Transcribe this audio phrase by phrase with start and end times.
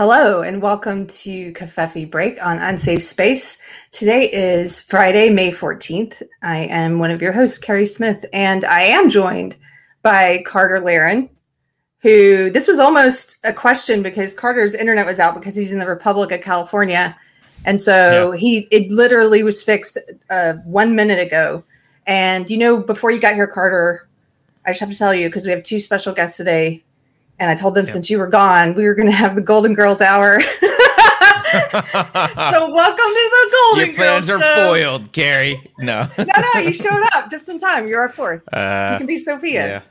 [0.00, 3.60] Hello and welcome to Covfefe Break on Unsafe Space.
[3.90, 6.22] Today is Friday, May 14th.
[6.42, 9.56] I am one of your hosts, Keri Smith, and I am joined
[10.00, 11.28] by Carter Laren,
[11.98, 15.86] who this was almost a question because Carter's internet was out because he's in the
[15.86, 17.14] Republic of California.
[17.66, 18.38] And so yeah.
[18.38, 19.98] he it literally was fixed
[20.30, 21.62] uh, one minute ago.
[22.06, 24.08] And you know, before you got here, Carter,
[24.64, 26.84] I just have to tell you because we have two special guests today
[27.40, 29.72] and I told them since you were gone, we were going to have the Golden
[29.72, 30.40] Girls hour.
[30.42, 33.76] so welcome to the Golden Girls.
[33.78, 34.68] Your plans Girls are show.
[34.68, 35.60] foiled, Keri.
[35.78, 36.60] No, no, no.
[36.60, 37.88] You showed up just in time.
[37.88, 38.46] You're our fourth.
[38.52, 39.66] Uh, you can be Sophia.
[39.66, 39.82] Yeah.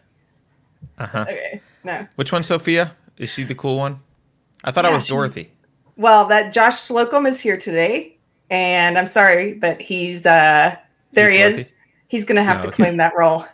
[1.04, 1.26] Uh huh.
[1.28, 1.60] Okay.
[1.84, 2.08] No.
[2.16, 2.96] Which one, Sophia?
[3.18, 4.00] Is she the cool one?
[4.64, 5.52] I thought yeah, I was Dorothy.
[5.98, 8.16] Well, that Josh Slocum is here today,
[8.52, 10.76] and I'm sorry, but he's uh
[11.14, 11.32] there.
[11.32, 11.62] He's he Dorothy?
[11.62, 11.74] is.
[12.10, 12.76] He's gonna have no, to okay.
[12.76, 13.46] claim that role.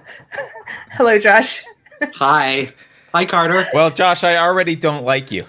[0.92, 1.64] Hello, Josh.
[2.16, 2.74] Hi.
[3.16, 3.64] Hi, Carter.
[3.74, 5.46] Well, Josh, I already don't like you.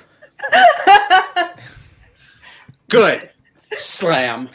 [2.88, 3.28] Good.
[3.72, 4.50] Slam.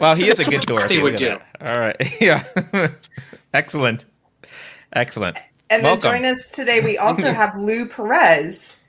[0.00, 0.96] Well, he is a good Dorothy.
[0.96, 1.36] They would do.
[1.60, 1.96] All right.
[2.22, 2.44] Yeah.
[3.52, 4.06] Excellent.
[4.94, 5.36] Excellent.
[5.68, 6.00] And Welcome.
[6.00, 6.80] then join us today.
[6.80, 8.80] We also have Lou Perez.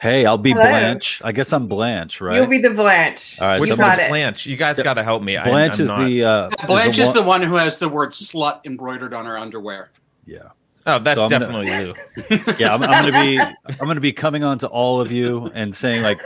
[0.00, 0.62] Hey, I'll be Hello.
[0.62, 1.20] Blanche.
[1.24, 2.36] I guess I'm Blanche, right?
[2.36, 3.40] You'll be the Blanche.
[3.40, 4.46] All right, Which so one's Blanche?
[4.46, 5.36] You guys got to help me.
[5.36, 6.06] Blanche I, is not...
[6.06, 9.26] the uh, Blanche is the, is the one who has the word "slut" embroidered on
[9.26, 9.90] her underwear.
[10.24, 10.50] Yeah.
[10.88, 11.94] Oh, that's so definitely gonna,
[12.30, 12.54] you.
[12.58, 15.74] Yeah, I'm, I'm, gonna be I'm gonna be coming on to all of you and
[15.74, 16.18] saying like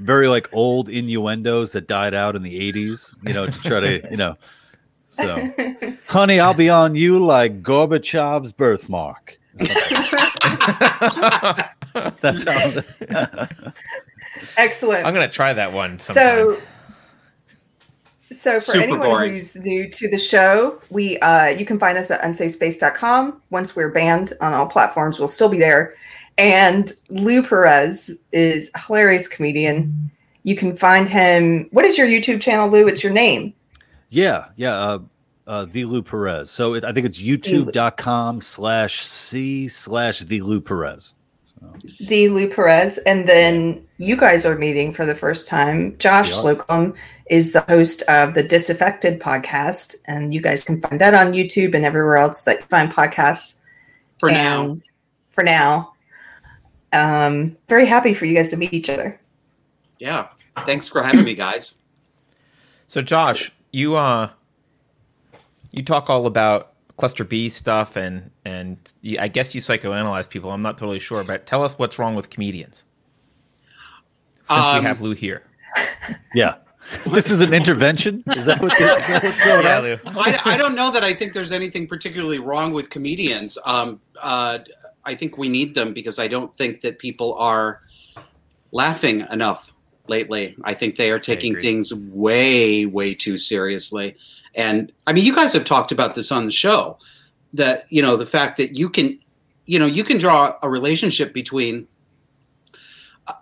[0.00, 3.16] very like old innuendos that died out in the '80s.
[3.26, 4.36] You know, to try to you know.
[5.04, 5.52] So,
[6.06, 9.38] honey, I'll be on you like Gorbachev's birthmark.
[12.20, 12.82] that's how.
[14.58, 15.06] Excellent.
[15.06, 15.98] I'm gonna try that one.
[15.98, 16.24] Sometime.
[16.24, 16.60] So
[18.32, 19.32] so for Super anyone boring.
[19.32, 23.42] who's new to the show, we uh, you can find us at unsafespace.com.
[23.50, 25.94] Once we're banned on all platforms, we'll still be there.
[26.38, 30.10] And Lou Perez is a hilarious comedian.
[30.44, 31.68] You can find him.
[31.72, 32.88] What is your YouTube channel, Lou?
[32.88, 33.52] It's your name.
[34.08, 34.74] Yeah, yeah.
[34.74, 34.98] Uh,
[35.46, 36.50] uh, the Lou Perez.
[36.50, 41.14] So it, I think it's youtube.com slash C slash the Lou Perez.
[42.00, 42.98] The Lou Perez.
[42.98, 45.96] And then you guys are meeting for the first time.
[45.98, 46.94] Josh Slocum
[47.26, 49.96] is the host of the Disaffected podcast.
[50.06, 53.58] And you guys can find that on YouTube and everywhere else that you find podcasts.
[54.18, 54.76] For and now.
[55.30, 55.92] For now.
[56.92, 59.20] Um, very happy for you guys to meet each other.
[59.98, 60.28] Yeah.
[60.66, 61.74] Thanks for having me, guys.
[62.86, 64.30] So Josh, you uh
[65.70, 66.69] you talk all about
[67.00, 68.76] cluster B stuff, and and
[69.18, 70.52] I guess you psychoanalyze people.
[70.52, 72.84] I'm not totally sure, but tell us what's wrong with comedians.
[74.46, 75.42] Since um, we have Lou here.
[76.34, 76.56] Yeah.
[77.06, 78.24] This is an intervention.
[78.36, 78.74] Is that what?
[78.80, 79.96] yeah, Lou.
[80.20, 83.56] I, I don't know that I think there's anything particularly wrong with comedians.
[83.64, 84.58] Um, uh,
[85.04, 87.80] I think we need them because I don't think that people are
[88.72, 89.72] laughing enough
[90.08, 90.56] lately.
[90.64, 94.16] I think they are taking things way, way too seriously.
[94.54, 96.98] And I mean, you guys have talked about this on the show
[97.52, 99.18] that, you know, the fact that you can,
[99.66, 101.86] you know, you can draw a relationship between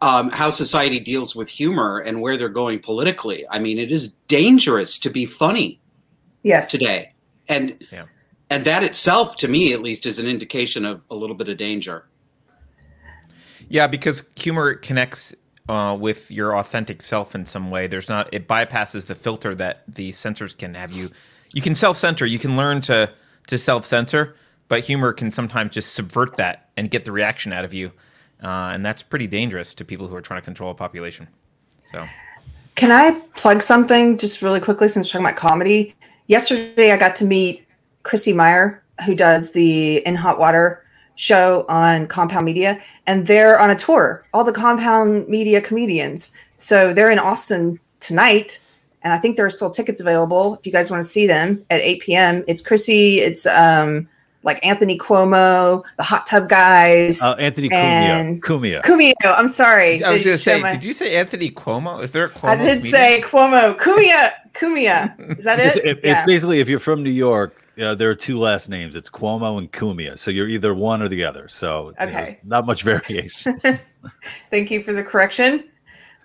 [0.02, 3.46] um, how society deals with humor and where they're going politically.
[3.50, 5.80] I mean, it is dangerous to be funny.
[6.42, 6.70] Yes.
[6.70, 7.12] Today.
[7.48, 8.04] And, yeah.
[8.50, 11.56] and that itself, to me at least, is an indication of a little bit of
[11.56, 12.06] danger.
[13.68, 15.34] Yeah, because humor connects
[15.68, 17.86] uh, with your authentic self in some way.
[17.86, 21.10] There's not it bypasses the filter that the censors can have you.
[21.52, 22.26] You can self censor.
[22.26, 23.12] You can learn to
[23.48, 24.36] to self censor,
[24.68, 27.92] but humor can sometimes just subvert that and get the reaction out of you,
[28.42, 31.28] uh, and that's pretty dangerous to people who are trying to control a population.
[31.92, 32.06] So,
[32.74, 35.94] can I plug something just really quickly since we're talking about comedy?
[36.26, 37.66] Yesterday, I got to meet
[38.02, 40.84] Chrissie Mayr, who does the In Hot Water
[41.18, 44.24] show on Compound Media, and they're on a tour.
[44.32, 46.32] All the Compound Media comedians.
[46.56, 48.60] So they're in Austin tonight,
[49.02, 51.64] and I think there are still tickets available if you guys want to see them
[51.70, 52.44] at 8 p.m.
[52.46, 53.20] It's Chrissie.
[53.20, 54.08] It's um
[54.44, 57.20] like Anthony Cuomo, the Hot Tub Guys.
[57.20, 58.38] Oh, Anthony Cumia.
[58.38, 58.82] Cumia.
[58.82, 59.14] Cumia.
[59.24, 60.02] I'm sorry.
[60.02, 60.72] I was going to say, my...
[60.72, 62.02] did you say Anthony Cuomo?
[62.02, 62.48] Is there a Cuomo?
[62.50, 62.92] I did comedian?
[62.92, 63.76] say Cuomo.
[63.76, 64.32] Cumia.
[64.54, 65.38] Cumia.
[65.38, 65.66] Is that it?
[65.66, 66.12] It's, it, yeah.
[66.12, 68.96] it's basically if you're from New York, yeah, there are two last names.
[68.96, 70.18] It's Cuomo and Cumia.
[70.18, 71.46] So you're either one or the other.
[71.46, 72.40] So okay.
[72.42, 73.60] not much variation.
[74.50, 75.60] Thank you for the correction.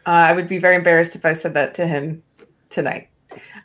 [0.07, 2.23] Uh, I would be very embarrassed if I said that to him
[2.69, 3.07] tonight.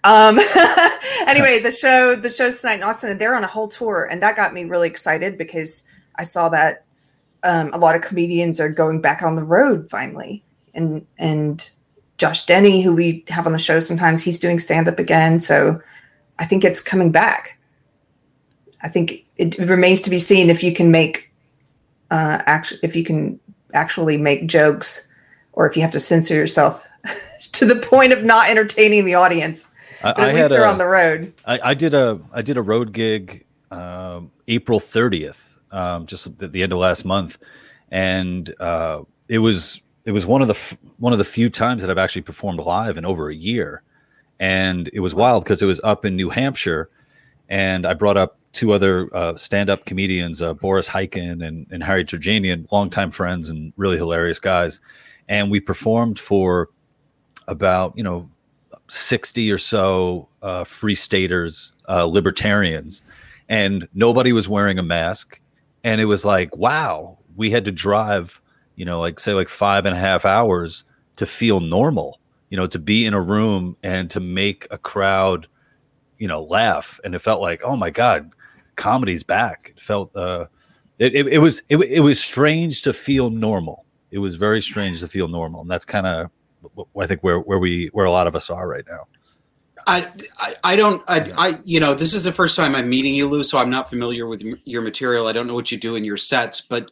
[0.05, 0.39] Um,
[1.27, 4.23] anyway, the show the show's tonight in Austin, and they're on a whole tour, and
[4.23, 5.85] that got me really excited because
[6.17, 6.85] I saw that
[7.43, 10.45] um, a lot of comedians are going back on the road finally,
[10.75, 11.71] and and
[12.19, 15.39] Josh Denny, who we have on the show sometimes, he's doing stand up again.
[15.39, 15.81] So
[16.39, 17.58] I think it's coming back.
[18.83, 21.31] I think it remains to be seen if you can make
[22.11, 23.39] uh, act- if you can
[23.75, 25.07] actually make jokes
[25.53, 26.87] or if you have to censor yourself
[27.53, 29.67] to the point of not entertaining the audience.
[30.03, 31.33] But at I least they're a- on the road.
[31.45, 36.53] I, I did a I did a road gig um, April 30th, um, just at
[36.53, 37.39] the end of last month,
[37.91, 41.83] and uh, it was it was one of the f- one of the few times
[41.83, 43.83] that I've actually performed live in over a year,
[44.39, 46.89] and it was wild because it was up in New Hampshire,
[47.49, 51.83] and I brought up two other uh, stand up comedians, uh, Boris Hyken and, and
[51.83, 54.81] Harry Turjanian, longtime friends and really hilarious guys,
[55.29, 56.71] and we performed for
[57.47, 58.29] about you know
[58.89, 63.03] 60 or so uh, free staters, uh, libertarians,
[63.49, 65.41] and nobody was wearing a mask.
[65.85, 68.41] And it was like, wow, we had to drive,
[68.77, 70.85] you know, like say like five and a half hours
[71.17, 75.47] to feel normal, you know, to be in a room and to make a crowd,
[76.19, 76.99] you know, laugh.
[77.05, 78.33] And it felt like, oh my God,
[78.79, 79.75] comedy's back.
[79.77, 80.47] It felt, uh,
[80.99, 83.85] it, it, it was, it, it was strange to feel normal.
[84.11, 85.61] It was very strange to feel normal.
[85.61, 86.31] And that's kind of,
[87.01, 89.07] I think where where we where a lot of us are right now.
[89.87, 90.09] I,
[90.41, 93.29] I, I don't I, I you know this is the first time I'm meeting you,
[93.29, 95.29] Lou, so I'm not familiar with your material.
[95.29, 96.91] I don't know what you do in your sets, but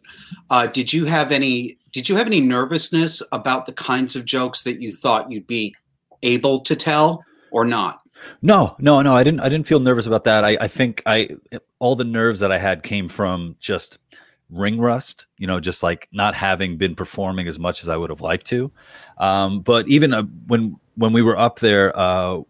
[0.50, 4.62] uh, did you have any did you have any nervousness about the kinds of jokes
[4.62, 5.74] that you thought you'd be
[6.22, 8.02] able to tell or not?
[8.42, 9.14] No, no, no.
[9.14, 9.40] I didn't.
[9.40, 10.44] I didn't feel nervous about that.
[10.44, 11.30] I, I think I
[11.78, 13.98] all the nerves that I had came from just
[14.50, 15.26] ring rust.
[15.38, 18.46] You know, just like not having been performing as much as I would have liked
[18.46, 18.72] to.
[19.18, 22.40] Um, but even uh, when when we were up there, uh,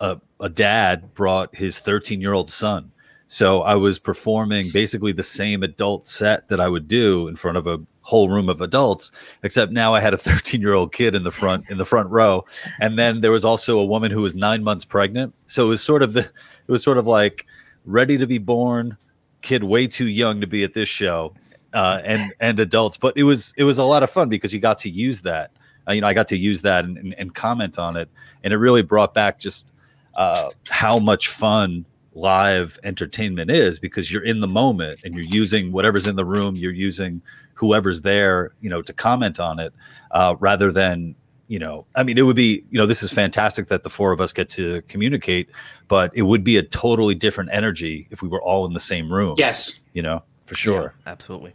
[0.00, 2.92] a, a dad brought his 13 year old son.
[3.26, 7.56] So I was performing basically the same adult set that I would do in front
[7.56, 9.10] of a whole room of adults,
[9.42, 12.08] except now I had a 13 year old kid in the front in the front
[12.10, 12.44] row,
[12.80, 15.34] and then there was also a woman who was nine months pregnant.
[15.46, 17.46] So it was sort of the it was sort of like
[17.84, 18.96] ready to be born,
[19.42, 21.34] kid way too young to be at this show,
[21.74, 22.96] uh, and and adults.
[22.96, 25.50] But it was it was a lot of fun because you got to use that.
[25.88, 28.08] Uh, you know, I got to use that and, and, and comment on it,
[28.44, 29.68] and it really brought back just
[30.14, 35.70] uh, how much fun live entertainment is because you're in the moment and you're using
[35.70, 37.20] whatever's in the room you're using
[37.56, 39.74] whoever's there you know to comment on it
[40.12, 41.14] uh, rather than
[41.48, 44.12] you know i mean it would be you know this is fantastic that the four
[44.12, 45.48] of us get to communicate
[45.88, 49.12] but it would be a totally different energy if we were all in the same
[49.12, 49.80] room Yes.
[49.92, 51.52] you know for sure Yeah, absolutely.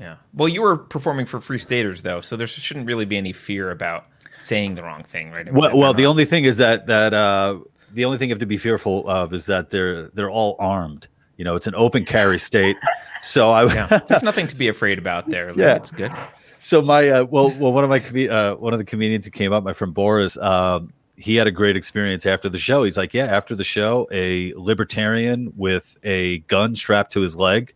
[0.00, 0.16] Yeah.
[0.32, 3.70] Well, you were performing for Free Staters though, so there shouldn't really be any fear
[3.72, 4.06] about
[4.38, 5.52] saying the wrong thing, right?
[5.52, 7.58] Well, well, the only thing is that that uh,
[7.92, 11.08] the only thing you have to be fearful of is that they're they're all armed.
[11.38, 12.76] You know, it's an open carry state.
[13.22, 15.50] So I yeah, there's nothing to be afraid about there.
[15.58, 15.76] Yeah.
[15.76, 16.12] it's good.
[16.58, 19.52] so my uh, well well one of my uh, one of the comedians who came
[19.52, 22.84] up, my friend Boris, um, he had a great experience after the show.
[22.84, 27.72] He's like, yeah, after the show, a libertarian with a gun strapped to his leg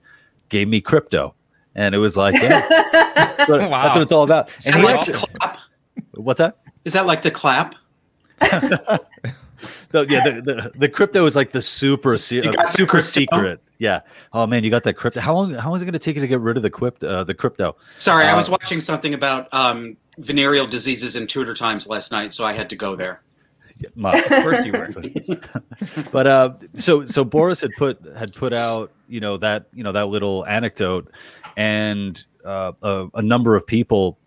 [0.49, 1.35] gave me crypto,
[1.75, 2.67] and it was like, yeah,
[3.17, 3.83] that's, what, Wow.
[3.85, 4.51] that's what it's all about.
[4.67, 5.59] And he like actually, clap?
[6.15, 6.59] what's that?
[6.85, 7.75] Is that like the clap?
[9.93, 13.61] The, yeah, the, the, the crypto is like the super se- uh, super secret.
[13.79, 14.01] Yeah.
[14.33, 15.21] Oh man, you got that crypto.
[15.21, 15.53] How long?
[15.55, 17.09] How long is it going to take you to get rid of the crypto?
[17.09, 17.77] Uh, the crypto.
[17.97, 22.33] Sorry, I was Uh, watching something about um, venereal diseases in Tudor times last night,
[22.33, 23.23] so I had to go there.
[23.79, 24.89] Yeah, Of course you were.
[26.13, 29.93] but uh, so so Boris had put had put out you know that you know
[29.93, 31.11] that little anecdote,
[31.57, 34.19] and uh, a, a number of people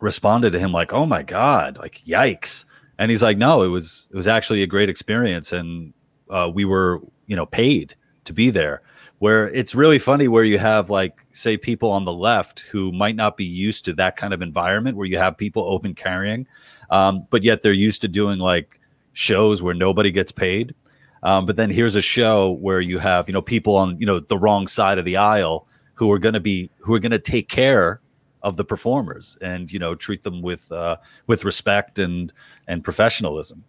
[0.00, 2.64] responded to him like, "Oh my god, like yikes!"
[2.98, 5.92] And he's like, "No, it was it was actually a great experience, and
[6.30, 8.82] uh, we were you know paid to be there."
[9.18, 13.16] Where it's really funny, where you have like say people on the left who might
[13.16, 16.46] not be used to that kind of environment, where you have people open carrying,
[16.90, 18.80] um, but yet they're used to doing like
[19.12, 20.74] shows where nobody gets paid.
[21.22, 24.20] Um, but then here's a show where you have you know people on you know
[24.20, 27.18] the wrong side of the aisle who are going to be who are going to
[27.18, 28.00] take care
[28.44, 30.96] of the performers and you know treat them with uh,
[31.26, 32.32] with respect and
[32.68, 33.64] and professionalism.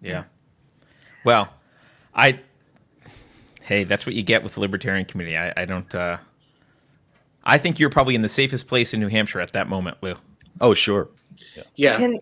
[0.00, 0.24] Yeah.
[1.24, 1.52] Well,
[2.14, 2.40] I.
[3.60, 5.36] Hey, that's what you get with the libertarian community.
[5.36, 5.94] I, I don't.
[5.94, 6.16] uh
[7.44, 10.14] I think you're probably in the safest place in New Hampshire at that moment, Lou.
[10.60, 11.08] Oh sure,
[11.74, 11.96] Yeah.
[11.96, 12.20] Can,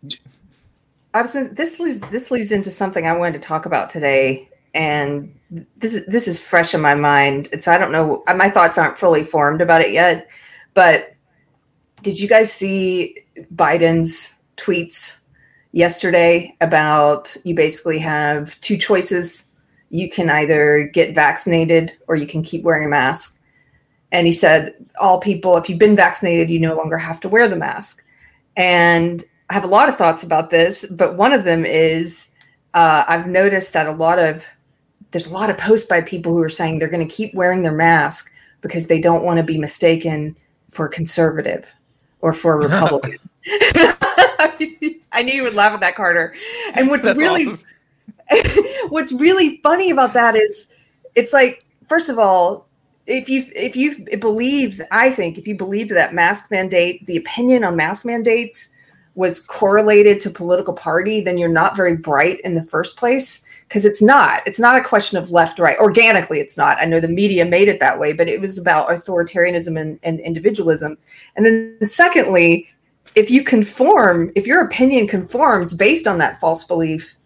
[1.12, 4.48] I was gonna, this leads this leads into something I wanted to talk about today,
[4.74, 5.34] and
[5.76, 8.22] this is this is fresh in my mind, and so I don't know.
[8.34, 10.28] My thoughts aren't fully formed about it yet.
[10.74, 11.14] But
[12.02, 13.16] did you guys see
[13.54, 15.20] Biden's tweets
[15.72, 19.46] yesterday about you basically have two choices?
[19.90, 23.38] You can either get vaccinated or you can keep wearing a mask.
[24.12, 27.48] And he said, all people, if you've been vaccinated, you no longer have to wear
[27.48, 28.04] the mask.
[28.56, 32.30] And I have a lot of thoughts about this, but one of them is
[32.74, 34.44] uh, I've noticed that a lot of
[35.10, 37.62] there's a lot of posts by people who are saying they're going to keep wearing
[37.62, 40.36] their mask because they don't want to be mistaken
[40.70, 41.72] for conservative
[42.20, 43.18] or for Republican.
[45.12, 46.34] I knew you would laugh at that, Carter.
[46.74, 47.64] And what's That's really awesome.
[48.90, 50.68] what's really funny about that is
[51.14, 52.68] it's like, first of all,
[53.06, 57.64] if you if you believed, I think if you believed that mask mandate, the opinion
[57.64, 58.70] on mask mandates
[59.16, 63.84] was correlated to political party, then you're not very bright in the first place because
[63.84, 64.42] it's not.
[64.46, 65.78] It's not a question of left right.
[65.78, 66.78] Organically, it's not.
[66.80, 70.18] I know the media made it that way, but it was about authoritarianism and, and
[70.18, 70.98] individualism.
[71.36, 72.68] And then secondly,
[73.14, 77.16] if you conform, if your opinion conforms based on that false belief,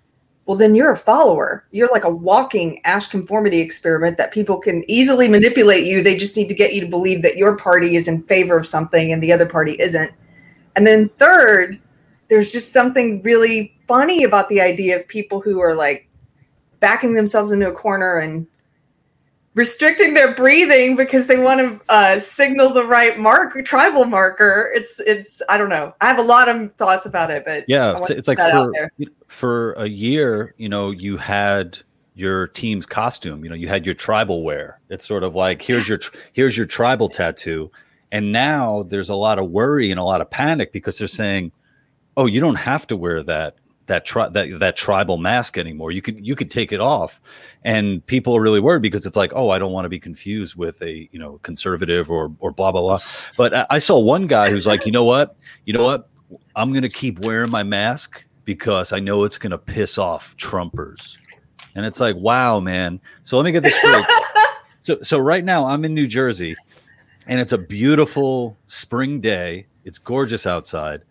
[0.45, 1.65] well, then you're a follower.
[1.71, 6.03] You're like a walking Asch conformity experiment that people can easily manipulate you.
[6.03, 8.67] They just need to get you to believe that your party is in favor of
[8.67, 10.13] something and the other party isn't.
[10.77, 11.81] And then, third,
[12.29, 16.07] there's just something really funny about the idea of people who are like
[16.85, 18.47] backing themselves into a corner and
[19.55, 24.71] restricting their breathing because they want to uh, signal the right mark tribal marker.
[24.75, 25.95] It's it's i don't know.
[26.03, 28.71] I have a lot of thoughts about it but yeah it's, it's like for
[29.29, 31.79] for a year you know you had
[32.17, 34.79] your team's costume you know you had your tribal wear.
[34.91, 36.00] It's sort of like here's your
[36.35, 37.71] here's your tribal tattoo.
[38.12, 41.50] And now there's a lot of worry and a lot of panic because they're saying
[42.19, 45.91] oh you don't have to wear that that tri- that that tribal mask anymore.
[45.91, 47.21] You could you could take it off,
[47.64, 50.57] and people are really worried because it's like, oh, I don't want to be confused
[50.57, 52.99] with a you know conservative or or blah blah blah.
[53.37, 55.37] But I, I saw one guy who's like, you know what,
[55.67, 56.09] you know what,
[56.57, 61.19] I'm gonna keep wearing my mask because I know it's gonna piss off Trumpers,
[61.75, 63.00] and it's like, wow, man.
[63.23, 64.07] So let me get this straight.
[64.83, 66.57] so so right now I'm in New Jersey,
[67.26, 69.67] and it's a beautiful spring day.
[69.85, 71.03] It's gorgeous outside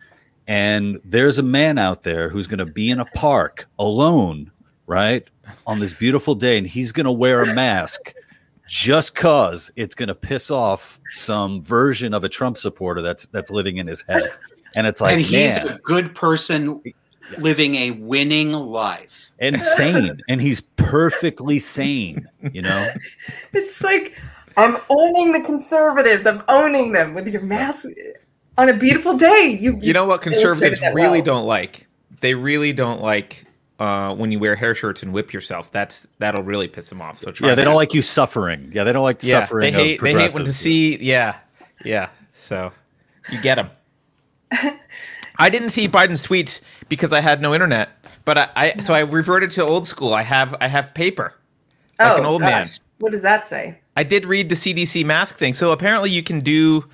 [0.47, 4.51] and there's a man out there who's going to be in a park alone,
[4.87, 5.27] right,
[5.65, 8.13] on this beautiful day, and he's going to wear a mask
[8.67, 13.51] just cause it's going to piss off some version of a Trump supporter that's that's
[13.51, 14.23] living in his head.
[14.75, 16.81] And it's like, and he's man, a good person
[17.37, 19.31] living a winning life.
[19.39, 20.19] Insane.
[20.29, 22.89] and he's perfectly sane, you know?
[23.53, 24.19] It's like
[24.57, 26.25] I'm owning the conservatives.
[26.25, 27.85] I'm owning them with your mask
[28.57, 29.57] on a beautiful day.
[29.59, 31.21] You you know what conservatives really well.
[31.21, 31.87] don't like?
[32.21, 33.45] They really don't like
[33.79, 35.71] uh, when you wear hair shirts and whip yourself.
[35.71, 37.19] That's that'll really piss them off.
[37.19, 37.49] So try.
[37.49, 37.65] Yeah, they that.
[37.65, 38.71] don't like you suffering.
[38.73, 39.73] Yeah, they don't like yeah, suffering.
[39.73, 40.01] They hate.
[40.01, 40.97] They hate when to see.
[40.97, 41.37] Yeah,
[41.83, 42.09] yeah.
[42.33, 42.71] So
[43.31, 43.69] you get them.
[45.39, 47.89] I didn't see Biden's tweets because I had no internet.
[48.25, 50.13] But I, I so I reverted to old school.
[50.13, 51.33] I have I have paper,
[51.99, 52.49] like oh, an old gosh.
[52.49, 52.67] man.
[52.99, 53.79] What does that say?
[53.97, 55.53] I did read the CDC mask thing.
[55.53, 56.85] So apparently you can do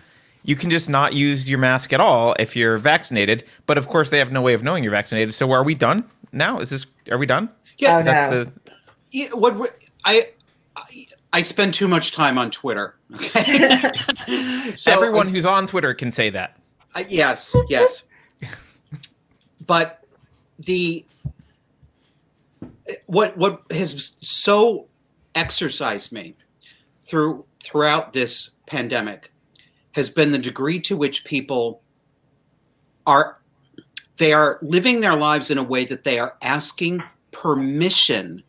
[0.43, 3.45] you can just not use your mask at all if you're vaccinated.
[3.65, 5.33] But of course, they have no way of knowing you're vaccinated.
[5.33, 6.59] So are we done now?
[6.59, 7.49] Is this are we done?
[7.77, 7.97] Yeah.
[7.97, 8.43] Oh, no.
[8.43, 8.59] the...
[9.09, 9.73] yeah what
[10.05, 10.29] I,
[10.75, 12.95] I I spend too much time on Twitter.
[13.15, 13.91] Okay.
[14.75, 16.57] so everyone who's on Twitter can say that.
[16.95, 17.55] Uh, yes.
[17.69, 18.07] Yes.
[19.67, 20.03] but
[20.59, 21.05] the
[23.07, 24.87] what what has so
[25.35, 26.35] exercised me
[27.03, 29.31] through throughout this pandemic
[29.99, 31.81] has been the degree to which people
[33.05, 33.37] are
[34.15, 38.43] they are living their lives in a way that they are asking permission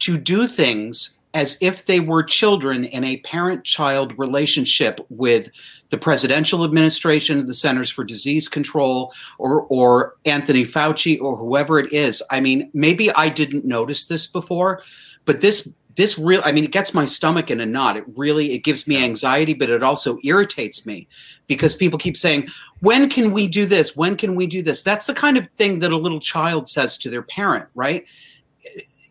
[0.00, 5.48] to do things as if they were children in a parent child relationship with
[5.90, 11.92] the presidential administration, the Centers for Disease Control, or, or Anthony Fauci, or whoever it
[11.92, 12.22] is.
[12.30, 14.82] I mean, maybe I didn't notice this before,
[15.24, 17.96] but this this real i mean it gets my stomach in a knot.
[17.96, 21.08] It really it gives me anxiety but it also irritates me
[21.46, 22.48] because people keep saying
[22.80, 23.96] when can we do this?
[23.96, 24.82] When can we do this?
[24.82, 28.04] That's the kind of thing that a little child says to their parent right?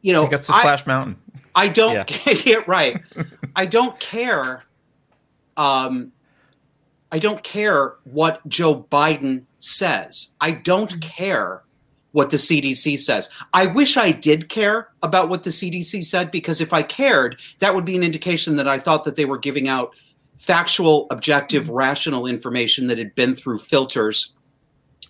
[0.02, 1.16] You know take us to splash I, mountain.
[1.56, 2.34] I don't yeah.
[2.34, 3.02] get right.
[3.56, 4.62] I don't care
[5.58, 6.12] um
[7.14, 10.36] i don't care what joe biden says.
[10.40, 11.00] I don't mm-hmm.
[11.00, 11.64] care
[12.16, 13.30] what the CDC says.
[13.52, 17.76] I wish I did care about what the CDC said because if I cared, that
[17.76, 19.94] would be an indication that I thought that they were giving out
[20.38, 24.38] factual, objective, rational information that had been through filters,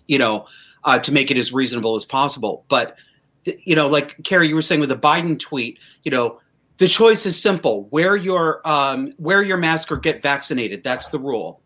[0.08, 0.48] you know,
[0.82, 2.64] uh, to make it as reasonable as possible.
[2.66, 2.96] But,
[3.44, 6.40] you know, like Keri, you were saying with the Biden tweet, you know,
[6.78, 10.82] the choice is simple: wear your um, wear your mask or get vaccinated.
[10.82, 11.60] That's the rule.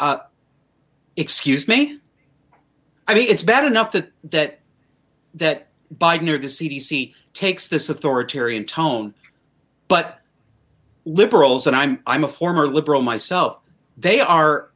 [0.00, 0.18] Uh,
[1.14, 2.00] excuse me.
[3.06, 4.58] I mean, it's bad enough that that
[5.34, 9.14] that Biden or the CDC takes this authoritarian tone,
[9.88, 10.20] but
[11.04, 13.58] liberals, and I'm I'm a former liberal myself,
[13.96, 14.70] they are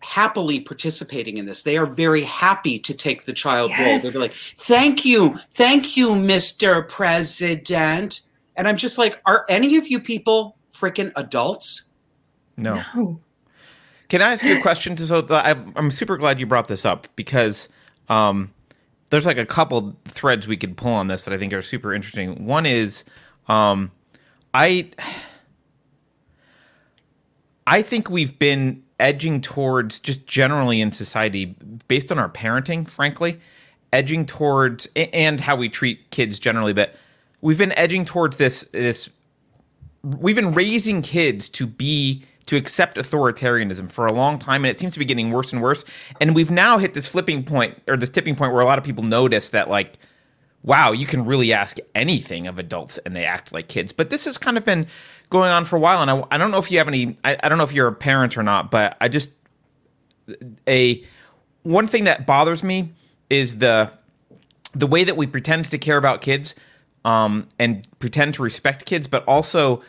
[0.00, 1.62] happily participating in this.
[1.62, 4.04] They are very happy to take the child yes.
[4.04, 4.12] role.
[4.12, 6.86] They're like, "Thank you, thank you, Mr.
[6.88, 8.20] President,"
[8.56, 11.90] and I'm just like, "Are any of you people freaking adults?"
[12.56, 12.82] No.
[12.94, 13.20] no.
[14.08, 14.94] Can I ask you a question?
[14.96, 17.68] To, so I'm super glad you brought this up because
[18.08, 18.52] um,
[19.10, 21.94] there's like a couple threads we could pull on this that I think are super
[21.94, 22.44] interesting.
[22.44, 23.04] One is
[23.48, 23.90] um,
[24.54, 24.90] I
[27.66, 31.56] I think we've been edging towards just generally in society
[31.88, 33.40] based on our parenting, frankly,
[33.92, 36.96] edging towards and how we treat kids generally, but
[37.40, 39.10] we've been edging towards this this
[40.02, 44.78] we've been raising kids to be to accept authoritarianism for a long time and it
[44.78, 45.84] seems to be getting worse and worse.
[46.20, 48.84] And we've now hit this flipping point or this tipping point where a lot of
[48.84, 49.98] people notice that like
[50.62, 53.92] wow you can really ask anything of adults and they act like kids.
[53.92, 54.86] But this has kind of been
[55.28, 57.36] going on for a while and i, I don't know if you have any I,
[57.42, 59.30] I don't know if you're a parent or not but i just
[60.68, 61.04] a
[61.64, 62.92] one thing that bothers me
[63.28, 63.90] is the
[64.72, 66.54] the way that we pretend to care about kids
[67.04, 69.82] um, and pretend to respect kids, but also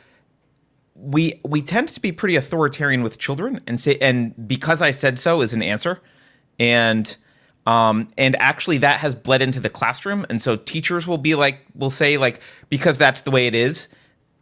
[0.99, 5.19] we we tend to be pretty authoritarian with children and say and because I said
[5.19, 6.01] so is an answer,
[6.59, 7.15] and
[7.65, 11.59] um, and actually that has bled into the classroom, and so teachers will be like
[11.75, 13.89] will say like because that's the way it is,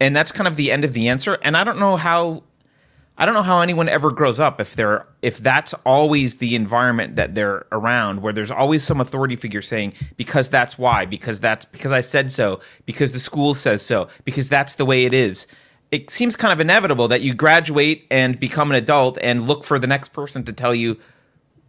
[0.00, 1.38] and that's kind of the end of the answer.
[1.42, 2.42] And I don't know how
[3.18, 7.16] I don't know how anyone ever grows up if they're if that's always the environment
[7.16, 11.64] that they're around where there's always some authority figure saying because that's why because that's
[11.66, 15.46] because I said so because the school says so because that's the way it is
[15.90, 19.78] it seems kind of inevitable that you graduate and become an adult and look for
[19.78, 20.98] the next person to tell you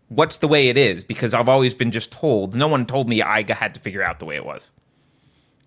[0.10, 2.56] what's the way it is because I've always been just told.
[2.56, 4.72] No one told me I had to figure out the way it was.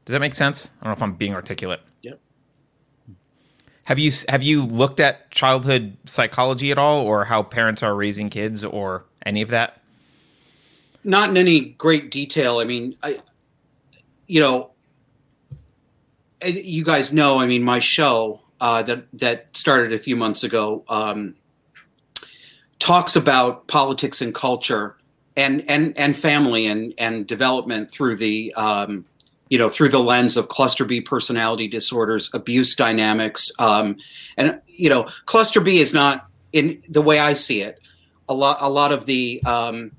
[0.05, 0.71] Does that make sense?
[0.81, 1.81] I don't know if I'm being articulate.
[2.03, 2.21] Yep.
[3.85, 8.31] Have you have you looked at childhood psychology at all or how parents are raising
[8.31, 9.81] kids or any of that?
[11.05, 12.59] Not in any great detail.
[12.59, 13.21] I mean, I
[14.27, 14.71] you know,
[16.45, 20.85] you guys know, I mean, my show uh, that that started a few months ago
[20.89, 21.35] um,
[22.79, 24.97] talks about politics and culture
[25.37, 29.05] and and and family and and development through the um,
[29.49, 33.97] you know through the lens of cluster B personality disorders, abuse dynamics, um,
[34.37, 37.81] and you know cluster B is not in the way I see it.
[38.29, 39.93] A lot a lot of the um,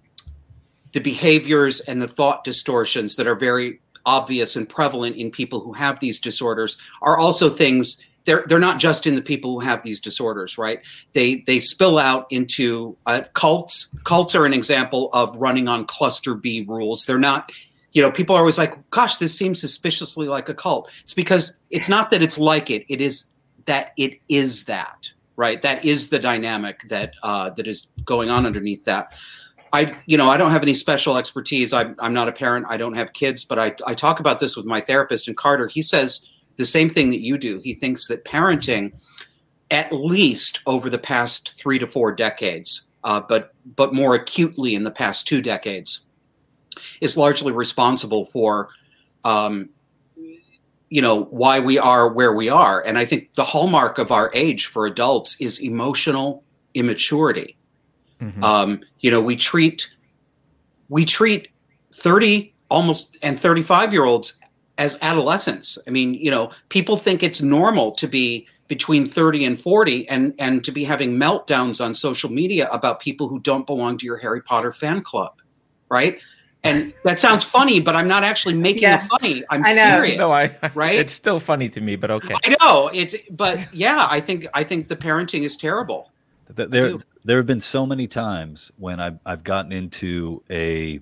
[0.94, 5.74] the behaviors and the thought distortions that are very obvious and prevalent in people who
[5.74, 9.84] have these disorders are also things they're they're not just in the people who have
[9.84, 10.82] these disorders, right?
[11.14, 13.94] They they spill out into uh, cults.
[14.04, 17.06] Cults are an example of running on cluster B rules.
[17.06, 17.52] They're not,
[17.94, 21.58] you know, people are always like, "Gosh, this seems suspiciously like a cult." It's because
[21.70, 23.32] it's not that it's like it; it is
[23.66, 25.62] that it is that, right?
[25.62, 29.14] That is the dynamic that uh, that is going on underneath that.
[29.74, 31.72] I, you know, I don't have any special expertise.
[31.72, 32.66] I'm, I'm not a parent.
[32.70, 35.68] I don't have kids, but I, I talk about this with my therapist and Carter.
[35.68, 37.60] He says the same thing that you do.
[37.60, 38.92] He thinks that parenting,
[39.70, 44.84] at least over the past three to four decades, uh, but but more acutely in
[44.84, 46.06] the past two decades,
[47.00, 48.70] is largely responsible for,
[49.24, 49.70] um,
[50.90, 52.82] you know, why we are where we are.
[52.82, 57.56] And I think the hallmark of our age for adults is emotional immaturity
[58.22, 58.44] Mm-hmm.
[58.44, 59.90] Um, you know, we treat
[60.90, 61.50] we treat
[61.96, 64.40] 30 almost and 35 year olds
[64.78, 65.78] as adolescents.
[65.88, 70.34] I mean, you know, people think it's normal to be between 30 and 40 and
[70.40, 74.18] and to be having meltdowns on social media about people who don't belong to your
[74.18, 75.42] Harry Potter fan club,
[75.90, 76.20] right?
[76.64, 79.04] And that sounds funny, but I'm not actually making yeah.
[79.04, 79.44] it funny.
[79.50, 79.96] I'm I know.
[79.96, 80.18] serious.
[80.20, 81.00] No, I, right?
[81.00, 82.36] It's still funny to me, but okay.
[82.46, 86.11] I know it's, but yeah, I think I think the parenting is terrible.
[86.56, 91.00] There, there have been so many times when I've, I've gotten into a,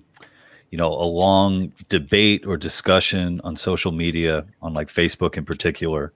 [0.70, 6.12] you know, a long debate or discussion on social media, on like Facebook in particular,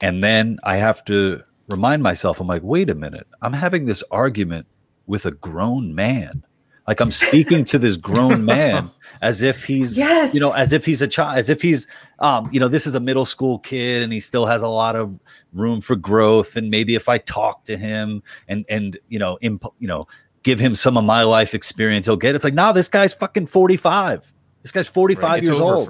[0.00, 4.02] and then I have to remind myself, I'm like, wait a minute, I'm having this
[4.10, 4.66] argument
[5.06, 6.44] with a grown man.
[6.86, 8.90] Like I'm speaking to this grown man
[9.24, 10.34] as if he's, yes.
[10.34, 12.94] you know, as if he's a child, as if he's, um, you know, this is
[12.94, 15.18] a middle school kid and he still has a lot of
[15.54, 16.56] room for growth.
[16.56, 20.06] And maybe if I talk to him and and you know, imp- you know,
[20.42, 22.30] give him some of my life experience, he'll get.
[22.30, 22.36] It.
[22.36, 24.30] It's like, nah, this guy's fucking forty five.
[24.60, 25.44] This guy's forty five right.
[25.44, 25.88] years old.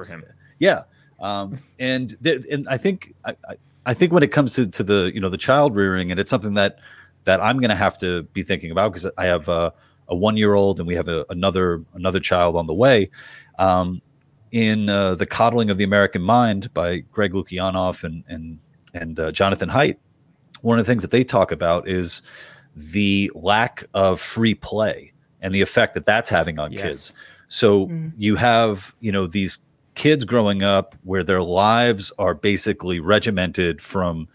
[0.61, 0.85] Yeah,
[1.19, 3.55] um, and th- and I think I, I,
[3.87, 6.31] I think when it comes to to the you know the child rearing, and it's
[6.31, 6.79] something that
[7.25, 9.73] that I'm going to have to be thinking about because I have a,
[10.09, 13.11] a one year old and we have a, another another child on the way.
[13.59, 14.03] Um,
[14.51, 18.59] in uh, the coddling of the American mind by Greg Lukianoff and and
[18.93, 19.97] and uh, Jonathan Haidt,
[20.61, 22.23] one of the things that they talk about is
[22.77, 26.83] the lack of free play and the effect that that's having on yes.
[26.83, 27.15] kids.
[27.49, 28.13] So mm.
[28.17, 29.59] you have, you know, these
[29.95, 34.29] kids growing up where their lives are basically regimented from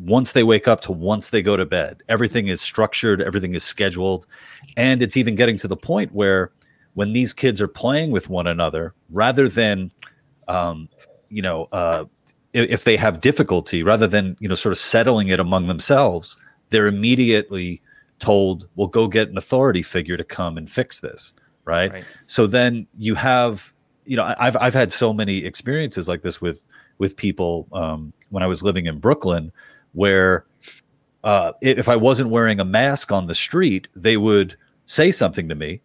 [0.00, 2.02] once they wake up to once they go to bed.
[2.08, 4.26] Everything is structured, everything is scheduled,
[4.76, 6.52] and it's even getting to the point where
[6.94, 9.92] when these kids are playing with one another, rather than,
[10.48, 10.88] um,
[11.28, 12.04] you know, uh,
[12.52, 16.36] if they have difficulty, rather than you know sort of settling it among themselves,
[16.70, 17.80] they're immediately
[18.18, 21.32] told, "Well, go get an authority figure to come and fix this."
[21.64, 21.92] Right?
[21.92, 22.04] right.
[22.26, 23.72] So then you have,
[24.04, 26.66] you know, I've I've had so many experiences like this with
[26.98, 29.52] with people um, when I was living in Brooklyn,
[29.92, 30.44] where
[31.24, 35.54] uh, if I wasn't wearing a mask on the street, they would say something to
[35.54, 35.80] me,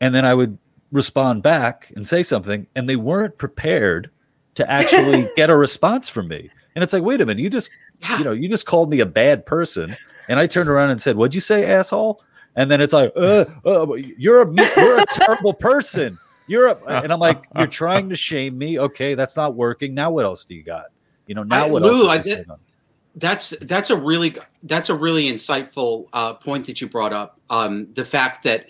[0.00, 0.58] and then I would
[0.92, 4.10] respond back and say something, and they weren't prepared
[4.56, 6.50] to actually get a response from me.
[6.74, 7.70] And it's like, wait a minute, you just
[8.18, 9.96] you know, you just called me a bad person,
[10.28, 12.22] and I turned around and said, "What'd you say, asshole?"
[12.56, 17.12] And then it's like, uh, uh, "You're a you're a terrible person." You're a, and
[17.12, 19.94] I'm like, "You're trying to shame me." Okay, that's not working.
[19.94, 20.86] Now what else do you got?
[21.26, 22.08] You know, now I, what Lou, else?
[22.08, 22.46] I did,
[23.14, 27.40] that's that's a really that's a really insightful uh, point that you brought up.
[27.50, 28.66] Um, the fact that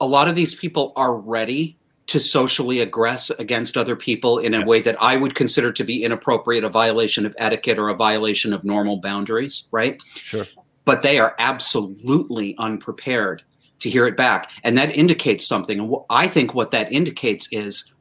[0.00, 4.64] a lot of these people are ready to socially aggress against other people in a
[4.64, 8.54] way that I would consider to be inappropriate, a violation of etiquette or a violation
[8.54, 9.98] of normal boundaries, right?
[10.14, 10.46] Sure.
[10.86, 13.42] But they are absolutely unprepared
[13.80, 14.50] to hear it back.
[14.64, 15.78] And that indicates something.
[15.78, 17.92] And I think what that indicates is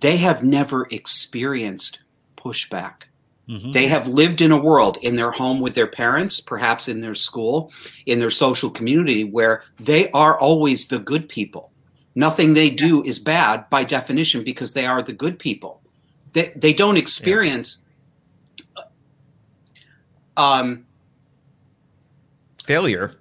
[0.00, 2.02] they have never experienced
[2.36, 3.04] pushback.
[3.50, 3.72] Mm-hmm.
[3.72, 7.16] They have lived in a world in their home with their parents, perhaps in their
[7.16, 7.72] school,
[8.06, 11.70] in their social community, where they are always the good people
[12.14, 15.80] Nothing they do is bad by definition because they are the good people.
[16.32, 17.82] They, they don't experience
[18.76, 18.82] yeah.
[20.36, 20.86] um,
[22.64, 23.12] failure.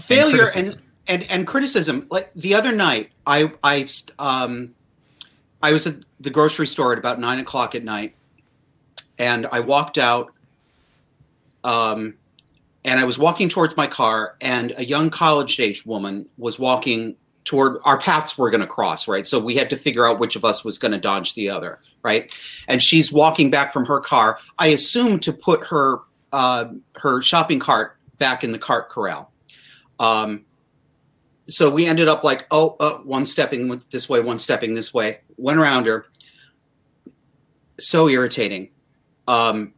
[0.00, 2.06] Failure and, and, and and criticism.
[2.10, 3.86] Like the other night, I I
[4.18, 4.74] um,
[5.62, 8.14] I was at the grocery store at about nine o'clock at night,
[9.20, 10.32] and I walked out.
[11.62, 12.14] Um,
[12.82, 17.16] and I was walking towards my car, and a young college age woman was walking
[17.44, 19.28] toward our paths were going to cross, right?
[19.28, 21.78] So we had to figure out which of us was going to dodge the other,
[22.02, 22.32] right?
[22.68, 24.38] And she's walking back from her car.
[24.58, 25.98] I assume to put her
[26.32, 29.30] uh, her shopping cart back in the cart corral.
[29.98, 30.46] Um,
[31.48, 35.20] so we ended up like, oh, uh, one stepping this way, one stepping this way.
[35.36, 36.06] Went around her.
[37.78, 38.70] So irritating.
[39.30, 39.74] Um,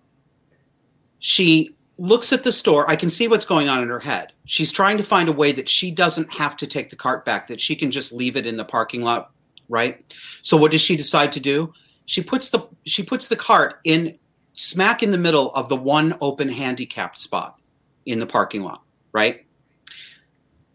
[1.19, 2.91] she looks at the store.
[2.91, 4.33] I can see what's going on in her head.
[4.47, 7.49] She's trying to find a way that she doesn't have to take the cart back,
[7.49, 9.31] that she can just leave it in the parking lot,
[9.69, 10.03] right?
[10.41, 11.75] So what does she decide to do?
[12.07, 14.19] She puts the she puts the cart in
[14.55, 17.61] smack in the middle of the one open handicapped spot
[18.07, 19.45] in the parking lot, right?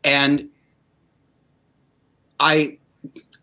[0.03, 0.49] And
[2.39, 2.77] I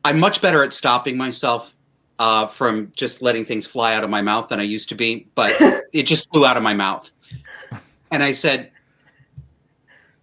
[0.04, 1.74] I'm much better at stopping myself
[2.18, 5.26] uh, from just letting things fly out of my mouth than I used to be,
[5.34, 5.52] but
[5.92, 7.10] it just flew out of my mouth.
[8.10, 8.70] And I said,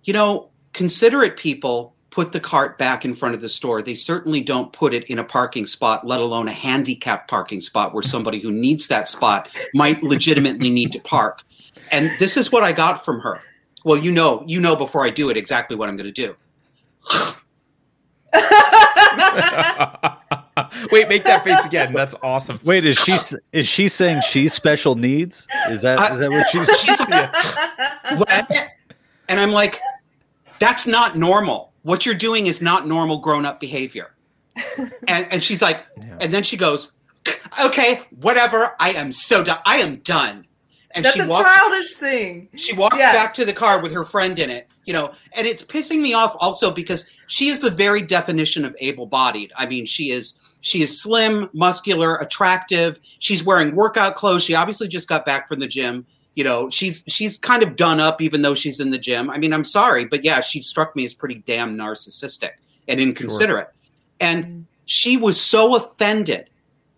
[0.04, 3.82] you know, considerate people put the cart back in front of the store.
[3.82, 7.94] They certainly don't put it in a parking spot, let alone a handicapped parking spot
[7.94, 11.42] where somebody who needs that spot might legitimately need to park.
[11.92, 13.42] And this is what I got from her.
[13.84, 16.36] Well, you know, you know before I do it exactly what I'm going to do.
[20.92, 21.94] Wait, make that face again.
[21.94, 22.60] That's awesome.
[22.64, 23.18] Wait, is she
[23.52, 25.48] is she saying she's special needs?
[25.70, 26.80] Is that is that what she's?
[26.80, 28.68] she's yeah.
[29.30, 29.80] and I'm like,
[30.60, 31.72] that's not normal.
[31.84, 34.14] What you're doing is not normal grown up behavior.
[35.08, 36.18] And and she's like, yeah.
[36.20, 36.94] and then she goes,
[37.64, 38.76] okay, whatever.
[38.80, 39.60] I am so done.
[39.66, 40.46] I am done.
[40.94, 42.50] And That's she a walks, childish thing.
[42.56, 43.14] She walks yeah.
[43.14, 46.14] back to the car with her friend in it, you know, and it's pissing me
[46.14, 49.54] off also because she is the very definition of able-bodied.
[49.56, 53.00] I mean, she is she is slim, muscular, attractive.
[53.20, 54.44] She's wearing workout clothes.
[54.44, 56.06] She obviously just got back from the gym.
[56.36, 59.30] You know, she's she's kind of done up even though she's in the gym.
[59.30, 62.52] I mean, I'm sorry, but yeah, she struck me as pretty damn narcissistic
[62.88, 63.68] and inconsiderate.
[63.68, 63.74] Sure.
[64.20, 64.62] And mm-hmm.
[64.86, 66.50] she was so offended.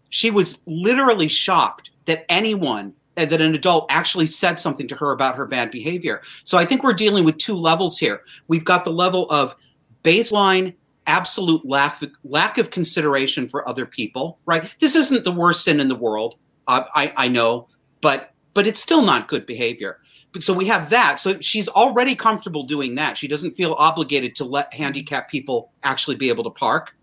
[0.10, 5.36] She was literally shocked that anyone that an adult actually said something to her about
[5.36, 6.22] her bad behavior.
[6.44, 8.22] So I think we're dealing with two levels here.
[8.48, 9.56] We've got the level of
[10.04, 10.74] baseline
[11.08, 14.74] absolute lack of, lack of consideration for other people, right?
[14.80, 16.36] This isn't the worst sin in the world.
[16.68, 17.68] Uh, I, I know,
[18.02, 20.00] but but it's still not good behavior.
[20.32, 21.20] But so we have that.
[21.20, 23.18] So she's already comfortable doing that.
[23.18, 26.96] She doesn't feel obligated to let handicapped people actually be able to park.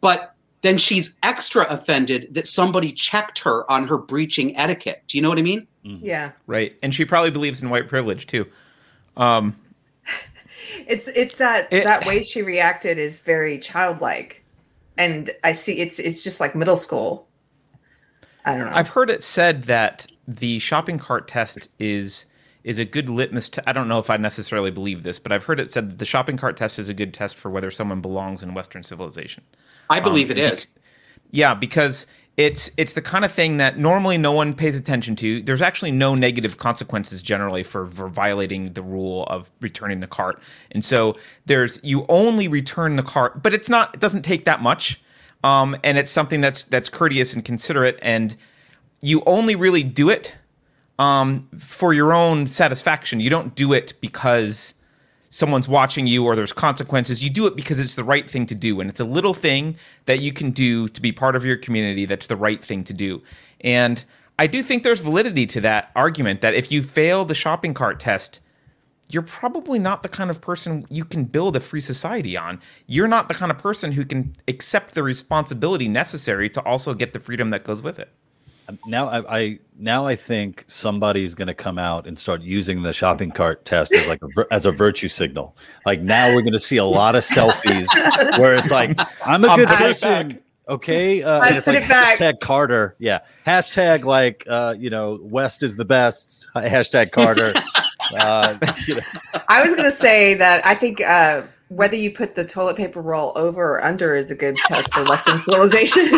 [0.00, 0.34] But
[0.66, 5.04] then she's extra offended that somebody checked her on her breaching etiquette.
[5.06, 5.66] Do you know what I mean?
[5.84, 6.04] Mm-hmm.
[6.04, 6.32] Yeah.
[6.46, 6.76] Right.
[6.82, 8.46] And she probably believes in white privilege too.
[9.16, 9.56] Um,
[10.86, 14.44] it's it's that it, that way she reacted is very childlike,
[14.98, 17.28] and I see it's it's just like middle school.
[18.44, 18.72] I don't know.
[18.76, 22.26] I've heard it said that the shopping cart test is
[22.66, 23.48] is a good litmus.
[23.64, 26.04] I don't know if I necessarily believe this, but I've heard it said that the
[26.04, 29.44] shopping cart test is a good test for whether someone belongs in Western civilization.
[29.88, 30.66] I believe Um, it is.
[31.30, 35.40] Yeah, because it's it's the kind of thing that normally no one pays attention to.
[35.42, 40.42] There's actually no negative consequences generally for, for violating the rule of returning the cart.
[40.72, 44.60] And so there's you only return the cart, but it's not it doesn't take that
[44.60, 45.00] much.
[45.44, 48.34] Um, and it's something that's that's courteous and considerate and
[49.02, 50.34] you only really do it
[50.98, 53.20] um, for your own satisfaction.
[53.20, 54.74] You don't do it because
[55.30, 57.22] someone's watching you or there's consequences.
[57.22, 58.80] You do it because it's the right thing to do.
[58.80, 62.06] And it's a little thing that you can do to be part of your community
[62.06, 63.22] that's the right thing to do.
[63.60, 64.04] And
[64.38, 68.00] I do think there's validity to that argument that if you fail the shopping cart
[68.00, 68.40] test,
[69.08, 72.60] you're probably not the kind of person you can build a free society on.
[72.86, 77.12] You're not the kind of person who can accept the responsibility necessary to also get
[77.12, 78.10] the freedom that goes with it.
[78.86, 82.92] Now I, I now I think somebody's going to come out and start using the
[82.92, 85.56] shopping cart test as like a, as a virtue signal.
[85.84, 87.86] Like now we're going to see a lot of selfies
[88.38, 90.28] where it's like I'm a I'll good person.
[90.28, 90.42] back.
[90.68, 92.18] Okay, uh, and it's like it back.
[92.18, 92.96] hashtag Carter.
[92.98, 96.46] Yeah, hashtag like uh, you know West is the best.
[96.56, 97.52] Hashtag Carter.
[98.18, 99.02] uh, you know,
[99.48, 103.00] I was going to say that I think uh, whether you put the toilet paper
[103.02, 106.08] roll over or under is a good test for Western civilization.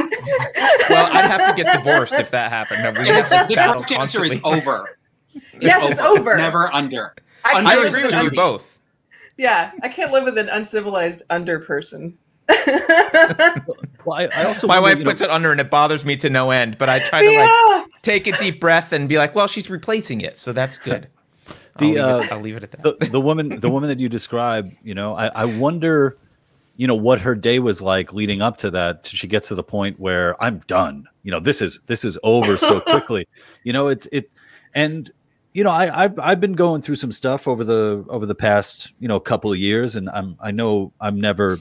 [0.90, 2.82] Well, I'd have to get divorced if that happened.
[2.82, 4.58] No, we And have it's- this the correct answer is constantly.
[4.60, 4.98] over.
[5.60, 6.36] yes, it's over.
[6.36, 7.14] Never under.
[7.44, 8.78] I, under I agree with with you an- both.
[9.36, 12.18] Yeah, I can't live with an uncivilized under person.
[12.48, 16.04] well, I, I also My wonder, wife you know, puts it under and it bothers
[16.04, 17.38] me to no end, but I try to
[17.84, 21.08] like take a deep breath and be like, well, she's replacing it, so that's good.
[21.78, 22.82] The, I'll, leave it, uh, I'll leave it at that.
[22.82, 26.18] the, the woman the woman that you describe you know I, I wonder
[26.76, 29.62] you know what her day was like leading up to that she gets to the
[29.62, 31.06] point where i'm done.
[31.22, 33.26] You know this is this is over so quickly.
[33.64, 34.30] You know it's it
[34.74, 35.10] and
[35.52, 38.92] you know I, I've, I've been going through some stuff over the over the past
[38.98, 41.58] you know couple of years and i'm i know i'm never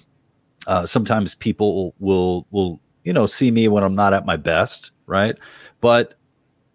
[0.67, 4.91] uh, sometimes people will will you know see me when i'm not at my best
[5.07, 5.37] right?
[5.81, 6.13] But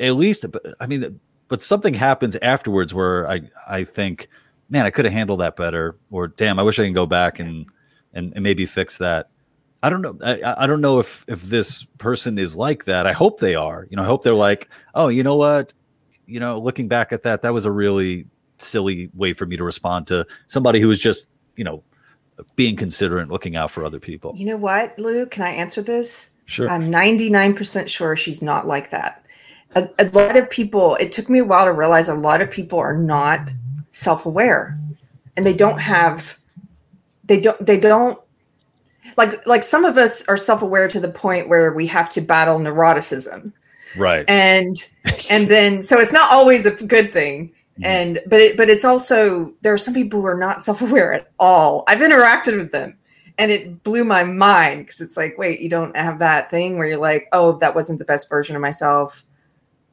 [0.01, 0.45] at least
[0.81, 1.21] i mean
[1.53, 4.31] but something happens afterwards where I I think,
[4.71, 7.41] man, I could have handled that better, or damn, I wish I can go back
[7.41, 7.67] and
[8.15, 9.29] and, and maybe fix that.
[9.83, 10.17] I don't know.
[10.25, 13.07] I, I don't know if if this person is like that.
[13.07, 13.87] I hope they are.
[13.91, 15.75] You know, I hope they're like, oh, you know what?
[16.25, 18.25] You know, looking back at that, that was a really
[18.57, 21.85] silly way for me to respond to somebody who was just, you know,
[22.57, 24.33] being considerate, looking out for other people.
[24.35, 25.27] You know what, Lou?
[25.27, 26.31] Can I answer this?
[26.47, 26.71] Sure.
[26.71, 29.22] I'm 99% sure she's not like that.
[29.75, 32.51] A, a lot of people, it took me a while to realize a lot of
[32.51, 33.51] people are not
[33.91, 34.79] self aware
[35.37, 36.39] and they don't have,
[37.25, 38.19] they don't, they don't.
[39.17, 42.59] Like, like some of us are self-aware to the point where we have to battle
[42.59, 43.53] neuroticism,
[43.97, 44.25] right.
[44.29, 44.77] and
[45.29, 47.85] and then so it's not always a good thing Mhm.
[47.87, 51.31] and but it, but it's also there are some people who are not self-aware at
[51.39, 52.99] all i've interacted with them
[53.39, 56.87] and it blew my mind because it's like wait you don't have that thing where
[56.87, 59.25] you're like oh that wasn't the best version of myself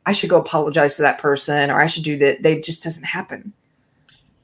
[0.10, 3.06] i should go apologize to that person or i should do that they just doesn't
[3.18, 3.54] happen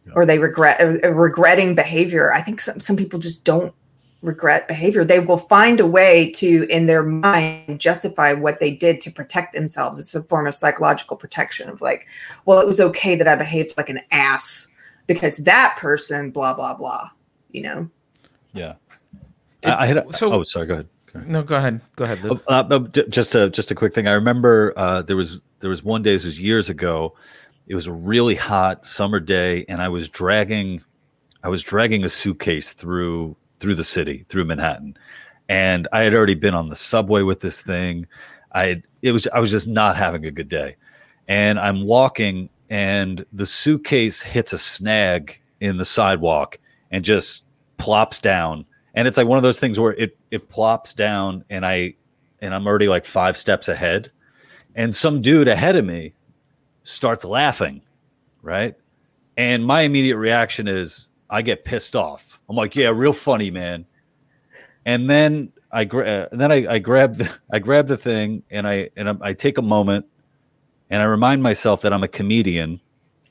[0.05, 0.13] Yeah.
[0.15, 3.73] or they regret uh, uh, regretting behavior i think some, some people just don't
[4.21, 8.99] regret behavior they will find a way to in their mind justify what they did
[9.01, 12.07] to protect themselves it's a form of psychological protection of like
[12.45, 14.67] well it was okay that i behaved like an ass
[15.07, 17.09] because that person blah blah blah
[17.51, 17.79] you know
[18.53, 18.73] Yeah.
[19.63, 20.67] I, I had a, so- oh, sorry.
[20.67, 20.87] Go ahead.
[21.11, 21.29] Go ahead.
[21.29, 21.81] No, go ahead.
[21.95, 22.39] Go ahead, Lou.
[22.47, 24.07] Uh, just a just a quick thing.
[24.07, 26.13] I remember uh, there was there was one day.
[26.13, 27.15] This was years ago.
[27.65, 30.83] It was a really hot summer day, and I was dragging
[31.43, 34.95] I was dragging a suitcase through through the city through Manhattan,
[35.49, 38.05] and I had already been on the subway with this thing.
[38.51, 40.75] I had, it was I was just not having a good day,
[41.27, 46.59] and I'm walking, and the suitcase hits a snag in the sidewalk
[46.91, 47.43] and just
[47.79, 51.65] plops down and it's like one of those things where it it plops down and
[51.65, 51.93] i
[52.39, 54.11] and i'm already like five steps ahead
[54.75, 56.13] and some dude ahead of me
[56.83, 57.81] starts laughing
[58.43, 58.75] right?
[59.37, 62.39] And my immediate reaction is i get pissed off.
[62.49, 63.85] I'm like yeah real funny man.
[64.85, 68.67] And then i gra- and then I, I grab the i grab the thing and
[68.67, 70.05] i and I, I take a moment
[70.89, 72.81] and i remind myself that i'm a comedian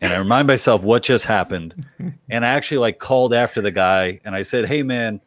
[0.00, 1.86] and i remind myself what just happened.
[2.30, 5.20] And i actually like called after the guy and i said hey man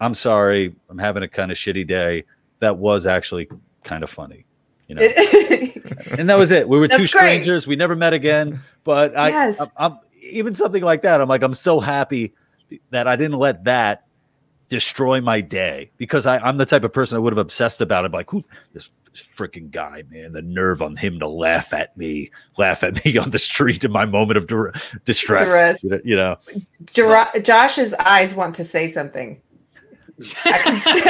[0.00, 2.24] I'm sorry, I'm having a kind of shitty day.
[2.60, 3.48] That was actually
[3.84, 4.45] kind of funny,
[4.88, 5.02] you know.
[6.18, 6.68] and that was it.
[6.68, 7.20] We were two That's great.
[7.20, 7.66] strangers.
[7.66, 8.60] We never met again.
[8.84, 9.60] But I, Yes.
[9.78, 11.20] I'm, I'm even something like that.
[11.20, 12.34] I'm like, I'm so happy
[12.90, 14.04] that I didn't let that
[14.68, 18.04] destroy my day because I, I'm the type of person I would have obsessed about
[18.04, 18.12] it.
[18.12, 22.30] Like, who this, this freaking guy, man, the nerve on him to laugh at me,
[22.58, 24.72] laugh at me on the street in my moment of dur-
[25.04, 25.82] distress.
[25.82, 26.02] Duress.
[26.04, 26.36] You know,
[26.92, 29.40] Josh's eyes want to say something.
[30.46, 31.00] I can see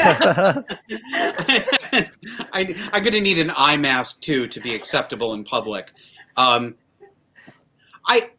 [2.52, 5.92] I, I'm going to need an eye mask too to be acceptable in public.
[6.36, 6.74] Um,
[8.06, 8.30] I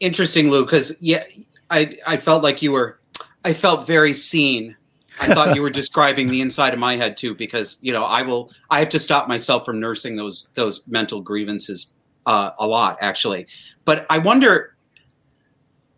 [0.00, 1.24] interesting, Lou, because yeah,
[1.70, 3.00] I I felt like you were.
[3.44, 4.76] I felt very seen.
[5.20, 8.22] I thought you were describing the inside of my head too, because you know I
[8.22, 8.50] will.
[8.70, 11.94] I have to stop myself from nursing those those mental grievances
[12.26, 13.46] uh, a lot, actually.
[13.84, 14.70] But I wonder.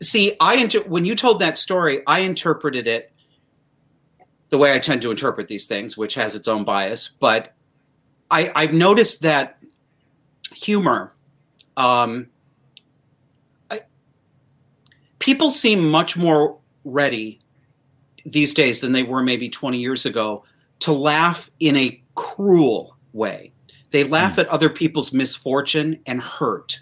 [0.03, 3.13] See, I inter- when you told that story, I interpreted it
[4.49, 7.09] the way I tend to interpret these things, which has its own bias.
[7.09, 7.53] But
[8.31, 9.59] I, I've noticed that
[10.55, 11.13] humor,
[11.77, 12.29] um,
[13.71, 13.83] I,
[15.19, 17.41] people seem much more ready
[18.25, 20.45] these days than they were maybe 20 years ago
[20.81, 23.53] to laugh in a cruel way.
[23.91, 26.81] They laugh at other people's misfortune and hurt.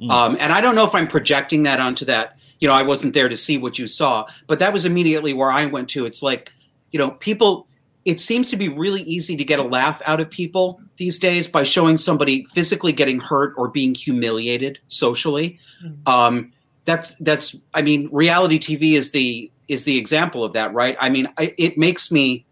[0.00, 0.10] Mm.
[0.10, 2.38] Um, and I don't know if I'm projecting that onto that.
[2.58, 5.50] You know, I wasn't there to see what you saw, but that was immediately where
[5.50, 6.04] I went to.
[6.04, 6.52] It's like,
[6.92, 7.66] you know, people,
[8.04, 11.48] it seems to be really easy to get a laugh out of people these days
[11.48, 15.58] by showing somebody physically getting hurt or being humiliated socially.
[16.06, 16.52] Um,
[16.84, 20.96] that's, that's, I mean, reality TV is the, is the example of that, right?
[21.00, 22.44] I mean, I, it makes me,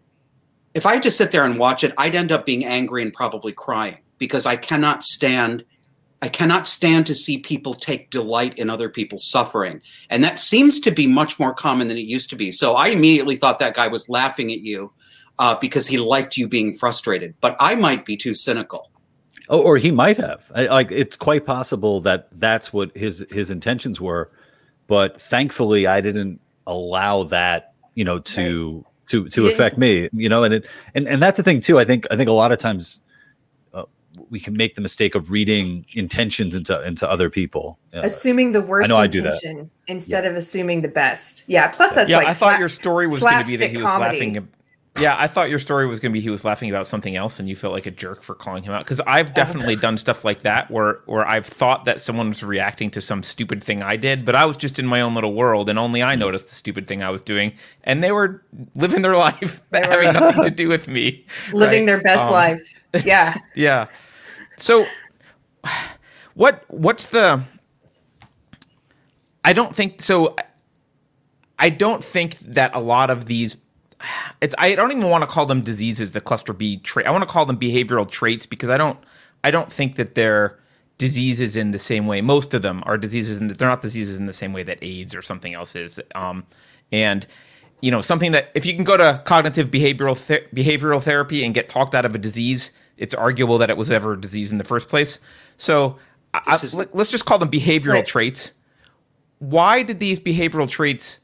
[0.73, 3.51] if I just sit there and watch it, I'd end up being angry and probably
[3.51, 5.65] crying because I cannot stand
[6.21, 9.81] I cannot stand to see people take delight in other people's suffering.
[10.09, 12.51] And that seems to be much more common than it used to be.
[12.51, 14.91] So I immediately thought that guy was laughing at you
[15.39, 17.33] uh, because he liked you being frustrated.
[17.41, 18.91] But I might be too cynical.
[19.49, 20.49] Oh, or he might have.
[20.53, 24.31] I, like it's quite possible that that's what his his intentions were,
[24.87, 30.07] but thankfully I didn't allow that, you know, to to to affect me.
[30.13, 31.79] You know, and it and and that's the thing too.
[31.79, 33.01] I think I think a lot of times
[34.29, 37.79] we can make the mistake of reading intentions into into other people.
[37.93, 39.33] Uh, assuming the worst I know I do that.
[39.43, 41.43] intention instead of assuming the best.
[41.47, 41.67] Yeah.
[41.69, 43.85] Plus, that's yeah, like I thought your story was going to be that he was
[43.85, 44.17] comedy.
[44.17, 44.37] laughing.
[44.37, 44.49] ab-
[44.99, 47.39] Yeah, I thought your story was going to be he was laughing about something else,
[47.39, 48.83] and you felt like a jerk for calling him out.
[48.83, 52.91] Because I've definitely done stuff like that where where I've thought that someone was reacting
[52.91, 55.69] to some stupid thing I did, but I was just in my own little world,
[55.69, 57.53] and only I noticed the stupid thing I was doing,
[57.85, 58.43] and they were
[58.75, 61.85] living their life, They were- having nothing to do with me, living right?
[61.87, 62.73] their best Um, life.
[63.05, 63.37] Yeah.
[63.55, 63.87] Yeah.
[64.57, 64.85] So
[66.35, 67.43] what what's the
[69.43, 70.35] I don't think so
[71.59, 73.57] I don't think that a lot of these
[74.41, 77.05] it's I don't even want to call them diseases, the cluster B trait.
[77.05, 78.97] I want to call them behavioral traits because I don't
[79.43, 80.59] I don't think that they're
[80.97, 82.21] diseases in the same way.
[82.21, 85.15] Most of them are diseases and they're not diseases in the same way that AIDS
[85.15, 85.99] or something else is.
[86.13, 86.45] Um,
[86.91, 87.25] and
[87.81, 90.15] you know something that if you can go to cognitive behavioral
[90.53, 94.13] behavioral therapy and get talked out of a disease, it's arguable that it was ever
[94.13, 95.19] a disease in the first place.
[95.57, 95.97] So
[96.33, 98.05] I, is- let, us just call them behavioral Right.
[98.05, 98.53] traits.
[99.39, 101.19] Why did these behavioral traits?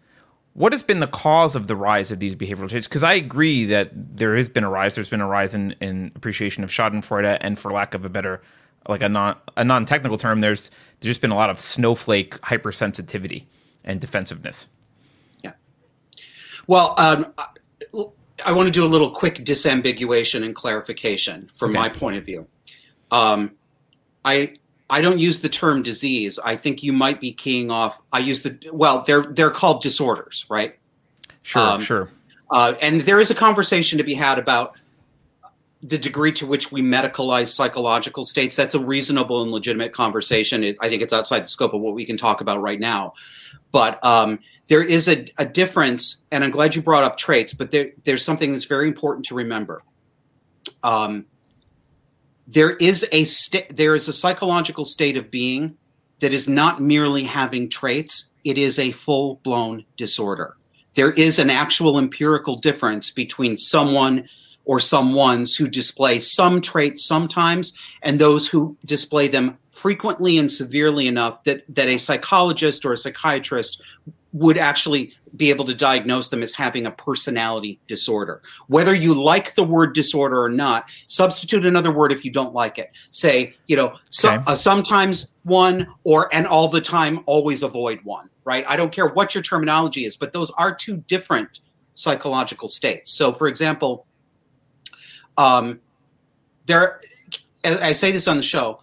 [0.54, 2.88] What has been the cause of the rise of these behavioral traits?
[2.88, 4.96] Because I agree that there has been a rise.
[4.96, 8.42] There's been a rise in, in appreciation of Schadenfreude, and for lack of a better,
[8.90, 12.32] like a non a non technical term, there's there's just been a lot of snowflake
[12.42, 13.44] hypersensitivity
[13.86, 14.66] and defensiveness.
[15.44, 15.52] Yeah.
[16.66, 17.32] Well, um,
[18.46, 21.80] I- want to do a little quick disambiguation and clarification from Okay.
[21.80, 22.48] my point of view.
[23.12, 23.52] Um,
[24.26, 24.54] I
[24.90, 26.40] I don't use the term disease.
[26.44, 28.00] I think you might be keying off.
[28.14, 29.04] I use the well.
[29.06, 30.76] They're they're called disorders, right?
[31.44, 32.12] Sure, Um, sure.
[32.52, 34.80] Uh, and there is a conversation to be had about
[35.84, 38.56] the degree to which we medicalize psychological states.
[38.56, 40.64] That's a reasonable and legitimate conversation.
[40.64, 43.14] It, I think it's outside the scope of what we can talk about right now.
[43.72, 47.72] But um, there is a, a difference, and I'm glad you brought up traits, but
[47.72, 49.84] there, there's something that's very important to remember.
[50.84, 51.26] Um,
[52.48, 55.78] there is a sta- there is a psychological state of being
[56.20, 60.58] that is not merely having traits; it is a full blown disorder
[60.98, 64.28] there is an actual empirical difference between someone
[64.66, 71.08] or someones who display some traits sometimes and those who display them frequently and severely
[71.08, 73.82] enough that, that a psychologist or a psychiatrist
[74.34, 78.42] would actually be able to diagnose them as having a personality disorder.
[78.68, 82.78] Whether you like the word disorder or not, substitute another word if you don't like
[82.78, 82.92] it.
[83.12, 84.44] Say, you know, so, Okay.
[84.48, 88.66] uh, sometimes one or and all the time always avoid one, right?
[88.68, 91.62] I don't care what your terminology is, but those are two different
[91.94, 93.12] psychological states.
[93.12, 94.06] So, for example,
[95.38, 95.80] um,
[96.66, 97.02] there,
[97.64, 98.82] I say this on the show.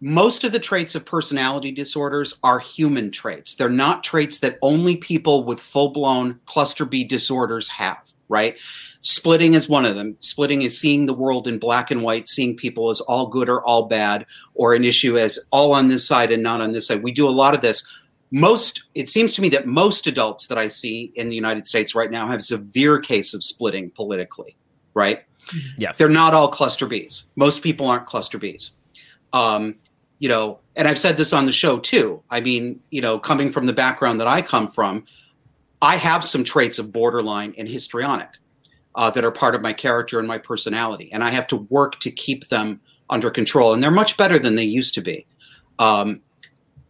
[0.00, 3.54] Most of the traits of personality disorders are human traits.
[3.54, 8.56] They're not traits that only people with full blown cluster B disorders have, right?
[9.00, 10.16] Splitting is one of them.
[10.20, 13.64] Splitting is seeing the world in black and white, seeing people as all good or
[13.64, 17.02] all bad, or an issue as all on this side and not on this side.
[17.02, 17.96] We do a lot of this.
[18.32, 21.94] Most, it seems to me that most adults that I see in the United States
[21.94, 24.56] right now have severe case of splitting politically,
[24.94, 25.22] right?
[25.78, 25.96] Yes.
[25.96, 27.24] They're not all cluster Bs.
[27.36, 28.72] Most people aren't cluster Bs.
[29.32, 29.76] Um,
[30.18, 32.22] you know, and I've said this on the show too.
[32.30, 35.04] I mean, you know, coming from the background that I come from,
[35.82, 38.30] I have some traits of borderline and histrionic
[38.94, 42.00] uh, that are part of my character and my personality, and I have to work
[42.00, 43.72] to keep them under control.
[43.72, 45.26] And they're much better than they used to be.
[45.78, 46.22] Um,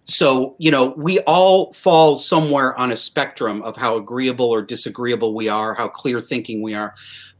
[0.04, 5.34] so, you know, we all fall somewhere on a spectrum of how agreeable or disagreeable
[5.34, 6.94] we are, how clear thinking we are.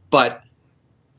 [0.09, 0.43] But,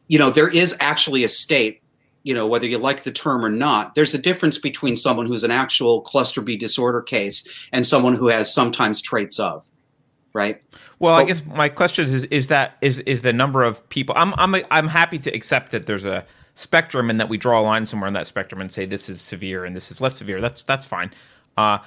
[0.09, 1.83] you know, there is actually a state
[2.29, 5.45] you know whether you like the term or not there's a difference between someone who's
[5.45, 9.67] an actual cluster b disorder case and someone who has sometimes traits of
[10.35, 10.63] right?
[10.99, 14.15] Well but, i guess my question is is that is is the number of people
[14.19, 16.27] i'm i'm i'm happy to accept that there's a
[16.59, 19.21] spectrum and that we draw a line somewhere in that spectrum and say this is
[19.21, 20.41] severe and this is less severe.
[20.41, 21.13] That's that's fine.
[21.57, 21.79] Uh,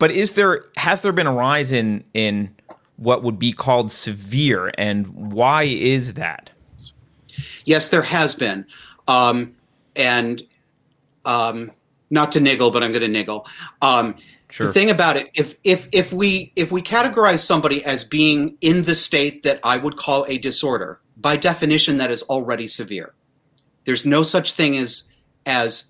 [0.00, 2.54] but is there has there been a rise in in
[2.96, 6.50] what would be called severe and why is that?
[7.64, 8.66] Yes there has been.
[9.06, 9.54] Um,
[9.98, 10.42] and
[11.24, 11.72] um,
[12.08, 13.46] not to niggle, but I'm going to niggle.
[13.82, 14.14] Um,
[14.48, 14.68] sure.
[14.68, 18.82] The thing about it, if if if we if we categorize somebody as being in
[18.82, 23.12] the state that I would call a disorder, by definition, that is already severe.
[23.84, 25.08] There's no such thing as
[25.44, 25.88] as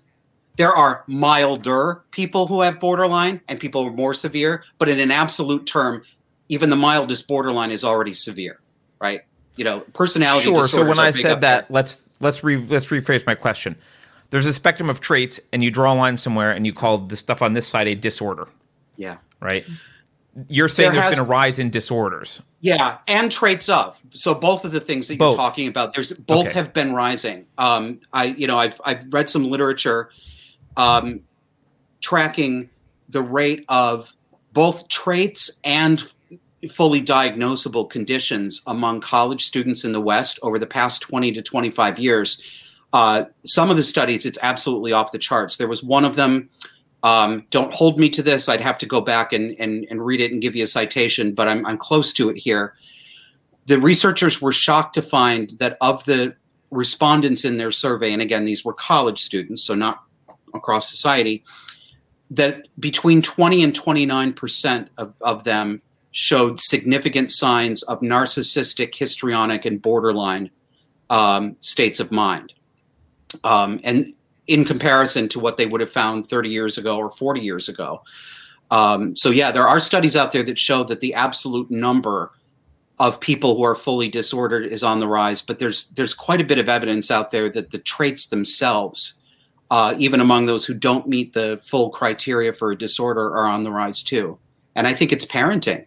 [0.57, 4.99] there are milder people who have borderline and people who are more severe, but in
[4.99, 6.03] an absolute term,
[6.49, 8.59] even the mildest borderline is already severe,
[8.99, 9.21] right?
[9.55, 10.45] You know, personality.
[10.45, 10.67] Sure.
[10.67, 11.65] So when I said that, there.
[11.69, 13.77] let's let's re, let's rephrase my question
[14.29, 17.17] there's a spectrum of traits, and you draw a line somewhere, and you call the
[17.17, 18.47] stuff on this side a disorder.
[18.95, 19.17] Yeah.
[19.39, 19.65] Right.
[20.47, 22.41] You're saying there has been a rise in disorders.
[22.61, 24.01] Yeah, and traits of.
[24.11, 25.33] So both of the things that both.
[25.33, 26.53] you're talking about, there's both okay.
[26.53, 27.45] have been rising.
[27.57, 30.09] Um, I, you know, I've I've read some literature
[30.77, 31.21] um,
[32.01, 32.69] tracking
[33.09, 34.13] the rate of
[34.53, 36.03] both traits and
[36.69, 41.97] fully diagnosable conditions among college students in the West over the past 20 to 25
[41.97, 42.43] years
[42.91, 45.57] uh, some of the studies, it's absolutely off the charts.
[45.57, 46.49] There was one of them.
[47.03, 48.49] Um, don't hold me to this.
[48.49, 51.33] I'd have to go back and, and, and read it and give you a citation,
[51.33, 52.73] but I'm, I'm close to it here.
[53.67, 56.35] The researchers were shocked to find that of the
[56.71, 60.03] respondents in their survey, and again, these were college students, so not
[60.53, 61.43] across society,
[62.31, 65.81] that between 20 and 29% of, of them
[66.11, 70.49] showed significant signs of narcissistic, histrionic, and borderline
[71.09, 72.53] um, states of mind
[73.43, 74.05] um, and
[74.47, 78.01] in comparison to what they would have found 30 years ago or 40 years ago.
[78.71, 82.31] Um, so yeah, there are studies out there that show that the absolute number
[82.99, 86.43] of people who are fully disordered is on the rise, but there's there's quite a
[86.43, 89.19] bit of evidence out there that the traits themselves,
[89.71, 93.61] uh, even among those who don't meet the full criteria for a disorder, are on
[93.61, 94.37] the rise too.
[94.75, 95.85] And I think it's parenting.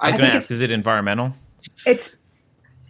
[0.00, 1.34] I, I think ask, is it environmental?
[1.86, 2.16] It's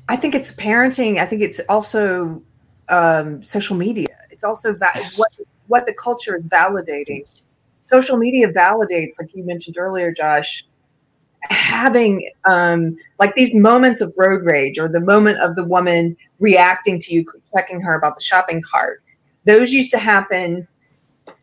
[0.08, 1.18] I think it's parenting.
[1.18, 2.42] I think it's also
[2.88, 4.08] um, social media.
[4.30, 5.18] It's also va- yes.
[5.18, 7.22] what what the culture is validating.
[7.82, 10.64] Social media validates, like you mentioned earlier, Josh,
[11.50, 17.00] having um, like these moments of road rage or the moment of the woman reacting
[17.00, 17.24] to you,
[17.54, 19.02] checking her about the shopping cart.
[19.44, 20.66] Those used to happen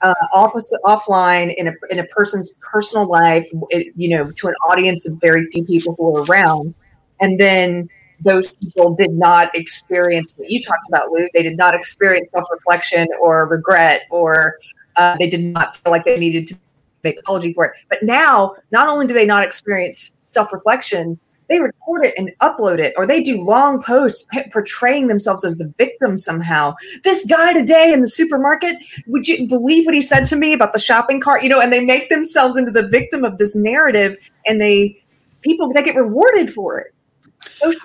[0.02, 0.54] uh, off,
[0.86, 5.20] offline in a, in a person's personal life, it, you know, to an audience of
[5.22, 6.74] very few people who are around.
[7.22, 7.90] And then
[8.22, 11.28] those people did not experience what you talked about, Lou.
[11.34, 14.58] They did not experience self reflection or regret, or
[14.96, 16.56] uh, they did not feel like they needed to
[17.04, 17.72] make apology for it.
[17.90, 22.80] But now, not only do they not experience self reflection, they record it and upload
[22.80, 26.74] it, or they do long posts portraying themselves as the victim somehow.
[27.04, 30.74] This guy today in the supermarket, would you believe what he said to me about
[30.74, 31.44] the shopping cart?
[31.44, 35.00] You know, and they make themselves into the victim of this narrative, and they
[35.42, 36.93] people they get rewarded for it.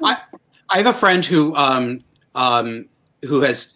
[0.02, 0.16] I,
[0.70, 2.04] I have a friend who um,
[2.34, 2.86] um,
[3.24, 3.74] who has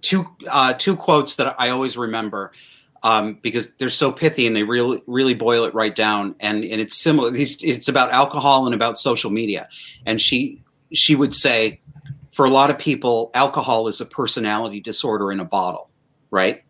[0.00, 2.52] two uh, two quotes that I always remember
[3.02, 6.34] um, because they're so pithy and they really really boil it right down.
[6.40, 7.30] And and it's similar.
[7.34, 9.68] It's about alcohol and about social media.
[10.06, 11.80] And she she would say,
[12.30, 15.90] for a lot of people, alcohol is a personality disorder in a bottle,
[16.30, 16.62] right?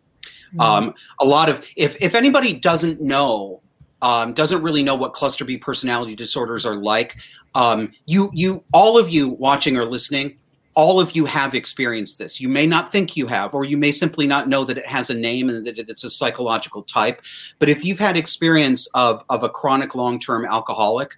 [0.53, 0.61] Mm-hmm.
[0.61, 3.61] Um, a lot of if if anybody doesn't know
[4.03, 7.17] um, doesn't really know what cluster B personality disorders are like.
[7.55, 10.37] Um, you, you, all of you watching or listening,
[10.75, 12.41] all of you have experienced this.
[12.41, 15.09] You may not think you have, or you may simply not know that it has
[15.09, 17.21] a name and that it's a psychological type.
[17.59, 21.15] But if you've had experience of, of a chronic long term alcoholic,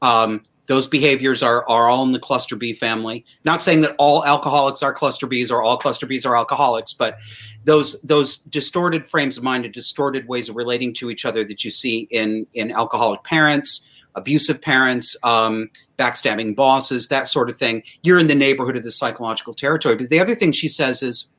[0.00, 3.24] um, those behaviors are, are all in the cluster B family.
[3.44, 7.16] Not saying that all alcoholics are cluster Bs or all cluster Bs are alcoholics, but
[7.64, 11.64] those those distorted frames of mind and distorted ways of relating to each other that
[11.64, 17.82] you see in in alcoholic parents, abusive parents, um, backstabbing bosses, that sort of thing.
[18.02, 19.96] You're in the neighborhood of the psychological territory.
[19.96, 21.32] But the other thing she says is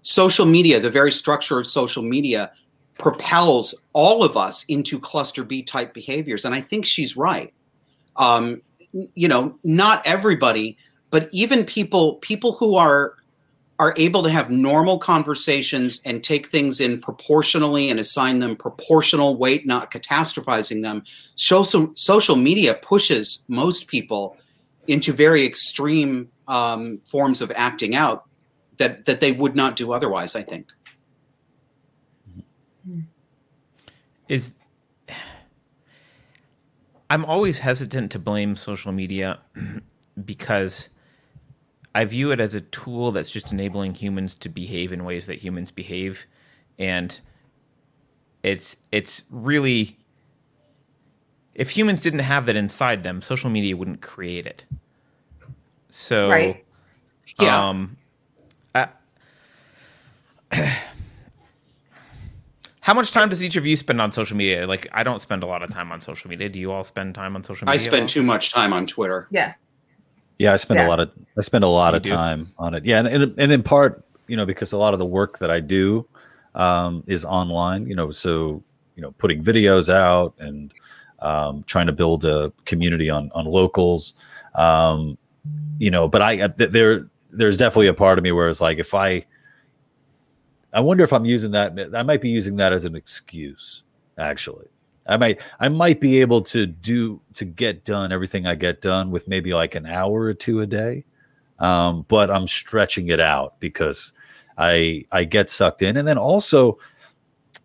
[0.00, 2.52] social media, the very structure of social media,
[2.98, 6.46] propels all of us into cluster B type behaviors.
[6.46, 7.52] And I think she's right.
[8.18, 8.62] Um,
[9.14, 10.76] you know, not everybody,
[11.10, 13.14] but even people people who are
[13.78, 19.36] are able to have normal conversations and take things in proportionally and assign them proportional
[19.36, 21.04] weight, not catastrophizing them.
[21.36, 24.36] Social social media pushes most people
[24.88, 28.24] into very extreme um, forms of acting out
[28.78, 30.34] that that they would not do otherwise.
[30.34, 30.66] I think.
[34.28, 34.52] Is
[37.10, 39.38] I'm always hesitant to blame social media
[40.24, 40.88] because
[41.94, 45.36] I view it as a tool that's just enabling humans to behave in ways that
[45.38, 46.26] humans behave,
[46.78, 47.20] and
[48.42, 49.98] it's it's really
[51.58, 54.64] if humans didn't have that inside them, social media wouldn't create it.
[55.90, 56.64] So, right.
[57.40, 57.68] yeah.
[57.68, 57.96] Um,
[58.74, 58.88] I,
[62.88, 64.66] how much time does each of you spend on social media?
[64.66, 66.48] Like, I don't spend a lot of time on social media.
[66.48, 67.74] Do you all spend time on social media?
[67.74, 69.28] I spend too much time on Twitter.
[69.30, 69.52] Yeah.
[70.38, 70.86] Yeah, I spend yeah.
[70.86, 72.10] a lot of I spend a lot you of do?
[72.10, 72.86] time on it.
[72.86, 75.50] Yeah, and, and, and in part, you know, because a lot of the work that
[75.50, 76.06] I do
[76.54, 77.86] um, is online.
[77.86, 78.62] You know, so
[78.96, 80.72] you know, putting videos out and
[81.18, 84.14] um, trying to build a community on on locals.
[84.54, 85.18] Um,
[85.78, 88.94] you know, but I there there's definitely a part of me where it's like if
[88.94, 89.26] I
[90.72, 93.82] I wonder if I'm using that I might be using that as an excuse
[94.18, 94.68] actually
[95.08, 99.10] I might I might be able to do to get done everything I get done
[99.10, 101.04] with maybe like an hour or two a day.
[101.58, 104.12] Um, but I'm stretching it out because
[104.58, 106.78] I I get sucked in, and then also,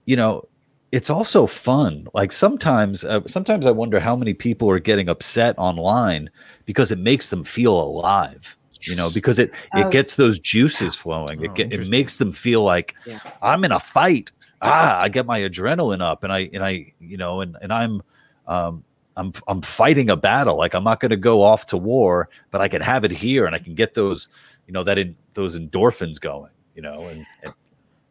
[0.05, 0.47] you know,
[0.91, 2.07] it's also fun.
[2.13, 6.29] Like sometimes, uh, sometimes I wonder how many people are getting upset online
[6.65, 8.57] because it makes them feel alive.
[8.85, 9.89] You know, because it it oh.
[9.89, 11.43] gets those juices flowing.
[11.43, 13.19] It oh, get, it makes them feel like yeah.
[13.41, 14.31] I'm in a fight
[14.63, 18.01] ah, I get my adrenaline up, and I and I you know, and and I'm
[18.47, 18.83] um,
[19.15, 20.57] I'm I'm fighting a battle.
[20.57, 23.45] Like I'm not going to go off to war, but I can have it here,
[23.45, 24.29] and I can get those
[24.67, 26.51] you know that in those endorphins going.
[26.75, 27.53] You know, and, and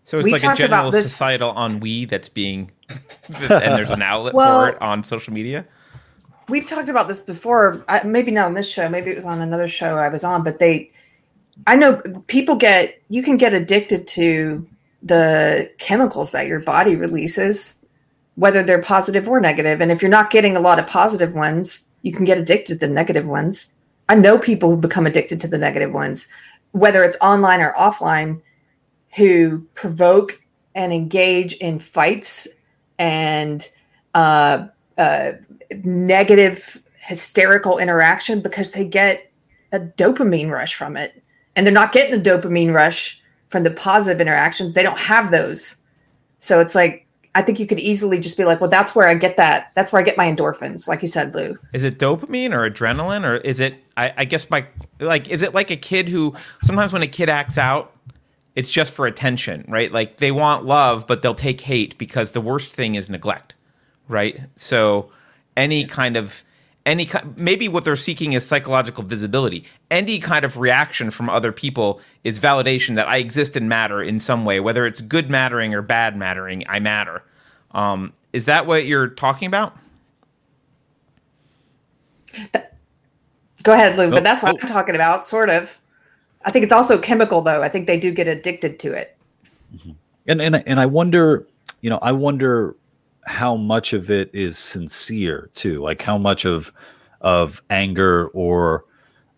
[0.04, 4.66] so it's we like a general societal ennui that's being, and there's an outlet well,
[4.66, 5.66] for it on social media.
[6.52, 7.82] We've talked about this before.
[8.04, 8.86] Maybe not on this show.
[8.86, 10.44] Maybe it was on another show I was on.
[10.44, 10.90] But they,
[11.66, 14.68] I know people get you can get addicted to
[15.02, 17.82] the chemicals that your body releases,
[18.34, 19.80] whether they're positive or negative.
[19.80, 22.86] And if you're not getting a lot of positive ones, you can get addicted to
[22.86, 23.72] the negative ones.
[24.10, 26.28] I know people who become addicted to the negative ones,
[26.72, 28.42] whether it's online or offline,
[29.16, 30.38] who provoke
[30.74, 32.46] and engage in fights
[32.98, 33.66] and
[34.12, 34.66] uh,
[34.98, 35.32] uh,
[35.84, 39.30] negative hysterical interaction because they get
[39.72, 41.22] a dopamine rush from it.
[41.56, 45.76] And they're not getting a dopamine rush from the positive interactions, they don't have those.
[46.38, 49.14] So it's like I think you could easily just be like, well, that's where I
[49.14, 49.72] get that.
[49.74, 51.58] That's where I get my endorphins, like you said, Lou.
[51.72, 53.76] Is it dopamine or adrenaline, or is it?
[53.96, 54.66] I, I guess my
[55.00, 57.96] like, is it like a kid who sometimes when a kid acts out,
[58.54, 59.90] it's just for attention, right?
[59.90, 63.54] Like they want love, but they'll take hate because the worst thing is neglect,
[64.08, 64.40] right?
[64.56, 65.10] So
[65.56, 66.44] any kind of
[66.84, 69.64] any kind, maybe what they're seeking is psychological visibility.
[69.90, 74.18] Any kind of reaction from other people is validation that I exist and matter in
[74.18, 76.64] some way, whether it's good mattering or bad mattering.
[76.68, 77.22] I matter.
[77.72, 79.76] Um, is that what you're talking about?
[83.62, 84.10] Go ahead, Lou.
[84.10, 84.58] But that's what oh.
[84.60, 85.78] I'm talking about, sort of.
[86.44, 87.62] I think it's also chemical, though.
[87.62, 89.16] I think they do get addicted to it.
[89.76, 89.90] Mm-hmm.
[90.26, 91.46] And and and I wonder,
[91.80, 92.74] you know, I wonder
[93.24, 96.72] how much of it is sincere too like how much of
[97.20, 98.84] of anger or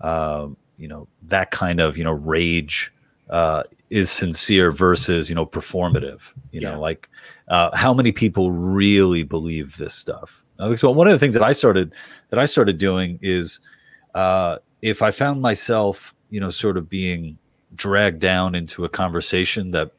[0.01, 2.93] uh, you know that kind of you know rage
[3.30, 6.70] uh, is sincere versus you know performative you yeah.
[6.70, 7.09] know like
[7.49, 10.45] uh, how many people really believe this stuff
[10.76, 11.93] so one of the things that i started
[12.30, 13.61] that i started doing is
[14.14, 17.37] uh, if i found myself you know sort of being
[17.74, 19.91] dragged down into a conversation that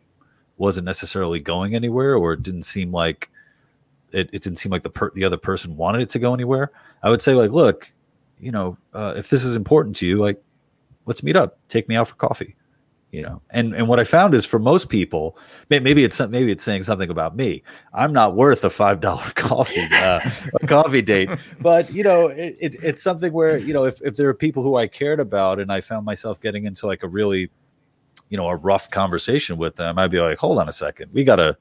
[0.57, 3.29] wasn't necessarily going anywhere or it didn't seem like
[4.11, 6.71] it, it didn't seem like the per- the other person wanted it to go anywhere,
[7.03, 7.91] I would say like, look,
[8.39, 10.41] you know, uh, if this is important to you, like,
[11.05, 11.59] let's meet up.
[11.67, 12.55] Take me out for coffee
[13.15, 13.41] you know?
[13.51, 15.37] And and what i found is for most people
[15.69, 17.63] maybe it's maybe it's saying something about me.
[17.93, 20.19] I'm not worth a five dollar coffee uh,
[20.61, 21.29] a coffee date.
[21.61, 24.63] But you know it, it, it's something where you know if, if there are people
[24.63, 27.49] who i cared about and i found myself getting into like a really
[28.29, 31.11] you know a rough conversation with them i'd be like hold on a second.
[31.13, 31.57] We gotta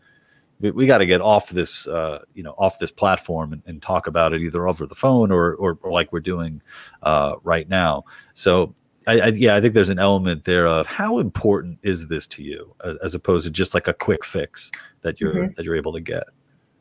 [0.60, 3.82] we, we got to get off this uh, you know off this platform and, and,
[3.82, 6.62] talk about it either over the phone or or, or like we're doing
[7.02, 8.74] uh, right now so
[9.06, 12.42] I, I, yeah, I think there's an element there of how important is this to
[12.42, 14.70] you, as, as opposed to just like a quick fix
[15.02, 15.52] that you're mm-hmm.
[15.54, 16.24] that you're able to get.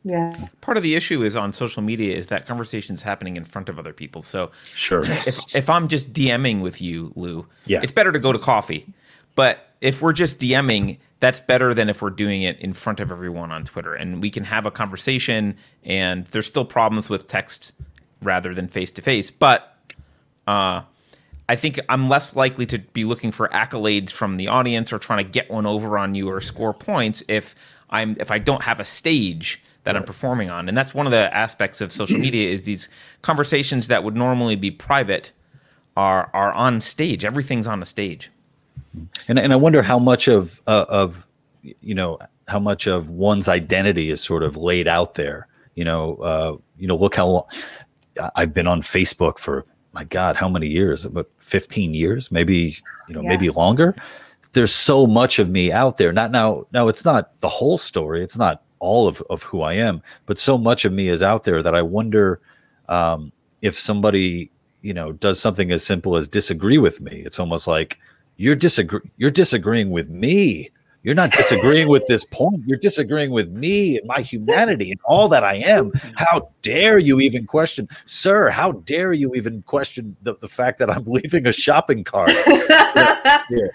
[0.04, 0.48] Yeah.
[0.60, 3.78] Part of the issue is on social media is that conversation's happening in front of
[3.78, 4.20] other people.
[4.20, 8.32] So sure, if, if I'm just DMing with you, Lou, yeah, it's better to go
[8.32, 8.86] to coffee.
[9.34, 13.12] But if we're just DMing, that's better than if we're doing it in front of
[13.12, 15.54] everyone on Twitter, and we can have a conversation.
[15.84, 17.72] And there's still problems with text
[18.22, 19.76] rather than face to face, but
[20.46, 20.80] uh,
[21.50, 25.22] I think I'm less likely to be looking for accolades from the audience or trying
[25.22, 27.54] to get one over on you or score points if
[27.90, 29.96] I'm if I don't have a stage that.
[29.96, 30.66] I'm performing on.
[30.66, 32.88] And that's one of the aspects of social media is these
[33.20, 35.32] conversations that would normally be private
[35.94, 37.22] are are on stage.
[37.22, 38.30] Everything's on a stage.
[39.28, 41.26] And and I wonder how much of uh, of
[41.62, 42.18] you know
[42.48, 45.48] how much of one's identity is sort of laid out there.
[45.74, 47.44] You know, uh, you know, look how long
[48.36, 51.04] I've been on Facebook for my God, how many years?
[51.04, 52.76] About 15 years, maybe,
[53.08, 53.28] you know, yeah.
[53.28, 53.94] maybe longer.
[54.52, 56.12] There's so much of me out there.
[56.12, 58.22] Not now, now it's not the whole story.
[58.22, 61.44] It's not all of, of who I am, but so much of me is out
[61.44, 62.40] there that I wonder
[62.88, 63.32] um,
[63.62, 64.50] if somebody,
[64.82, 67.22] you know, does something as simple as disagree with me.
[67.24, 67.98] It's almost like
[68.36, 70.70] you're disagree you're disagreeing with me
[71.04, 72.62] you're not disagreeing with this point.
[72.64, 75.92] You're disagreeing with me and my humanity and all that I am.
[76.16, 78.48] How dare you even question, sir?
[78.48, 82.30] How dare you even question the, the fact that I'm leaving a shopping cart?
[82.46, 83.68] yeah.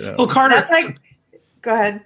[0.00, 0.14] Yeah.
[0.16, 0.54] Well, Carter.
[0.54, 1.00] That's like,
[1.60, 2.04] go ahead.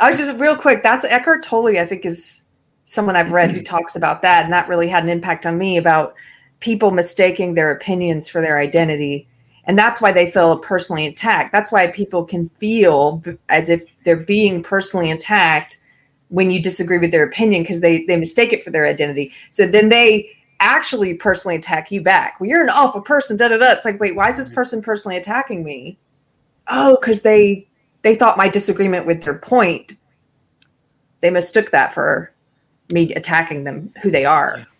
[0.00, 0.82] I was just real quick.
[0.82, 2.42] That's Eckhart Tolle, I think, is
[2.86, 4.44] someone I've read who talks about that.
[4.44, 6.14] And that really had an impact on me about
[6.60, 9.28] people mistaking their opinions for their identity
[9.70, 11.52] and that's why they feel personally attacked.
[11.52, 15.78] That's why people can feel as if they're being personally attacked
[16.26, 19.32] when you disagree with their opinion because they they mistake it for their identity.
[19.50, 22.40] So then they actually personally attack you back.
[22.40, 23.70] Well you're an awful person da da da.
[23.70, 25.96] It's like wait why is this person personally attacking me?
[26.66, 27.68] Oh because they
[28.02, 29.92] they thought my disagreement with their point.
[31.20, 32.32] They mistook that for
[32.90, 34.66] me attacking them who they are.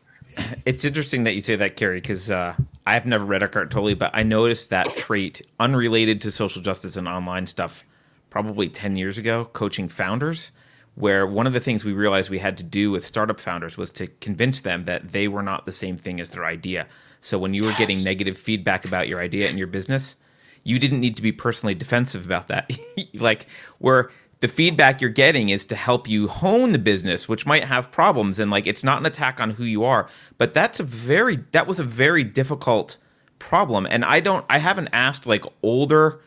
[0.64, 2.57] It's interesting that you say that Keri because uh
[2.91, 7.07] I've never read Eckhart Tolle, but I noticed that trait unrelated to social justice and
[7.07, 7.84] online stuff
[8.30, 10.51] probably 10 years ago, coaching founders,
[10.97, 13.93] where one of the things we realized we had to do with startup founders was
[13.93, 16.84] to convince them that they were not the same thing as their idea.
[17.20, 17.78] So when you were yes.
[17.78, 20.16] getting negative feedback about your idea and your business,
[20.64, 22.72] you didn't need to be personally defensive about that.
[23.14, 23.47] like
[23.78, 24.11] where
[24.41, 28.38] the feedback you're getting is to help you hone the business which might have problems
[28.38, 31.66] and like it's not an attack on who you are but that's a very that
[31.66, 32.97] was a very difficult
[33.38, 36.20] problem and i don't i haven't asked like older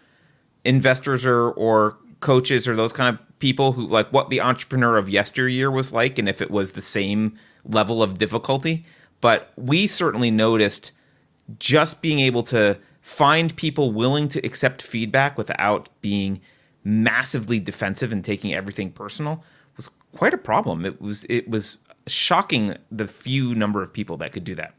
[0.63, 5.09] investors or or coaches or those kind of people who like what the entrepreneur of
[5.09, 8.85] yesteryear was like and if it was the same level of difficulty
[9.19, 10.91] but we certainly noticed
[11.59, 16.39] just being able to find people willing to accept feedback without being
[16.83, 19.43] massively defensive and taking everything personal
[19.77, 20.85] was quite a problem.
[20.85, 21.77] It was it was
[22.07, 24.73] shocking the few number of people that could do that.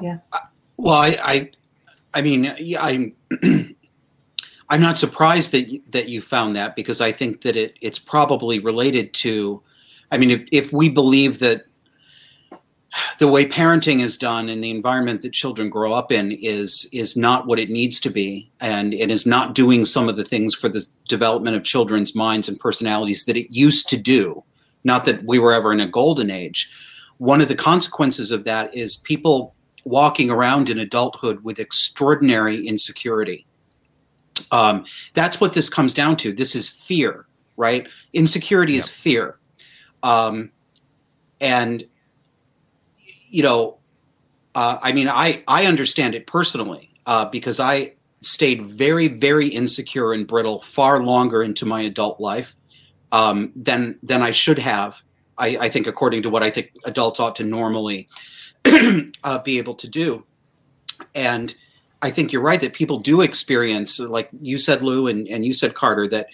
[0.00, 0.18] Yeah.
[0.32, 0.38] Uh,
[0.76, 1.50] well, I, I,
[2.14, 3.14] I mean, I'm,
[4.68, 8.58] I'm not surprised that that you found that because I think that it it's probably
[8.58, 9.62] related to,
[10.10, 11.66] I mean, if if we believe that
[13.18, 17.16] the way parenting is done and the environment that children grow up in is is
[17.16, 18.50] not what it needs to be.
[18.60, 22.48] And it is not doing some of the things for the development of children's minds
[22.48, 24.44] and personalities that it used to do.
[24.84, 26.70] Not that we were ever in a golden age.
[27.18, 33.46] One of the consequences of that is people walking around in adulthood with extraordinary insecurity.
[34.50, 34.84] Um,
[35.14, 36.32] that's what this comes down to.
[36.32, 37.26] This is fear
[37.56, 37.88] right?
[38.12, 39.38] Insecurity is fear.
[40.02, 40.50] Um,
[41.40, 41.84] and
[43.32, 43.78] you know,
[44.54, 50.12] uh, I mean, I I understand it personally uh, because I stayed very very insecure
[50.12, 52.54] and brittle far longer into my adult life
[53.10, 55.02] um, than than I should have.
[55.38, 58.06] I, I, think according to what I think adults ought to normally
[59.24, 60.24] uh, be able to do,
[61.14, 61.54] and
[62.02, 65.54] I think you're right that people do experience, like you said, Lou, and, and you
[65.54, 66.28] said Carter, that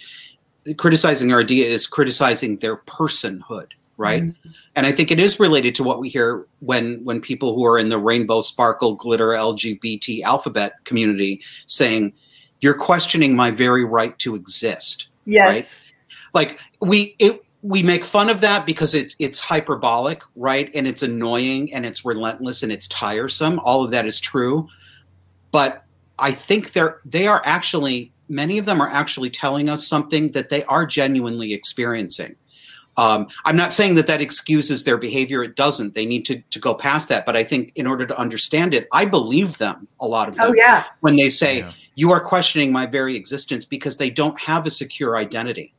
[0.77, 4.23] criticizing our idea is criticizing their personhood right?
[4.23, 4.49] Mm-hmm.
[4.75, 7.77] And I think it is related to what we hear when when people who are
[7.77, 12.13] in the rainbow sparkle glitter LGBT alphabet community saying,
[12.61, 15.45] "You're questioning my very right to exist." Yes.
[15.53, 15.91] Right?
[16.33, 20.71] Like we it we make fun of that because it's it's hyperbolic, right?
[20.73, 23.59] And it's annoying and it's relentless and it's tiresome.
[23.59, 24.69] All of that is true.
[25.51, 25.83] But
[26.17, 30.49] I think they're they are actually many of them are actually telling us something that
[30.49, 32.35] they are genuinely experiencing.
[32.99, 35.41] Um, I'm not saying that that excuses their behavior.
[35.41, 35.95] It doesn't.
[35.95, 37.25] They need to, to go past that.
[37.25, 40.47] But I think in order to understand it, I believe them, a lot of them.
[40.49, 40.83] Oh, yeah.
[40.99, 41.71] When they say, yeah.
[41.95, 45.73] you are questioning my very existence because they don't have a secure identity.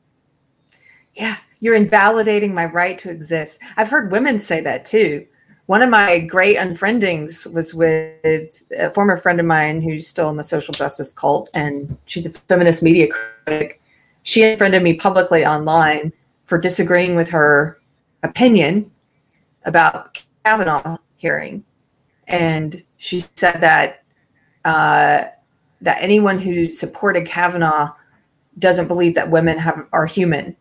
[1.13, 1.37] Yeah.
[1.61, 3.61] You're invalidating my right to exist.
[3.77, 5.27] I've heard women say that too.
[5.67, 10.39] One of my great unfriendings was with a former friend of mine who's still in
[10.39, 13.83] the social justice cult, and she's a feminist media critic.
[14.23, 16.15] She unfriended me publicly online
[16.51, 17.79] for disagreeing with her
[18.25, 18.91] opinion
[19.65, 21.65] about Kavanaugh hearing,
[22.27, 24.03] and she said that
[24.65, 25.27] uh,
[25.81, 27.93] that anyone who supported Kavanaugh
[28.59, 30.57] doesn't believe that women have are human,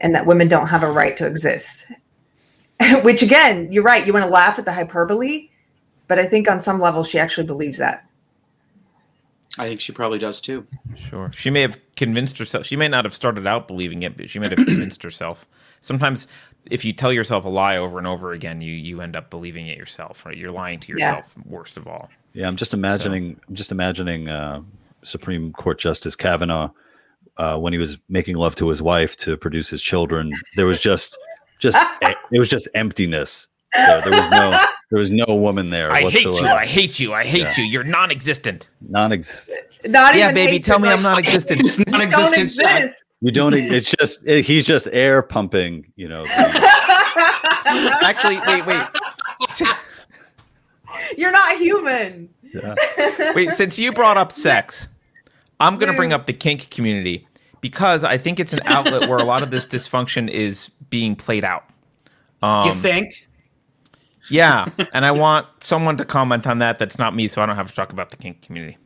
[0.00, 1.90] and that women don't have a right to exist.
[3.02, 4.06] Which again, you're right.
[4.06, 5.48] You want to laugh at the hyperbole,
[6.06, 8.07] but I think on some level she actually believes that.
[9.56, 10.66] I think she probably does too.
[10.96, 11.30] Sure.
[11.32, 12.66] She may have convinced herself.
[12.66, 15.46] She may not have started out believing it, but she may have convinced herself.
[15.80, 16.26] Sometimes
[16.70, 19.68] if you tell yourself a lie over and over again, you you end up believing
[19.68, 20.36] it yourself, right?
[20.36, 21.42] You're lying to yourself yeah.
[21.46, 22.08] worst of all.
[22.34, 23.40] Yeah, I'm just imagining so.
[23.48, 24.62] I'm just imagining uh,
[25.02, 26.70] Supreme Court Justice Kavanaugh
[27.36, 30.30] uh, when he was making love to his wife to produce his children.
[30.56, 31.18] There was just
[31.58, 33.48] just it was just emptiness.
[33.74, 35.90] There, there was no there was no woman there.
[35.92, 36.30] I whatsoever.
[36.34, 36.48] hate you.
[36.48, 37.14] I hate you.
[37.14, 37.56] I hate yeah.
[37.58, 37.64] you.
[37.64, 38.68] You're non-existent.
[38.88, 39.58] Non-existent.
[39.84, 40.58] Not yeah, baby.
[40.60, 41.60] Tell me I'm non-existent.
[41.60, 42.92] It's non-existent.
[43.20, 43.52] You don't.
[43.52, 44.26] It's just.
[44.26, 45.92] It, he's just air pumping.
[45.96, 46.24] You know.
[48.02, 48.86] Actually, wait, wait.
[51.18, 52.30] You're not human.
[52.42, 52.74] Yeah.
[53.34, 54.88] Wait, since you brought up sex,
[55.60, 57.28] I'm going to bring up the kink community
[57.60, 61.44] because I think it's an outlet where a lot of this dysfunction is being played
[61.44, 61.64] out.
[62.40, 63.27] Um, you think?
[64.30, 66.78] Yeah, and I want someone to comment on that.
[66.78, 68.78] That's not me, so I don't have to talk about the kink community.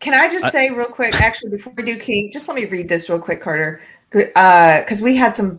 [0.00, 2.88] Can I just say real quick, actually, before we do kink, just let me read
[2.88, 3.80] this real quick, Carter,
[4.10, 5.58] because uh, we had some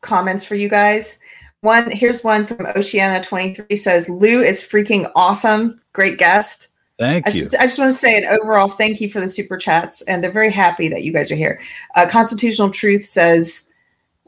[0.00, 1.18] comments for you guys.
[1.60, 6.68] One here's one from Oceana twenty three says Lou is freaking awesome, great guest.
[6.98, 7.40] Thank I you.
[7.40, 10.22] Just, I just want to say an overall thank you for the super chats, and
[10.22, 11.60] they're very happy that you guys are here.
[11.96, 13.66] Uh, Constitutional Truth says,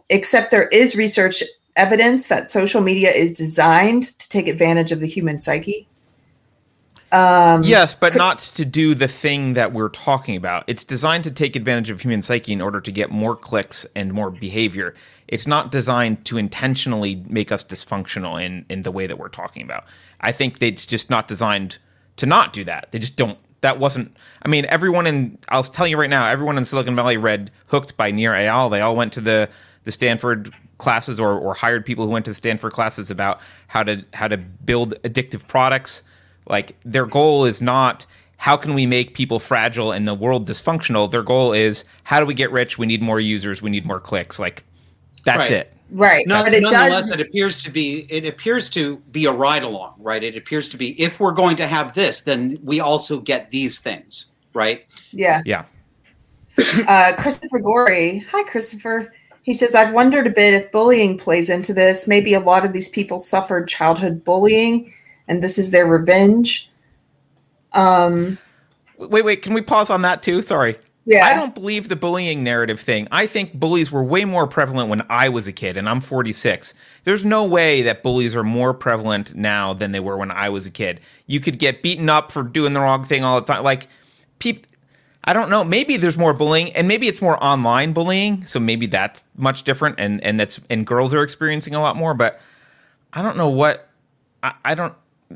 [0.08, 1.42] except there is research
[1.76, 5.86] evidence that social media is designed to take advantage of the human psyche.
[7.12, 10.64] Um, yes, but could, not to do the thing that we're talking about.
[10.66, 14.12] It's designed to take advantage of human psyche in order to get more clicks and
[14.12, 14.94] more behavior.
[15.28, 19.62] It's not designed to intentionally make us dysfunctional in in the way that we're talking
[19.62, 19.84] about.
[20.20, 21.78] I think it's just not designed
[22.16, 22.90] to not do that.
[22.90, 23.38] They just don't.
[23.60, 24.16] That wasn't.
[24.42, 25.38] I mean, everyone in.
[25.48, 26.28] I'll tell you right now.
[26.28, 28.70] Everyone in Silicon Valley read "Hooked" by Nir Eyal.
[28.70, 29.48] They all went to the
[29.84, 34.04] the Stanford classes or, or hired people who went to Stanford classes about how to
[34.14, 36.02] how to build addictive products.
[36.48, 38.06] Like their goal is not
[38.38, 41.10] how can we make people fragile and the world dysfunctional.
[41.10, 42.78] Their goal is how do we get rich?
[42.78, 43.62] We need more users.
[43.62, 44.38] We need more clicks.
[44.38, 44.64] Like
[45.24, 45.58] that's right.
[45.58, 45.72] it.
[45.90, 46.26] Right.
[46.26, 47.12] No, but it nonetheless, does...
[47.12, 50.22] it appears to be it appears to be a ride along, right?
[50.22, 53.78] It appears to be if we're going to have this, then we also get these
[53.78, 54.84] things, right?
[55.10, 55.42] Yeah.
[55.44, 55.64] Yeah.
[56.88, 58.24] Uh, Christopher Gorey.
[58.30, 59.12] Hi, Christopher.
[59.46, 62.08] He says, I've wondered a bit if bullying plays into this.
[62.08, 64.92] Maybe a lot of these people suffered childhood bullying
[65.28, 66.68] and this is their revenge.
[67.72, 68.38] Um,
[68.98, 70.42] wait, wait, can we pause on that too?
[70.42, 70.76] Sorry.
[71.04, 71.24] Yeah.
[71.24, 73.06] I don't believe the bullying narrative thing.
[73.12, 76.74] I think bullies were way more prevalent when I was a kid, and I'm 46.
[77.04, 80.66] There's no way that bullies are more prevalent now than they were when I was
[80.66, 81.00] a kid.
[81.28, 83.62] You could get beaten up for doing the wrong thing all the time.
[83.62, 83.86] Like,
[84.40, 84.64] people
[85.26, 85.64] I don't know.
[85.64, 88.44] Maybe there's more bullying, and maybe it's more online bullying.
[88.44, 92.14] So maybe that's much different, and and that's and girls are experiencing a lot more.
[92.14, 92.40] But
[93.12, 93.88] I don't know what
[94.42, 94.94] I, I don't.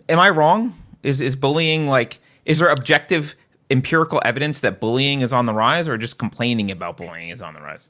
[0.08, 0.74] Am I wrong?
[1.02, 2.20] Is is bullying like?
[2.44, 3.34] Is there objective
[3.70, 7.54] empirical evidence that bullying is on the rise, or just complaining about bullying is on
[7.54, 7.88] the rise?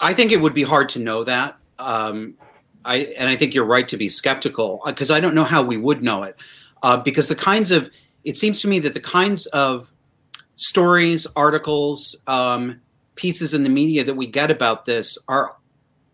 [0.00, 1.56] I think it would be hard to know that.
[1.78, 2.34] Um,
[2.84, 5.78] I and I think you're right to be skeptical because I don't know how we
[5.78, 6.36] would know it.
[6.82, 7.90] Uh, because the kinds of
[8.24, 9.89] it seems to me that the kinds of
[10.60, 12.80] stories, articles, um,
[13.14, 15.56] pieces in the media that we get about this are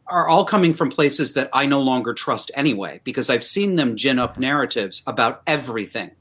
[0.09, 3.97] are all coming from places that I no longer trust anyway, because I've seen them
[3.97, 6.13] gin up narratives about everything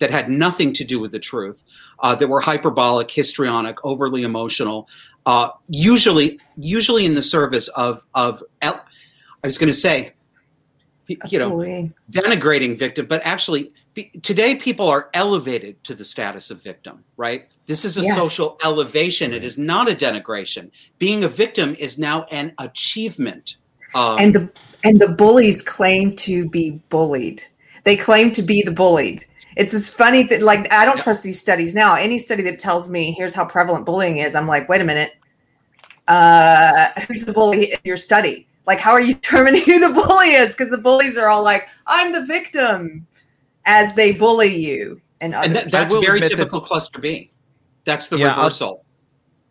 [0.00, 1.62] that had nothing to do with the truth,
[2.00, 4.88] uh, that were hyperbolic, histrionic, overly emotional,
[5.24, 8.80] uh, usually usually in the service of of I
[9.44, 10.14] was going to say
[11.06, 11.52] you know
[12.10, 17.48] denigrating victim but actually be, today people are elevated to the status of victim right
[17.68, 18.16] this is a Yes.
[18.20, 23.56] social elevation it is not a denigration being a victim is now an achievement
[23.94, 24.50] um, and the
[24.84, 27.42] and the bullies claim to be bullied.
[27.84, 29.24] They claim to be the bullied.
[29.56, 31.04] It's it's funny that like I don't Yeah.
[31.04, 31.94] trust these studies now.
[31.94, 35.12] Any study that tells me here's how prevalent bullying is, I'm like, wait a minute.
[36.06, 38.46] Uh, who's the bully in your study?
[38.66, 40.54] Like, how are you determining who the bully is?
[40.54, 43.06] Because the bullies are all like, I'm the victim,
[43.64, 47.30] as they bully you and and that, that's very admit that- typical cluster b
[47.88, 48.84] that's the Yeah, I'll- reversal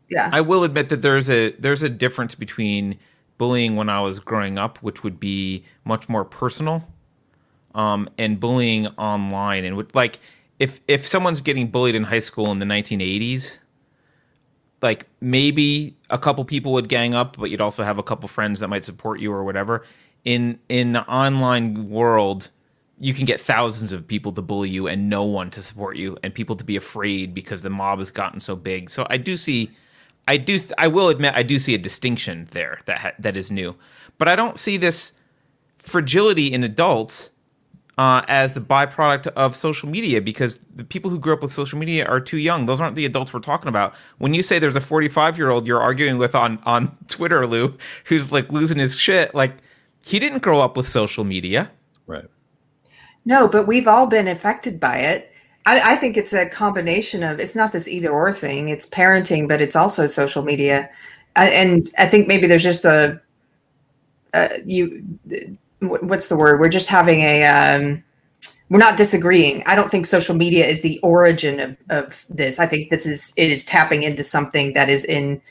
[0.09, 2.97] yeah, I will admit that there's a there's a difference between
[3.37, 6.87] bullying when I was growing up, which would be much more personal,
[7.75, 9.65] um, and bullying online.
[9.65, 10.19] And would like
[10.59, 13.59] if if someone's getting bullied in high school in the 1980s,
[14.81, 18.61] like maybe a couple people would gang up, but you'd also have a couple friends
[18.61, 19.83] that might support you or whatever.
[20.23, 22.49] In in the online world,
[22.99, 26.17] you can get thousands of people to bully you and no one to support you
[26.23, 28.89] and people to be afraid because the mob has gotten so big.
[28.89, 29.71] So I do see
[30.27, 33.51] I do I will admit I do see a distinction there that ha- that is
[33.51, 33.75] new.
[34.17, 35.13] But I don't see this
[35.77, 37.29] fragility in adults
[37.97, 41.79] uh, as the byproduct of social media because the people who grew up with social
[41.79, 42.65] media are too young.
[42.65, 43.95] Those aren't the adults we're talking about.
[44.19, 47.75] When you say there's a 45 year old you're arguing with on on Twitter, Lou,
[48.05, 49.53] who's like losing his shit, like
[50.03, 51.71] he didn't grow up with social media.
[53.27, 55.33] No, but we've all been affected by it.
[55.65, 58.69] I, I think it's a combination of it's not this either or thing.
[58.69, 60.89] It's parenting, but it's also social media,
[61.35, 63.21] I, and I think maybe there's just a,
[64.33, 65.03] uh you,
[65.79, 66.61] what's the word?
[66.61, 67.43] We're just having a.
[67.45, 68.03] Um,
[68.69, 69.61] we're not disagreeing.
[69.65, 72.59] I don't think social media is the origin of, of this.
[72.59, 75.41] I think this is it is tapping into something that is in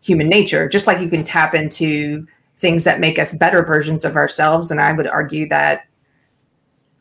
[0.00, 4.16] human nature, just like you can tap into things that make us better versions of
[4.16, 4.70] ourselves.
[4.70, 5.86] And I would argue that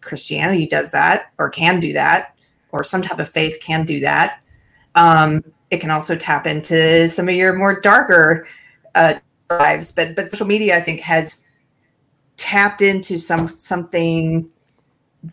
[0.05, 2.35] Christianity does that or can do that,
[2.71, 4.39] or some type of faith can do that.
[4.95, 8.47] Um, it can also tap into some of your more darker
[8.93, 9.15] uh,
[9.49, 11.45] lives, but but social media, I think, has
[12.37, 14.49] tapped into some something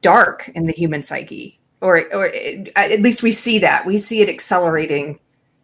[0.00, 4.20] dark in the human psyche, or or it, at least we see that we see
[4.20, 5.20] it accelerating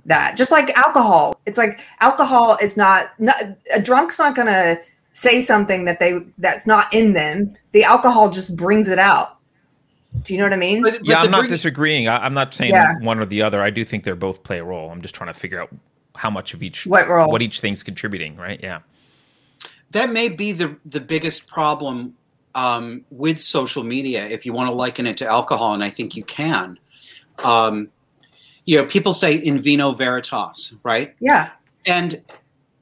[0.09, 0.37] that.
[0.37, 3.37] Just like alcohol, it's like alcohol is not, not
[3.73, 4.81] a drunk's not to
[5.19, 7.55] say something that they that's not in them.
[7.73, 9.37] The alcohol just brings it out.
[10.23, 10.83] Do you know what I mean?
[10.83, 12.09] But- but yeah, I'm not bring- disagreeing.
[12.09, 12.95] I, I'm not saying Yeah.
[13.01, 13.63] one or the other.
[13.63, 14.91] I do think they're both play a role.
[14.91, 15.71] I'm just trying to figure out
[16.15, 17.31] how much of each What role?
[17.31, 18.59] what each thing's contributing, right?
[18.63, 18.81] Yeah.
[19.93, 22.15] that may be the the biggest problem
[22.55, 26.17] um, with social media if you want to liken it to alcohol and i think
[26.17, 26.79] you can
[27.45, 27.89] um,
[28.67, 31.51] you know people say in vino veritas right Yeah.
[31.87, 32.21] and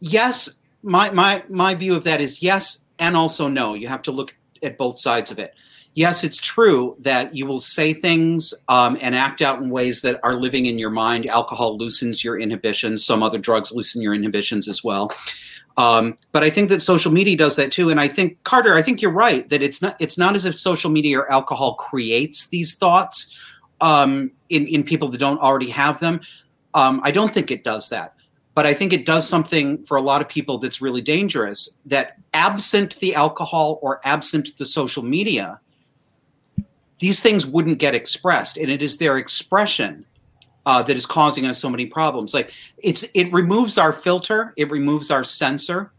[0.00, 4.12] yes my my my view of that is yes and also no you have to
[4.12, 5.54] look at both sides of it
[5.94, 10.20] yes it's true that you will say things um, and act out in ways that
[10.22, 14.68] are living in your mind alcohol loosens your inhibitions some other drugs loosen your inhibitions
[14.68, 15.10] as well
[15.78, 17.90] um, but I think that social media does that too.
[17.90, 20.58] And I think Carter, I think you're right that it's not it's not as if
[20.58, 23.38] social media or alcohol creates these thoughts
[23.80, 26.20] um, in in people that don't already have them.
[26.74, 28.14] Um, I don't think it does that.
[28.56, 31.78] But I think it does something for a lot of people that's really dangerous.
[31.84, 35.60] That absent the alcohol or absent the social media,
[36.98, 40.06] these things wouldn't get expressed, and it is their expression
[40.64, 42.32] uh, that is causing us so many problems.
[42.32, 45.92] Like it's it removes our filter, it removes our censor.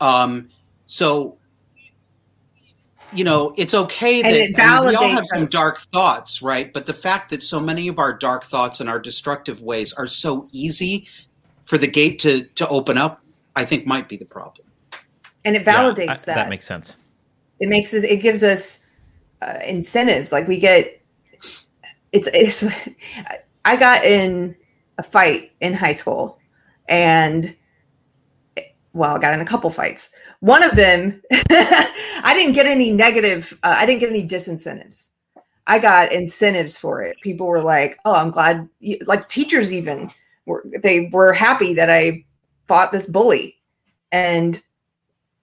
[0.00, 0.48] Um,
[0.86, 1.36] so
[3.12, 5.50] you know it's okay that it we all have some us.
[5.50, 6.72] dark thoughts, right?
[6.72, 10.06] But the fact that so many of our dark thoughts and our destructive ways are
[10.06, 11.06] so easy
[11.68, 13.20] for the gate to to open up,
[13.54, 14.66] I think might be the problem.
[15.44, 16.34] And it Yeah, validates I- that.
[16.40, 16.96] That makes sense.
[17.60, 18.84] it makes us it gives us
[19.42, 21.00] uh, incentives like we get
[22.12, 22.64] it's it's
[23.64, 24.54] i got in
[24.98, 26.38] a fight in high school
[26.88, 27.54] and
[28.92, 30.10] well i got in a couple fights
[30.40, 35.10] one of them i didn't get any negative uh, i didn't get any disincentives
[35.66, 40.08] i got incentives for it people were like oh i'm glad you, like teachers even
[40.48, 42.24] were they were happy that i
[42.66, 43.56] fought this bully.
[44.10, 44.60] And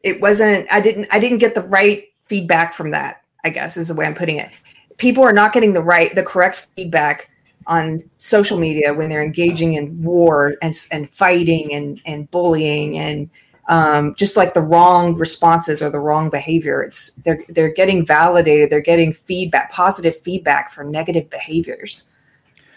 [0.03, 3.87] it wasn't i didn't i didn't get the right feedback from that i guess is
[3.87, 4.49] the way i'm putting it.
[4.97, 7.29] People are not getting the right the correct feedback
[7.67, 13.29] on social media when they're engaging in war and and fighting and and bullying and
[13.67, 16.83] um, just like the wrong responses or the wrong behavior.
[16.83, 22.03] It's they're they're getting validated they're getting feedback positive feedback for negative behaviors.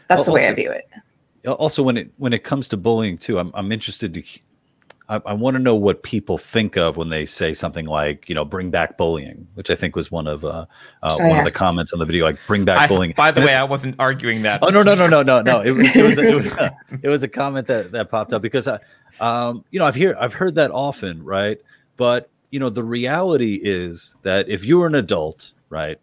[0.09, 0.89] That's the way i Also- view it
[1.53, 4.22] also when it when it comes to bullying too, I'm I'm interested to
[5.09, 8.34] I, I want to know what people think of when they say something like, you
[8.34, 10.66] know, bring back bullying, which I think was one of uh, uh
[11.11, 11.38] oh, one yeah.
[11.38, 13.14] of the comments on the video, like bring back I, bullying.
[13.16, 14.62] By the and way, I wasn't arguing that.
[14.62, 15.61] Oh no no no no no no!
[15.61, 16.70] It, it was it was, a,
[17.03, 18.78] it was a comment that that popped up because I,
[19.20, 21.59] um, you know, I've hear I've heard that often, right?
[21.96, 25.99] But you know, the reality is that if you were an adult, right,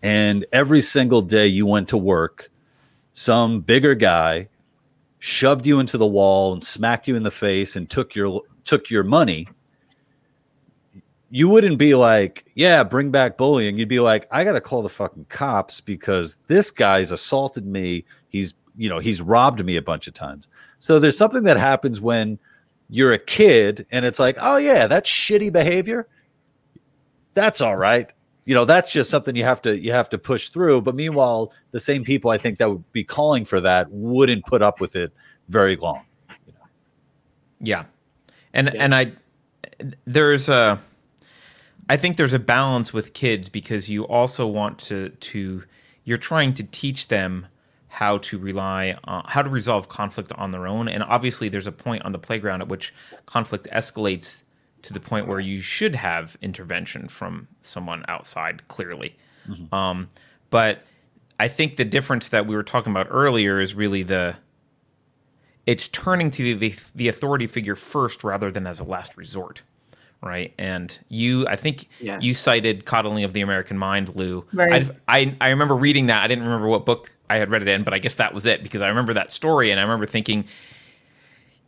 [0.00, 2.50] and every single day you went to work,
[3.12, 4.48] some bigger guy
[5.24, 8.90] shoved you into the wall and smacked you in the face and took your took
[8.90, 9.46] your money
[11.30, 13.78] you wouldn't be like yeah bring back bullying.
[13.78, 18.04] You'd be like i gotta call the fucking cops because this guy's assaulted me.
[18.30, 20.48] He's you know he's robbed me a bunch of times.
[20.80, 22.40] So there's something that happens when
[22.90, 26.08] you're a kid and it's like oh yeah that's shitty behavior.
[27.34, 28.12] That's all right
[28.44, 31.52] you know that's just something you have to you have to push through but meanwhile
[31.70, 34.96] the same people i think that would be calling for that wouldn't put up with
[34.96, 35.12] it
[35.48, 36.02] very long
[36.46, 36.66] you know?
[37.60, 37.84] yeah
[38.52, 38.82] and yeah.
[38.82, 39.12] and i
[40.06, 40.78] there's a
[41.88, 45.62] i think there's a balance with kids because you also want to to
[46.04, 47.46] you're trying to teach them
[47.88, 51.72] how to rely on how to resolve conflict on their own and obviously there's a
[51.72, 52.92] point on the playground at which
[53.26, 54.42] conflict escalates
[54.82, 59.16] to the point where you should have intervention from someone outside clearly
[59.48, 59.72] mm-hmm.
[59.74, 60.10] um,
[60.50, 60.84] but
[61.40, 64.36] i think the difference that we were talking about earlier is really the
[65.64, 69.62] it's turning to the, the authority figure first rather than as a last resort
[70.22, 72.22] right and you i think yes.
[72.22, 74.90] you cited coddling of the american mind lou right.
[75.08, 77.82] I, I remember reading that i didn't remember what book i had read it in
[77.82, 80.44] but i guess that was it because i remember that story and i remember thinking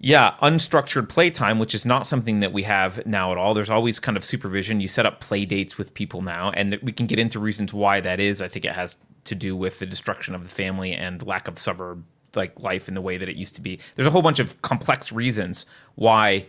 [0.04, 3.54] yeah, unstructured playtime, which is not something that we have now at all.
[3.54, 4.82] There's always kind of supervision.
[4.82, 8.00] You set up play dates with people now, and we can get into reasons why
[8.00, 8.42] that is.
[8.42, 11.58] I think it has to do with the destruction of the family and lack of
[11.58, 13.80] suburb like life in the way that it used to be.
[13.94, 16.44] There's a whole bunch of complex reasons why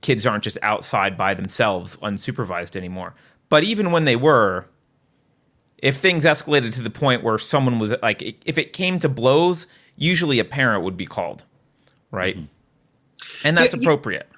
[0.00, 3.16] kids aren't just outside by themselves unsupervised anymore.
[3.48, 4.66] But even when they were,
[5.78, 9.66] if things escalated to the point where someone was like, if it came to blows,
[9.96, 11.42] usually a parent would be called,
[12.12, 12.36] right?
[12.36, 12.44] Mm-hmm
[13.44, 14.28] and that's it, appropriate.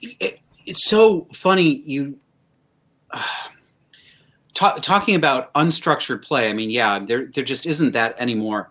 [0.00, 2.18] It, it's so funny you
[3.10, 3.22] uh,
[4.54, 6.50] talk, talking about unstructured play.
[6.50, 8.70] I mean, yeah, there there just isn't that anymore.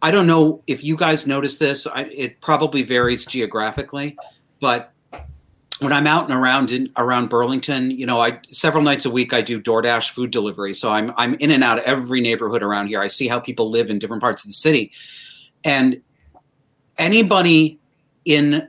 [0.00, 1.86] I don't know if you guys notice this.
[1.86, 4.16] I, it probably varies geographically,
[4.58, 4.92] but
[5.78, 9.32] when I'm out and around in around Burlington, you know, I several nights a week
[9.32, 10.74] I do DoorDash food delivery.
[10.74, 13.00] So I'm I'm in and out of every neighborhood around here.
[13.00, 14.92] I see how people live in different parts of the city.
[15.64, 16.02] And
[16.98, 17.78] anybody
[18.24, 18.68] in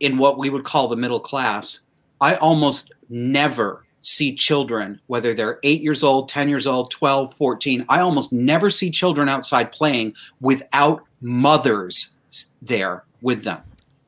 [0.00, 1.80] in what we would call the middle class,
[2.20, 7.86] I almost never see children, whether they're eight years old, 10 years old, 12, 14.
[7.88, 12.10] I almost never see children outside playing without mothers
[12.60, 13.60] there with them.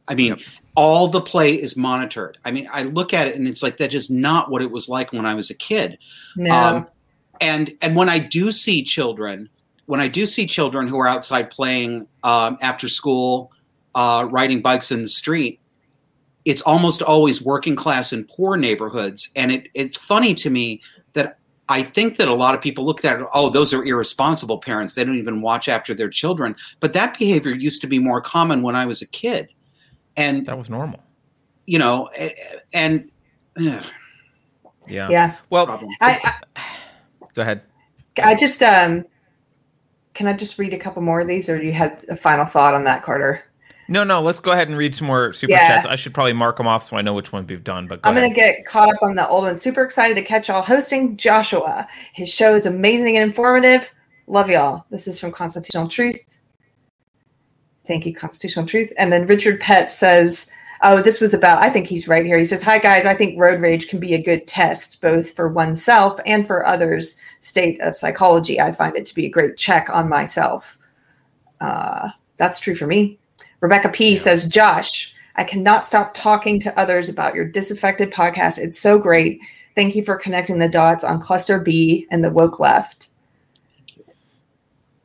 [0.08, 0.40] I mean, yep.
[0.74, 2.38] all the play is monitored.
[2.44, 4.88] I mean, I look at it and it's like that is not what it was
[4.88, 5.98] like when I was a kid.
[6.36, 6.52] No.
[6.52, 6.86] Um,
[7.40, 9.48] and and when I do see children,
[9.86, 13.52] when I do see children who are outside playing um, after school
[13.94, 15.60] uh, riding bikes in the street,
[16.44, 19.30] it's almost always working class and poor neighborhoods.
[19.34, 20.82] And it, it's funny to me
[21.14, 21.38] that
[21.68, 24.94] I think that a lot of people look at it, oh, those are irresponsible parents.
[24.94, 26.54] They don't even watch after their children.
[26.80, 29.48] But that behavior used to be more common when I was a kid.
[30.16, 31.00] And that was normal.
[31.66, 32.08] You know,
[32.74, 33.10] and.
[34.86, 35.08] yeah.
[35.08, 35.36] Yeah.
[35.48, 36.20] Well, I,
[36.56, 36.62] I,
[37.32, 37.62] go ahead.
[38.22, 39.04] I just um
[40.12, 42.44] can I just read a couple more of these or do you have a final
[42.44, 43.42] thought on that, Carter?
[43.88, 44.20] No, no.
[44.20, 45.68] Let's go ahead and read some more super yeah.
[45.68, 45.86] chats.
[45.86, 47.86] I should probably mark them off so I know which ones we've done.
[47.86, 49.56] But go I'm going to get caught up on the old one.
[49.56, 51.86] Super excited to catch y'all hosting Joshua.
[52.12, 53.92] His show is amazing and informative.
[54.26, 54.86] Love y'all.
[54.90, 56.38] This is from Constitutional Truth.
[57.86, 58.92] Thank you, Constitutional Truth.
[58.96, 60.50] And then Richard Pett says,
[60.82, 61.58] "Oh, this was about.
[61.58, 62.38] I think he's right here.
[62.38, 63.04] He says, "Hi guys.
[63.04, 67.16] I think road rage can be a good test, both for oneself and for others'
[67.40, 68.58] state of psychology.
[68.58, 70.78] I find it to be a great check on myself.
[71.60, 72.08] Uh,
[72.38, 73.18] that's true for me."
[73.64, 74.18] Rebecca P yeah.
[74.18, 78.58] says, Josh, I cannot stop talking to others about your disaffected podcast.
[78.58, 79.40] It's so great.
[79.74, 83.08] Thank you for connecting the dots on Cluster B and the woke left.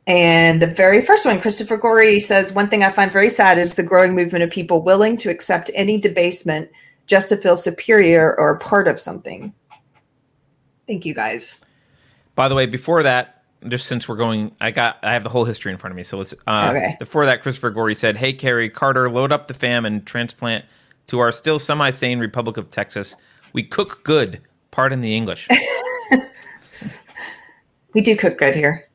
[0.06, 3.76] And the very first one, Christopher Gorey says, One thing I find very sad is
[3.76, 6.70] the growing movement of people willing to accept any debasement
[7.06, 9.54] just to feel superior or part of something.
[10.86, 11.64] Thank you guys.
[12.34, 15.44] By the way, before that, just since we're going, I got I have the whole
[15.44, 16.02] history in front of me.
[16.02, 16.34] So let's.
[16.46, 16.96] Uh, okay.
[16.98, 20.64] Before that, Christopher Gorey said, "Hey, Keri Carter, load up the fam and transplant
[21.08, 23.16] to our still semi-sane Republic of Texas.
[23.52, 24.40] We cook good.
[24.70, 25.48] Pardon the English.
[27.94, 28.88] we do cook good here."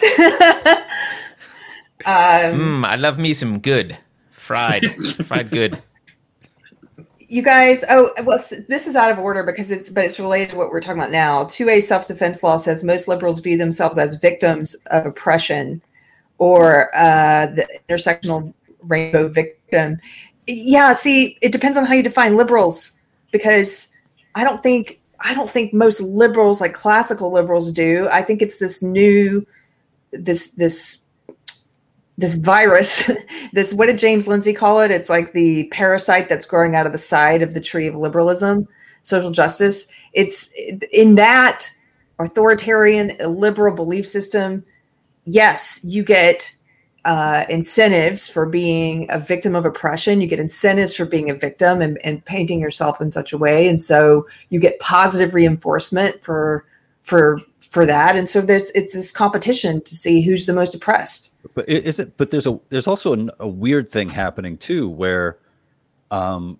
[2.04, 3.98] Um, mm, I love me some good
[4.46, 4.84] fried,
[5.26, 5.82] fried good.
[7.28, 10.56] You guys, oh well, this is out of order because it's but it's related to
[10.56, 11.44] what we're talking about now.
[11.44, 15.82] Two A self defense law says most liberals view themselves as victims of oppression,
[16.38, 19.98] or uh, the intersectional rainbow victim.
[20.46, 23.00] Yeah, see, it depends on how you define liberals
[23.32, 23.92] because
[24.36, 28.08] I don't think I don't think most liberals, like classical liberals, do.
[28.12, 29.46] I think it's this new,
[30.12, 30.98] this this
[32.18, 33.10] this virus,
[33.52, 34.90] this what did James Lindsay call it?
[34.90, 38.66] It's like the parasite that's growing out of the side of the tree of liberalism,
[39.02, 39.86] social justice.
[40.12, 40.50] It's
[40.92, 41.70] in that
[42.18, 44.64] authoritarian liberal belief system.
[45.24, 46.54] Yes, you get
[47.04, 50.20] uh, incentives for being a victim of oppression.
[50.20, 53.68] You get incentives for being a victim and, and painting yourself in such a way,
[53.68, 56.64] and so you get positive reinforcement for
[57.02, 57.40] for
[57.76, 58.16] for that.
[58.16, 61.34] And so there's it's this competition to see who's the most oppressed.
[61.54, 62.16] But is it?
[62.16, 65.36] But there's a there's also a, a weird thing happening too, where,
[66.10, 66.58] um,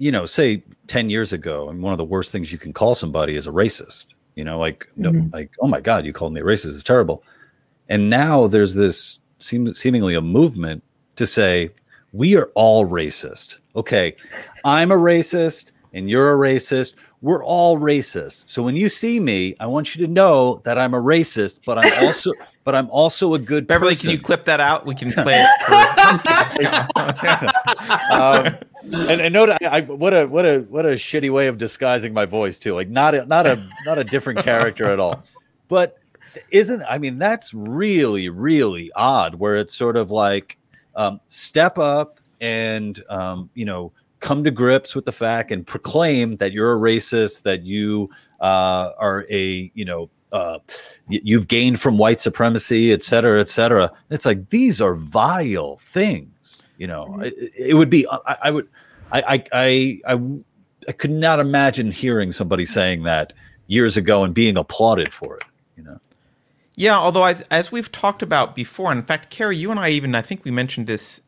[0.00, 2.96] you know, say ten years ago, and one of the worst things you can call
[2.96, 4.06] somebody is a racist.
[4.34, 5.02] You know, like mm-hmm.
[5.02, 6.74] no, like oh my god, you called me a racist.
[6.74, 7.22] It's terrible.
[7.88, 10.82] And now there's this seem, seemingly a movement
[11.14, 11.70] to say
[12.12, 13.58] we are all racist.
[13.76, 14.16] Okay,
[14.64, 16.96] I'm a racist and you're a racist.
[17.22, 18.44] We're all racist.
[18.46, 21.78] So when you see me, I want you to know that I'm a racist, but
[21.78, 22.32] I'm also
[22.64, 24.10] but I'm also a good Beverly, person.
[24.10, 24.84] can you clip that out?
[24.84, 25.46] We can play it.
[28.12, 28.58] um,
[29.08, 32.12] and, and note, I, I, what a what a what a shitty way of disguising
[32.12, 32.74] my voice too.
[32.74, 35.24] Like not a not a not a different character at all.
[35.68, 35.98] But
[36.50, 40.58] isn't I mean that's really really odd where it's sort of like
[40.94, 43.92] um, step up and um, you know
[44.26, 48.08] come to grips with the fact and proclaim that you're a racist that you
[48.40, 50.58] uh, are a you know uh,
[51.08, 53.90] you've gained from white supremacy et cetera et cetera.
[54.10, 57.06] It's like these are vile things you know?
[57.06, 57.22] Mm-hmm.
[57.22, 58.68] it, it, would be I, I would
[59.12, 60.20] I, I I I
[60.88, 63.32] I could not imagine hearing somebody saying that
[63.68, 65.44] years ago and being applauded for it
[65.76, 66.00] you know?
[66.74, 70.14] Yeah, although I, as we've talked about before, in fact, Keri, you and I even
[70.16, 71.22] I think we mentioned this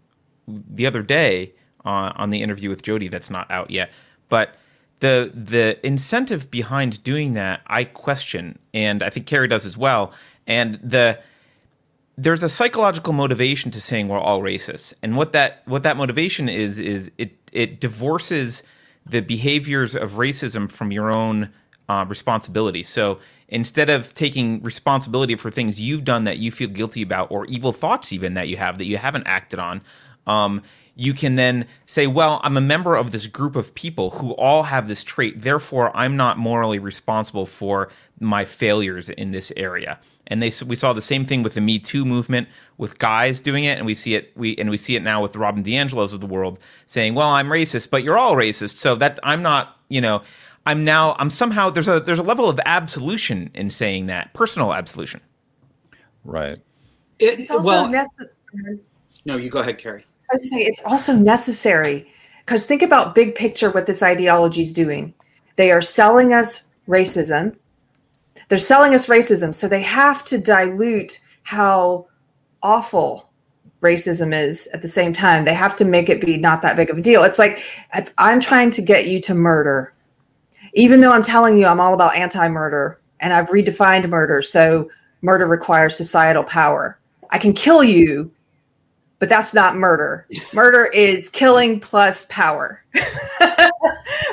[0.46, 1.54] the other day
[1.88, 3.08] uh, on the interview with Jody.
[3.08, 3.90] That's not out yet,
[4.28, 4.56] but
[5.00, 10.12] the the incentive behind doing that, I question, and I think Keri does as well.
[10.46, 11.18] And the
[12.16, 16.48] there's a psychological motivation to saying we're all racist, and what that what that motivation
[16.48, 18.62] is is it it divorces
[19.06, 21.50] the behaviors of racism from your own
[21.88, 22.82] uh, responsibility.
[22.82, 23.18] So
[23.48, 27.72] instead of taking responsibility for things you've done that you feel guilty about or evil
[27.72, 29.80] thoughts even that you have that you haven't acted on
[30.26, 30.62] um,
[30.98, 34.64] you can then say well i'm a member of this group of people who all
[34.64, 37.88] have this trait therefore i'm not morally responsible for
[38.20, 41.78] my failures in this area and they we saw the same thing with the me
[41.78, 45.02] too movement with guys doing it and we see it we and we see it
[45.02, 48.34] now with the robin DiAngelo's of the world saying well i'm racist but you're all
[48.34, 50.20] racist so that i'm not you know
[50.66, 54.74] I'm now I'm somehow there's a there's a level of absolution in saying that personal
[54.74, 55.22] absolution.
[56.24, 56.58] Right.
[57.18, 58.80] It, it's also well, necessary.
[59.24, 60.04] No, you go ahead, Keri.
[60.30, 62.10] I was say it's also necessary
[62.44, 65.14] because think about big picture what this ideology is doing.
[65.56, 67.56] They are selling us racism.
[68.48, 72.06] They're selling us racism, so they have to dilute how
[72.62, 73.30] awful
[73.80, 75.44] racism is at the same time.
[75.44, 77.24] They have to make it be not that big of a deal.
[77.24, 77.62] It's like
[78.18, 79.92] I'm trying to get you to murder
[80.74, 84.42] even though I'm telling you I'm all about anti murder and I've redefined murder.
[84.42, 84.90] So
[85.22, 86.98] murder requires societal power.
[87.30, 88.30] I can kill you,
[89.18, 90.26] but that's not murder.
[90.52, 92.84] Murder is killing plus power.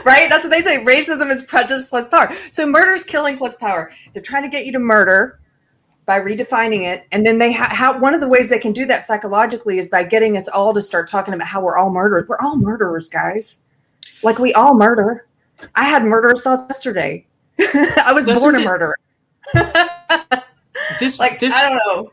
[0.05, 0.29] right?
[0.29, 0.83] That's what they say.
[0.83, 2.31] Racism is prejudice plus power.
[2.51, 3.91] So murder is killing plus power.
[4.13, 5.39] They're trying to get you to murder
[6.05, 7.05] by redefining it.
[7.11, 9.89] And then they ha- how one of the ways they can do that psychologically is
[9.89, 12.27] by getting us all to start talking about how we're all murdered.
[12.29, 13.59] We're all murderers, guys.
[14.21, 15.27] Like we all murder.
[15.73, 17.25] I had murderous thoughts yesterday.
[17.59, 18.95] I was doesn't born a murderer.
[20.99, 22.11] this, like this, I don't know.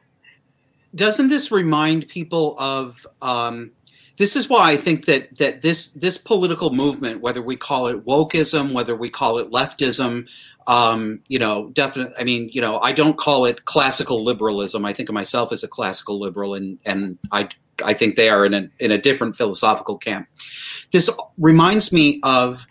[0.94, 3.06] Doesn't this remind people of?
[3.20, 3.72] Um,
[4.18, 8.04] this is why I think that that this this political movement, whether we call it
[8.04, 10.28] wokeism, whether we call it leftism,
[10.66, 12.14] um, you know, definitely.
[12.18, 14.84] I mean, you know, I don't call it classical liberalism.
[14.84, 17.48] I think of myself as a classical liberal, and and I
[17.84, 20.28] I think they are in a in a different philosophical camp.
[20.90, 22.66] This reminds me of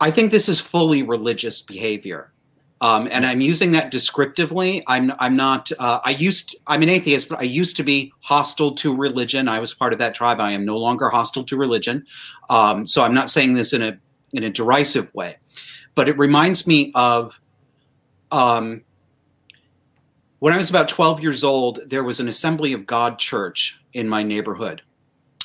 [0.00, 2.32] I think this is fully religious behavior.
[2.80, 4.84] Um, and I'm using that descriptively.
[4.86, 5.72] I'm I'm not.
[5.78, 6.56] Uh, I used.
[6.66, 9.48] I'm an atheist, but I used to be hostile to religion.
[9.48, 10.40] I was part of that tribe.
[10.40, 12.04] I am no longer hostile to religion.
[12.50, 13.98] Um, so I'm not saying this in a
[14.34, 15.36] in a derisive way,
[15.94, 17.40] but it reminds me of
[18.30, 18.82] um,
[20.38, 24.08] when I was about 12 years old, there was an Assembly of God church in
[24.08, 24.82] my neighborhood,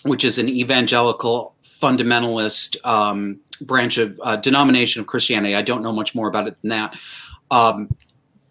[0.03, 5.55] which is an evangelical fundamentalist um, branch of uh, denomination of Christianity.
[5.55, 6.97] I don't know much more about it than that.
[7.49, 7.95] Um,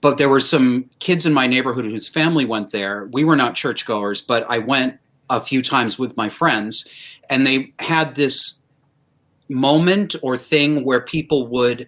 [0.01, 3.09] but there were some kids in my neighborhood whose family went there.
[3.12, 6.89] We were not churchgoers, but I went a few times with my friends,
[7.28, 8.61] and they had this
[9.49, 11.87] moment or thing where people would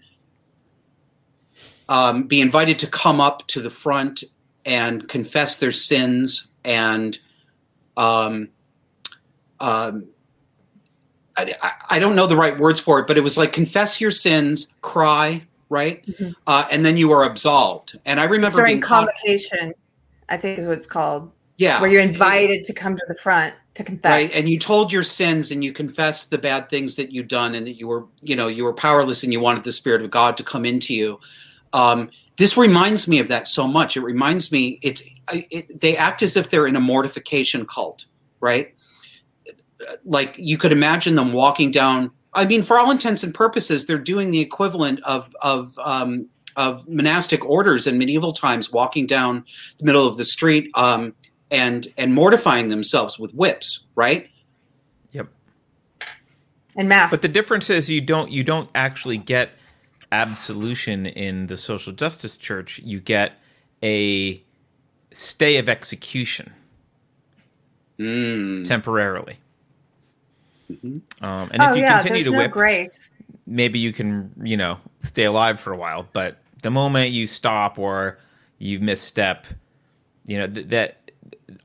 [1.89, 4.25] um, be invited to come up to the front
[4.65, 7.19] and confess their sins and
[7.97, 8.49] um,
[9.61, 10.07] um,
[11.37, 14.11] I, I, don't know the right words for it, but it was like confess your
[14.11, 16.31] sins, cry, right, mm-hmm.
[16.47, 17.99] uh, and then you are absolved.
[18.05, 19.75] And I remember during convocation,
[20.29, 21.31] I think is what it's called.
[21.57, 24.37] Yeah, where you're invited to come to the front to confess, right?
[24.37, 27.67] And you told your sins and you confessed the bad things that you'd done, and
[27.67, 30.37] that you were, you know, you were powerless, and you wanted the Spirit of God
[30.39, 31.21] to come into you.
[31.73, 33.97] Um, this reminds me of that so much.
[33.97, 35.03] It reminds me it's
[35.33, 38.07] it, they act as if they're in a mortification cult,
[38.41, 38.75] right?
[40.05, 42.11] Like you could imagine them walking down.
[42.35, 46.87] I mean, for all intents and purposes, they're doing the equivalent of of um, of
[46.89, 49.45] monastic orders in medieval times, walking down
[49.79, 51.15] the middle of the street um,
[51.51, 54.29] and and mortifying themselves with whips, right?
[55.13, 55.29] Yep.
[56.77, 57.13] And masks.
[57.13, 59.51] But the difference is you don't you don't actually get
[60.13, 63.43] absolution in the social justice church, you get
[63.83, 64.41] a
[65.13, 66.53] stay of execution
[67.99, 68.67] mm.
[68.69, 69.39] temporarily.
[70.73, 71.25] Mm-hmm.
[71.25, 73.13] Um, and oh, if you yeah, continue to no whip, grace.
[73.47, 76.09] maybe you can, you know, stay alive for a while.
[76.13, 78.19] But the moment you stop or
[78.59, 79.47] you misstep,
[80.27, 81.11] you know, th- that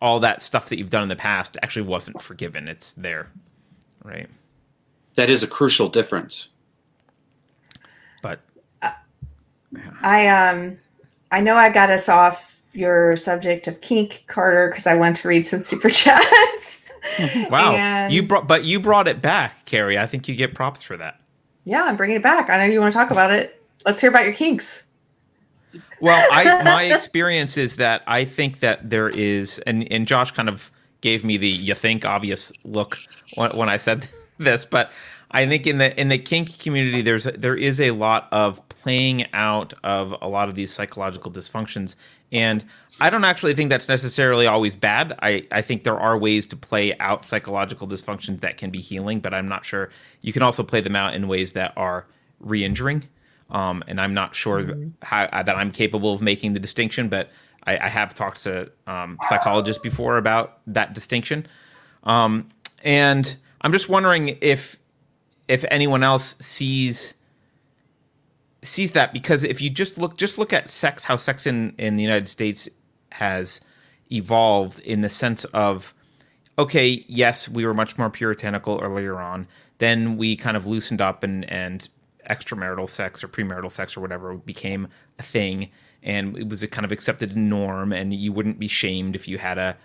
[0.01, 2.67] all that stuff that you've done in the past actually wasn't forgiven.
[2.67, 3.29] It's there,
[4.03, 4.27] right?
[5.15, 6.49] That is a crucial difference.
[8.21, 8.39] But
[10.01, 10.77] I um
[11.31, 15.27] I know I got us off your subject of kink, Carter, because I went to
[15.27, 16.76] read some super chats.
[17.49, 19.97] wow, and you brought, but you brought it back, Keri.
[19.97, 21.21] I think you get props for that.
[21.65, 22.49] Yeah, I'm bringing it back.
[22.49, 23.61] I know you want to talk about it.
[23.85, 24.83] Let's hear about your kinks.
[26.01, 30.49] Well, I my experience is that I think that there is, and and Josh kind
[30.49, 30.71] of
[31.01, 32.97] gave me the you think obvious look
[33.35, 34.07] when, when I said
[34.37, 34.91] this, but
[35.31, 39.31] I think in the in the kink community, there's there is a lot of playing
[39.33, 41.95] out of a lot of these psychological dysfunctions,
[42.31, 42.63] and
[42.99, 45.17] I don't actually think that's necessarily always bad.
[45.21, 49.19] I I think there are ways to play out psychological dysfunctions that can be healing,
[49.19, 49.89] but I'm not sure
[50.21, 52.07] you can also play them out in ways that are
[52.39, 53.03] re-injuring.
[53.49, 54.89] Um, and I'm not sure mm-hmm.
[55.01, 57.29] how, uh, that I'm capable of making the distinction, but
[57.65, 61.47] I, I have talked to um, psychologists before about that distinction.
[62.03, 62.49] Um,
[62.83, 64.77] and I'm just wondering if
[65.47, 67.13] if anyone else sees
[68.63, 71.95] sees that because if you just look just look at sex how sex in in
[71.95, 72.67] the United States
[73.17, 73.61] has
[74.11, 75.93] evolved in the sense of
[76.57, 79.47] okay yes we were much more puritanical earlier on
[79.79, 81.89] then we kind of loosened up and and
[82.29, 84.87] extramarital sex or premarital sex or whatever became
[85.19, 85.69] a thing
[86.03, 89.37] and it was a kind of accepted norm and you wouldn't be shamed if you
[89.37, 89.75] had a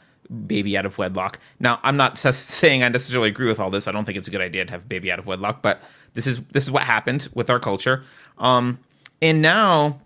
[0.46, 1.38] baby out of wedlock.
[1.60, 3.88] Now, I'm not saying I necessarily agree with all this.
[3.88, 5.82] I don't think it's a good idea to have baby out of wedlock, but
[6.14, 8.04] this is this is what happened with our culture.
[8.38, 8.78] Um,
[9.20, 10.00] and now,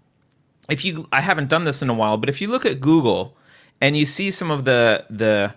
[0.69, 3.37] if you, I haven't done this in a while, but if you look at Google
[3.81, 5.55] and you see some of the the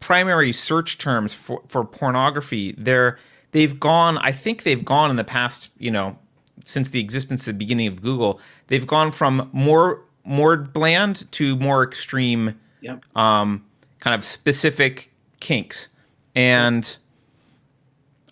[0.00, 3.18] primary search terms for for pornography, they're
[3.52, 4.18] they've gone.
[4.18, 6.18] I think they've gone in the past, you know,
[6.64, 11.56] since the existence of the beginning of Google, they've gone from more more bland to
[11.56, 12.58] more extreme.
[12.82, 13.04] Yep.
[13.16, 13.64] Um,
[14.00, 15.88] kind of specific kinks.
[16.34, 16.96] And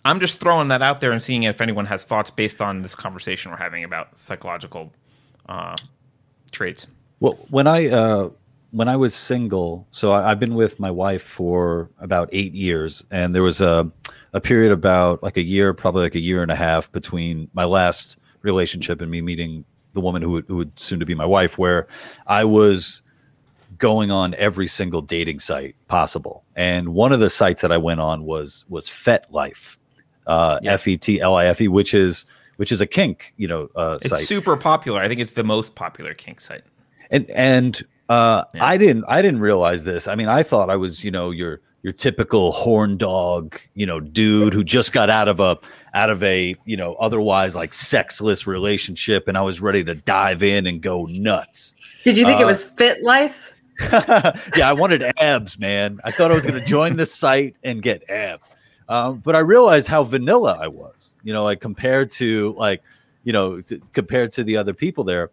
[0.05, 2.93] I'm just throwing that out there and seeing if anyone has thoughts based on this
[2.93, 4.93] conversation we're having about psychological
[5.49, 5.75] uh,
[6.55, 6.87] traits.
[7.19, 8.29] Well, when I uh,
[8.71, 13.03] when I was single, so I, have been with my wife for about eight years,
[13.11, 13.89] and there was a
[14.33, 17.63] a period about like a year, probably like a year and a half between my
[17.63, 21.25] last relationship and me meeting the woman who would, who would soon to be my
[21.25, 21.87] wife, where
[22.27, 23.01] I was
[23.77, 26.43] going on every single dating site possible.
[26.55, 29.77] And one of the sites that I went on was was FetLife,
[30.27, 30.73] uh, yeah.
[30.73, 32.25] F E T L I F E, which is
[32.57, 34.21] which is a kink, you know, uh, it's site.
[34.21, 35.01] super popular.
[35.01, 36.63] I think it's the most popular kink site.
[37.09, 38.65] And and uh, yeah.
[38.65, 40.07] I didn't I didn't realize this.
[40.07, 43.99] I mean, I thought I was you know your your typical horn dog, you know,
[43.99, 45.57] dude who just got out of a
[45.93, 50.41] out of a you know otherwise like sexless relationship, and I was ready to dive
[50.41, 51.75] in and go nuts.
[52.03, 53.53] Did you think it uh, was Fit Life?
[53.81, 54.33] yeah,
[54.69, 55.99] I wanted abs, man.
[56.03, 58.49] I thought I was going to join the site and get abs.
[58.87, 62.83] Um, but I realized how vanilla I was, you know, like compared to like,
[63.23, 65.31] you know, t- compared to the other people there.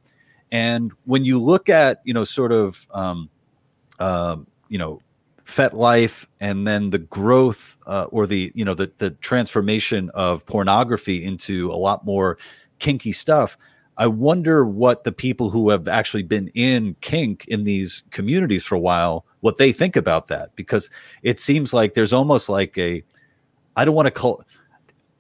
[0.51, 3.29] And when you look at, you know, sort of, um,
[3.99, 4.37] uh,
[4.69, 5.01] you know,
[5.45, 11.23] FetLife and then the growth uh, or the, you know, the, the transformation of pornography
[11.23, 12.39] into a lot more
[12.79, 13.59] kinky stuff.
[13.99, 18.77] I wonder what the people who have actually been in kink in these communities for
[18.77, 20.91] a while, what they think about that, because
[21.23, 23.05] it seems like there's almost like a,
[23.77, 24.45] I don't want to call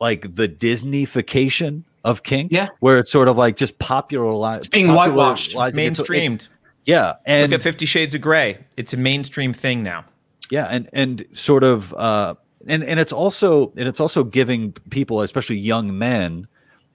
[0.01, 4.89] like the Disneyfication of kink, yeah, where it's sort of like just popularized, it's being
[4.89, 6.43] whitewashed, it's mainstreamed.
[6.43, 6.49] It,
[6.85, 10.05] yeah, and look at Fifty Shades of Grey; it's a mainstream thing now.
[10.51, 12.35] Yeah, and and sort of, uh,
[12.67, 16.49] and and it's also and it's also giving people, especially young men,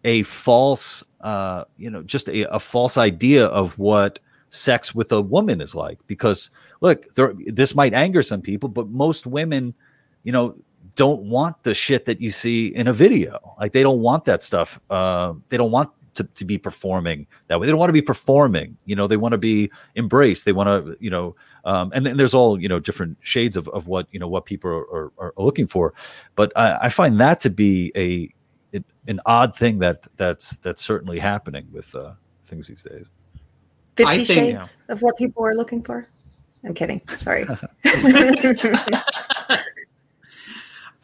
[0.04, 4.20] a false, uh, you know, just a, a false idea of what
[4.50, 6.00] sex with a woman is like.
[6.08, 6.50] Because
[6.82, 9.74] look, there, this might anger some people, but most women,
[10.24, 10.56] you know,
[10.98, 13.56] don't want the shit that you see in a video.
[13.60, 14.80] Like they don't want that stuff.
[14.90, 17.68] Uh, they don't want to, to be performing that way.
[17.68, 18.76] They don't want to be performing.
[18.86, 20.46] You know, they want to be embraced.
[20.46, 23.68] They want to, you know, um, and then there's all you know different shades of,
[23.70, 25.94] of what you know what people are, are, are looking for.
[26.36, 28.34] But I, I, find that to be a
[29.08, 32.14] an odd thing that that's that's certainly happening with uh,
[32.44, 33.10] things these days.
[33.96, 34.94] Fifty think, Shades yeah.
[34.94, 36.10] of what people are looking for.
[36.66, 37.02] I'm kidding.
[37.18, 37.46] Sorry.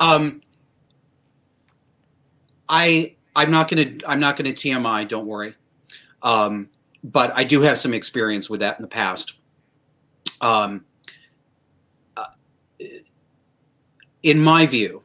[0.03, 0.41] Um,
[2.67, 5.07] I I'm not gonna I'm not gonna TMI.
[5.07, 5.55] Don't worry.
[6.21, 6.69] Um,
[7.03, 9.33] but I do have some experience with that in the past.
[10.41, 10.83] Um,
[12.17, 12.25] uh,
[14.23, 15.03] in my view,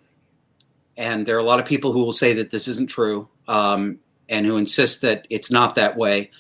[0.97, 3.99] and there are a lot of people who will say that this isn't true um,
[4.29, 6.31] and who insist that it's not that way.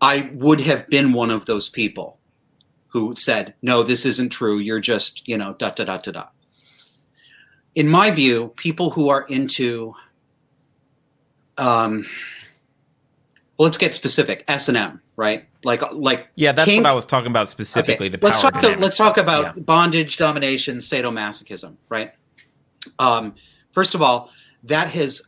[0.00, 2.18] I would have been one of those people
[2.88, 4.58] who said, "No, this isn't true.
[4.58, 6.26] You're just you know da da da da da."
[7.74, 9.94] In my view, people who are into,
[11.58, 12.06] um,
[13.58, 14.44] well, let's get specific.
[14.48, 15.46] S and M, right?
[15.64, 16.84] Like, like yeah, that's kink.
[16.84, 18.06] what I was talking about specifically.
[18.06, 18.16] Okay.
[18.16, 18.54] The let's talk.
[18.54, 18.82] Dynamics.
[18.82, 19.62] Let's talk about yeah.
[19.62, 22.12] bondage, domination, sadomasochism, right?
[22.98, 23.34] Um,
[23.72, 24.30] first of all,
[24.64, 25.22] that has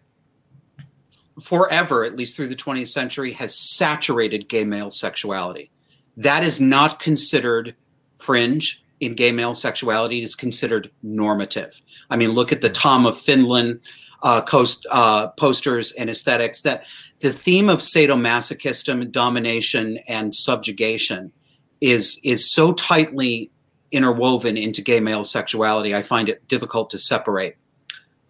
[1.41, 5.71] forever, at least through the 20th century, has saturated gay male sexuality.
[6.17, 7.75] That is not considered
[8.15, 10.23] fringe in gay male sexuality.
[10.23, 11.83] is considered normative.
[12.09, 13.81] I mean, look at the Tom of Finland
[14.23, 16.63] uh, coast, uh, posters and aesthetics.
[16.63, 16.85] That
[17.19, 21.33] the theme of sadomasochism, domination, and subjugation
[21.81, 23.51] is is so tightly
[23.91, 25.97] interwoven into gay male sexuality.
[25.97, 27.57] I find it difficult to separate.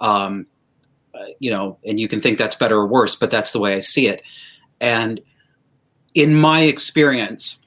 [0.01, 0.47] Um,
[1.39, 3.81] you know, and you can think that's better or worse, but that's the way I
[3.81, 4.23] see it.
[4.81, 5.21] And
[6.15, 7.65] in my experience,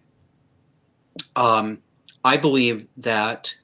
[1.35, 1.79] um,
[2.25, 3.55] I believe that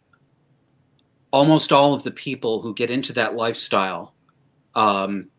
[1.32, 4.14] almost all of the people who get into that lifestyle
[4.76, 5.30] um,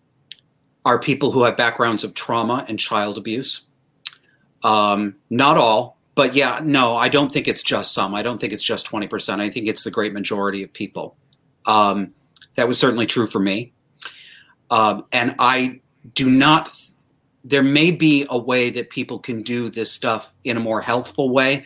[0.84, 3.68] are people who have backgrounds of trauma and child abuse.
[4.64, 8.12] Um, not all, but yeah, no, I don't think it's just some.
[8.12, 9.40] I don't think it's just 20%.
[9.40, 11.16] I think it's the great majority of people.
[11.64, 12.12] Um,
[12.56, 13.72] that was certainly true for me.
[14.68, 15.80] Um, and I
[16.14, 16.72] do not,
[17.44, 21.30] there may be a way that people can do this stuff in a more healthful
[21.30, 21.64] way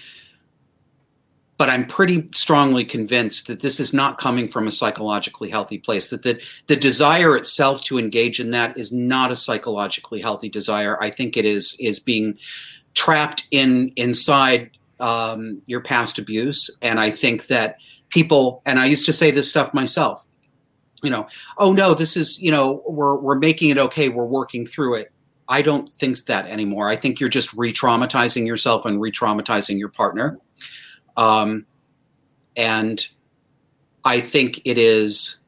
[1.59, 6.09] but I'm pretty strongly convinced that this is not coming from a psychologically healthy place.
[6.09, 11.03] That the, the desire itself to engage in that is not a psychologically healthy desire.
[11.03, 12.39] I think it is is being
[12.95, 14.70] trapped in inside
[15.01, 17.78] um, your past abuse, and I think that
[18.11, 18.62] people.
[18.66, 20.27] And I used to say this stuff myself.
[21.03, 21.27] You know,
[21.57, 24.11] oh no, this is you know we're we're making it okay.
[24.11, 25.12] We're working through it.
[25.49, 26.89] I don't think that anymore.
[26.89, 30.41] I think you're just re-traumatizing yourself and re-traumatizing your partner
[31.17, 31.67] um,
[32.57, 33.07] and
[34.05, 35.41] I think it is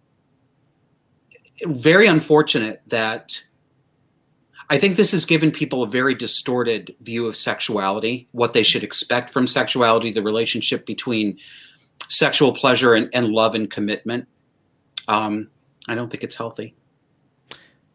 [1.64, 3.44] very unfortunate that
[4.70, 8.84] I think this has given people a very distorted view of sexuality, what they should
[8.84, 11.38] expect from sexuality, the relationship between
[12.08, 14.28] sexual pleasure and, and love and commitment.
[15.08, 15.48] Um,
[15.88, 16.74] I don't think it's healthy.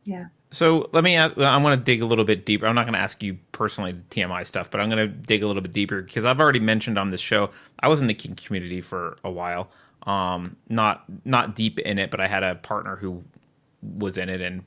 [0.03, 0.25] Yeah.
[0.53, 1.17] So let me.
[1.17, 2.67] I want to dig a little bit deeper.
[2.67, 5.47] I'm not going to ask you personally TMI stuff, but I'm going to dig a
[5.47, 7.49] little bit deeper because I've already mentioned on this show
[7.79, 9.71] I was in the kink community for a while.
[10.03, 13.23] Um, not not deep in it, but I had a partner who
[13.81, 14.63] was in it and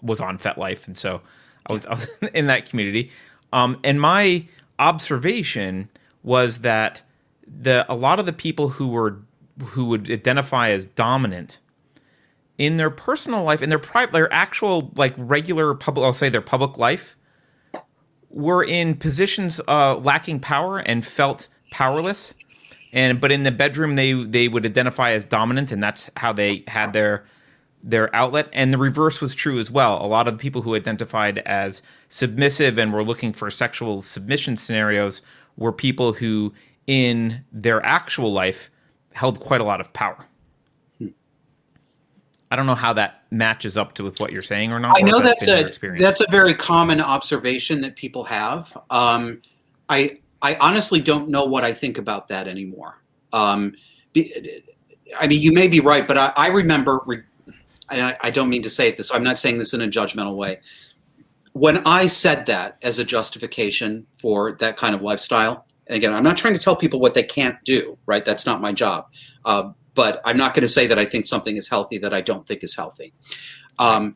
[0.00, 1.20] was on FetLife, and so
[1.66, 3.10] I was I was in that community.
[3.52, 4.46] Um, and my
[4.78, 5.90] observation
[6.22, 7.02] was that
[7.46, 9.18] the a lot of the people who were
[9.66, 11.58] who would identify as dominant
[12.58, 16.40] in their personal life, in their private, their actual like regular public, I'll say their
[16.40, 17.16] public life,
[18.30, 22.34] were in positions uh, lacking power and felt powerless.
[22.92, 26.64] And but in the bedroom, they they would identify as dominant, and that's how they
[26.66, 27.24] had their
[27.82, 28.48] their outlet.
[28.52, 30.04] And the reverse was true as well.
[30.04, 35.20] A lot of people who identified as submissive and were looking for sexual submission scenarios
[35.56, 36.54] were people who
[36.86, 38.70] in their actual life
[39.12, 40.26] held quite a lot of power
[42.56, 44.96] I don't know how that matches up to with what you're saying or not.
[44.96, 48.74] I know that's, that's a that's a very common observation that people have.
[48.88, 49.42] Um,
[49.90, 53.02] I I honestly don't know what I think about that anymore.
[53.34, 53.74] Um,
[54.14, 54.62] be,
[55.20, 57.02] I mean, you may be right, but I, I remember.
[57.04, 57.24] Re-
[57.90, 59.12] I, I don't mean to say this.
[59.12, 60.60] I'm not saying this in a judgmental way.
[61.52, 66.24] When I said that as a justification for that kind of lifestyle, and again, I'm
[66.24, 67.98] not trying to tell people what they can't do.
[68.06, 68.24] Right?
[68.24, 69.08] That's not my job.
[69.44, 72.20] Uh, but I'm not going to say that I think something is healthy that I
[72.20, 73.12] don't think is healthy.
[73.80, 74.14] Um,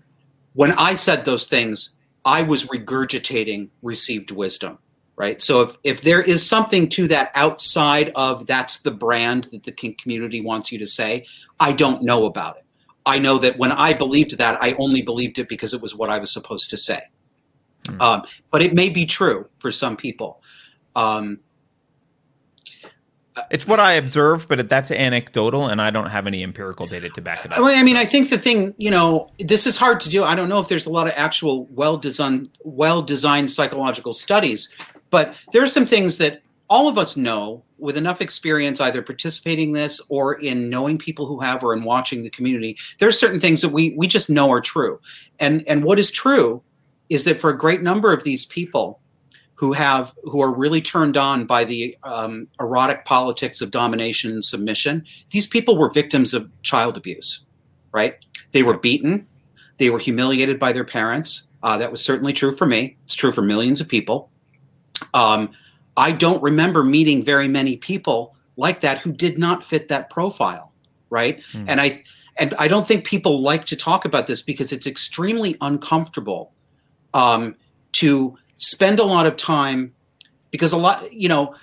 [0.52, 4.78] when I said those things, I was regurgitating received wisdom
[5.20, 5.42] right?
[5.42, 9.72] So if, if there is something to that outside of that's the brand that the
[9.72, 11.26] community wants you to say,
[11.60, 12.64] I don't know about it.
[13.04, 16.08] I know that when I believed that, I only believed it because it was what
[16.08, 17.02] I was supposed to say.
[17.84, 18.00] Mm.
[18.00, 20.42] Um, but it may be true for some people.
[20.96, 21.40] Um,
[23.50, 27.20] it's what I observe, but that's anecdotal, and I don't have any empirical data to
[27.20, 27.58] back it up.
[27.60, 30.24] I mean, I think the thing, you know, this is hard to do.
[30.24, 34.72] I don't know if there's a lot of actual well designed, well designed psychological studies,
[35.10, 39.68] but there are some things that all of us know with enough experience, either participating
[39.68, 42.76] in this or in knowing people who have or in watching the community.
[42.98, 45.00] There are certain things that we we just know are true,
[45.38, 46.62] and and what is true
[47.08, 49.00] is that for a great number of these people
[49.60, 54.42] who have who are really turned on by the um, erotic politics of domination and
[54.42, 57.44] submission, these people were victims of child abuse,
[57.92, 58.16] right?
[58.52, 59.26] They were beaten,
[59.76, 61.50] they were humiliated by their parents.
[61.62, 62.96] Uh, that was certainly true for me.
[63.04, 64.30] It's true for millions of people.
[65.12, 65.50] Um,
[65.94, 70.72] I don't remember meeting very many people like that who did not fit that profile,
[71.10, 71.42] right?
[71.52, 71.66] Mm.
[71.68, 72.02] And I
[72.38, 76.54] and I don't think people like to talk about this because it's extremely uncomfortable
[77.12, 77.56] um,
[77.92, 79.92] to spend a lot of time
[80.50, 81.54] because a lot, you know,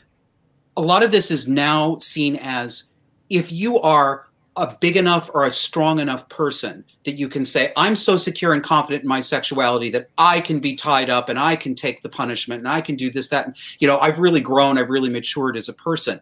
[0.75, 2.85] a lot of this is now seen as
[3.29, 7.71] if you are a big enough or a strong enough person that you can say,
[7.77, 11.37] I'm so secure and confident in my sexuality that I can be tied up and
[11.37, 13.45] I can take the punishment and I can do this, that.
[13.45, 16.19] And, you know, I've really grown, I've really matured as a person.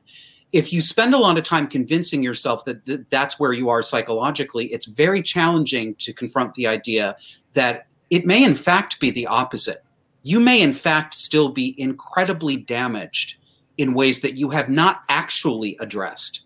[0.52, 3.81] If you spend a lot of time convincing yourself that th- that's where you are
[3.81, 7.15] psychologically, it's very challenging to confront the idea
[7.53, 9.84] that it may, in fact, be the opposite.
[10.26, 13.38] You may, in fact, still be incredibly damaged
[13.77, 16.45] in ways that you have not actually addressed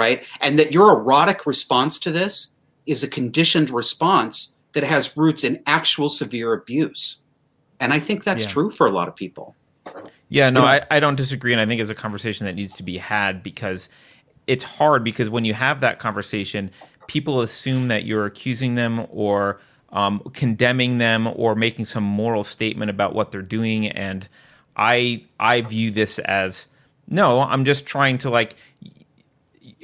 [0.00, 0.24] right?
[0.40, 2.54] And that your erotic response to this
[2.86, 7.22] is a conditioned response that has roots in actual severe abuse.
[7.80, 8.50] And I think that's yeah.
[8.50, 9.54] true for a lot of people.
[10.30, 11.52] Yeah, no, I, I don't disagree.
[11.52, 13.90] And I think it's a conversation that needs to be had because
[14.46, 16.70] it's hard because when you have that conversation,
[17.06, 19.60] people assume that you're accusing them or
[19.92, 23.88] um, condemning them or making some moral statement about what they're doing.
[23.88, 24.28] And
[24.76, 26.68] I I view this as
[27.08, 28.54] no, I'm just trying to like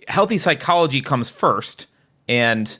[0.09, 1.89] healthy psychology comes first
[2.29, 2.79] and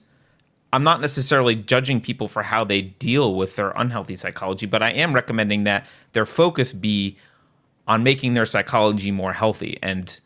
[0.73, 4.91] I'm not necessarily judging people for how they deal with their unhealthy psychology, but I
[4.91, 7.17] am recommending that their focus be
[7.89, 10.21] on making their psychology more healthy and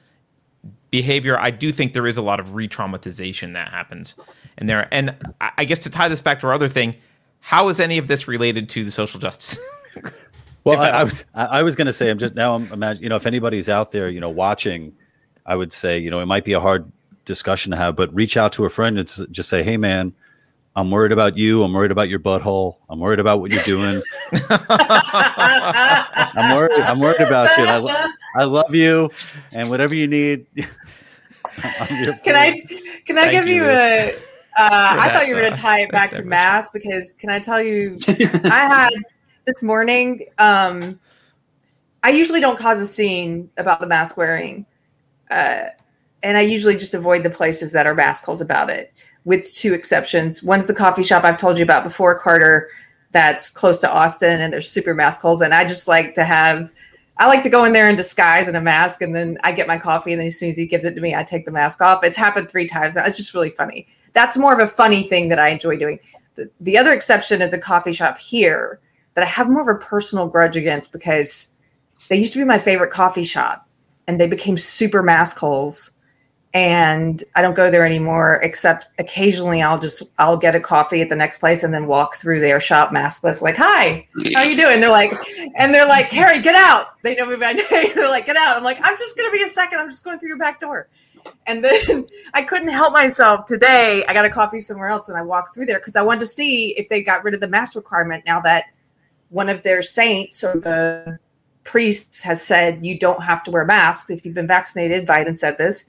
[0.91, 1.39] behavior.
[1.39, 4.17] I do think there is a lot of re-traumatization that happens
[4.59, 4.89] in there.
[4.93, 6.97] And I guess to tie this back to our other thing,
[7.41, 9.59] how is any of this related to the social justice?
[10.65, 13.09] well, I, I, was I was going to say I'm just now I'm imagine you
[13.09, 14.95] know if anybody's out there you know watching
[15.51, 16.93] I would say, you know, it might be a hard
[17.25, 20.13] discussion to have, but reach out to a friend and just say, hey, man,
[20.77, 21.65] I'm worried about you.
[21.65, 22.77] I'm worried about your butthole.
[22.89, 24.01] I'm worried about what you're doing.
[24.49, 24.61] I'm
[26.57, 26.81] worried.
[26.83, 27.65] I'm worried about you.
[28.37, 29.11] I, love you,
[29.53, 30.47] and whatever you need.
[30.55, 32.63] can I
[33.05, 34.15] can I give you, you a?
[34.59, 37.39] Uh, I thought you were going to tie it back to mass because can I
[37.39, 38.91] tell you, I had
[39.47, 40.27] this morning.
[40.39, 40.99] Um,
[42.03, 44.67] I usually don't cause a scene about the mask wearing,
[45.31, 45.67] uh,
[46.23, 48.93] and I usually just avoid the places that are mask holes about it,
[49.25, 50.43] with two exceptions.
[50.43, 52.71] One's the coffee shop I've told you about before, Carter,
[53.13, 55.41] that's close to Austin, and there's super mask holes.
[55.41, 56.73] And I just like to have,
[57.21, 59.69] I like to go in there in disguise and a mask, and then I get
[59.69, 61.51] my coffee, and then as soon as he gives it to me, I take the
[61.51, 62.03] mask off.
[62.03, 62.97] It's happened three times.
[62.97, 63.87] It's just really funny.
[64.15, 66.01] That's more of a funny thing that I enjoy doing.
[66.37, 68.81] The, the other exception is a coffee shop here
[69.15, 71.53] that I have more of a personal grudge against because
[72.09, 73.69] they used to be my favorite coffee shop
[74.07, 75.93] and they became super mask holes
[76.53, 81.09] and I don't go there anymore except occasionally I'll just I'll get a coffee at
[81.09, 84.81] the next place and then walk through their shop maskless like hi how you doing
[84.81, 85.13] they're like
[85.55, 88.57] and they're like Keri get out they know me by name they're like get out
[88.57, 90.89] I'm like I'm just gonna be a second I'm just going through your back door
[91.47, 94.05] And then I couldn't help myself today.
[94.09, 96.27] I got a coffee somewhere else and I walked through there because I wanted to
[96.27, 98.67] see if they got rid of the mask requirement now that
[99.29, 101.19] one of their saints or the
[101.65, 105.07] priests has said you don't have to wear masks if you've been vaccinated.
[105.07, 105.87] Biden said this.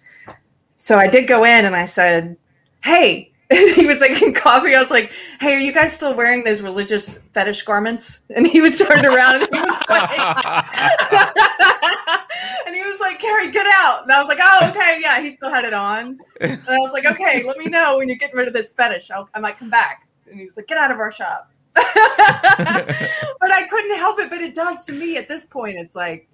[0.82, 2.36] So I did go in and I said,
[2.84, 4.74] Hey, he was like in coffee.
[4.74, 8.62] I was like, "Hey, are you guys still wearing those religious fetish garments?" And he
[8.62, 10.10] was turned around and he was like,
[12.66, 15.28] and he was like, "Keri, get out!" And I was like, "Oh, okay, yeah." He
[15.28, 18.38] still had it on, and I was like, "Okay, let me know when you're getting
[18.38, 19.12] rid of this fetish.
[19.12, 21.84] I'll, I might come back." And he was like, "Get out of our shop." but
[21.86, 24.30] I couldn't help it.
[24.30, 25.76] But it does to me at this point.
[25.78, 26.30] It's like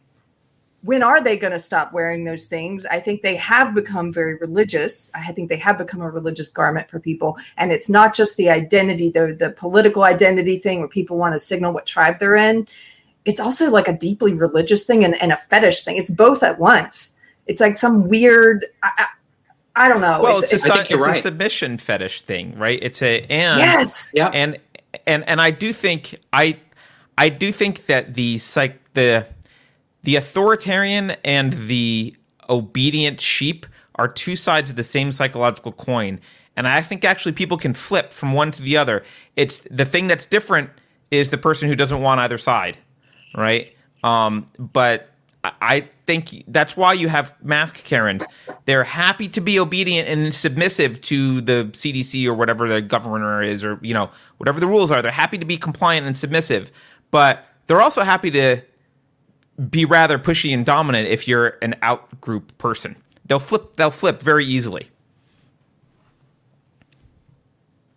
[0.88, 2.85] when are they going to stop wearing those things?
[2.85, 5.11] I think they have become very religious.
[5.14, 7.38] I think they have become a religious garment for people.
[7.57, 11.39] And it's not just the identity, the, the political identity thing where people want to
[11.39, 12.69] signal what tribe they're in.
[13.26, 15.97] It's also like a deeply religious thing and, and a fetish thing.
[15.97, 17.14] It's both at once.
[17.47, 20.22] It's like some weird, I, I, I don't know.
[20.22, 21.18] Well, it's, it's, a, it's right.
[21.18, 22.80] a, submission fetish thing, right?
[22.81, 24.14] It's a, and, yes.
[24.15, 24.30] Yeah.
[24.30, 24.57] And,
[25.05, 26.57] and, and I do think, I,
[27.18, 29.27] I do think that the psych, the,
[30.07, 32.15] the authoritarian and the
[32.49, 33.65] obedient sheep
[33.95, 36.21] are two sides of the same psychological coin.
[36.55, 39.03] And I think actually people can flip from one to the other.
[39.35, 40.69] It's the thing that's different
[41.11, 42.77] is the person who doesn't want either side,
[43.35, 43.75] right?
[44.01, 45.09] Um, but
[45.43, 48.23] I think that's why you have mask Karens.
[48.63, 53.61] They're happy to be obedient and submissive to the CDC or whatever the governor is,
[53.61, 55.01] or you know whatever the rules are.
[55.01, 56.71] They're happy to be compliant and submissive,
[57.11, 58.61] but they're also happy to
[59.69, 62.95] be rather pushy and dominant if you're an out group person.
[63.25, 64.89] They'll flip they'll flip very easily.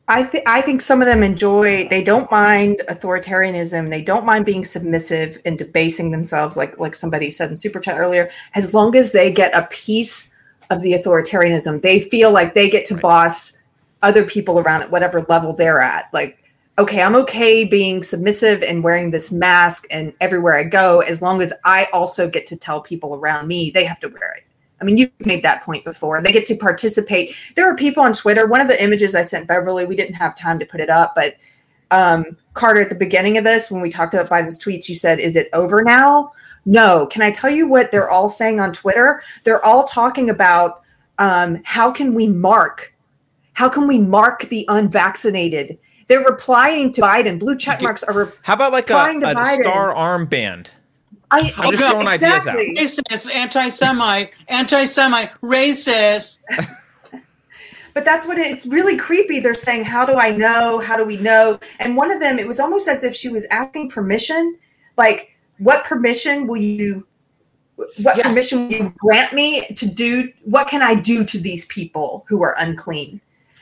[0.09, 4.45] I think I think some of them enjoy they don't mind authoritarianism, they don't mind
[4.45, 8.97] being submissive and debasing themselves like like somebody said in super chat earlier as long
[8.97, 10.35] as they get a piece
[10.71, 11.83] of the authoritarianism.
[11.83, 13.03] They feel like they get to right.
[13.03, 13.59] boss
[14.03, 16.13] other people around at whatever level they're at.
[16.13, 16.40] Like
[16.81, 21.43] okay, I'm okay being submissive and wearing this mask and everywhere I go, as long
[21.43, 24.45] as I also get to tell people around me they have to wear it.
[24.81, 26.23] I mean, you've made that point before.
[26.23, 27.37] They get to participate.
[27.55, 28.47] There are people on Twitter.
[28.47, 31.15] One of the images I sent Beverly, we didn't have time to put it up,
[31.15, 31.37] but
[31.91, 32.25] um,
[32.55, 35.37] Carter, at the beginning of this, when we talked about Biden's tweets, you said, Is
[35.37, 36.31] it over now?
[36.65, 37.07] No.
[37.09, 39.23] Can I tell you what they're all saying on Twitter?
[39.45, 40.83] They're all talking about
[41.19, 42.95] um, how can we mark?
[43.53, 45.79] How can we mark the unvaccinated?
[46.11, 47.39] They're replying to Biden.
[47.39, 48.13] Blue check marks are.
[48.13, 50.67] Re- How about like a, a star armband?
[51.31, 52.73] I, I'm just throwing exactly.
[52.73, 53.05] ideas out.
[53.07, 56.41] Racist, anti-Semite, anti-Semite, racist.
[57.95, 59.39] but that's what it, it's really creepy.
[59.39, 60.81] They're saying, "How do I know?
[60.81, 63.45] How do we know?" And one of them, it was almost as if she was
[63.53, 64.59] asking permission,
[64.97, 67.07] like, "What permission will you?"
[67.77, 68.27] What yes.
[68.27, 70.33] permission will you grant me to do?
[70.43, 73.21] What can I do to these people who are unclean?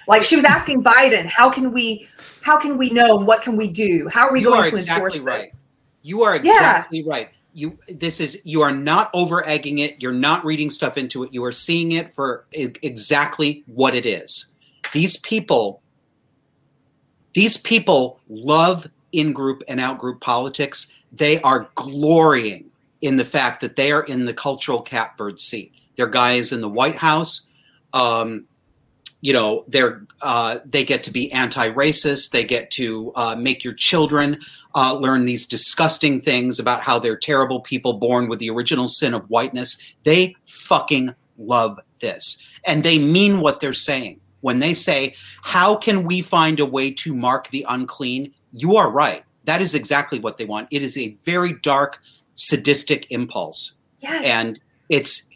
[0.09, 2.09] Like she was asking Biden, how can we
[2.49, 4.09] how can we know what can we do?
[4.11, 5.43] How are we you going are to exactly enforce right.
[5.43, 5.67] this?
[6.01, 7.13] You are exactly yeah.
[7.13, 7.29] right.
[7.53, 10.01] You this is you are not over egging it.
[10.01, 11.35] You're not reading stuff into it.
[11.35, 14.53] You are seeing it for exactly what it is.
[14.95, 15.83] These people
[17.35, 20.95] these people love in group and out group politics.
[21.13, 22.71] They are glorying
[23.03, 25.75] in the fact that they are in the cultural catbird seat.
[25.97, 27.49] Their guy is in the White House.
[27.93, 28.47] Um,
[29.21, 33.75] you know they're uh, they get to be anti-racist they get to uh, make your
[33.75, 34.39] children
[34.75, 39.13] uh, learn these disgusting things about how they're terrible people born with the original sin
[39.15, 39.95] of whiteness.
[40.05, 42.41] They fucking love this.
[42.65, 44.21] And they mean what they're saying.
[44.41, 48.33] When they say how can we find a way to mark the unclean?
[48.53, 49.25] You are right.
[49.45, 50.69] That is exactly what they want.
[50.71, 52.01] It is a very dark
[52.37, 53.75] sadistic impulse.
[54.01, 54.25] Yes.
[54.25, 55.29] and it's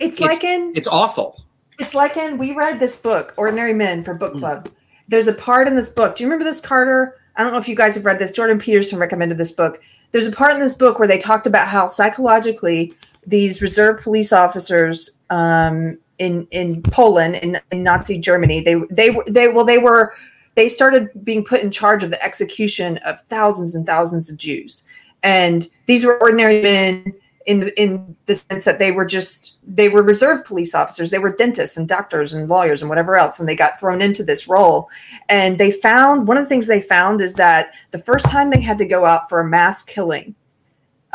[0.00, 1.44] it's, it's like in it's awful
[1.78, 4.40] it's like in we read this book, Ordinary Men, for book mm.
[4.40, 4.68] club.
[5.08, 6.16] There's a part in this book.
[6.16, 7.16] Do you remember this, Carter?
[7.36, 8.32] I don't know if you guys have read this.
[8.32, 9.80] Jordan Peterson recommended this book.
[10.10, 12.92] There's a part in this book where they talked about how psychologically
[13.26, 19.48] these reserve police officers um, in in Poland in, in Nazi Germany they they they
[19.48, 20.14] well they were
[20.56, 24.82] they started being put in charge of the execution of thousands and thousands of Jews,
[25.22, 27.14] and these were ordinary men
[27.48, 31.08] in in the sense that they were just they were reserve police officers.
[31.08, 34.22] They were dentists and doctors and lawyers and whatever else and they got thrown into
[34.22, 34.90] this role.
[35.30, 38.60] And they found one of the things they found is that the first time they
[38.60, 40.34] had to go out for a mass killing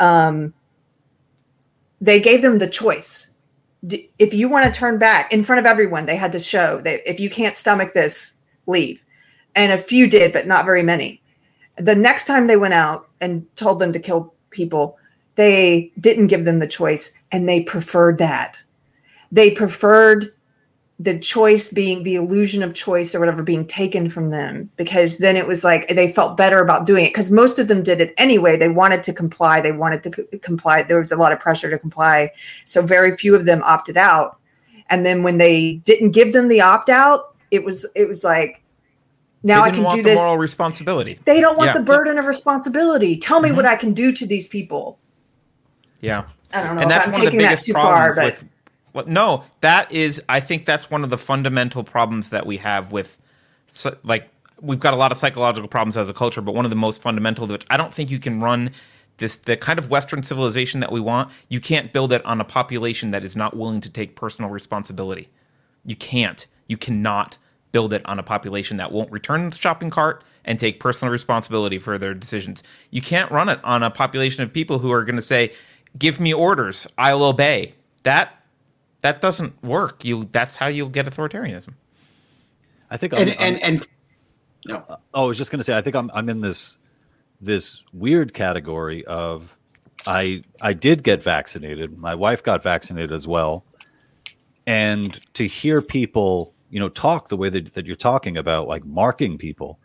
[0.00, 0.52] um,
[2.00, 3.30] they gave them the choice.
[4.18, 7.08] If you want to turn back in front of everyone they had to show that
[7.08, 8.34] if you can't stomach this
[8.66, 9.00] leave.
[9.54, 11.22] And a few did but not very many.
[11.76, 14.98] The next time they went out and told them to kill people
[15.36, 18.62] they didn't give them the choice and they preferred that.
[19.32, 20.32] they preferred
[21.00, 25.34] the choice being the illusion of choice or whatever being taken from them because then
[25.34, 28.14] it was like they felt better about doing it because most of them did it
[28.16, 31.40] anyway they wanted to comply they wanted to c- comply there was a lot of
[31.40, 32.30] pressure to comply
[32.64, 34.38] so very few of them opted out
[34.88, 38.62] and then when they didn't give them the opt out it was it was like
[39.42, 41.18] now i can do this moral responsibility.
[41.26, 41.78] they don't want Yeah.
[41.78, 43.56] the burden of responsibility tell me Mhm.
[43.56, 44.96] what i can do to these people
[46.04, 46.24] Yeah.
[46.52, 48.42] i don't know and if that's i'm one of the biggest too far problems but
[48.42, 48.50] with
[48.92, 52.92] well, no that is i think that's one of the fundamental problems that we have
[52.92, 53.18] with
[54.04, 54.28] like
[54.60, 57.02] we've got a lot of psychological problems as a culture but one of the most
[57.02, 58.70] fundamental which i don't think you can run
[59.18, 62.44] this the kind of western civilization that we want you can't build it on a
[62.44, 65.28] population that is not willing to take personal responsibility.
[65.84, 66.46] You can't.
[66.66, 67.38] You cannot
[67.72, 71.78] build it on a population that won't return the shopping cart and take personal responsibility
[71.78, 72.62] for their decisions.
[72.90, 75.52] You can't run it on a population of people who are going to say
[75.98, 78.40] give me orders i'll obey that
[79.00, 81.74] that doesn't work you that's how you'll get authoritarianism
[82.90, 83.88] I think I'm, and I'm- and and
[84.66, 84.84] no.
[85.12, 86.78] Oh, I was just going to say, I think I'm I'm in this
[87.40, 89.56] this weird category of
[90.06, 91.98] I I did get vaccinated.
[91.98, 93.64] My wife got vaccinated as well,
[94.66, 98.84] and to hear people, you know, talk the way that, that you're talking about, like
[98.84, 99.78] marking people,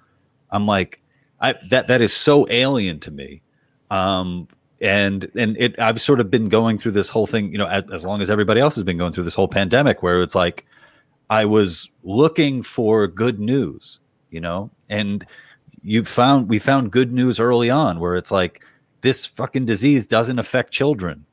[0.51, 1.01] I'm like,
[1.41, 3.41] I that that is so alien to me.
[3.89, 4.47] Um,
[4.81, 7.83] and and it I've sort of been going through this whole thing, you know, as,
[7.91, 10.65] as long as everybody else has been going through this whole pandemic, where it's like
[11.29, 13.99] I was looking for good news,
[14.31, 15.25] you know, and
[15.83, 18.61] you found we found good news early on where it's like
[19.01, 21.25] this fucking disease doesn't affect children,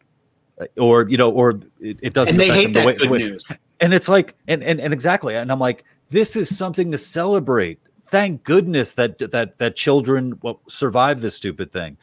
[0.78, 2.34] or you know, or it, it doesn't.
[2.34, 3.44] and they affect hate that way- good way- news.
[3.80, 7.78] and it's like and, and and exactly and i'm like this is something to celebrate
[8.08, 11.96] thank goodness that that that children survive this stupid thing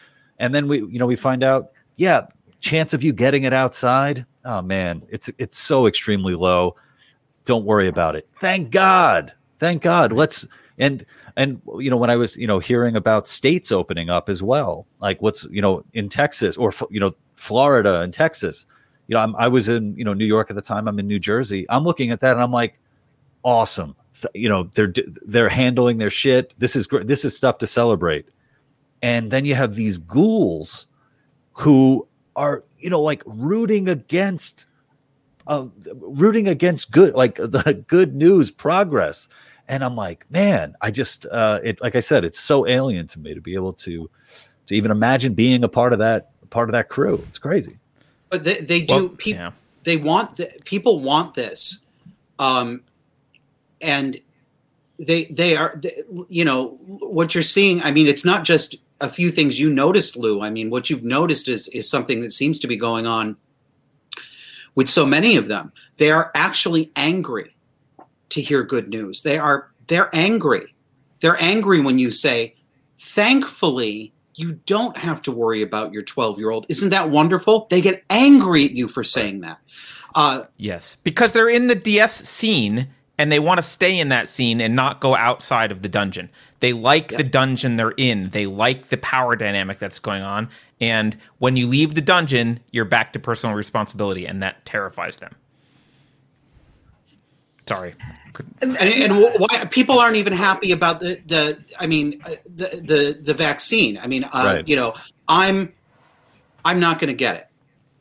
[0.43, 2.25] and then we you know we find out yeah
[2.59, 6.75] chance of you getting it outside oh man it's it's so extremely low.
[7.45, 8.27] Don't worry about it.
[8.39, 9.33] Thank god.
[9.57, 10.13] Thank god.
[10.13, 10.47] Let's
[10.79, 11.05] and
[11.35, 14.85] and you know when i was you know hearing about states opening up as well
[14.99, 18.65] like what's you know in texas or you know florida and texas
[19.07, 21.07] you know I'm, i was in you know new york at the time i'm in
[21.07, 21.65] new jersey.
[21.69, 22.79] I'm looking at that and i'm like
[23.43, 23.95] awesome.
[24.33, 24.93] You know they're
[25.25, 26.53] they're handling their shit.
[26.57, 28.27] This is great this is stuff to celebrate
[29.03, 30.87] and then you have these ghouls
[31.53, 34.65] who are you know like rooting against
[35.45, 35.65] uh,
[35.99, 39.29] rooting against good like the good news progress
[39.67, 43.19] and i'm like man i just uh it like i said it's so alien to
[43.19, 44.09] me to be able to
[44.65, 47.77] to even imagine being a part of that part of that crew it's crazy
[48.29, 48.95] But they, they do.
[48.95, 49.51] Well, peop- yeah.
[49.83, 51.85] They want the, people want this,
[52.39, 52.81] um,
[53.79, 54.17] and
[54.97, 55.75] they they are.
[55.75, 57.83] They, you know what you're seeing.
[57.83, 60.41] I mean, it's not just a few things you noticed, Lou.
[60.41, 63.37] I mean, what you've noticed is is something that seems to be going on
[64.75, 65.71] with so many of them.
[65.97, 67.55] They are actually angry
[68.29, 69.21] to hear good news.
[69.21, 70.73] They are they're angry.
[71.19, 72.55] They're angry when you say,
[72.97, 76.65] "Thankfully, you don't have to worry about your 12 year old.
[76.69, 77.67] Isn't that wonderful?
[77.69, 79.59] They get angry at you for saying that.
[80.15, 82.87] Uh, Yes, because they're in the DS scene
[83.17, 86.29] and they want to stay in that scene and not go outside of the dungeon.
[86.61, 88.29] They like the dungeon they're in.
[88.29, 90.49] They like the power dynamic that's going on.
[90.81, 95.35] And when you leave the dungeon, you're back to personal responsibility, and that terrifies them.
[97.67, 97.95] Sorry.
[98.61, 103.19] And, and why people aren't even happy about the the I mean uh, the the
[103.21, 103.97] the vaccine.
[103.97, 104.67] I mean, uh, Right.
[104.67, 104.93] you know,
[105.27, 105.71] I'm
[106.65, 107.49] I'm not going to get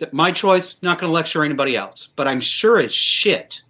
[0.01, 0.12] it.
[0.12, 0.82] My choice.
[0.82, 2.09] Not going to lecture anybody else.
[2.16, 3.62] But I'm sure as shit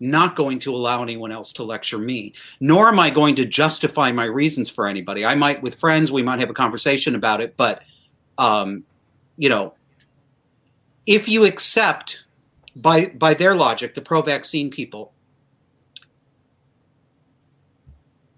[0.00, 2.34] not going to allow anyone else to lecture me.
[2.60, 5.24] Nor am I going to justify my reasons for anybody.
[5.24, 6.12] I might with friends.
[6.12, 7.56] We might have a conversation about it.
[7.56, 7.82] But
[8.38, 8.84] um,
[9.36, 9.74] you know,
[11.06, 12.24] if you accept
[12.74, 15.12] by by their logic, the pro-vaccine people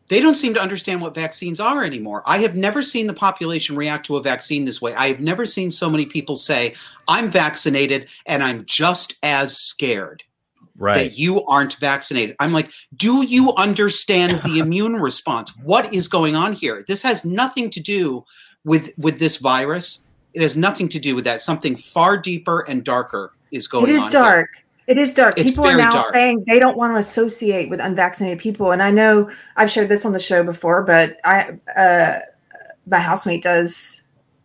[0.08, 2.22] they don't seem to understand what vaccines are anymore.
[2.26, 4.94] I have never seen the population react to a vaccine this way.
[4.94, 6.74] I have never seen so many people say,
[7.06, 10.22] I'm vaccinated and I'm just as scared
[10.78, 12.36] right that you aren't vaccinated.
[12.40, 15.54] I'm like, do you understand the immune response?
[15.58, 16.84] What is going on here?
[16.88, 18.24] This has nothing to do
[18.64, 20.04] with with this virus.
[20.34, 21.42] It has nothing to do with that.
[21.42, 23.96] Something far deeper and darker is going It on.
[23.96, 24.10] is here.
[24.10, 24.48] dark.
[24.86, 25.36] It is dark.
[25.38, 26.06] It's people are now dark.
[26.14, 30.06] saying they don't want to associate with unvaccinated people, and I know I've shared this
[30.06, 32.20] on the show before, but I, uh,
[32.86, 34.02] my housemate does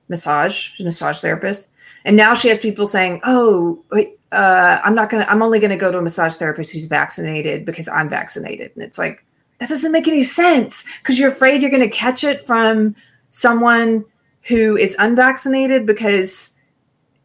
[0.10, 1.70] massage, she's a massage therapist,
[2.04, 5.26] and now she has people saying, "Oh, wait, uh, I'm not gonna.
[5.30, 8.98] I'm only gonna go to a massage therapist who's vaccinated because I'm vaccinated," and it's
[8.98, 9.24] like
[9.60, 12.96] that doesn't make any sense because you're afraid you're gonna catch it from
[13.30, 14.06] someone
[14.42, 16.54] who is unvaccinated because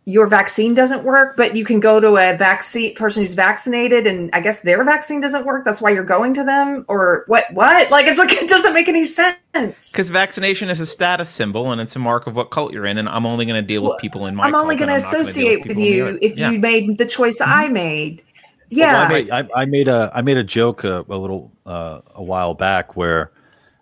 [0.09, 4.31] your vaccine doesn't work, but you can go to a vaccine person who's vaccinated and
[4.33, 5.67] I guess their vaccine doesn't work.
[5.67, 7.91] That's why you're going to them or what, what?
[7.91, 9.37] Like, it's like, it doesn't make any sense.
[9.53, 12.97] Because vaccination is a status symbol and it's a mark of what cult you're in.
[12.97, 15.69] And I'm only going to deal with people in my I'm only going to associate
[15.69, 16.53] with you if yeah.
[16.53, 17.53] you made the choice mm-hmm.
[17.53, 18.25] I made.
[18.71, 18.93] Yeah.
[18.93, 22.01] Well, I, made, I, I, made, a, I made a joke a, a little, uh,
[22.15, 23.31] a while back where,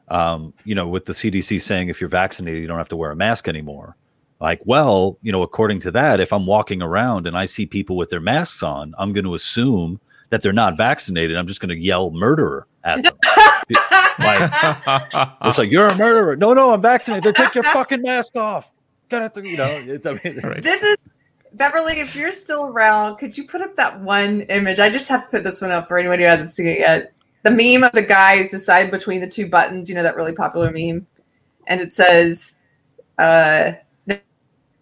[0.09, 3.13] um, you know, with the CDC saying if you're vaccinated, you don't have to wear
[3.13, 3.95] a mask anymore
[4.41, 7.97] like, well, you know, according to that, if I'm walking around and I see people
[7.97, 10.01] with their masks on, I'm going to assume
[10.31, 11.37] that they're not vaccinated.
[11.37, 13.15] I'm just going to yell murderer at them.
[14.19, 16.37] like, it's like you're a murderer.
[16.37, 17.25] No, no, I'm vaccinated.
[17.25, 18.71] Then take your fucking mask off.
[19.09, 20.63] Gotta, you know, it's, I mean, right.
[20.63, 20.97] this is
[21.53, 22.01] Beverly.
[22.01, 24.81] If you're still around, could you put up that one image?
[24.81, 27.13] I just have to put this one up for anyone who hasn't seen it yet.
[27.45, 29.89] The meme of the guy who's decided between the two buttons.
[29.89, 31.07] You know that really popular meme,
[31.69, 32.57] and it says,
[33.19, 33.73] uh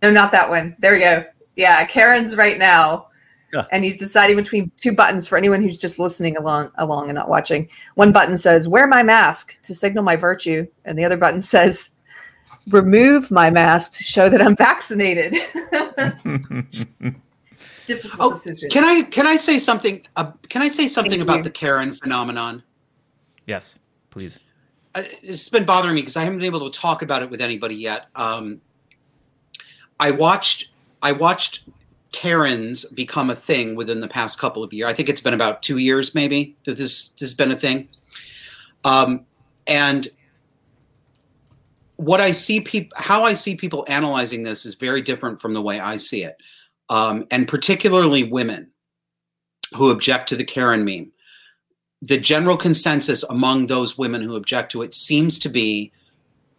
[0.04, 0.76] no, not that one.
[0.80, 1.24] There we go.
[1.56, 3.08] Yeah, Karen's right now.
[3.54, 3.64] Yeah.
[3.72, 7.30] And he's deciding between two buttons for anyone who's just listening along along and not
[7.30, 7.68] watching.
[7.94, 10.66] One button says, wear my mask to signal my virtue.
[10.84, 11.94] And the other button says,
[12.68, 15.32] remove my mask to show that I'm vaccinated.
[17.86, 18.68] Difficult oh, decision.
[18.70, 20.04] Can I can I say something?
[20.16, 21.42] Uh, can I say something Thank about you.
[21.44, 22.62] the Karen phenomenon?
[23.46, 23.78] Yes,
[24.10, 24.40] please.
[24.94, 27.40] Uh, it's been bothering me because I haven't been able to talk about it with
[27.40, 28.06] anybody yet.
[28.14, 28.60] Um,
[30.00, 30.70] I watched
[31.02, 31.64] I watched
[32.12, 34.88] Karens become a thing within the past couple of years.
[34.88, 37.88] I think it's been about two years, maybe that this, this has been a thing.
[38.84, 39.26] Um,
[39.66, 40.08] and
[41.96, 45.62] what I see people, how I see people analyzing this is very different from the
[45.62, 46.36] way I see it,
[46.88, 48.70] um, and particularly women
[49.74, 51.10] who object to the Karen meme.
[52.02, 55.90] The general consensus among those women who object to it seems to be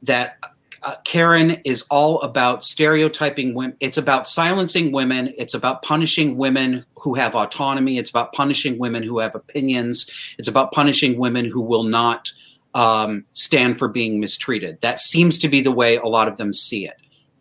[0.03, 0.37] that
[0.85, 3.75] uh, Karen is all about stereotyping women.
[3.79, 5.33] It's about silencing women.
[5.37, 7.97] It's about punishing women who have autonomy.
[7.97, 10.09] It's about punishing women who have opinions.
[10.37, 12.31] It's about punishing women who will not
[12.75, 14.79] um, stand for being mistreated.
[14.81, 16.95] That seems to be the way a lot of them see it.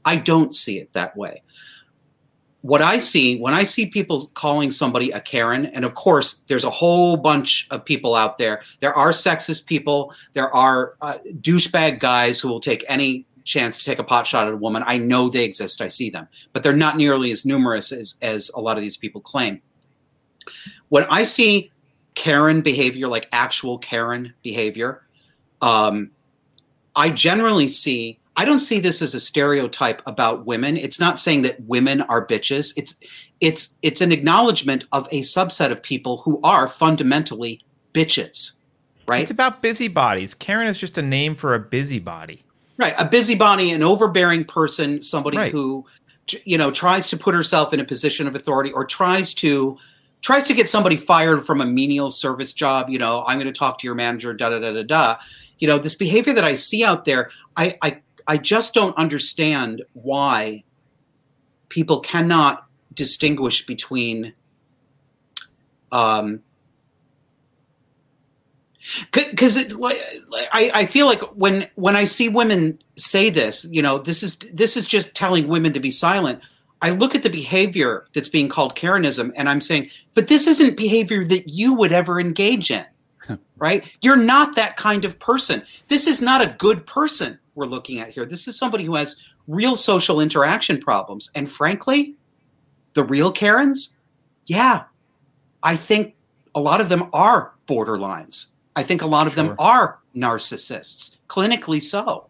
[0.07, 1.43] I don't see it that way.
[2.63, 6.65] What I see when I see people calling somebody a Karen, and of course, there's
[6.65, 8.63] a whole bunch of people out there.
[8.81, 10.15] There are sexist people.
[10.33, 14.49] There are uh, douchebag guys who will take any chance to take a pot shot
[14.49, 14.83] at a woman.
[14.87, 15.81] I know they exist.
[15.81, 18.97] I see them, but they're not nearly as numerous as as a lot of these
[18.97, 19.61] people claim.
[20.89, 21.71] When I see
[22.15, 25.03] Karen behavior, like actual Karen behavior,
[25.63, 26.11] um,
[26.97, 28.19] I generally see.
[28.37, 30.77] I don't see this as a stereotype about women.
[30.77, 32.73] It's not saying that women are bitches.
[32.77, 32.97] It's
[33.41, 37.61] it's it's an acknowledgement of a subset of people who are fundamentally
[37.93, 38.57] bitches.
[39.07, 39.23] Right?
[39.23, 40.35] It's about busybodies.
[40.35, 42.43] Karen is just a name for a busybody.
[42.77, 45.53] Right, a busybody, an overbearing person, somebody right.
[45.53, 45.87] who
[46.45, 49.79] you know tries to put herself in a position of authority or tries to
[50.23, 52.89] tries to get somebody fired from a menial service job.
[52.89, 54.33] You know, I'm going to talk to your manager.
[54.33, 55.17] Da da da da da.
[55.59, 59.83] You know, this behavior that I see out there, I I I just don't understand
[59.93, 60.65] why
[61.69, 64.33] people cannot distinguish between
[65.93, 66.41] um,
[69.13, 69.75] because
[70.53, 74.39] I, I feel like when when I see women say this, you know, this is
[74.53, 76.43] this is just telling women to be silent.
[76.83, 80.77] I look at the behavior that's being called Karenism, and I'm saying, but this isn't
[80.77, 82.85] behavior that you would ever engage in,
[83.57, 83.85] right?
[84.03, 85.63] You're not that kind of person.
[85.89, 88.27] This is not a good person we're looking at here.
[88.27, 92.17] This is somebody who has real social interaction problems, and frankly,
[92.93, 93.97] the real Karens,
[94.47, 94.85] yeah,
[95.63, 96.15] I think
[96.55, 99.45] a lot of them are borderlines I think a lot of sure.
[99.45, 102.29] them are narcissists, clinically so.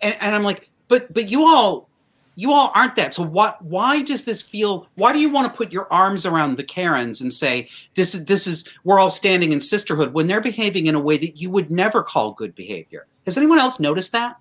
[0.00, 1.88] And, and I'm like, but but you all
[2.34, 3.14] you all aren't that.
[3.14, 6.56] So what why does this feel why do you want to put your arms around
[6.56, 10.40] the Karens and say this is this is we're all standing in sisterhood when they're
[10.40, 13.06] behaving in a way that you would never call good behavior?
[13.24, 14.36] Has anyone else noticed that?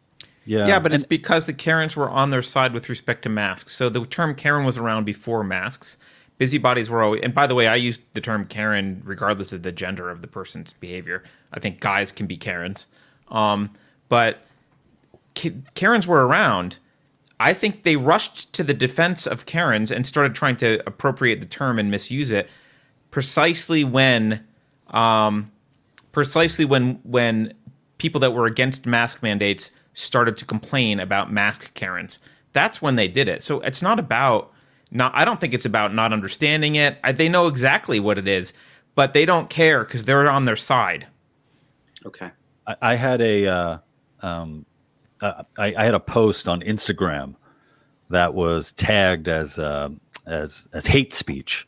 [0.46, 0.68] Yeah.
[0.68, 3.74] Yeah, but and, it's because the Karens were on their side with respect to masks.
[3.74, 5.98] So the term Karen was around before masks
[6.38, 9.72] busybodies were always and by the way i use the term karen regardless of the
[9.72, 11.24] gender of the person's behavior.
[11.54, 12.88] I think guys can be karens.
[13.30, 13.72] Um,
[14.10, 14.40] but
[15.74, 16.78] karens were around.
[17.40, 21.46] I think they rushed to the defense of karens and started trying to appropriate the
[21.46, 22.50] term and misuse it
[23.12, 24.46] precisely when
[24.92, 25.52] um,
[26.12, 27.54] precisely when when
[27.98, 32.20] people that were against mask mandates started to complain about mask karens.
[32.54, 33.44] That's when they did it.
[33.44, 34.52] So it's not about
[34.92, 36.98] not I don't think it's about not understanding it.
[37.04, 38.54] I, they know exactly what it is,
[38.96, 41.08] but they don't care because they're on their side.
[42.06, 42.32] Okay.
[42.68, 43.78] I, I had a uh,
[44.22, 44.66] um,
[45.22, 47.36] uh, I, I, had a post on Instagram
[48.10, 49.90] that was tagged as uh,
[50.26, 51.68] as as hate speech.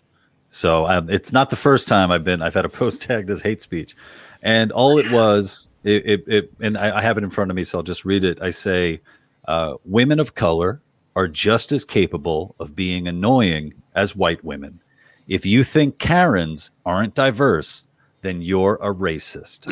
[0.50, 3.42] So um, it's not the first time I've been I've had a post tagged as
[3.42, 3.96] hate speech,
[4.42, 7.56] and all it was it, it, it and I, I, have it in front of
[7.56, 8.42] me, so I'll just read it.
[8.42, 9.02] I say,
[9.48, 10.82] uh, women of color
[11.18, 14.80] are just as capable of being annoying as white women.
[15.28, 17.86] If you think Karens aren't diverse,
[18.22, 19.66] then you're a racist.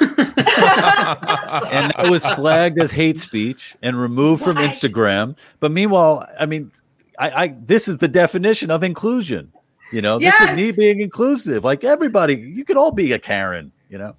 [1.70, 4.56] and that was flagged as hate speech and removed what?
[4.56, 5.36] from Instagram.
[5.60, 6.72] But meanwhile, I mean,
[7.16, 9.52] I, I, this is the definition of inclusion.
[9.92, 10.36] You know, yes!
[10.40, 11.62] this is me being inclusive.
[11.62, 13.70] Like everybody, you could all be a Karen.
[13.88, 14.16] You know.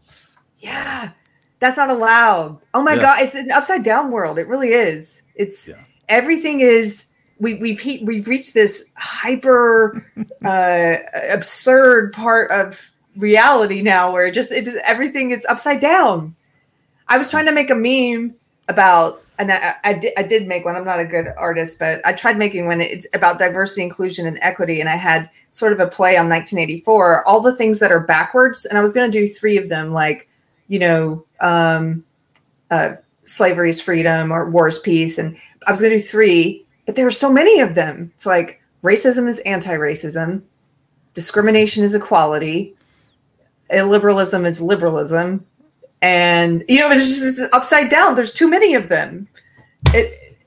[0.60, 1.12] Yeah,
[1.60, 2.60] that's not allowed.
[2.74, 3.02] Oh my yeah.
[3.02, 4.40] god, it's an upside down world.
[4.40, 5.24] It really is.
[5.36, 5.84] It's yeah.
[6.10, 7.06] Everything is.
[7.40, 10.06] We, we've he, we've reached this hyper
[10.46, 10.96] uh,
[11.30, 16.36] absurd part of reality now where just it just everything is upside down.
[17.08, 18.36] I was trying to make a meme
[18.68, 20.76] about and I, I, did, I did make one.
[20.76, 22.82] I'm not a good artist, but I tried making one.
[22.82, 24.82] It's about diversity, inclusion, and equity.
[24.82, 28.66] And I had sort of a play on 1984, all the things that are backwards.
[28.66, 30.28] And I was going to do three of them, like,
[30.68, 32.04] you know, um,
[32.70, 35.18] uh, slavery is freedom or war is peace.
[35.18, 35.38] And
[35.68, 38.12] I was going to do three, but there are so many of them.
[38.16, 40.42] It's like racism is anti racism,
[41.14, 42.76] discrimination is equality,
[43.72, 45.46] illiberalism is liberalism,
[46.02, 48.16] and you know it's just upside down.
[48.16, 49.28] There's too many of them.
[49.94, 50.38] It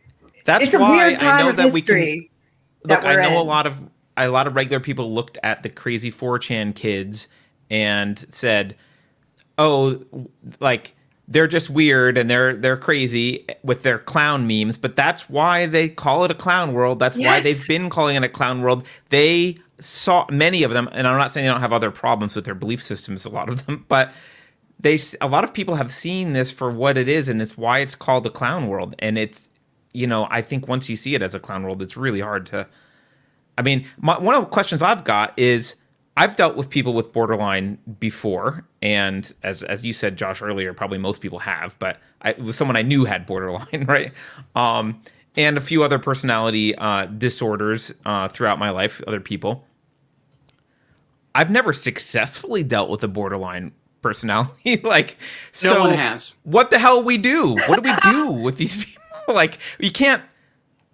[0.44, 2.30] that's it's a weird time I know of that history.
[2.84, 3.34] We can, look, I know in.
[3.34, 7.28] a lot of a lot of regular people looked at the crazy 4chan kids
[7.70, 8.76] and said,
[9.58, 10.04] "Oh,
[10.60, 10.94] like."
[11.32, 15.88] They're just weird and they're they're crazy with their clown memes but that's why they
[15.88, 16.98] call it a clown world.
[16.98, 17.26] That's yes.
[17.26, 18.86] why they've been calling it a clown world.
[19.10, 22.44] They saw many of them and i'm not saying they don't have other problems with
[22.44, 24.12] their belief systems a lot of them but
[24.82, 27.78] they a lot of people have seen this for what it is and it's why
[27.78, 28.94] it's called the clown world.
[28.98, 29.48] And it's
[29.92, 32.46] you know i think once you see it as a clown world it's really hard
[32.46, 32.66] to
[33.58, 35.76] i mean my, one of the questions i've got is
[36.16, 40.98] i've dealt with people with borderline before and as as you said josh earlier probably
[40.98, 44.12] most people have but I, it was someone i knew had borderline right
[44.54, 45.02] um,
[45.36, 49.64] and a few other personality uh, disorders uh, throughout my life other people
[51.34, 54.76] I've never successfully dealt with a borderline personality.
[54.84, 55.16] like,
[55.62, 56.34] no so one has.
[56.42, 57.54] What the hell we do?
[57.66, 59.02] What do we do with these people?
[59.28, 60.22] like, you can't.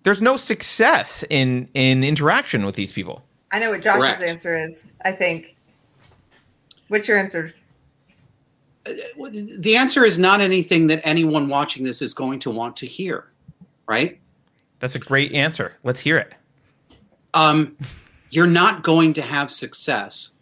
[0.04, 3.24] There's no success in in interaction with these people.
[3.50, 4.22] I know what Josh's Correct.
[4.22, 4.92] answer is.
[5.04, 5.56] I think.
[6.88, 7.52] What's your answer?
[8.86, 8.92] Uh,
[9.58, 13.30] the answer is not anything that anyone watching this is going to want to hear,
[13.86, 14.18] right?
[14.80, 15.74] That's a great answer.
[15.84, 16.34] Let's hear it.
[17.34, 17.76] Um,
[18.30, 20.32] you're not going to have success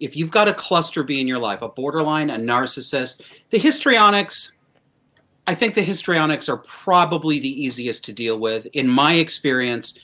[0.00, 4.52] if you've got a cluster B in your life, a borderline, a narcissist, the histrionics,
[5.46, 8.66] I think the histrionics are probably the easiest to deal with.
[8.72, 9.98] In my experience,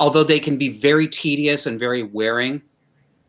[0.00, 2.62] although they can be very tedious and very wearing,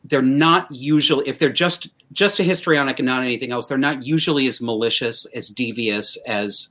[0.04, 4.06] they're not usually if they're just just a histrionic and not anything else, they're not
[4.06, 6.70] usually as malicious, as devious as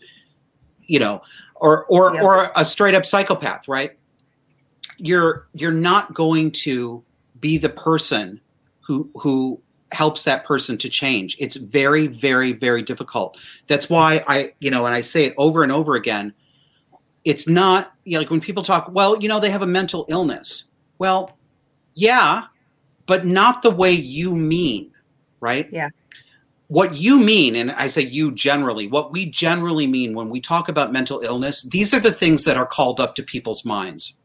[0.87, 1.23] you know,
[1.57, 3.99] or or yeah, or a straight up psychopath, right?
[4.97, 7.05] You're you're not going to
[7.41, 8.41] be the person
[8.81, 9.61] who who
[9.93, 11.37] helps that person to change.
[11.39, 13.39] It's very, very, very difficult.
[13.69, 16.35] That's why I, you know, and I say it over and over again.
[17.29, 20.07] It's not you know, like when people talk, well, you know, they have a mental
[20.09, 20.71] illness.
[20.97, 21.37] Well,
[21.95, 22.45] yeah,
[23.07, 24.93] but not the way you mean,
[25.39, 25.69] right?
[25.71, 25.91] Yeah.
[26.69, 30.71] What you mean, and I say you generally, what we generally mean when we talk
[30.71, 34.19] about mental illness, these are the things that are called up to people's minds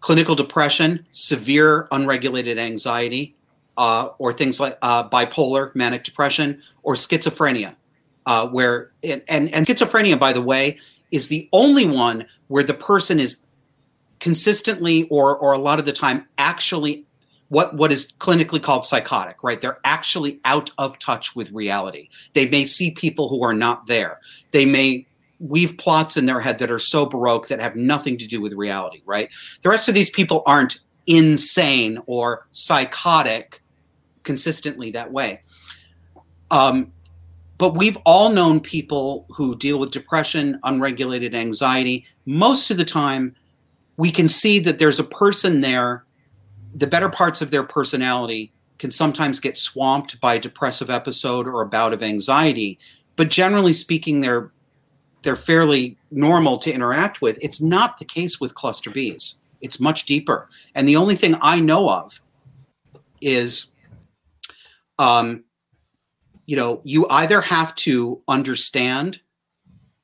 [0.00, 3.36] clinical depression, severe unregulated anxiety,
[3.76, 7.74] uh, or things like uh, bipolar, manic depression, or schizophrenia.
[8.24, 10.78] Uh, where and, and and schizophrenia, by the way,
[11.12, 13.42] is the only one where the person is
[14.18, 17.04] consistently or or a lot of the time actually
[17.48, 22.48] what what is clinically called psychotic right they're actually out of touch with reality they
[22.48, 24.20] may see people who are not there
[24.52, 25.06] they may
[25.42, 28.52] weave plots in their head that are so baroque that have nothing to do with
[28.52, 29.28] reality, right?
[29.62, 33.60] The rest of these people aren't insane or psychotic
[34.22, 35.42] consistently that way.
[36.50, 36.92] Um,
[37.62, 42.04] but we've all known people who deal with depression, unregulated anxiety.
[42.26, 43.36] Most of the time,
[43.96, 46.04] we can see that there's a person there,
[46.74, 51.62] the better parts of their personality can sometimes get swamped by a depressive episode or
[51.62, 52.80] a bout of anxiety.
[53.14, 54.50] But generally speaking, they're
[55.22, 57.38] they're fairly normal to interact with.
[57.40, 59.36] It's not the case with cluster Bs.
[59.60, 60.48] It's much deeper.
[60.74, 62.20] And the only thing I know of
[63.20, 63.70] is,
[64.98, 65.44] um,
[66.46, 69.20] you know, you either have to understand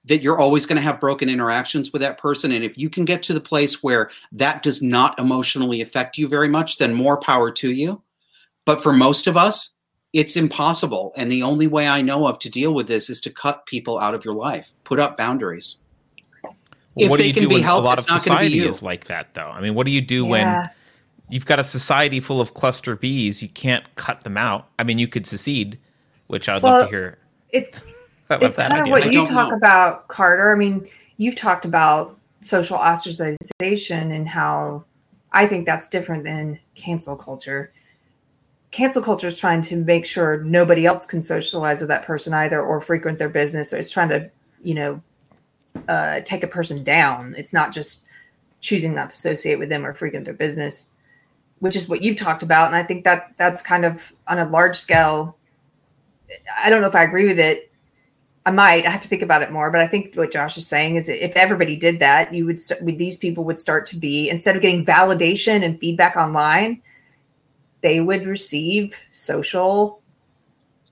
[0.04, 2.52] that you're always going to have broken interactions with that person.
[2.52, 6.28] And if you can get to the place where that does not emotionally affect you
[6.28, 8.00] very much, then more power to you.
[8.64, 9.74] But for most of us,
[10.14, 11.12] it's impossible.
[11.16, 13.98] And the only way I know of to deal with this is to cut people
[13.98, 15.76] out of your life, put up boundaries.
[16.42, 16.54] Well,
[16.96, 18.16] If what do they you can do be when helped, a lot it's of not
[18.18, 18.68] be society you.
[18.68, 19.48] is like that, though?
[19.48, 20.30] I mean, what do you do Yeah.
[20.30, 20.70] when
[21.28, 23.42] you've got a society full of cluster bees?
[23.42, 24.68] You can't cut them out.
[24.78, 25.78] I mean, you could secede,
[26.28, 27.18] which I'd love to hear.
[27.50, 27.74] It,
[28.30, 29.56] it's kind of what I you talk know.
[29.56, 30.52] about, Carter.
[30.52, 34.84] I mean, you've talked about social ostracization and how
[35.32, 37.72] I think that's different than cancel culture.
[38.70, 42.60] Cancel culture is trying to make sure nobody else can socialize with that person either
[42.60, 43.70] or frequent their business.
[43.70, 44.30] So it's trying to,
[44.62, 45.02] you know,
[45.88, 47.34] uh, take a person down.
[47.36, 48.02] It's not just
[48.60, 50.90] choosing not to associate with them or frequent their business,
[51.60, 52.66] which is what you've talked about.
[52.66, 55.37] And I think that that's kind of on a large scale.
[56.62, 57.70] I don't know if I agree with it.
[58.46, 58.86] I might.
[58.86, 59.70] I have to think about it more.
[59.70, 62.58] But I think what Josh is saying is that if everybody did that, you would
[62.58, 66.80] st- these people would start to be instead of getting validation and feedback online,
[67.82, 70.00] they would receive social,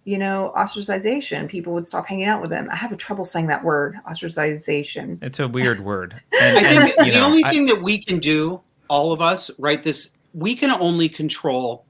[0.05, 1.49] you know, ostracization.
[1.49, 2.69] People would stop hanging out with them.
[2.71, 5.19] I have a trouble saying that word, ostracization.
[5.23, 6.21] It's a weird word.
[6.41, 9.23] And, I think and, the know, only I- thing that we can do, all of
[9.23, 9.83] us, right?
[9.83, 11.87] This we can only control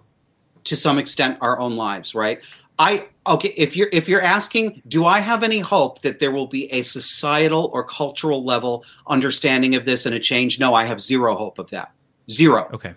[0.65, 2.41] to some extent our own lives, right?
[2.79, 6.47] I okay, if you're if you're asking, do I have any hope that there will
[6.47, 10.61] be a societal or cultural level understanding of this and a change?
[10.61, 11.93] No, I have zero hope of that.
[12.29, 12.69] Zero.
[12.73, 12.95] okay.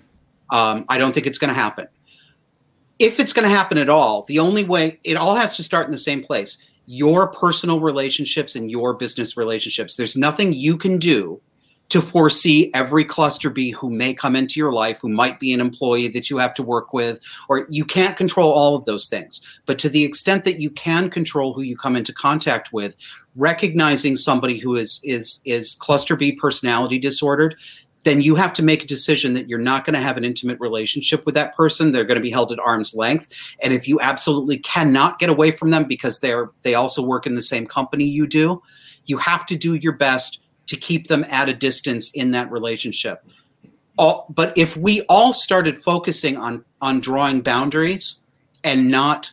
[0.51, 1.87] Um, I don't think it's going to happen.
[2.97, 5.85] If it's going to happen at all, the only way it all has to start
[5.85, 9.95] in the same place your personal relationships and your business relationships.
[9.95, 11.39] There's nothing you can do
[11.89, 15.59] to foresee every cluster B who may come into your life, who might be an
[15.59, 19.41] employee that you have to work with, or you can't control all of those things.
[19.65, 22.95] But to the extent that you can control who you come into contact with,
[23.35, 27.55] recognizing somebody who is is is cluster B personality disordered,
[28.03, 30.59] then you have to make a decision that you're not going to have an intimate
[30.59, 31.91] relationship with that person.
[31.91, 33.55] They're going to be held at arm's length.
[33.61, 37.35] And if you absolutely cannot get away from them because they're they also work in
[37.35, 38.61] the same company you do,
[39.05, 43.23] you have to do your best to keep them at a distance in that relationship.
[43.97, 48.23] All, but if we all started focusing on on drawing boundaries
[48.63, 49.31] and not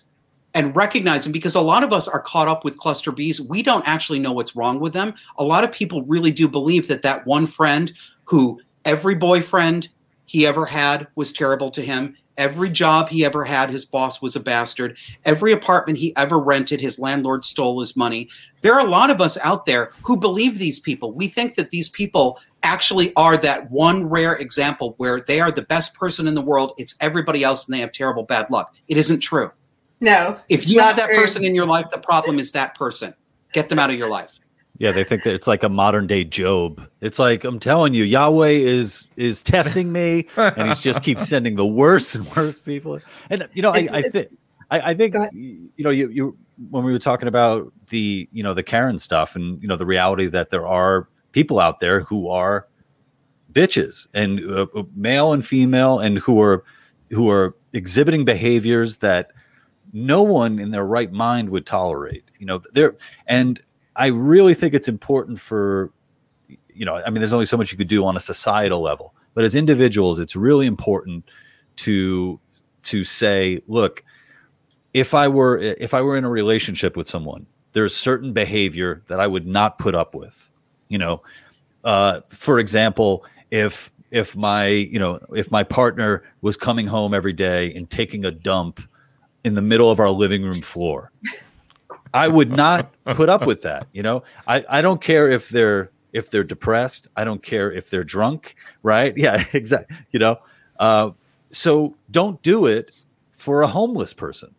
[0.55, 3.87] and recognizing because a lot of us are caught up with cluster Bs, we don't
[3.87, 5.15] actually know what's wrong with them.
[5.37, 7.93] A lot of people really do believe that that one friend
[8.25, 9.89] who every boyfriend
[10.25, 12.17] he ever had was terrible to him.
[12.39, 14.99] Every job he ever had, his boss was a bastard.
[15.25, 18.29] Every apartment he ever rented, his landlord stole his money.
[18.61, 21.13] There are a lot of us out there who believe these people.
[21.13, 25.63] We think that these people actually are that one rare example where they are the
[25.63, 26.73] best person in the world.
[26.77, 28.75] It's everybody else and they have terrible bad luck.
[28.89, 29.51] It isn't true.
[30.01, 30.39] No.
[30.49, 31.17] If you have that true.
[31.17, 33.15] person in your life, the problem is that person.
[33.53, 34.39] Get them out of your life.
[34.79, 36.87] Yeah, they think that it's like a modern day Job.
[37.01, 41.57] It's like I'm telling you, Yahweh is is testing me, and he's just keeps sending
[41.57, 43.01] the worst and worst people.
[43.31, 44.29] And you know, I, I think
[44.71, 46.39] I, I think you know you you
[46.71, 49.87] when we were talking about the you know the Karen stuff and you know the
[49.87, 52.67] reality that there are people out there who are
[53.53, 56.65] bitches and uh, uh, male and female and who are
[57.11, 59.31] who are exhibiting behaviors that
[59.93, 62.97] no one in their right mind would tolerate you know there
[63.27, 63.61] and
[63.97, 65.93] i really think it's important for
[66.73, 69.15] you know i mean there's only so much you could do on a societal level
[69.35, 71.25] but as individuals it's really important
[71.77, 72.39] to
[72.83, 74.05] to say look
[74.95, 79.21] if i were if i were in a relationship with someone there's certain behavior that
[79.21, 80.51] i would not put up with
[80.89, 81.23] you know?
[81.83, 87.33] Uh, for example if if my you know if my partner was coming home every
[87.33, 88.81] day and taking a dump
[89.45, 91.13] in the middle of our living room floor
[92.15, 94.23] i would not put up with that you know?
[94.47, 97.09] I i don't care if they're if they're depressed.
[97.15, 99.15] I don't care if they're drunk right?
[99.25, 100.39] Yeah exactly you know?
[100.79, 101.11] Uh,
[101.51, 102.91] so don't do it
[103.33, 104.55] for a homeless person.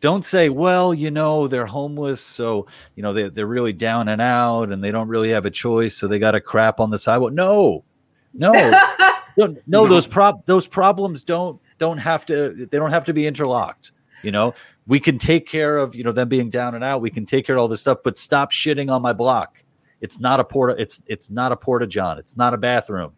[0.00, 2.66] Don't say well you know they're homeless so
[2.96, 5.96] you know they, they're really down and out and they don't really have a choice
[5.96, 7.32] so they got to crap on the sidewalk.
[7.32, 7.84] No
[8.32, 8.52] no.
[9.36, 9.86] No, no, No.
[9.88, 13.90] those prob those problems don't don't have to they don't have to be interlocked
[14.22, 14.54] you know
[14.86, 17.00] we can take care of you know them being down and out.
[17.00, 19.62] We can take care of all this stuff but stop shitting on my block.
[20.00, 22.18] It's not a porta it's it's not a porta john.
[22.18, 23.12] It's not a bathroom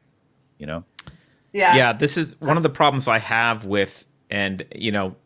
[0.58, 0.84] you know?
[1.52, 1.74] Yeah.
[1.74, 5.16] yeah this is one of the problems i have with and you know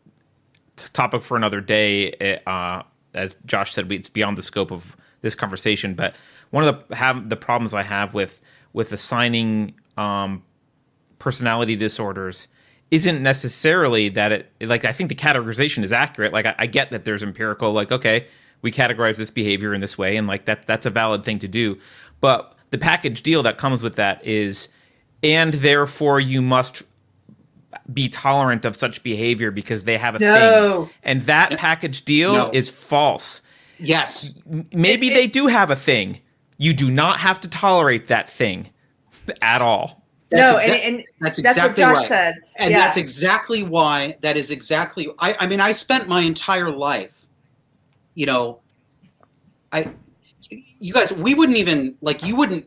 [0.77, 5.35] topic for another day eh, uh as josh said it's beyond the scope of this
[5.35, 6.15] conversation but
[6.51, 8.41] one of the have the problems i have with
[8.71, 10.41] with assigning um
[11.19, 12.47] personality disorders
[12.91, 16.33] isn't necessarily that it like i think the categorization is accurate.
[16.33, 18.27] Like i, I get that there's empirical like okay
[18.61, 21.47] we categorize this behavior in this way and like that that's a valid thing to
[21.47, 21.79] do.
[22.19, 24.67] But the package deal that comes with that is
[25.23, 26.83] and therefore you must
[27.91, 30.85] be tolerant of such behavior because they have a No.
[30.85, 32.49] thing and that package deal No.
[32.53, 33.41] is false.
[33.79, 34.35] Yes.
[34.73, 36.19] maybe It- they do have a thing.
[36.57, 38.69] You do not have to tolerate that thing
[39.41, 40.00] at all
[40.37, 42.07] no, That's and, and That's that's what exactly Josh right.
[42.33, 42.55] says.
[42.57, 42.79] And yeah.
[42.79, 47.25] that's exactly why that is exactly I, I mean I spent my entire life,
[48.15, 48.59] you know,
[49.71, 49.91] I
[50.49, 52.65] you guys we wouldn't even like you wouldn't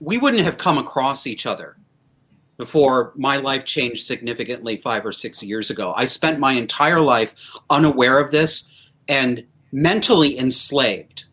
[0.00, 1.76] we wouldn't have come across each other
[2.56, 5.92] before my life changed significantly five or six years ago.
[5.96, 7.34] I spent my entire life
[7.70, 8.70] unaware of this
[9.08, 11.24] and mentally enslaved.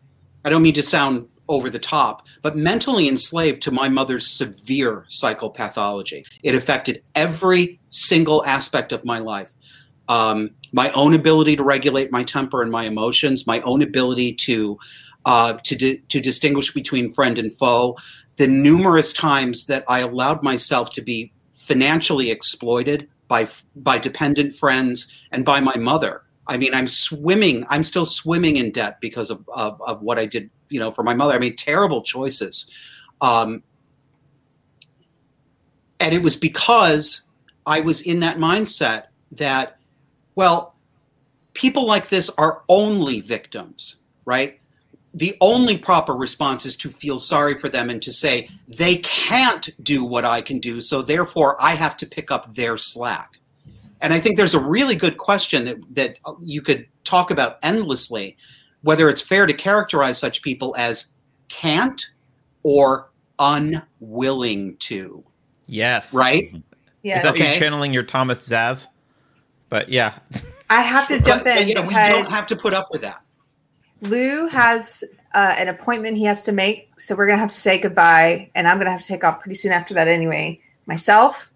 [0.44, 5.04] I don't mean to sound over the top, but mentally enslaved to my mother's severe
[5.10, 6.24] psychopathology.
[6.44, 9.56] It affected every single aspect of my life.
[10.08, 14.78] Um, my own ability to regulate my temper and my emotions, my own ability to
[15.26, 17.98] uh, to di- to distinguish between friend and foe,
[18.36, 25.20] the numerous times that I allowed myself to be financially exploited by by dependent friends
[25.32, 26.22] and by my mother.
[26.50, 27.64] I mean, I'm swimming.
[27.70, 31.02] I'm still swimming in debt because of of, of what I did, you know, for
[31.02, 31.32] my mother.
[31.32, 32.70] I made terrible choices,
[33.22, 33.62] um,
[36.00, 37.26] and it was because
[37.64, 39.78] I was in that mindset that,
[40.34, 40.74] well,
[41.54, 44.60] people like this are only victims, right?
[45.14, 49.70] the only proper response is to feel sorry for them and to say they can't
[49.82, 53.39] do what I can do, so therefore I have to pick up their slack.
[54.02, 58.36] And I think there's a really good question that, that you could talk about endlessly
[58.82, 61.12] whether it's fair to characterize such people as
[61.48, 62.02] can't
[62.62, 65.22] or unwilling to,
[65.66, 66.54] yes right?
[67.02, 67.16] yeah.
[67.16, 67.52] is that Okay.
[67.52, 68.86] you channeling your thomas Szasz
[69.68, 70.18] but yeah
[70.70, 73.20] I have to jump But, in yeah, we don't have to put up with that.
[74.02, 75.02] Lou has
[75.34, 78.68] uh, an appointment he has to make, so we're gonna have to say goodbye, and
[78.68, 80.60] I'm gonna have to take off pretty soon after that anyway.
[80.86, 81.49] Myself,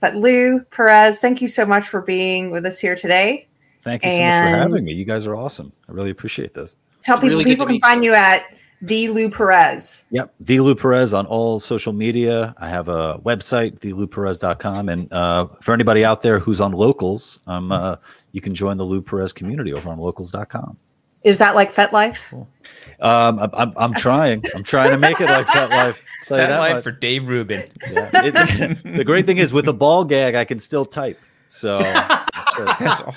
[0.00, 3.46] but Lou Perez, thank you so much for being with us here today.
[3.80, 4.94] Thank you so much for having me.
[4.94, 5.72] You guys are awesome.
[5.88, 6.76] I really appreciate this.
[7.02, 8.10] Tell people Really people can meet find you.
[8.10, 8.42] you at
[8.82, 10.04] the Lou Perez.
[10.10, 10.34] Yep.
[10.40, 12.54] The Lou Perez on all social media.
[12.58, 14.88] I have a website, thelouperez.com.
[14.88, 17.96] And uh, for anybody out there who's on locals, um, uh,
[18.32, 20.78] you can join the Lou Perez community over on locals.com.
[21.22, 22.32] Is that like FetLife?
[22.32, 24.44] Um, I'm, I'm, I'm trying.
[24.54, 25.98] I'm trying to make it like that life.
[26.26, 28.10] Tell you that that life for dave rubin Yeah.
[28.14, 31.18] It- the great thing is with a ball gag, I can still type.
[31.48, 31.78] So
[32.78, 33.14] That's all.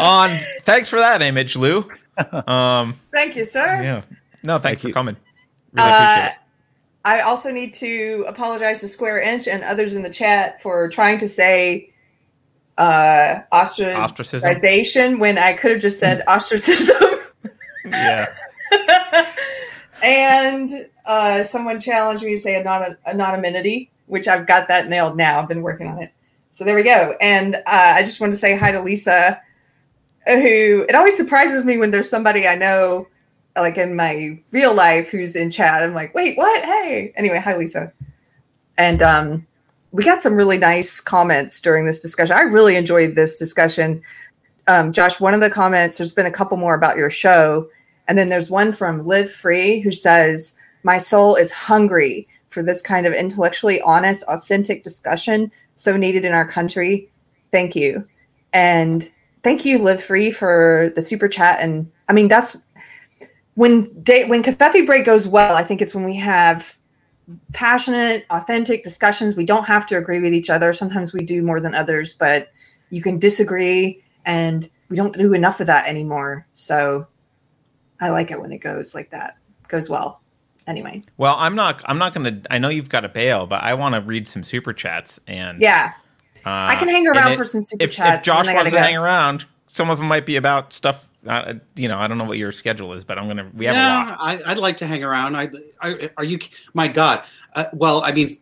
[0.00, 0.30] on
[0.62, 1.78] thanks for that image lou
[2.46, 3.66] um Thank you, sir.
[3.82, 4.02] yeah
[4.44, 4.94] no thanks Thank for you.
[4.94, 5.16] coming
[5.72, 6.28] really Uh,
[7.04, 11.18] I also need to apologize to Square Inch and others in the chat for trying
[11.18, 11.90] to say
[12.78, 16.96] uh, ostracism ostracization when I could have just said ostracism.
[17.84, 18.26] yeah
[20.02, 25.40] and uh, someone challenged me to say anon- anonymity, which I've got that nailed now.
[25.40, 26.12] I've been working on it.
[26.50, 27.14] So there we go.
[27.20, 29.40] And uh, I just wanted to say hi to Lisa,
[30.26, 33.08] who it always surprises me when there's somebody I know,
[33.56, 35.82] like in my real life, who's in chat.
[35.82, 36.64] I'm like, wait, what?
[36.64, 37.12] Hey.
[37.16, 37.92] Anyway, hi, Lisa.
[38.76, 39.46] And um,
[39.92, 42.36] we got some really nice comments during this discussion.
[42.36, 44.02] I really enjoyed this discussion.
[44.66, 47.68] Um, Josh, one of the comments, there's been a couple more about your show.
[48.06, 52.82] And then there's one from Live Free who says, My soul is hungry for this
[52.82, 57.10] kind of intellectually honest, authentic discussion so needed in our country.
[57.52, 58.06] Thank you.
[58.52, 59.10] And
[59.42, 61.60] thank you, Live Free, for the super chat.
[61.60, 62.56] And I mean, that's
[63.54, 66.77] when day, when Covfefe Break goes well, I think it's when we have
[67.52, 69.36] passionate, authentic discussions.
[69.36, 70.72] We don't have to agree with each other.
[70.72, 72.48] Sometimes we do more than others, but
[72.90, 76.46] you can disagree, and we don't do enough of that anymore.
[76.54, 77.06] So
[78.00, 79.36] I like it when it goes like that.
[79.68, 80.22] Goes well.
[80.66, 83.72] Anyway, well i'm not i'm not gonna i know you've got to bail but i
[83.72, 85.94] want to read some super chats and yeah,
[86.44, 88.18] uh, I can hang around it- for some super if, chats.
[88.18, 88.82] if josh and then I wants to go.
[88.82, 92.24] hang around some of them might be about stuff uh, you know i don't know
[92.24, 94.76] what your schedule is but i'm gonna we have a yeah, lot I, I'd like
[94.78, 95.36] to hang around.
[95.36, 95.50] I,
[95.80, 96.38] I are you?
[96.74, 97.24] My God.
[97.54, 98.38] Uh, well, I mean,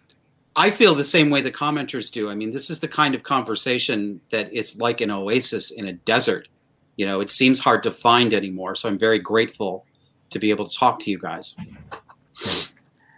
[0.56, 2.30] I feel the same way the commenters do.
[2.30, 5.92] I mean, this is the kind of conversation that it's like an oasis in a
[5.92, 6.48] desert.
[6.96, 8.74] You know, it seems hard to find anymore.
[8.74, 9.84] So I'm very grateful
[10.30, 11.54] to be able to talk to you guys.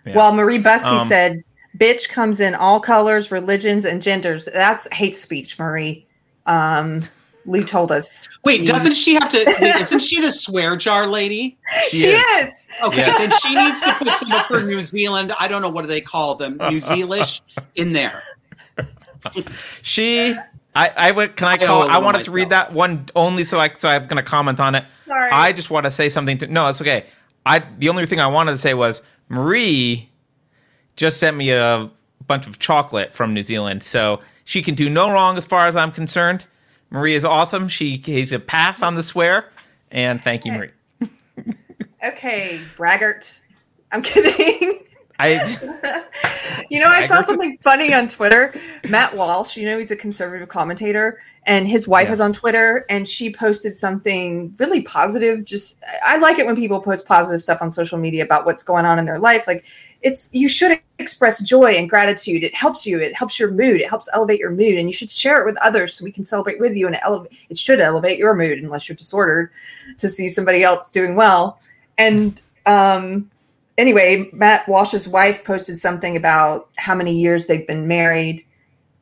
[0.05, 0.15] Yeah.
[0.15, 1.43] Well, Marie Busby Um, said,
[1.79, 6.07] "Bitch comes in all colors, religions, and genders." That's hate speech, Marie.
[6.47, 7.05] Um,
[7.49, 8.67] Lou told us Wait, mm.
[8.67, 9.39] doesn't she have to?
[9.81, 11.59] Isn't she the swear jar lady?
[11.91, 12.67] she, is.
[12.85, 13.19] Okay, Yeah.
[13.19, 15.33] then she needs to put some of her New Zealand.
[15.41, 17.41] I don't know what do they call them, New Zealish,
[17.75, 18.23] in there.
[19.83, 20.35] she
[20.77, 21.35] I, I would.
[21.35, 21.83] Can I I call?
[21.83, 22.25] owe I wanted myself.
[22.27, 24.85] to read that one only so I so I'm going to comment on it.
[25.07, 25.31] Sorry.
[25.33, 26.47] I just want to say something to.
[26.47, 27.07] No, it's okay.
[27.47, 30.09] I the only thing I wanted to say was Marie
[30.97, 31.91] just sent me a
[32.27, 35.77] bunch of chocolate from New Zealand, so she can do no wrong as far as
[35.77, 36.47] I'm concerned.
[36.91, 37.69] Marie is awesome.
[37.69, 39.51] She gave a pass on the swear,
[39.91, 40.71] and thank you, Marie.
[42.05, 43.41] Okay, braggart.
[43.91, 44.87] I'm kidding.
[45.21, 45.31] I
[46.71, 47.27] you know, I saw Braggart?
[47.27, 48.55] something funny on Twitter.
[48.89, 52.13] Matt Walsh, you know, he's a conservative commentator, and his wife Yeah.
[52.13, 55.45] is on Twitter, and she posted something really positive.
[55.45, 58.85] Just, I like it when people post positive stuff on social media about what's going
[58.85, 59.47] on in their life.
[59.47, 59.65] Like,
[60.03, 62.45] it's you should express joy and gratitude.
[62.45, 63.01] It helps you.
[63.01, 63.81] It helps your mood.
[63.81, 66.25] It helps elevate your mood, and you should share it with others so we can
[66.25, 66.87] celebrate with you.
[66.87, 69.51] And it, elevate, it should elevate your mood, unless you're disordered,
[69.97, 71.59] to see somebody else doing well.
[71.97, 73.29] And um,
[73.79, 78.45] anyway, Matt Walsh's wife posted something about how many years they've been married.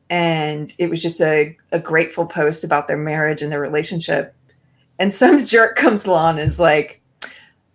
[0.09, 4.33] And it was just a, a grateful post about their marriage and their relationship.
[4.99, 7.01] And some jerk comes along and is like,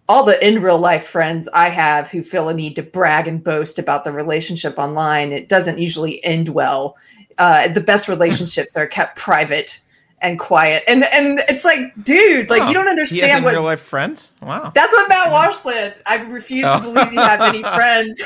[0.09, 3.43] all the in real life friends I have who feel a need to brag and
[3.43, 6.97] boast about the relationship online, it doesn't usually end well.
[7.39, 9.81] Uh, the best relationships are kept private
[10.23, 10.85] and quiet.
[10.89, 14.33] And and it's like, dude, like Oh, you don't understand what real life friends.
[14.41, 14.71] Wow.
[14.75, 15.97] that's what Matt Walsh said.
[16.07, 16.79] I refuse Oh.
[16.79, 18.23] to believe you have any friends.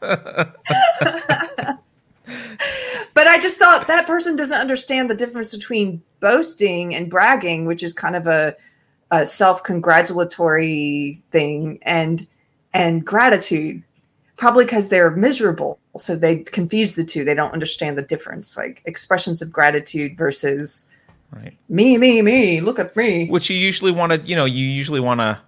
[3.14, 7.82] but I just thought that person doesn't understand the difference between boasting and bragging, which
[7.82, 8.54] is kind of a,
[9.10, 12.26] a self-congratulatory thing, and
[12.74, 13.82] and gratitude.
[14.36, 17.24] Probably because they're miserable, so they confuse the two.
[17.24, 20.90] They don't understand the difference, like expressions of gratitude versus
[21.32, 21.56] right.
[21.68, 22.60] me, me, me.
[22.60, 23.28] Look at me.
[23.28, 25.40] which you usually want to you know you usually want to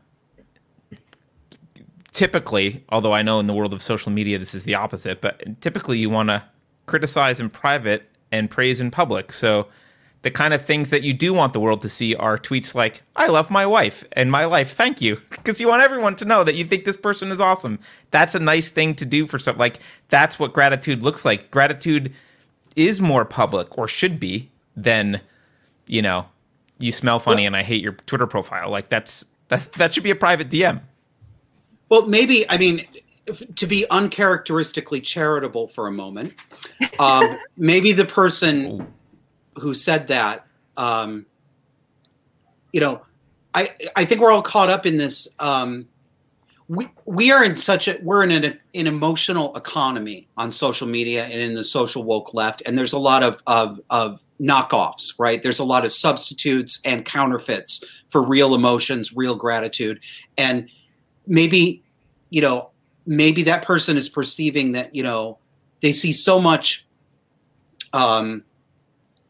[2.12, 5.60] typically although i know in the world of social media this is the opposite but
[5.62, 6.42] typically you want to
[6.86, 9.66] criticize in private and praise in public so
[10.20, 13.02] the kind of things that you do want the world to see are tweets like
[13.16, 16.44] i love my wife and my life thank you because you want everyone to know
[16.44, 17.78] that you think this person is awesome
[18.10, 19.78] that's a nice thing to do for something like
[20.10, 22.12] that's what gratitude looks like gratitude
[22.76, 25.18] is more public or should be than
[25.92, 26.24] you know,
[26.78, 28.70] you smell funny and I hate your Twitter profile.
[28.70, 30.80] Like that's that that should be a private DM.
[31.90, 32.86] Well, maybe I mean
[33.26, 36.34] if, to be uncharacteristically charitable for a moment.
[36.98, 38.90] Um, maybe the person
[39.60, 40.46] who said that,
[40.78, 41.26] um,
[42.72, 43.02] you know,
[43.52, 45.28] I I think we're all caught up in this.
[45.38, 45.88] Um,
[46.72, 51.24] we we are in such a we're in an, an emotional economy on social media
[51.24, 55.42] and in the social woke left, and there's a lot of of of knockoffs, right?
[55.42, 60.00] There's a lot of substitutes and counterfeits for real emotions, real gratitude,
[60.38, 60.70] and
[61.26, 61.82] maybe
[62.30, 62.70] you know
[63.04, 65.36] maybe that person is perceiving that you know
[65.82, 66.86] they see so much
[67.92, 68.44] um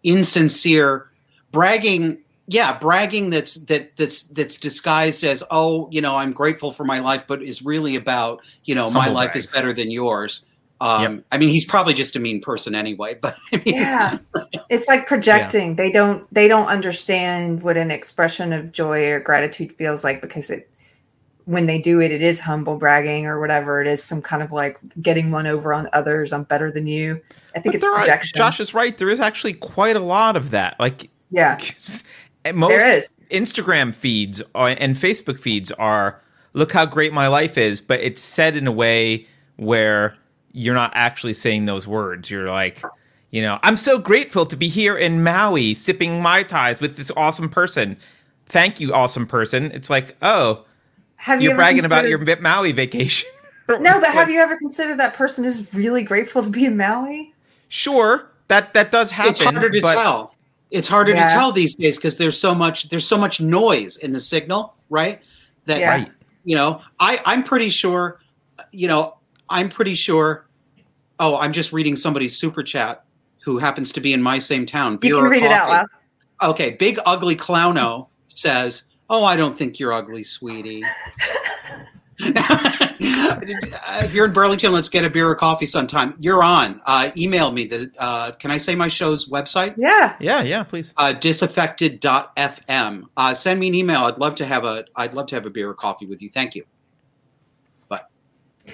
[0.04, 1.10] insincere
[1.50, 6.84] bragging yeah bragging that's that that's that's disguised as oh you know i'm grateful for
[6.84, 10.44] my life but is really about you know my Humble life is better than yours.
[10.80, 11.24] Um Yep.
[11.30, 14.18] i mean he's probably just a mean person anyway but I mean, yeah.
[14.70, 15.76] It's like projecting.
[15.76, 20.50] They don't they don't understand what an expression of joy or gratitude feels like because
[20.50, 20.68] it
[21.44, 23.80] when they do it it is humble bragging or whatever.
[23.80, 27.20] It is some kind of like getting one over on others i'm better than you.
[27.54, 28.36] I think But it's there are, projection.
[28.36, 28.96] Josh is right.
[28.96, 30.74] There is actually quite a lot of that.
[30.80, 31.58] Like yeah
[32.44, 33.10] Eh, most There is.
[33.30, 36.20] Instagram feeds are, and Facebook feeds are
[36.54, 40.16] look how great my life is, but it's said in a way where
[40.52, 42.30] you're not actually saying those words.
[42.30, 42.82] You're like,
[43.30, 47.10] you know, I'm so grateful to be here in Maui sipping mai tais with this
[47.16, 47.96] awesome person.
[48.46, 49.70] Thank you, awesome person.
[49.72, 50.64] It's like, oh,
[51.16, 53.30] have you you're ever bragging about your considered- Maui vacation.
[53.68, 57.32] no but have you ever considered that person is really grateful to be in maui
[57.68, 59.30] Sure, that that does happen.
[59.30, 60.31] it's harder to but tell
[60.72, 61.28] it's harder Yeah.
[61.28, 64.74] to tell these days because there's so much there's so much noise in the signal
[64.90, 65.20] right
[65.66, 65.90] that Yeah.
[65.90, 66.10] Right.
[66.44, 68.18] you know i i'm pretty sure
[68.72, 69.16] you know
[69.48, 70.46] i'm pretty sure
[71.20, 73.04] oh i'm just reading somebody's super chat
[73.44, 75.86] who happens to be in my same town you can or read it out loud
[76.42, 80.82] okay big ugly clowno says oh i don't think you're ugly sweetie
[83.04, 87.50] if you're in burlington let's get a beer or coffee sometime you're on uh, email
[87.50, 90.92] me the uh, can i say my show's website yeah Yeah, yeah, please.
[90.96, 93.02] uh, disaffected.fm.
[93.16, 94.04] Uh, send me an email.
[94.04, 96.30] I'd love to have a I'd love to have a beer or coffee with you.
[96.30, 96.64] Thank you.
[97.88, 98.08] But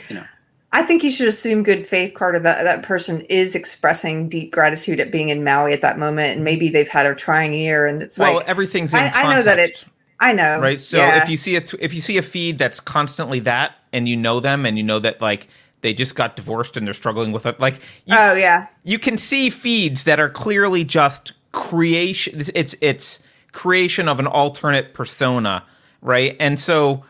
[0.09, 0.25] you know,
[0.73, 5.01] I think you should assume good faith, Carter, that that person is expressing deep gratitude
[5.01, 8.03] at being in Maui at that moment, and maybe they've had a trying year, and
[8.03, 9.91] it's well, like everything's in I, I know that it's
[10.21, 11.23] I know right so yeah.
[11.23, 14.17] if you see a t- if you see a feed that's constantly that and you
[14.17, 15.49] know them and you know that like
[15.83, 19.17] they just got divorced and they're struggling with it like you, oh yeah you can
[19.17, 22.43] see feeds that are clearly just creation.
[22.55, 23.21] It's it's
[23.53, 25.65] creation of an alternate persona,
[26.03, 26.37] right?
[26.39, 27.05] And so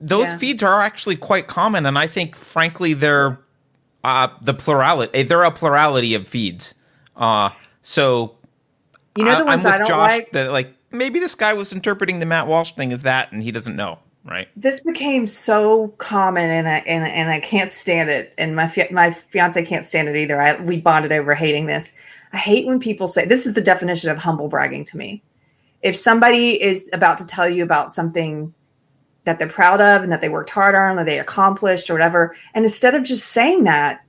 [0.00, 0.38] those Yeah.
[0.38, 3.38] feeds are actually quite common, and I think, frankly, they're
[4.02, 5.22] uh, the plurality.
[5.22, 6.74] They're a plurality of feeds.
[7.16, 7.50] Uh,
[7.82, 8.36] so
[9.16, 10.32] You know the I, ones I'm I don't Josh like.
[10.32, 13.52] that like maybe this guy was interpreting the Matt Walsh thing as that, and he
[13.52, 14.48] doesn't know, right?
[14.56, 18.88] this became so common and I and, and I can't stand it and my fi-
[18.90, 20.40] my fiance can't stand it either.
[20.40, 21.92] I we bonded over hating this.
[22.32, 25.22] I hate when people say this is the definition of humble bragging to me.
[25.82, 28.54] If somebody is about to tell you about something
[29.24, 32.34] that they're proud of and that they worked hard on or they accomplished or whatever
[32.54, 34.04] and instead of just saying that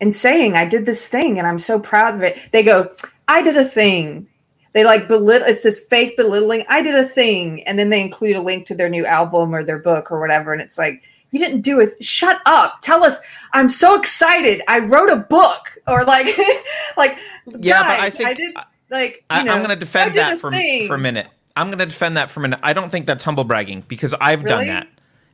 [0.00, 2.90] and saying I did this thing and I'm so proud of it, they go,
[3.28, 4.26] I did a thing.
[4.72, 6.64] They like belittle it's this fake belittling.
[6.68, 7.62] I did a thing.
[7.64, 10.52] And then they include a link to their new album or their book or whatever.
[10.52, 11.02] And it's like,
[11.32, 12.02] you didn't do it.
[12.04, 12.80] Shut up.
[12.82, 13.20] Tell us,
[13.52, 14.62] I'm so excited.
[14.68, 15.78] I wrote a book.
[15.88, 16.26] Or like
[16.96, 18.54] like Yeah, but I guys, think- did
[18.90, 20.86] like you I, know, I'm going to defend that for thing.
[20.88, 21.26] for a minute.
[21.56, 22.60] I'm going to defend that for a minute.
[22.62, 24.88] I don't think that's humble bragging because I've done that,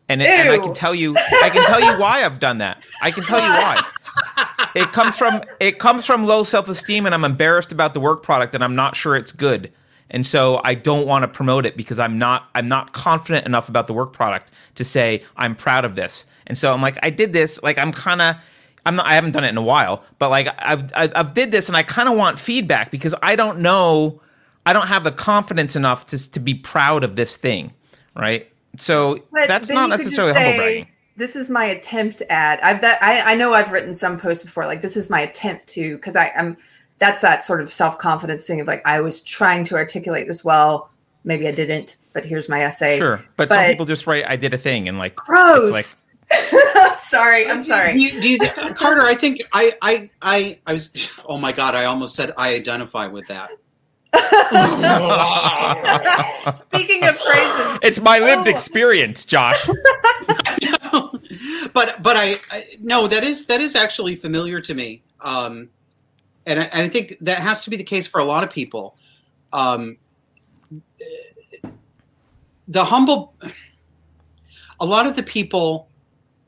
[0.09, 2.83] and, it, and I can tell you, I can tell you why I've done that.
[3.03, 3.83] I can tell you why.
[4.75, 8.23] It comes from it comes from low self esteem, and I'm embarrassed about the work
[8.23, 9.73] product, and I'm not sure it's good,
[10.11, 13.71] and so I don't want to promote it because I'm not I'm not confident enough
[13.71, 17.09] about the work product to say I'm proud of this, and so I'm like I
[17.09, 18.37] did this, like I'm kind of.
[18.85, 21.51] I'm not, I haven't done it in a while, but like I've I've, I've did
[21.51, 24.21] this and I kind of want feedback because I don't know,
[24.65, 27.73] I don't have the confidence enough to to be proud of this thing,
[28.15, 28.49] right?
[28.77, 30.87] So But that's not necessarily humble bragging.
[31.17, 32.63] This is my attempt at.
[32.65, 34.67] I've that I, I know I've written some posts before.
[34.67, 36.57] Like this is my attempt to because I I'm
[36.99, 40.45] that's that sort of self confidence thing of like I was trying to articulate this
[40.45, 40.91] well.
[41.25, 42.99] Maybe I didn't, but here's my essay.
[42.99, 46.03] Sure, but, some people just write I did a thing and like Gross.
[46.29, 46.29] It's
[47.09, 48.01] sorry, I'm Do sorry.
[48.01, 49.03] you, do you thi- Carter?
[49.03, 51.11] I think I, I, I, I was.
[51.29, 51.75] Oh my God!
[51.75, 53.51] I almost said I identify with that.
[56.55, 58.51] Speaking of phrases, it's my lived Oh.
[58.51, 59.67] experience, Josh.
[61.73, 65.69] But but I, I no, that is that is actually familiar to me, um,
[66.47, 68.97] and I, I think that has to be the case for a lot of people.
[69.53, 69.99] Um,
[72.69, 73.35] the humble,
[74.81, 75.89] a lot of the people,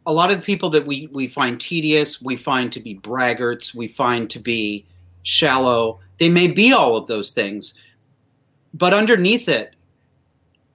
[0.06, 3.74] a lot of the people that we we find tedious, we find to be braggarts,
[3.74, 4.84] we find to be
[5.22, 6.00] shallow.
[6.18, 7.74] They may be all of those things,
[8.74, 9.74] but underneath it,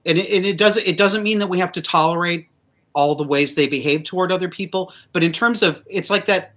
[0.06, 2.48] and it, and it doesn't it doesn't mean that we have to tolerate
[2.94, 4.92] all the ways they behave toward other people.
[5.12, 6.54] But in terms of, it's like that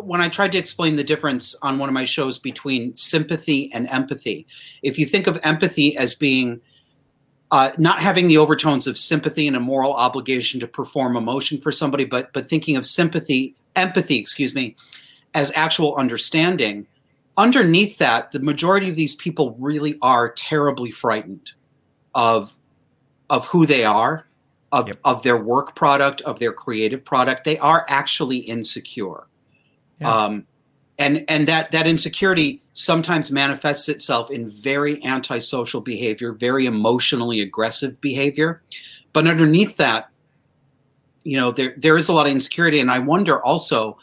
[0.00, 3.88] when I tried to explain the difference on one of my shows between sympathy and
[3.88, 4.46] empathy.
[4.82, 6.60] If you think of empathy as being
[7.50, 11.70] uh, not having the overtones of sympathy and a moral obligation to perform emotion for
[11.70, 14.74] somebody, but but thinking of sympathy, empathy, excuse me,
[15.34, 16.86] as actual understanding.
[17.36, 21.52] Underneath that, the majority of these people really are terribly frightened
[22.14, 22.56] of
[23.30, 24.26] of who they are,
[24.74, 24.98] of, Yep.
[25.04, 27.44] of their work product, of their creative product.
[27.44, 29.26] They are actually insecure.
[30.00, 30.12] Yeah.
[30.12, 30.46] Um,
[30.98, 38.00] and and that that insecurity sometimes manifests itself in very antisocial behavior, very emotionally aggressive
[38.00, 38.62] behavior.
[39.12, 40.10] But underneath that,
[41.24, 43.98] you know, there there is a lot of insecurity, and I wonder also.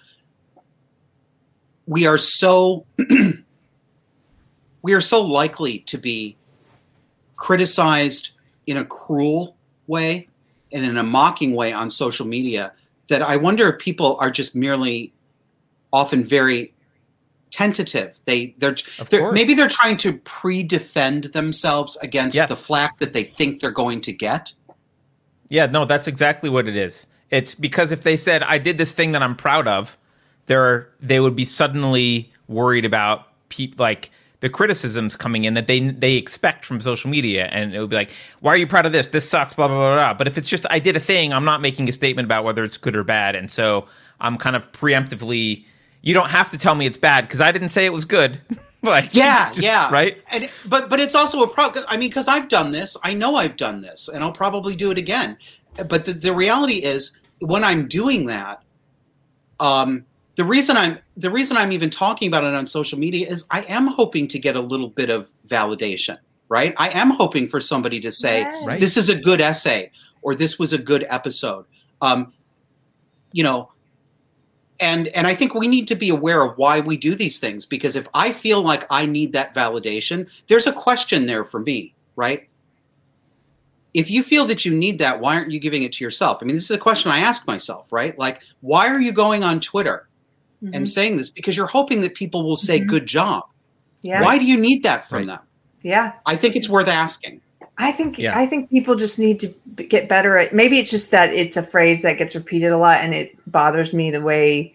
[1.87, 2.85] We are so
[4.81, 6.37] we are so likely to be
[7.35, 8.31] criticized
[8.67, 9.55] in a cruel
[9.87, 10.27] way
[10.71, 12.73] and in a mocking way on social media
[13.09, 15.13] that I wonder if people are just merely
[15.91, 16.73] often very
[17.49, 18.19] tentative.
[18.25, 18.75] They they're,
[19.09, 22.49] they're maybe they're trying to pre-defend themselves against Yes.
[22.49, 24.53] the flack that they think they're going to get.
[25.49, 27.05] Yeah, no, that's exactly what it is.
[27.29, 29.97] It's because if they said I did this thing that I'm proud of,
[30.45, 34.09] there they would be suddenly worried about people like
[34.41, 37.95] the criticisms coming in that they they expect from social media, and it would be
[37.95, 38.11] like,
[38.41, 39.07] "Why are you proud of this?
[39.07, 40.13] This sucks." Blah blah blah blah.
[40.13, 42.63] But if it's just I did a thing, I'm not making a statement about whether
[42.63, 43.87] it's good or bad, and so
[44.19, 45.65] I'm kind of preemptively.
[46.01, 48.39] You don't have to tell me it's bad because I didn't say it was good.
[48.83, 50.21] like Yeah, just- yeah, right.
[50.31, 51.85] And but but it's also a problem.
[51.87, 54.89] I mean, because I've done this, I know I've done this, and I'll probably do
[54.91, 55.37] it again.
[55.87, 58.61] But the, the reality is, when I'm doing that,
[59.59, 60.05] um,
[60.35, 63.61] the reason I'm the reason I'm even talking about it on social media is I
[63.63, 66.17] am hoping to get a little bit of validation.
[66.49, 68.65] Right, I am hoping for somebody to say, Yes.
[68.65, 68.79] Right.
[68.79, 69.89] this is a good essay
[70.21, 71.65] or this was a good episode
[72.01, 72.33] um,
[73.31, 73.71] you know
[74.79, 77.65] and and i think we need to be aware of why we do these things
[77.65, 81.93] because if i feel like i need that validation there's a question there for me
[82.15, 82.49] right
[83.93, 86.45] if you feel that you need that why aren't you giving it to yourself i
[86.45, 89.59] mean this is a question i ask myself right like why are you going on
[89.59, 90.07] twitter
[90.63, 90.71] Mhm.
[90.75, 92.87] and saying this because you're hoping that people will say Mhm.
[92.87, 93.43] good job
[94.03, 94.21] yeah.
[94.21, 95.27] why do you need that from Right.
[95.27, 95.39] them
[95.83, 96.11] Yeah.
[96.27, 97.41] I think it's worth asking.
[97.79, 98.37] I think Yeah.
[98.37, 99.47] I think people just need to
[99.83, 100.53] get better at.
[100.53, 103.91] Maybe it's just that it's a phrase that gets repeated a lot, and it bothers
[103.91, 104.73] me the way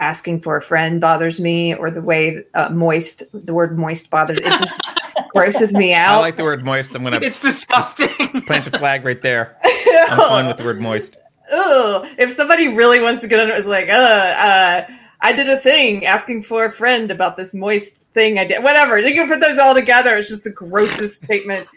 [0.00, 4.38] asking for a friend bothers me, or the way uh, moist the word moist bothers.
[4.38, 4.80] It just
[5.32, 6.18] grosses me out.
[6.18, 6.92] I like the word moist.
[6.96, 8.08] I'm gonna It's disgusting.
[8.48, 9.56] plant a flag right there.
[10.08, 11.16] I'm fine with the word moist.
[11.52, 12.04] Ugh.
[12.18, 14.82] If somebody really wants to get under, it's like, uh, uh,
[15.20, 18.62] I did a thing asking for a friend about this moist thing I did.
[18.62, 18.98] Whatever.
[18.98, 20.16] You can put those all together.
[20.16, 21.68] It's just the grossest statement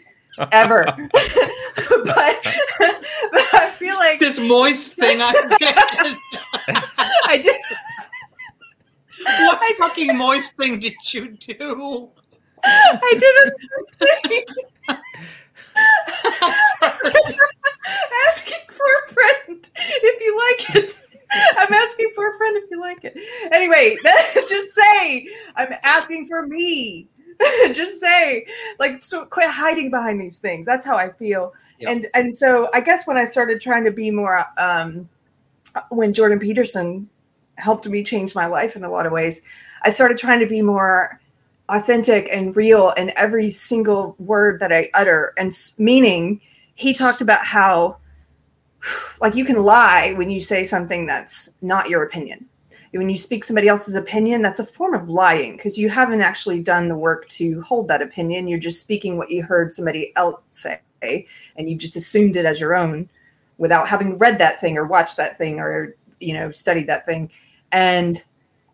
[0.52, 0.84] ever.
[0.86, 1.06] but,
[2.04, 5.74] but I feel like this moist thing I did.
[7.24, 7.56] I did.
[9.40, 12.10] what fucking moist thing did you do?
[12.64, 13.52] I did
[14.00, 14.44] a thing
[18.28, 20.98] asking for a friend if you like it.
[21.32, 23.16] I'm asking for a friend if you like it.
[23.52, 23.96] Anyway,
[24.48, 25.26] just say
[25.56, 27.08] I'm asking for me.
[27.72, 28.46] just say
[28.78, 30.66] like so quit hiding behind these things.
[30.66, 31.54] That's how I feel.
[31.78, 31.90] Yeah.
[31.90, 35.08] And and so I guess when I started trying to be more um
[35.90, 37.08] when Jordan Peterson
[37.56, 39.40] helped me change my life in a lot of ways,
[39.82, 41.20] I started trying to be more
[41.68, 45.32] authentic and real in every single word that I utter.
[45.38, 46.40] And meaning,
[46.74, 47.96] he talked about how,
[49.20, 52.46] like, you can lie when you say something that's not your opinion.
[52.92, 56.60] When you speak somebody else's opinion, that's a form of lying because you haven't actually
[56.60, 58.46] done the work to hold that opinion.
[58.46, 61.26] You're just speaking what you heard somebody else say,
[61.56, 63.08] and you just assumed it as your own
[63.56, 67.30] without having read that thing or watched that thing or you know studied that thing.
[67.72, 68.22] And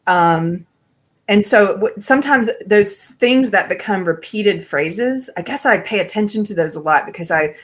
[0.08, 0.66] um,
[1.28, 6.54] and so sometimes those things that become repeated phrases i guess i pay attention to
[6.54, 7.54] those a lot because i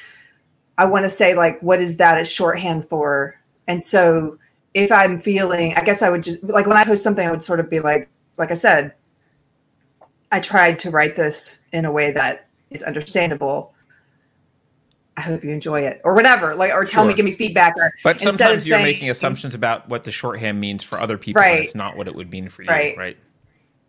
[0.79, 3.35] i want to say like what is that a shorthand for
[3.69, 4.39] and so
[4.75, 7.43] if i'm feeling i guess i would just like when i post something i would
[7.43, 8.93] sort of be like like i said
[10.33, 13.73] i tried to write this in a way that is understandable
[15.17, 17.93] i hope you enjoy it or whatever like or tell me give me feedback or
[18.03, 21.53] But sometimes you're saying- making assumptions about what the shorthand means for other people, and
[21.53, 21.63] Right.
[21.63, 22.97] it's not what it would mean for you, Right.
[22.97, 23.17] right?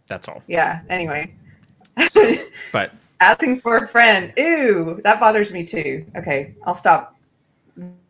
[0.08, 0.44] That's all.
[0.48, 1.34] yeah anyway
[2.72, 2.92] But
[3.22, 7.16] asking for a friend ew that bothers me too okay i'll stop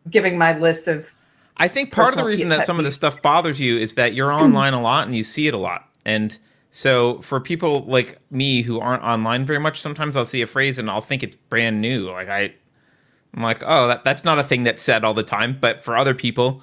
[0.09, 1.13] giving my list of
[1.57, 4.13] I think part of the reason that some of this stuff bothers you is that
[4.13, 5.89] you're online a lot and you see it a lot.
[6.03, 6.37] And
[6.71, 10.77] so for people like me who aren't online very much, sometimes I'll see a phrase
[10.77, 12.09] and I'll think it's brand new.
[12.09, 12.53] Like I
[13.33, 15.57] I'm like, oh, that, that's not a thing that's said all the time.
[15.59, 16.61] But for other people,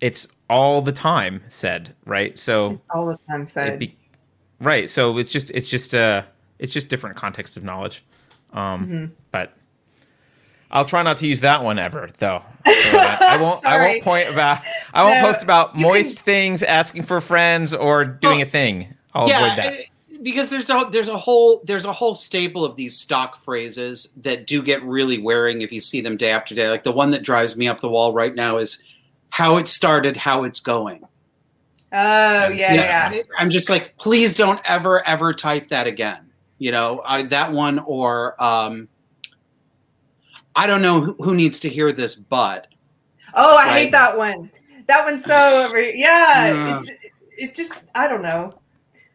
[0.00, 2.38] it's all the time said, right?
[2.38, 3.96] So all the time said be,
[4.60, 4.90] right.
[4.90, 6.24] So it's just it's just uh
[6.58, 8.04] it's just different context of knowledge.
[8.52, 9.04] Um Mm-hmm.
[9.30, 9.52] but
[10.70, 12.42] I'll try not to use that one ever, though.
[12.66, 13.64] So I won't.
[13.64, 14.60] I won't point about.
[14.92, 18.92] I won't No, post about you moist things, asking for friends, or doing a thing.
[19.14, 19.84] I'll yeah, avoid that.
[20.24, 24.48] because there's a there's a whole there's a whole staple of these stock phrases that
[24.48, 26.68] do get really wearing if you see them day after day.
[26.68, 28.82] Like the one that drives me up the wall right now is
[29.30, 31.04] how it started, how it's going.
[31.92, 36.25] oh yeah yeah, I'm just like, please don't ever ever type that again.
[36.58, 38.88] You know, I, that one or um,
[40.54, 42.68] I don't know who, who needs to hear this, but
[43.34, 43.82] oh i Right.
[43.82, 44.50] hate that one
[44.86, 45.94] that one's so over yeah
[46.54, 46.78] Yeah.
[46.80, 46.90] it's
[47.36, 48.52] it just i don't know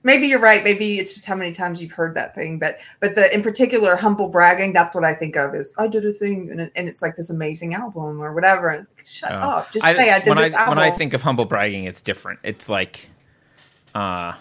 [0.03, 3.15] maybe you're right maybe it's just how many times you've heard that thing but but
[3.15, 6.49] the in particular humble bragging that's what i think of is i did a thing
[6.51, 9.35] and, it, and it's like this amazing album or whatever shut Oh.
[9.37, 11.85] up just say i did when this I album when I think of humble bragging,
[11.85, 12.39] it's different.
[12.43, 13.09] It's like,
[13.95, 14.33] uh,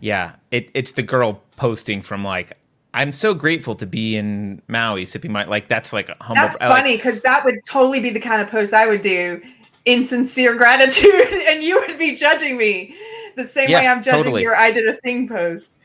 [0.00, 2.52] yeah, it, it's the girl posting from like,
[2.94, 6.42] I'm so grateful to be in Maui sipping my like that's like a humble.
[6.42, 9.02] That's uh, I funny because that would totally be the kind of post I would
[9.02, 9.42] do
[9.84, 11.12] in sincere gratitude,
[11.48, 12.94] and you would be judging me
[13.36, 14.42] the same Yeah, way I'm judging totally.
[14.42, 15.78] your "I did a thing" post.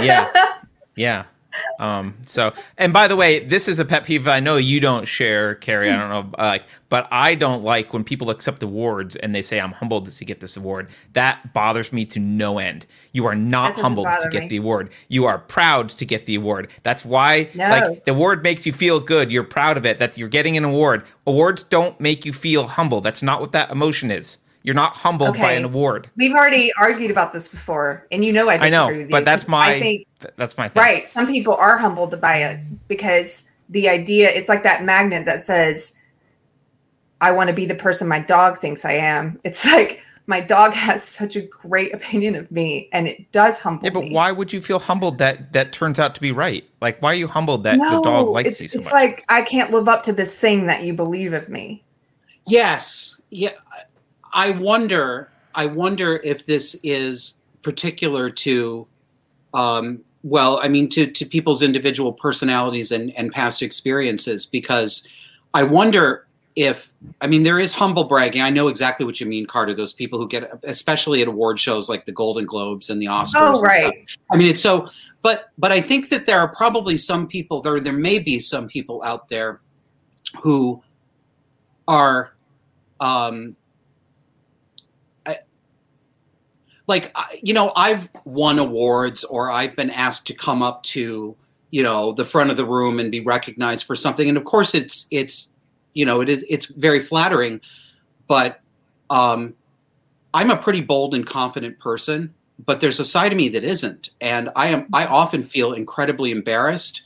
[0.00, 0.30] Yeah.
[0.94, 1.24] Yeah.
[1.80, 5.06] Um, so, and by the way, this is a pet peeve I know you don't
[5.06, 5.90] share, Keri.
[5.90, 9.42] I don't know, uh, like, but I don't like when people accept awards and they
[9.42, 10.88] say, I'm humbled to get this award.
[11.14, 12.86] That bothers me to no end.
[13.12, 14.48] You are not humbled to get me.
[14.48, 14.90] the award.
[15.08, 16.70] You are proud to get the award.
[16.82, 17.68] That's why, No.
[17.68, 19.32] like, the award makes you feel good.
[19.32, 21.04] You're proud of it that you're getting an award.
[21.26, 23.00] Awards don't make you feel humble.
[23.00, 24.38] That's not what that emotion is.
[24.64, 26.08] You're not humbled by an award.
[26.16, 29.08] We've already argued about this before, and you know I disagree I know, with you.
[29.08, 30.82] but that's my, I think th- that's my thing.
[30.82, 31.08] right.
[31.08, 35.96] Some people are humbled by it because the idea it's like that magnet that says,
[37.20, 40.72] "I want to be the person my dog thinks I am." It's like my dog
[40.72, 44.12] has such a great opinion of me, and it does humble Yeah, but me.
[44.12, 46.64] why would you feel humbled that that turns out to be right?
[46.80, 48.92] Like, why are you humbled that the dog likes it's, you so it's much?
[48.94, 51.82] like I can't live up to this thing that you believe of me.
[52.46, 53.20] Yes.
[53.30, 53.50] Yeah.
[54.32, 55.28] I wonder.
[55.54, 58.86] I wonder if this is particular to
[59.54, 65.06] um, well, I mean, to to people's individual personalities and and past experiences, because
[65.54, 68.42] I wonder if I mean there is humble bragging.
[68.42, 69.74] I know exactly what you mean, Carter.
[69.74, 73.56] Those people who get, especially at award shows like the Golden Globes and the Oscars.
[73.56, 74.10] Oh, right.
[74.30, 74.88] I mean, it's so.
[75.22, 77.80] But but I think that there are probably some people there.
[77.80, 79.60] There may be some people out there
[80.42, 80.82] who
[81.88, 82.32] are,
[83.00, 83.56] um,
[85.26, 85.38] I,
[86.92, 91.34] like you know, I've won awards or I've been asked to come up to
[91.70, 94.74] you know the front of the room and be recognized for something, and of course
[94.74, 95.52] it's it's
[95.94, 97.60] you know, it is it's very flattering,
[98.28, 98.60] but
[99.10, 99.54] um,
[100.34, 102.32] I'm a pretty bold and confident person,
[102.64, 106.30] but there's a side of me that isn't, and I am I often feel incredibly
[106.30, 107.02] embarrassed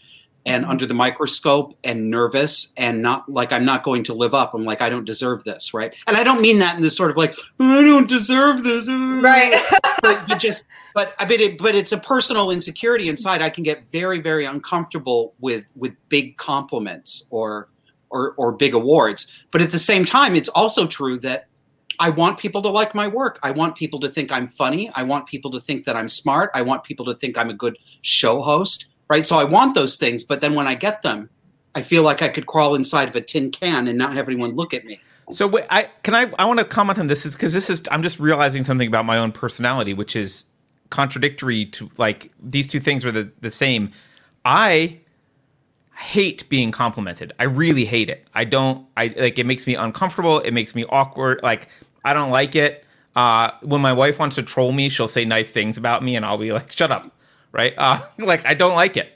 [0.47, 4.55] and under the microscope and nervous and not like I'm not going to live up.
[4.55, 5.93] I'm like I don't deserve this, right?
[6.07, 8.87] And I don't mean that in this sort of like oh, I don't deserve this,
[8.89, 9.63] right?
[10.03, 10.65] but, but, just
[10.95, 13.43] but I mean, it, but it's a personal insecurity inside.
[13.43, 17.69] I can get very very uncomfortable with with big compliments or
[18.11, 19.31] or, or big awards.
[19.51, 21.49] But at the same time, it's also true that
[21.99, 23.39] I want people to like my work.
[23.43, 24.91] I want people to think I'm funny.
[24.95, 26.51] I want people to think that I'm smart.
[26.55, 29.27] I want people to think I'm a good show host, right?
[29.27, 31.31] So I want those things, but then when I get them,
[31.75, 34.55] I feel like I could crawl inside of a tin can and not have anyone
[34.55, 35.01] look at me.
[35.31, 37.83] So wait, I can I I want to comment on this is because this is
[37.91, 40.45] I'm just realizing something about my own personality, which is
[40.91, 43.93] contradictory to like these two things are the the same.
[44.45, 45.01] I
[45.97, 47.33] hate being complimented.
[47.39, 48.27] I really hate it.
[48.35, 51.69] I don't I like it makes me uncomfortable, it makes me awkward, like
[52.05, 52.85] I don't like it.
[53.17, 56.25] Uh when my wife wants to troll me, she'll say nice things about me and
[56.25, 57.11] I'll be like shut up.
[57.53, 57.75] Right?
[57.77, 59.13] Uh like I don't like it.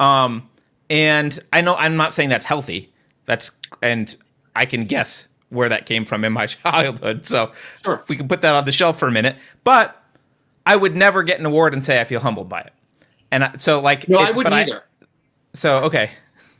[0.00, 0.48] Um
[0.90, 2.92] and I know I'm not saying that's healthy.
[3.26, 3.50] That's
[3.82, 4.14] and
[4.54, 7.26] I can guess where that came from in my childhood.
[7.26, 7.52] So
[7.84, 8.02] sure.
[8.08, 9.36] we can put that on the shelf for a minute.
[9.62, 10.00] But
[10.66, 12.72] I would never get an award and say I feel humbled by it.
[13.30, 14.78] And I, so like No, it, I wouldn't either.
[14.78, 15.06] I,
[15.52, 16.10] so okay,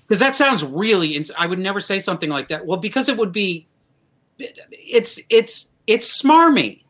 [0.06, 1.24] because that sounds really.
[1.36, 2.66] I would never say something like that.
[2.66, 3.66] Well, because it would be.
[4.38, 6.82] It's it's it's smarmy.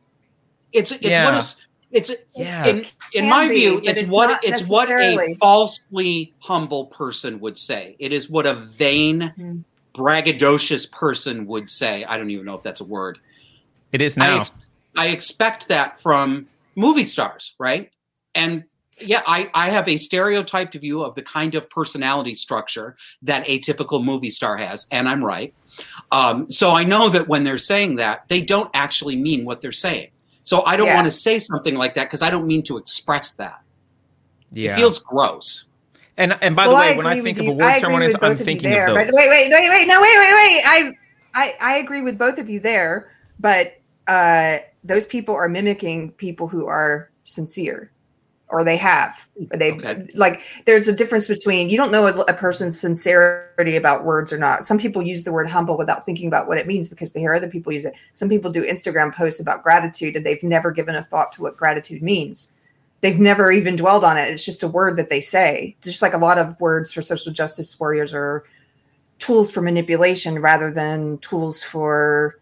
[0.72, 1.24] It's it's yeah.
[1.24, 1.60] what is
[1.94, 2.66] it's yeah.
[2.66, 7.56] in in my be, view it's, it's what it's what a falsely humble person would
[7.56, 7.96] say.
[7.98, 9.58] It is what a vain, mm-hmm.
[9.94, 12.04] braggadocious person would say.
[12.04, 13.18] I don't even know if that's a word.
[13.92, 14.34] It is now.
[14.36, 14.52] I, ex-
[14.96, 17.90] I expect that from movie stars, right?
[18.34, 18.64] And
[19.00, 23.58] yeah, I, I have a stereotyped view of the kind of personality structure that a
[23.60, 25.54] typical movie star has, and I'm right.
[26.10, 29.72] Um, so I know that when they're saying that, they don't actually mean what they're
[29.72, 30.08] saying.
[30.44, 30.94] So I don't yeah.
[30.94, 33.60] want to say something like that because I don't mean to express that.
[34.52, 34.72] Yeah.
[34.72, 35.64] It feels gross.
[36.16, 38.70] And and by well, the way, I when I think of award ceremonies, I'm thinking
[38.70, 39.06] there, of those.
[39.06, 40.62] But wait, wait, wait, wait, no, wait, wait, wait.
[40.64, 40.92] I,
[41.34, 43.10] I, I agree with both of you there,
[43.40, 47.90] but uh, those people are mimicking people who are sincere
[48.54, 49.28] or they have.
[49.52, 50.06] They okay.
[50.14, 54.38] like there's a difference between you don't know a, a, person's sincerity about words or
[54.38, 54.64] not.
[54.64, 57.34] Some people use the word humble without thinking about what it means because they hear
[57.34, 57.94] other people use it.
[58.12, 61.56] Some people do instagram posts about gratitude and they've never given a thought to what
[61.56, 62.52] gratitude means.
[63.00, 64.30] They've never even dwelled on it.
[64.30, 65.74] It's just a word that they say.
[65.78, 68.44] It's just like a lot of words for social justice warriors are
[69.18, 72.38] tools for manipulation rather than tools for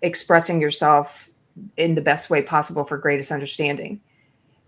[0.00, 1.28] expressing yourself
[1.76, 4.00] in the best way possible for greatest understanding.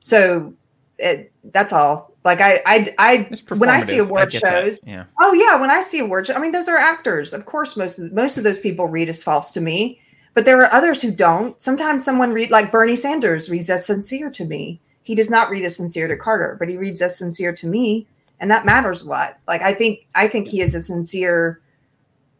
[0.05, 0.53] So
[0.99, 2.13] it, that's all.
[2.25, 5.05] Like I, I, I when I see award I shows, yeah.
[5.21, 7.35] Oh yeah, when I see award shows, I mean those are actors.
[7.35, 10.01] Of course, most of most of those people read as false to me,
[10.33, 11.61] but there are others who don't.
[11.61, 14.81] Sometimes someone read like Bernie Sanders reads as sincere to me.
[15.03, 18.07] He does not read as sincere to Carter, but he reads as sincere to me,
[18.41, 19.39] and that matters a lot.
[19.47, 21.61] Like I think I think he is a sincere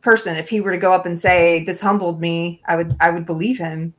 [0.01, 0.37] person.
[0.37, 3.27] If he were to go up and say this humbled me, I would I would
[3.27, 3.93] believe him.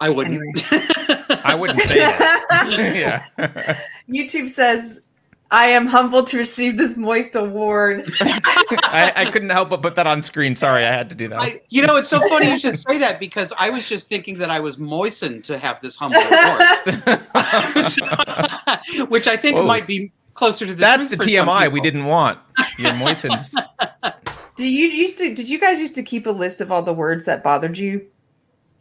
[0.00, 0.36] I wouldn't.
[0.72, 0.88] Anyway.
[1.44, 3.22] I wouldn't say that.
[3.38, 3.78] yeah.
[4.08, 5.00] YouTube says,
[5.50, 8.10] I am humbled to receive this moist award.
[8.20, 10.54] I, I, couldn't help but put that on screen.
[10.54, 11.40] Sorry, I had to do that.
[11.40, 14.36] I, you know, it's so funny you should say that because I was just thinking
[14.38, 16.60] that I was moistened to have this humble award,
[19.10, 19.64] which I think Whoa.
[19.64, 20.80] might be closer to the.
[20.80, 22.38] That's the TMI we didn't want.
[22.76, 23.40] You're moistened.
[24.56, 25.34] Do you used to?
[25.34, 28.06] Did you guys used to keep a list of all the words that bothered you,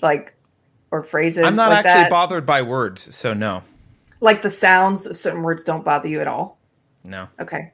[0.01, 0.35] like
[0.91, 1.43] or phrases.
[1.43, 2.09] I'm not like actually that.
[2.09, 3.64] bothered by words, so no.
[4.19, 6.57] Like the sounds of certain words don't bother you at all.
[7.03, 7.27] No.
[7.39, 7.72] Okay.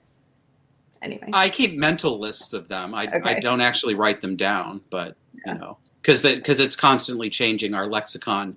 [1.01, 2.93] Anyway, I keep mental lists of them.
[2.93, 3.35] I, okay.
[3.35, 5.53] I don't actually write them down, but yeah.
[5.53, 7.73] you know, because because it's constantly changing.
[7.73, 8.55] Our lexicon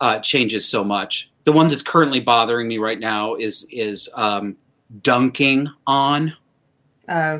[0.00, 1.30] uh, changes so much.
[1.44, 4.56] The one that's currently bothering me right now is is um,
[5.02, 6.34] dunking on.
[7.08, 7.38] Uh,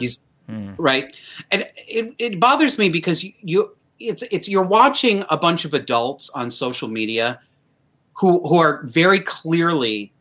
[0.49, 0.73] hmm.
[0.77, 1.15] Right,
[1.53, 5.75] and it, it bothers me because you, you it's it's you're watching a bunch of
[5.75, 7.39] adults on social media
[8.15, 10.13] who who are very clearly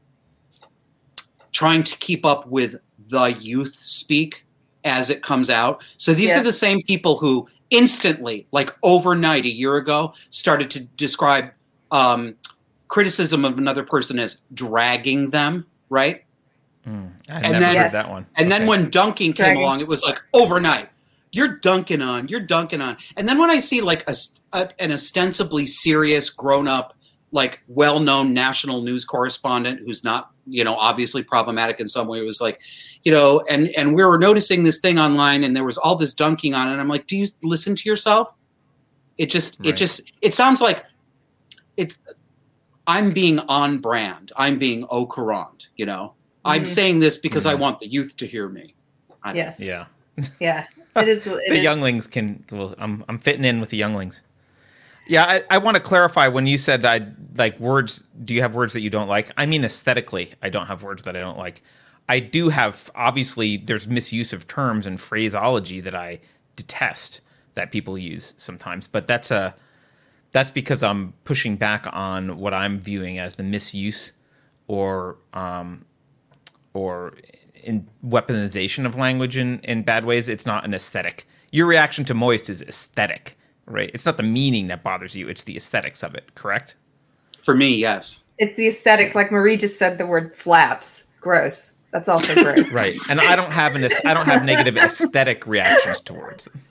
[1.52, 2.76] trying to keep up with
[3.10, 4.46] the youth speak
[4.84, 5.84] as it comes out.
[5.98, 6.42] So these Yeah.
[6.42, 11.52] are the same people who instantly, like overnight a year ago, started to describe
[11.92, 12.36] um,
[12.88, 16.24] criticism of another person as dragging them, right?
[16.88, 17.92] Mm, I And never then- heard Yes.
[17.94, 18.26] that one.
[18.36, 19.64] And then when dunking came Dragging.
[19.64, 20.90] along, it was like overnight.
[21.32, 22.98] You're dunking on, you're dunking on.
[23.16, 24.16] And then when I see like a,
[24.54, 26.96] a- an ostensibly serious, grown up,
[27.32, 32.18] like well known national news correspondent who's not, you know, obviously problematic in some way,
[32.20, 32.60] it was like,
[33.04, 36.14] you know, and and we were noticing this thing online, and there was all this
[36.14, 36.72] dunking on it.
[36.72, 38.34] And I'm like, do you listen to yourself?
[39.20, 40.84] It just, it just, it sounds like
[41.78, 41.98] it's.
[42.88, 44.32] I'm being on brand.
[44.36, 45.68] I'm being au courant.
[45.76, 46.68] You know, I'm Mhm.
[46.68, 47.60] saying this because I Mhm.
[47.60, 48.74] want the youth to hear me.
[49.24, 49.60] I- Yes.
[49.62, 49.86] yeah,
[50.40, 50.66] Yeah.
[51.02, 51.28] It is.
[51.28, 52.44] It the is- younglings can.
[52.52, 54.22] Well, I'm I'm fitting in with the younglings.
[55.08, 58.04] Yeah, I, I want to clarify when you said I like words.
[58.24, 59.32] Do you have words that you don't like?
[59.38, 61.62] I mean aesthetically, I don't have words that I don't like.
[62.08, 66.20] I do have obviously there's misuse of terms and phraseology that I
[66.56, 67.22] detest
[67.56, 69.56] that people use sometimes, but that's a
[70.32, 74.12] that's because I'm pushing back on what I'm viewing as the misuse
[74.68, 75.86] or um,
[76.74, 77.14] or
[77.64, 80.28] in weaponization of language in, in bad ways.
[80.28, 81.28] It's not an aesthetic.
[81.52, 83.92] Your reaction to moist is aesthetic, right?
[83.94, 86.36] It's not the meaning that bothers you; it's the aesthetics of it.
[86.36, 86.76] Correct?
[87.42, 88.24] For me, yes.
[88.38, 89.16] It's the aesthetics.
[89.16, 91.06] Like Marie just said, the word flaps.
[91.22, 91.74] Gross.
[91.92, 92.68] That's also gross.
[92.72, 92.96] Right.
[93.10, 96.62] And I don't have an I don't have negative aesthetic reactions towards them.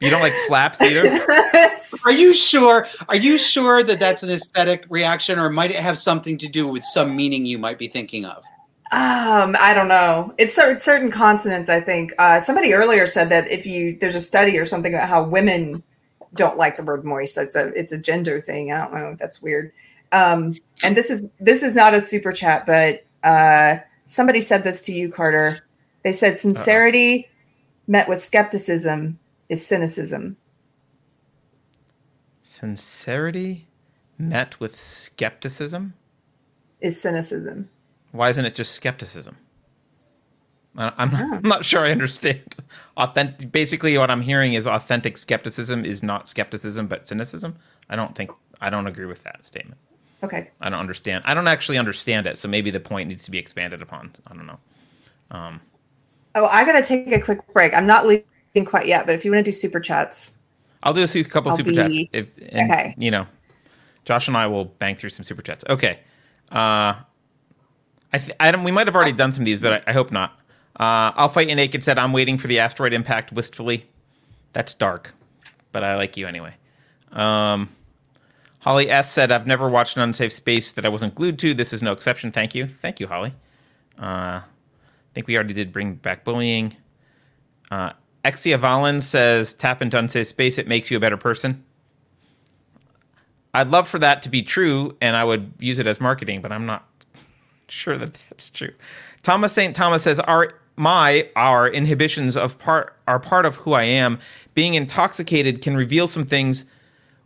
[0.00, 1.16] You don't like flaps either.
[2.04, 2.88] Are you sure?
[3.08, 6.66] Are you sure that that's an aesthetic reaction, or might it have something to do
[6.66, 8.42] with some meaning you might be thinking of?
[8.92, 10.34] Um, I don't know.
[10.36, 11.70] It's certain certain consonants.
[11.70, 15.08] I think uh, somebody earlier said that if you there's a study or something about
[15.08, 15.82] how women
[16.34, 17.34] don't like the word moist.
[17.34, 18.70] That's a it's a gender thing.
[18.70, 19.16] I don't know.
[19.18, 19.72] That's weird.
[20.12, 24.82] Um, and this is this is not a super chat, but uh, somebody said this
[24.82, 25.64] to you, Carter.
[26.04, 27.30] They said sincerity
[27.86, 30.36] met with skepticism is cynicism.
[32.42, 33.68] Sincerity
[34.18, 35.94] met with skepticism.
[36.80, 37.68] Is cynicism.
[38.12, 39.36] Why isn't it just skepticism?
[40.76, 41.20] I'm not.
[41.44, 42.54] I'm not sure I understand.
[42.96, 43.52] Authentic.
[43.52, 47.56] Basically, what I'm hearing is authentic skepticism is not skepticism, but cynicism.
[47.90, 48.30] I don't think
[48.60, 49.78] I don't agree with that statement.
[50.22, 50.50] Okay.
[50.60, 51.22] I don't understand.
[51.26, 52.38] I don't actually understand it.
[52.38, 54.12] So maybe the point needs to be expanded upon.
[54.26, 54.58] I don't know.
[55.30, 55.60] Um,
[56.34, 57.74] Oh, I gotta take a quick break.
[57.74, 60.38] I'm not leaving quite yet, but if you want to do super chats,
[60.82, 61.94] I'll do a couple I'll super chats.
[62.12, 62.94] If and, Okay.
[62.96, 63.26] you know,
[64.04, 65.64] Josh and I will bang through some super chats.
[65.68, 66.00] Okay.
[66.50, 66.94] Uh,
[68.12, 69.92] I th- I don't, we might have already done some of these, but I, I
[69.92, 70.38] hope not.
[70.78, 71.82] Uh, I'll fight you naked.
[71.84, 73.86] Said I'm waiting for the asteroid impact wistfully.
[74.52, 75.14] That's dark,
[75.70, 76.54] but I like you anyway.
[77.12, 77.68] Um,
[78.60, 81.54] Holly S said I've never watched an unsafe space that I wasn't glued to.
[81.54, 82.32] This is no exception.
[82.32, 82.66] Thank you.
[82.66, 83.34] Thank you, Holly.
[83.98, 84.42] Uh, I
[85.14, 86.76] think we already did bring back bullying.
[87.70, 87.92] Uh,
[88.24, 90.58] Exia Valens says, tap into unsafe space.
[90.58, 91.64] It makes you a better person.
[93.54, 96.52] I'd love for that to be true, and I would use it as marketing, but
[96.52, 96.86] I'm not
[97.72, 98.72] sure that that's true.
[99.22, 99.74] Thomas St.
[99.74, 104.18] Thomas says, our my our inhibitions of part are part of who I am.
[104.54, 106.64] Being intoxicated can reveal some things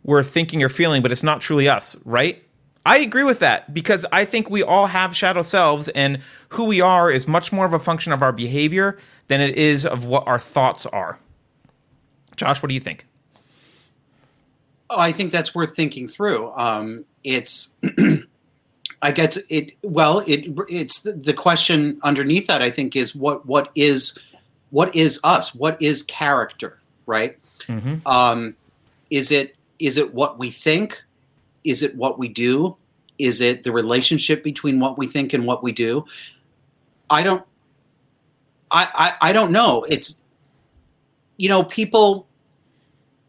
[0.03, 2.41] we're thinking or feeling, but it's not truly us, right?
[2.85, 6.19] I agree with that because I think we all have shadow selves, and
[6.49, 9.85] who we are is much more of a function of our behavior than it is
[9.85, 11.19] of what our thoughts are.
[12.37, 13.05] Josh, what do you think?
[14.89, 16.53] Oh, I think that's worth thinking through.
[16.55, 17.73] Um, it's,
[19.01, 19.73] I guess it.
[19.83, 22.61] Well, it it's the, the question underneath that.
[22.61, 24.17] I think is what what is
[24.71, 25.53] what is us?
[25.53, 26.79] What is character?
[27.05, 27.37] Right?
[27.67, 28.07] Mm-hmm.
[28.07, 28.55] Um,
[29.09, 31.03] is it is it what we think?
[31.63, 32.75] Is it what we do?
[33.19, 36.05] Is it the relationship between what we think and what we do?
[37.09, 37.43] I don't.
[38.71, 38.89] I
[39.21, 39.83] I, I don't know.
[39.83, 40.19] It's
[41.37, 42.27] you know people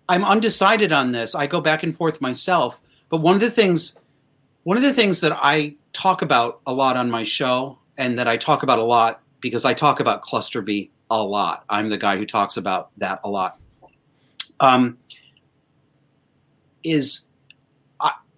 [0.08, 1.34] I'm undecided on this.
[1.34, 2.80] I go back and forth myself.
[3.10, 4.00] But one of the things,
[4.64, 8.28] one of the things that I talk about a lot on my show, and that
[8.28, 11.64] I talk about a lot because I talk about cluster B a lot.
[11.68, 13.58] I'm the guy who talks about that a lot.
[14.60, 14.98] Um,
[16.84, 17.26] is,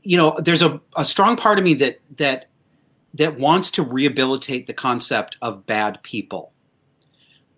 [0.03, 2.47] you know, there's a, a strong part of me that that
[3.15, 6.53] that wants to rehabilitate the concept of bad people.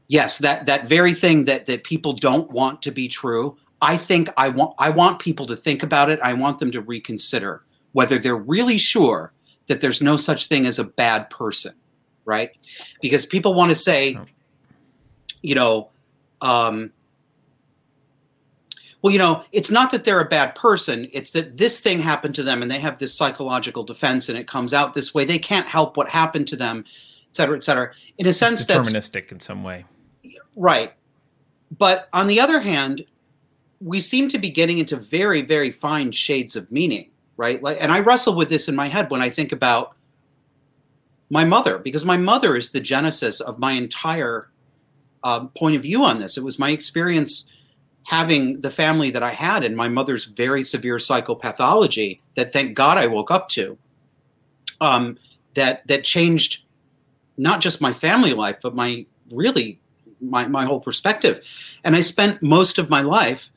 [0.09, 3.57] Yes, that that very thing that that people don't want to be true.
[3.81, 6.21] I think I want I want people to think about it.
[6.23, 9.33] I want them to reconsider whether they're really sure
[9.69, 11.75] that there's no such thing as a bad person,
[12.25, 12.51] right?
[13.01, 14.19] Because people want to say,
[15.43, 15.91] you know,
[16.41, 16.93] um,
[19.03, 21.09] well, you know, it's not that they're a bad person.
[21.13, 24.47] It's that this thing happened to them and they have this psychological defense and it
[24.47, 25.25] comes out this way.
[25.25, 26.85] They can't help what happened to them.
[27.31, 27.93] Et cetera, et cetera.
[28.19, 29.87] In a sense, it's deterministic in some way,
[30.55, 30.93] right?
[31.79, 33.07] But on the other hand,
[33.81, 37.63] we seem to be getting into very, very fine shades of meaning, right?
[37.63, 39.95] Like, and I wrestle with this in my head when I think about
[41.31, 44.51] my mother, because my mother is the genesis of my entire
[45.25, 46.37] uh, point of view on this.
[46.37, 47.51] It was my experience
[48.05, 52.99] having the family that I had and my mother's very severe psychopathology that thank God
[52.99, 53.79] I woke up to.
[54.81, 55.19] Um,
[55.55, 56.65] that that changed
[57.37, 59.79] not just my family life, but my really
[60.21, 61.45] my, my whole perspective.
[61.85, 63.51] And I spent most of my life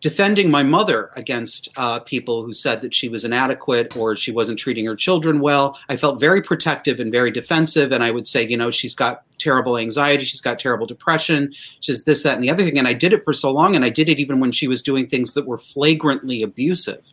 [0.00, 4.58] defending my mother against uh, people who said that she was inadequate or she wasn't
[4.58, 5.78] treating her children well.
[5.88, 7.92] I felt very protective and very defensive.
[7.92, 12.04] And I would say, you know, she's got terrible anxiety, she's got terrible depression, she's
[12.04, 12.78] this, that, and the other thing.
[12.78, 13.74] And I did it for so long.
[13.74, 17.12] And I did it even when she was doing things that were flagrantly abusive,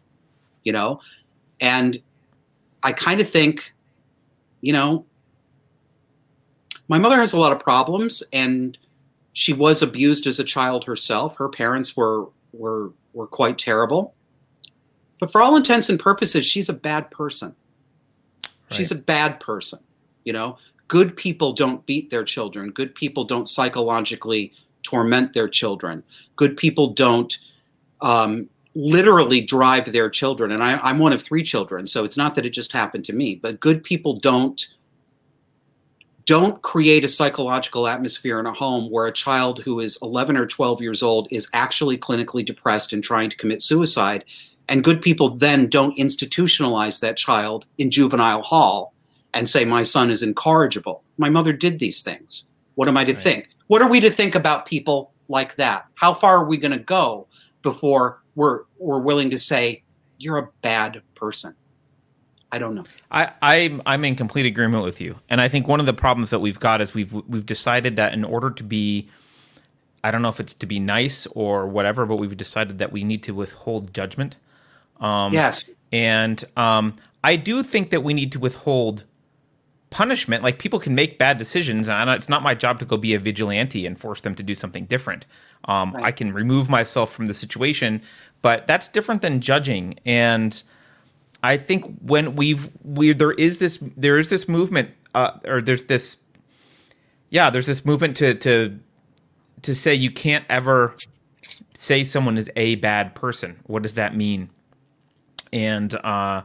[0.63, 0.99] you know?
[1.61, 2.01] And
[2.83, 3.73] I kind of think,
[4.59, 5.05] you know,
[6.89, 8.77] my mother has a lot of problems and
[9.31, 11.37] she was abused as a child herself.
[11.37, 14.13] Her parents were were were quite terrible.
[15.19, 17.55] But for all intents and purposes, she's a bad person.
[18.43, 18.77] Right.
[18.77, 19.79] She's a bad person.
[20.23, 20.57] You know,
[20.87, 22.71] good people don't beat their children.
[22.71, 26.03] Good people don't psychologically torment their children.
[26.35, 27.37] Good people don't
[28.01, 30.51] um, literally drive their children.
[30.51, 33.13] And I, I'm one of three children, so it's not that it just happened to
[33.13, 33.35] me.
[33.35, 34.73] But good people don't
[36.25, 40.45] don't create a psychological atmosphere in a home where a child who is 11 or
[40.45, 44.23] 12 years old is actually clinically depressed and trying to commit suicide.
[44.69, 48.93] And good people then don't institutionalize that child in juvenile hall
[49.33, 51.03] and say, My son is incorrigible.
[51.17, 52.49] My mother did these things.
[52.75, 53.23] What am I to right.
[53.23, 53.49] think?
[53.67, 55.85] What are we to think about people like that?
[55.95, 57.27] How far are we going to go
[57.61, 59.83] before we're, we're willing to say,
[60.17, 61.55] You're a bad person?
[62.53, 62.83] I don't know.
[63.09, 66.29] I, I'm I'm in complete agreement with you, and I think one of the problems
[66.29, 69.09] that we've got is we've we've decided that in order to be,
[70.03, 73.03] I don't know if it's to be nice or whatever, but we've decided that we
[73.03, 74.37] need to withhold judgment.
[74.99, 79.05] Um, yes, and um, I do think that we need to withhold
[79.89, 80.43] punishment.
[80.43, 83.19] Like people can make bad decisions, and it's not my job to go be a
[83.19, 85.25] vigilante and force them to do something different.
[85.65, 86.05] Um, right.
[86.05, 88.03] I can remove myself from the situation,
[88.43, 90.61] but that's different than judging and
[91.43, 95.83] I think when we've we there is this there is this movement uh, or there's
[95.83, 96.17] this
[97.29, 98.79] yeah there's this movement to to
[99.61, 100.95] to say you can't ever
[101.77, 103.59] say someone is a bad person.
[103.67, 104.49] What does that mean?
[105.51, 106.43] And uh,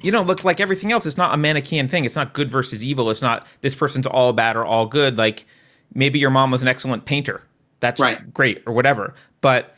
[0.00, 1.06] you know, look like everything else.
[1.06, 2.04] It's not a Manichaean thing.
[2.04, 3.10] It's not good versus evil.
[3.10, 5.18] It's not this person's all bad or all good.
[5.18, 5.46] Like
[5.94, 7.42] maybe your mom was an excellent painter.
[7.80, 8.32] That's right.
[8.32, 9.14] great or whatever.
[9.40, 9.75] But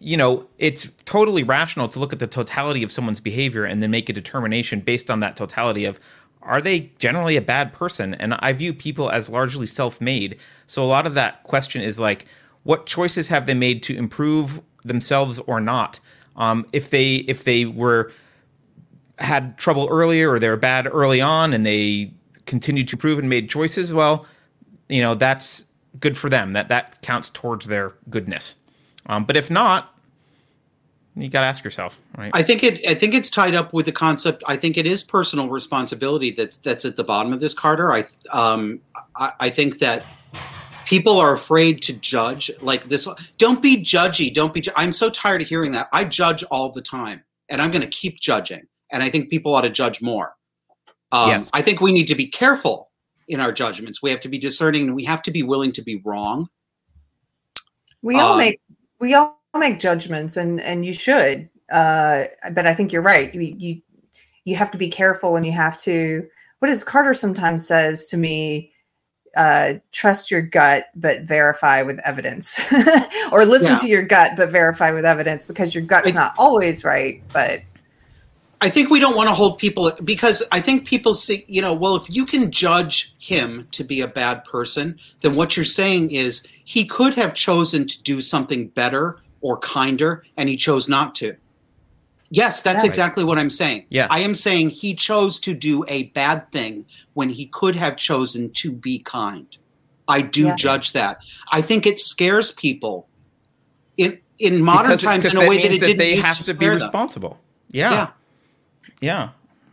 [0.00, 3.90] you know, it's totally rational to look at the totality of someone's behavior and then
[3.90, 6.00] make a determination based on that totality of
[6.42, 8.14] are they generally a bad person?
[8.14, 10.38] And I view people as largely self made.
[10.66, 12.26] So a lot of that question is like,
[12.62, 16.00] what choices have they made to improve themselves or not?
[16.36, 18.10] Um, if they if they were
[19.18, 22.12] had trouble earlier or they were bad early on and they
[22.46, 24.24] continued to improve and made choices, well,
[24.88, 25.66] you know, that's
[25.98, 26.54] good for them.
[26.54, 28.56] That that counts towards their goodness.
[29.10, 29.92] Um, but if not,
[31.16, 32.30] you got to ask yourself, right?
[32.32, 32.86] I think it.
[32.86, 34.44] I think it's tied up with the concept.
[34.46, 37.92] I think it is personal responsibility that's that's at the bottom of this, Carter.
[37.92, 38.80] I um,
[39.16, 40.04] I, I think that
[40.86, 43.08] people are afraid to judge like this.
[43.36, 44.32] Don't be judgy.
[44.32, 44.62] Don't be.
[44.76, 45.88] I'm so tired of hearing that.
[45.92, 48.62] I judge all the time, and I'm going to keep judging.
[48.92, 50.36] And I think people ought to judge more.
[51.10, 51.50] Um, yes.
[51.52, 52.90] I think we need to be careful
[53.26, 54.00] in our judgments.
[54.00, 56.48] We have to be discerning, and we have to be willing to be wrong.
[58.02, 58.60] We all um, make
[59.00, 63.40] we all make judgments and and you should uh but i think you're right you
[63.40, 63.82] you
[64.44, 66.26] you have to be careful and you have to
[66.60, 68.72] what does carter sometimes says to me
[69.36, 72.60] uh trust your gut but verify with evidence
[73.32, 73.76] or listen yeah.
[73.76, 77.62] to your gut but verify with evidence because your gut's not always right but
[78.62, 81.72] I think we don't want to hold people because I think people see, you know,
[81.72, 86.10] well, if you can judge him to be a bad person, then what you're saying
[86.10, 91.14] is he could have chosen to do something better or kinder, and he chose not
[91.14, 91.34] to.
[92.28, 92.90] Yes, that's yeah.
[92.90, 93.86] exactly what I'm saying.
[93.88, 94.06] Yeah.
[94.10, 98.50] I am saying he chose to do a bad thing when he could have chosen
[98.50, 99.46] to be kind.
[100.06, 100.56] I do yeah.
[100.56, 101.20] judge that.
[101.50, 103.08] I think it scares people
[103.96, 106.38] in in modern because, times because in a way that it that didn't they have
[106.38, 107.38] to, to be responsible.
[107.70, 107.92] Yeah.
[107.92, 108.06] yeah.
[109.00, 109.30] Yeah.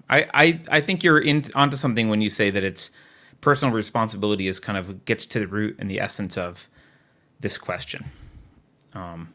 [0.09, 2.91] I, I I think you're in onto something when you say that it's
[3.41, 6.69] personal responsibility is kind of gets to the root and the essence of
[7.39, 8.05] this question.
[8.93, 9.33] Um,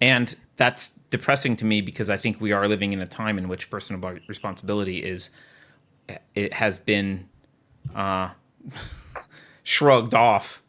[0.00, 3.48] and that's depressing to me because I think we are living in a time in
[3.48, 5.30] which personal responsibility is
[6.34, 7.28] it has been
[7.94, 8.30] uh,
[9.62, 10.62] shrugged off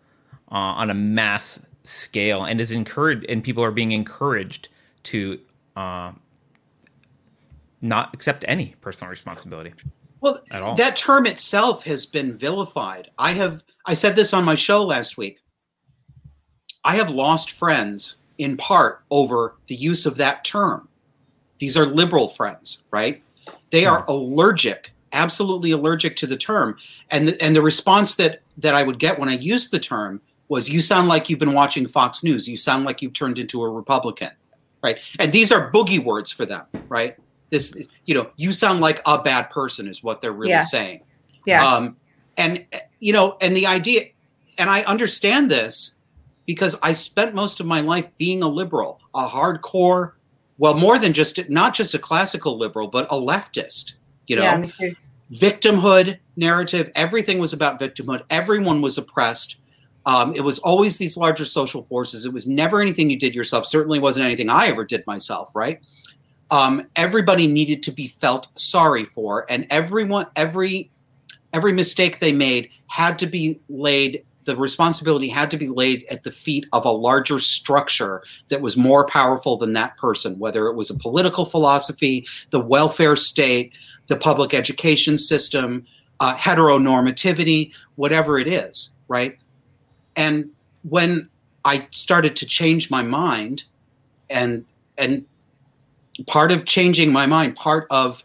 [0.52, 4.70] uh, on a mass scale and is encouraged, and people are being encouraged
[5.04, 5.40] to
[5.76, 6.12] uh,
[7.85, 9.73] not accept any personal responsibility.
[10.22, 10.39] Well,
[10.77, 13.11] that term itself has been vilified.
[13.17, 15.39] I have I said this on my show last week.
[16.83, 20.88] I have lost friends in part over the use of that term.
[21.59, 23.22] These are liberal friends, right?
[23.69, 26.77] They are allergic, absolutely allergic to the term.
[27.11, 30.22] And the, and the response that that I would get when I used the term
[30.47, 32.47] was you sound like you've been watching Fox News.
[32.47, 34.31] You sound like you've turned into a Republican.
[34.81, 34.99] Right?
[35.19, 37.17] And these are boogie words for them, right?
[37.51, 37.75] This
[38.06, 40.64] you know you sound like a bad person is what they're really yeah.
[40.64, 41.01] saying.
[41.45, 41.65] Yeah.
[41.65, 41.98] Um
[42.38, 42.65] and
[42.99, 44.06] you know and the idea
[44.57, 45.95] and i understand this
[46.45, 50.14] because i spent most of my life being a liberal a hardcore
[50.57, 53.93] well more than just not just a classical liberal but a leftist
[54.27, 54.43] you know?
[54.43, 54.91] yeah,
[55.32, 58.24] victimhood narrative everything was about victimhood.
[58.30, 59.57] Everyone was oppressed.
[60.06, 62.25] Um, it was always these larger social forces.
[62.25, 63.65] It was never anything you did yourself.
[63.65, 65.80] Certainly wasn't anything i ever did myself right
[66.56, 70.90] um, everybody needed to be felt sorry for, and everyone every
[71.51, 74.24] every mistake they made had to be laid.
[74.45, 78.77] The responsibility had to be laid at the feet of a larger structure that was
[78.77, 83.74] more powerful than that person, whether it was a political philosophy, the welfare state,
[84.08, 85.85] the public education system,
[86.22, 89.38] uh, heteronormativity, whatever it is, right?
[90.16, 90.51] And
[90.84, 91.27] when
[91.66, 93.66] I started to change my mind
[94.30, 94.64] and
[94.98, 95.25] and
[96.27, 98.24] part of changing my mind, part of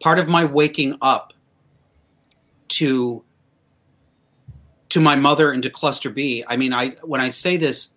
[0.00, 1.32] part of my waking up
[2.68, 3.24] to
[4.90, 6.44] to my mother and to cluster B.
[6.46, 7.94] I mean, I when I say this,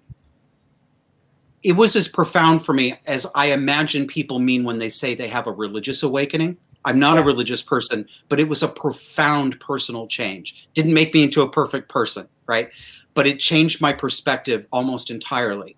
[1.62, 5.28] it was as profound for me as I imagine people mean when they say they
[5.28, 6.58] have a religious awakening.
[6.86, 7.22] I'm not yeah.
[7.22, 10.68] a religious person, but it was a profound personal change.
[10.74, 12.70] Didn't make me into a perfect person, right?
[13.14, 15.76] But it changed my perspective almost entirely.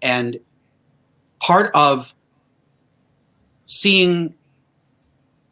[0.00, 0.40] And
[1.40, 2.14] part of
[3.66, 4.34] seeing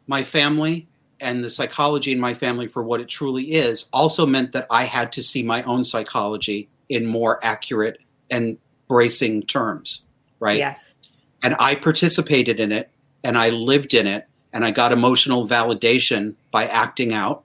[0.07, 0.87] my family
[1.19, 4.83] and the psychology in my family for what it truly is also meant that I
[4.83, 10.05] had to see my own psychology in more accurate and bracing terms,
[10.39, 10.57] right?
[10.57, 10.99] Yes.
[11.43, 12.89] And I participated in it
[13.23, 17.43] and I lived in it and I got emotional validation by acting out.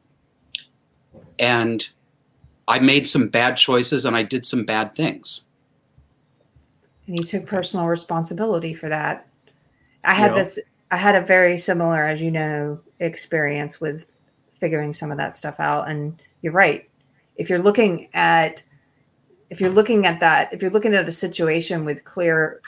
[1.38, 1.88] And
[2.68, 5.44] I made some bad choices and I did some bad things.
[7.06, 9.26] And you took personal responsibility for that.
[10.04, 10.58] I had this
[10.90, 14.10] I had a very similar, as you know, experience with
[14.52, 15.88] figuring some of that stuff out.
[15.88, 16.88] And you're right.
[17.36, 18.62] If you're looking at
[19.50, 22.60] if you're looking at that, if you're looking at a situation with clear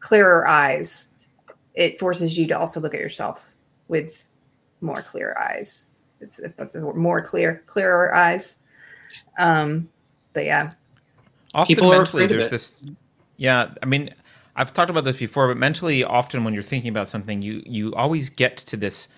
[0.00, 1.08] clearer eyes,
[1.74, 3.50] it forces you to also look at yourself
[3.88, 4.26] with
[4.80, 5.86] more clear eyes.
[6.20, 8.56] It's, if that's a more clear, clearer eyes.
[9.38, 9.88] Um,
[10.32, 10.72] but yeah,
[11.54, 12.82] often people are afraid there's this.
[13.36, 14.14] Yeah, I mean,
[14.56, 17.94] I've talked about this before, but mentally, often when you're thinking about something, you you
[17.94, 19.08] always get to this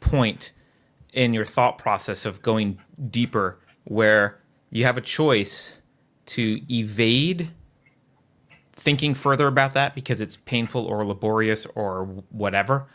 [0.00, 0.52] point
[1.12, 2.78] in your thought process of going
[3.10, 5.80] deeper, where you have a choice
[6.26, 7.50] to evade
[8.74, 12.86] thinking further about that because it's painful or laborious or whatever,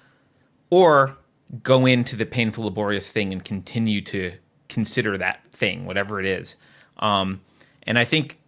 [0.70, 1.18] or
[1.64, 4.32] go into the painful, laborious thing and continue to
[4.70, 6.56] consider that thing, whatever it is.
[6.98, 7.42] Um,
[7.84, 8.41] and I think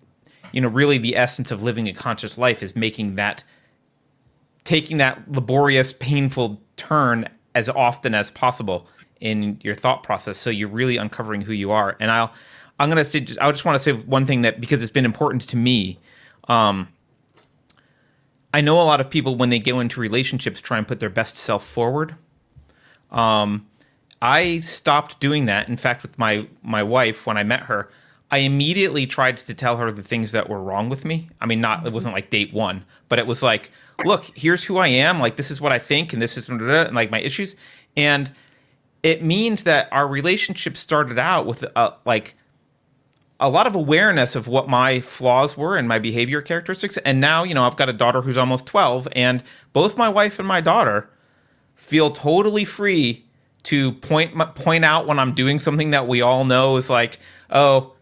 [0.54, 3.44] you know, really the essence of living a conscious life is making that
[4.64, 8.88] taking that laborious, painful turn as often as possible
[9.20, 10.38] in your thought process.
[10.38, 11.98] So you're really uncovering who you are.
[12.00, 12.34] And I'll,
[12.80, 15.06] I'm going to say, I just want to say one thing that because it's been
[15.06, 16.00] important to me.
[16.48, 16.88] Um,
[18.54, 21.10] I know a lot of people when they go into relationships try and put their
[21.10, 22.16] best self forward.
[23.12, 23.68] Um,
[24.22, 25.68] I stopped doing that.
[25.68, 27.90] In fact, with my my wife, when I met her,
[28.34, 31.30] I immediately tried to tell her the things that were wrong with me.
[31.40, 33.70] I mean, not it wasn't like date one, but it was like,
[34.06, 35.20] look, here's who I am.
[35.20, 37.56] Like this is what I think, and this is like my issues,
[37.96, 38.32] and
[39.04, 42.34] it means that our relationship started out with a, uh, like
[43.40, 46.98] a lot of awareness of what my flaws were and my behavior characteristics.
[47.06, 50.40] And now, you know, I've got a daughter who's almost 12, and both my wife
[50.40, 51.08] and my daughter
[51.76, 53.26] feel totally free
[53.62, 57.20] to point point out when I'm doing something that we all know is like,
[57.52, 57.94] oh,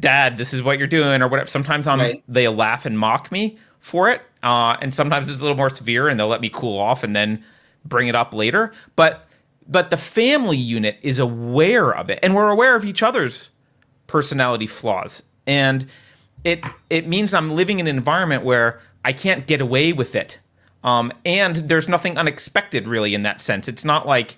[0.00, 2.22] dad this is what you're doing or whatever sometimes I'm, right.
[2.28, 6.08] they laugh and mock me for it uh, and sometimes it's a little more severe
[6.08, 7.44] and they'll let me cool off and then
[7.84, 9.26] bring it up later but
[9.66, 13.50] but the family unit is aware of it and we're aware of each other's
[14.06, 15.86] personality flaws and
[16.44, 20.38] it it means i'm living in an environment where i can't get away with it
[20.84, 24.36] um, and there's nothing unexpected really in that sense it's not like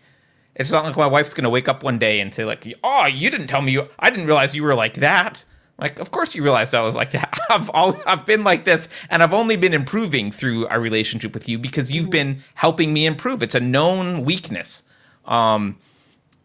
[0.57, 3.07] It's not like my wife's going to wake up one day and say like, "Oh,
[3.07, 3.89] you didn't tell me you.
[3.99, 5.45] I didn't realize you were like that."
[5.81, 7.39] Like, of course you realized I was like that.
[7.51, 11.49] I've all, I've been like this, and I've only been improving through our relationship with
[11.49, 12.11] you because you've mm-hmm.
[12.11, 13.43] been helping me improve.
[13.43, 14.83] It's a known weakness,
[15.25, 15.79] um,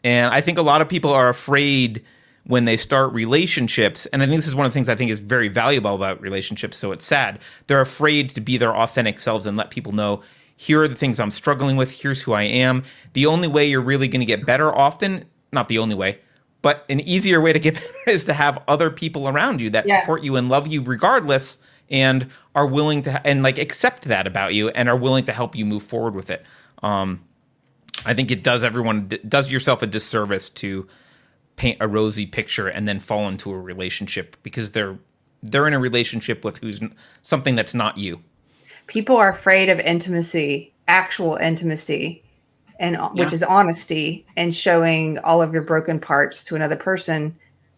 [0.04, 2.04] and I think a lot of people are afraid
[2.48, 4.06] when they start relationships.
[4.08, 6.22] And I think this is one of the things I think is very valuable about
[6.22, 6.78] relationships.
[6.78, 10.22] So it's sad they're afraid to be their authentic selves and let people know
[10.58, 11.92] here are the things I'm struggling with.
[11.92, 12.84] Here's who I am.
[13.14, 16.20] The only way you're really going to get better often, not the only way,
[16.66, 19.88] but an easier way to get better is to have other people around you that
[19.88, 20.00] yeah.
[20.00, 21.60] support you and love you regardless
[21.92, 25.56] and are willing to and like accept that about you and are willing to help
[25.56, 26.44] you move forward with it.
[26.82, 27.24] Um,
[28.03, 30.88] I think it does everyone does yourself a disservice to
[31.56, 34.98] paint a rosy picture and then fall into a relationship because they're
[35.44, 36.82] they're in a relationship with who's
[37.22, 38.24] something that's not you
[38.88, 42.24] people are afraid of intimacy, actual intimacy,
[42.80, 43.24] and uh, yeah.
[43.24, 47.36] which is honesty and showing all of your broken parts to another person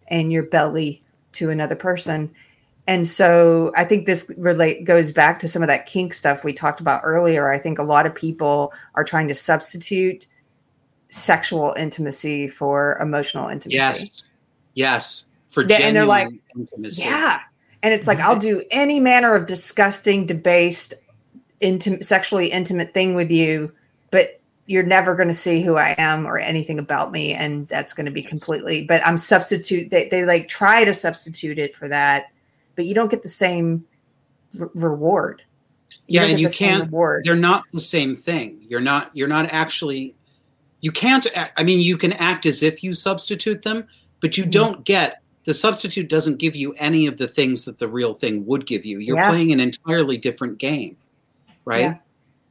[0.07, 1.03] and your belly
[1.33, 2.33] to another person.
[2.87, 6.53] And so I think this relate goes back to some of that kink stuff we
[6.53, 7.49] talked about earlier.
[7.49, 10.25] I think a lot of people are trying to substitute
[11.09, 13.77] sexual intimacy for emotional intimacy.
[13.77, 14.29] Yes.
[14.73, 15.25] Yes.
[15.49, 17.03] For genuine and they're like, intimacy.
[17.03, 17.39] Yeah.
[17.83, 20.93] And it's like, I'll do any manner of disgusting, debased,
[21.59, 23.71] intimate, sexually intimate thing with you,
[24.11, 24.36] but
[24.67, 27.33] you're never going to see who I am or anything about me.
[27.33, 29.89] And that's going to be completely, but I'm substitute.
[29.89, 32.27] They, they like try to substitute it for that,
[32.75, 33.85] but you don't get the same
[34.59, 35.41] re- reward.
[36.07, 36.27] You yeah.
[36.27, 36.91] And you can't,
[37.23, 38.61] they're not the same thing.
[38.67, 40.15] You're not, you're not actually,
[40.81, 43.87] you can't, I mean, you can act as if you substitute them,
[44.19, 44.51] but you mm-hmm.
[44.51, 48.45] don't get the substitute doesn't give you any of the things that the real thing
[48.45, 48.99] would give you.
[48.99, 49.29] You're yeah.
[49.29, 50.97] playing an entirely different game,
[51.63, 51.79] right?
[51.79, 51.95] Yeah.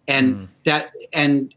[0.08, 0.48] And mm.
[0.64, 1.54] that and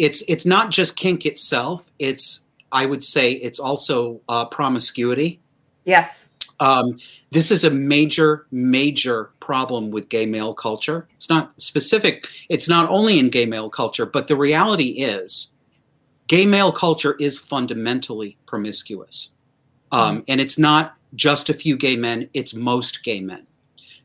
[0.00, 1.86] it's it's not just kink itself.
[1.98, 5.40] It's I would say it's also uh, promiscuity.
[5.84, 6.30] Yes.
[6.58, 6.98] Um,
[7.30, 11.06] this is a major, major problem with gay male culture.
[11.16, 12.26] It's not specific.
[12.48, 15.52] It's not only in gay male culture, but the reality is,
[16.28, 19.34] gay male culture is fundamentally promiscuous.
[19.92, 23.46] Um, and it's not just a few gay men, it's most gay men.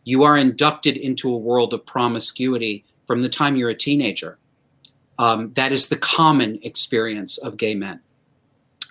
[0.03, 4.39] You are inducted into a world of promiscuity from the time you're a teenager.
[5.17, 8.01] Um, that is the common experience of gay men.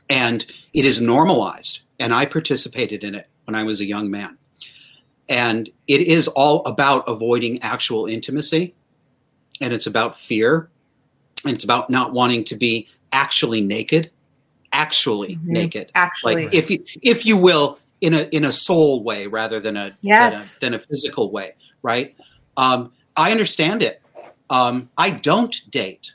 [0.09, 1.81] And it is normalized.
[1.99, 4.37] And I participated in it when I was a young man.
[5.29, 8.75] And it is all about avoiding actual intimacy.
[9.61, 10.69] And it's about fear.
[11.45, 14.11] And it's about not wanting to be actually naked
[14.75, 15.53] actually mm-hmm.
[15.53, 19.61] naked, actually, like if you, if you will, in a in a soul way rather
[19.61, 22.15] than a yes than a, than a physical way, right?
[22.59, 24.03] Um, I understand it.
[24.51, 26.13] Um, I don't date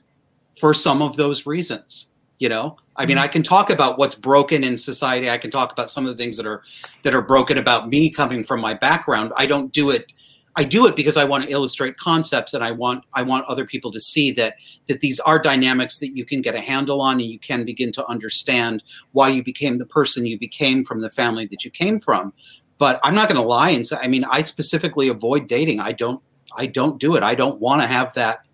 [0.58, 2.12] for some of those reasons.
[2.38, 3.26] You know, I mean, mm-hmm.
[3.26, 5.30] I can talk about what's broken in society.
[5.30, 6.64] I can talk about some of the things that are
[7.04, 9.34] that are broken about me coming from my background.
[9.36, 10.12] I don't do it
[10.60, 13.66] I do it because I want to illustrate concepts and I want I want other
[13.66, 14.56] people to see that
[14.88, 17.94] that these are dynamics that you can get a handle on and you can begin
[17.94, 18.84] to understand
[19.14, 22.34] why you became the person you became from the family that you came from.
[22.78, 25.80] But I'm not going to lie and say I mean I specifically avoid dating.
[25.80, 26.22] I don't
[26.56, 27.24] I don't do it.
[27.24, 28.46] I don't want to have that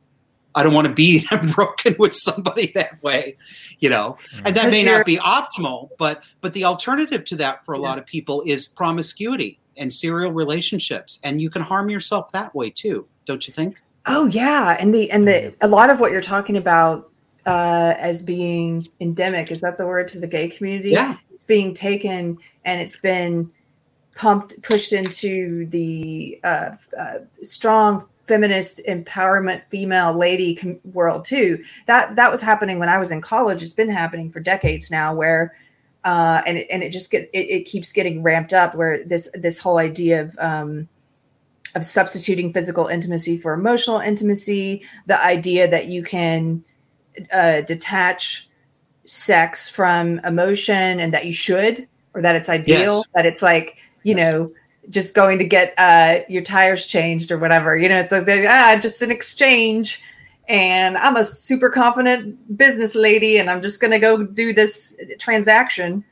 [0.57, 3.35] I don't want to be broken with somebody that way,
[3.79, 4.17] you know.
[4.45, 7.83] And that may not be optimal, but but the alternative to that for a yeah.
[7.83, 12.69] lot of people is promiscuity and serial relationships and you can harm yourself that way
[12.69, 16.21] too don't you think oh yeah and the and the a lot of what you're
[16.21, 17.11] talking about
[17.45, 21.73] uh, as being endemic is that the word to the gay community yeah it's being
[21.73, 23.51] taken and it's been
[24.15, 32.15] pumped pushed into the uh, uh, strong feminist empowerment female lady com- world too that
[32.15, 35.53] that was happening when i was in college it's been happening for decades now where
[36.05, 39.27] uh, and it, and it just get it, it, keeps getting ramped up where this
[39.33, 40.87] this whole idea of um,
[41.75, 46.63] of substituting physical intimacy for emotional intimacy, the idea that you can
[47.31, 48.49] uh, detach
[49.05, 53.05] sex from emotion and that you should or that it's ideal yes.
[53.13, 54.49] that it's like you know
[54.89, 58.77] just going to get uh, your tires changed or whatever you know it's like ah,
[58.81, 60.01] just an exchange
[60.47, 64.95] and I'm a super confident business lady and I'm just going to go do this
[65.17, 66.03] transaction.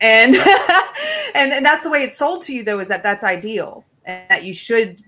[0.00, 0.34] And,
[1.34, 4.28] and and that's the way it's sold to you though is that that's ideal and
[4.28, 5.02] that you should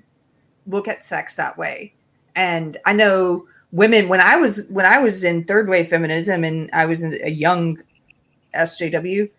[0.67, 1.93] look at sex that way.
[2.37, 6.71] And I know women when I was when I was in third wave feminism and
[6.73, 7.83] I was a young
[8.55, 9.31] SJW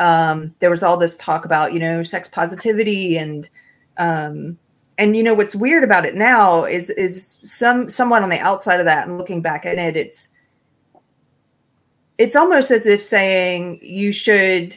[0.00, 3.48] um, there was all this talk about, you know, sex positivity and
[3.98, 4.58] um,
[4.98, 8.80] and you know what's weird about it now is is some someone on the outside
[8.80, 10.28] of that and looking back at it it's
[12.18, 14.76] it's almost as if saying you should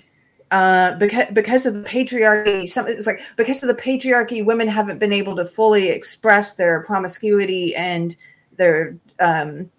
[0.52, 5.00] uh, because because of the patriarchy, some, it's like because of the patriarchy, women haven't
[5.00, 8.16] been able to fully express their promiscuity and
[8.58, 9.69] their um,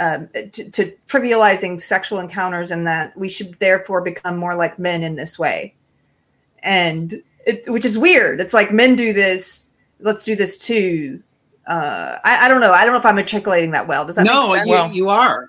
[0.00, 5.02] um, to, to, trivializing sexual encounters, and that we should therefore become more like men
[5.02, 5.74] in this way,
[6.62, 8.40] and it, which is weird.
[8.40, 9.68] It's like men do this,
[10.00, 11.22] let's do this too.
[11.66, 12.72] Uh, I, I, don't know.
[12.72, 14.04] I don't know if I'm articulating that well.
[14.04, 14.48] Does that no?
[14.48, 14.70] Make sense?
[14.70, 15.48] Well, you are.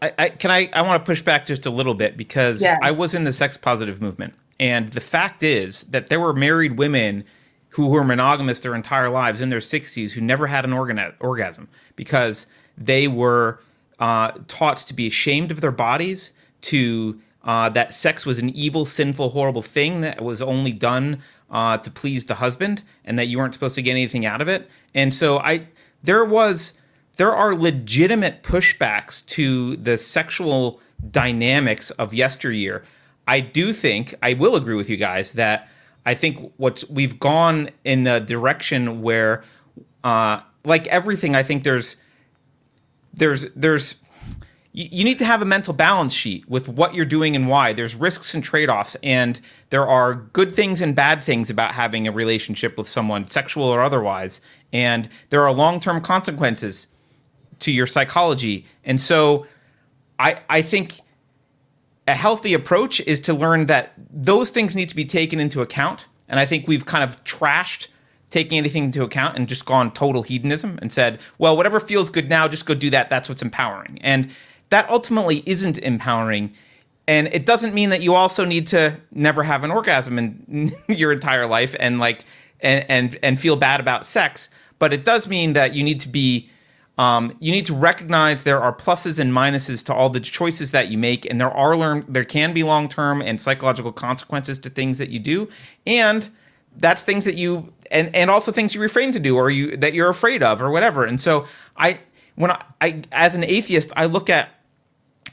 [0.00, 2.78] I, I, can I I want to push back just a little bit because yeah.
[2.82, 6.78] I was in the sex positive movement, and the fact is that there were married
[6.78, 7.24] women
[7.70, 11.68] who were monogamous their entire lives in their 60s who never had an organ- orgasm
[11.94, 12.46] because
[12.76, 13.60] they were
[14.00, 18.84] uh, taught to be ashamed of their bodies, to uh, that sex was an evil,
[18.84, 23.38] sinful, horrible thing that was only done uh, to please the husband, and that you
[23.38, 24.68] weren't supposed to get anything out of it.
[24.94, 25.66] And so I
[26.02, 26.74] there was
[27.16, 30.80] there are legitimate pushbacks to the sexual
[31.10, 32.84] dynamics of yesteryear.
[33.26, 35.68] I do think I will agree with you guys that
[36.06, 39.44] I think what we've gone in the direction where,
[40.02, 41.96] uh, like everything, I think there's
[43.14, 43.96] there's there's
[44.72, 47.72] you, need to have a mental balance sheet with what you're doing and why.
[47.72, 49.40] There's risks and trade offs, and
[49.70, 53.82] there are good things and bad things about having a relationship with someone, sexual or
[53.82, 54.40] otherwise.
[54.72, 56.86] And there are long term consequences
[57.60, 58.64] to your psychology.
[58.84, 59.46] And so
[60.18, 61.00] I I think
[62.06, 66.06] a healthy approach is to learn that those things need to be taken into account.
[66.28, 67.88] And I think we've kind of trashed
[68.30, 72.28] taking anything into account and just gone total hedonism and said, well, whatever feels good
[72.28, 73.10] now, just go do that.
[73.10, 73.98] That's what's empowering.
[74.02, 74.30] And
[74.70, 76.52] that ultimately isn't empowering.
[77.08, 81.12] And it doesn't mean that you also need to never have an orgasm in your
[81.12, 82.24] entire life and like
[82.60, 84.48] and and, and feel bad about sex.
[84.78, 86.48] But it does mean that you need to be
[86.98, 90.88] um, you need to recognize there are pluses and minuses to all the choices that
[90.88, 94.70] you make, and there are learn there can be long term and psychological consequences to
[94.70, 95.48] things that you do,
[95.86, 96.28] and
[96.76, 99.94] that's things that you and and also things you refrain to do or you that
[99.94, 101.04] you're afraid of or whatever.
[101.04, 101.98] And so I
[102.36, 104.50] when I, I as an atheist, I look at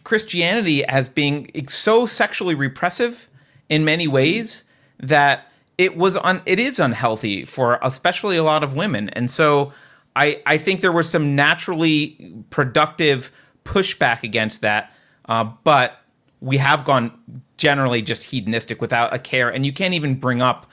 [0.03, 3.29] Christianity as being so sexually repressive
[3.69, 4.63] in many ways
[4.99, 5.45] that
[5.77, 9.71] it was un, it is unhealthy for especially a lot of women, and so
[10.17, 13.31] I, I think there was some naturally productive
[13.65, 14.91] pushback against that,
[15.25, 16.01] uh, but
[16.41, 17.11] we have gone
[17.57, 20.65] generally just hedonistic without a care, and you can't even bring up.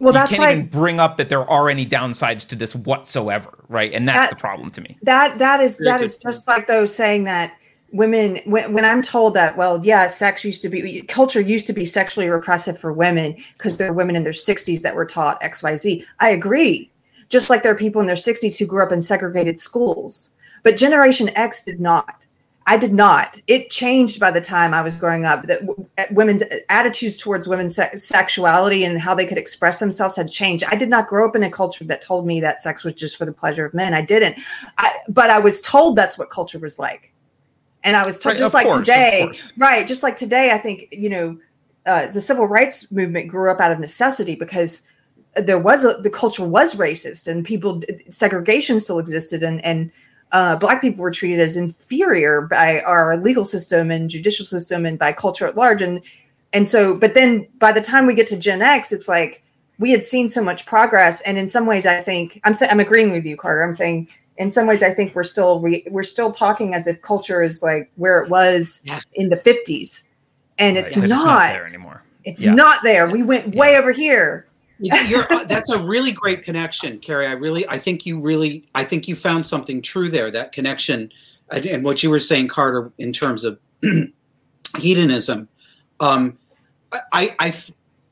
[0.00, 2.74] Well, that's you can't like, even bring up that there are any downsides to this
[2.74, 3.92] whatsoever, right?
[3.92, 4.98] And that's that, the problem to me.
[5.02, 7.56] That that is that is just like those saying that
[7.92, 11.72] women when, when i'm told that well yeah sex used to be culture used to
[11.72, 15.40] be sexually repressive for women because there are women in their 60s that were taught
[15.42, 16.90] xyz i agree
[17.28, 20.30] just like there are people in their 60s who grew up in segregated schools.
[20.62, 22.23] But Generation X did not.
[22.66, 23.40] I did not.
[23.46, 25.44] It changed by the time I was growing up.
[25.44, 30.30] That w- women's attitudes towards women's se- sexuality and how they could express themselves had
[30.30, 30.64] changed.
[30.64, 33.16] I did not grow up in a culture that told me that sex was just
[33.16, 33.92] for the pleasure of men.
[33.92, 34.38] I didn't.
[34.78, 37.12] I, but I was told that's what culture was like.
[37.82, 39.86] And I was told, right, just like course, today, right?
[39.86, 41.38] Just like today, I think, you know,
[41.84, 44.82] uh, the civil rights movement grew up out of necessity because
[45.36, 49.90] there was a the culture was racist and people segregation still existed and and
[50.32, 54.98] uh, black people were treated as inferior by our legal system and judicial system and
[54.98, 56.00] by culture at large and
[56.52, 59.42] and so but then by the time we get to gen x it's like
[59.78, 63.10] we had seen so much progress and in some ways i think i'm i'm agreeing
[63.10, 66.32] with you carter i'm saying in some ways i think we're still re, we're still
[66.32, 69.04] talking as if culture is like where it was yes.
[69.14, 70.04] in the 50s
[70.58, 71.08] and it's, right.
[71.08, 72.54] not, it's not there anymore it's yeah.
[72.54, 73.78] not there we went way yeah.
[73.78, 74.46] over here
[74.80, 77.26] that's a really great connection, Keri.
[77.26, 80.30] I really, I think you really, I think you found something true there.
[80.30, 81.12] That connection,
[81.50, 83.58] and, what you were saying, Carter, in terms of
[84.78, 85.48] hedonism.
[86.00, 86.38] Um,
[87.12, 87.54] I, I,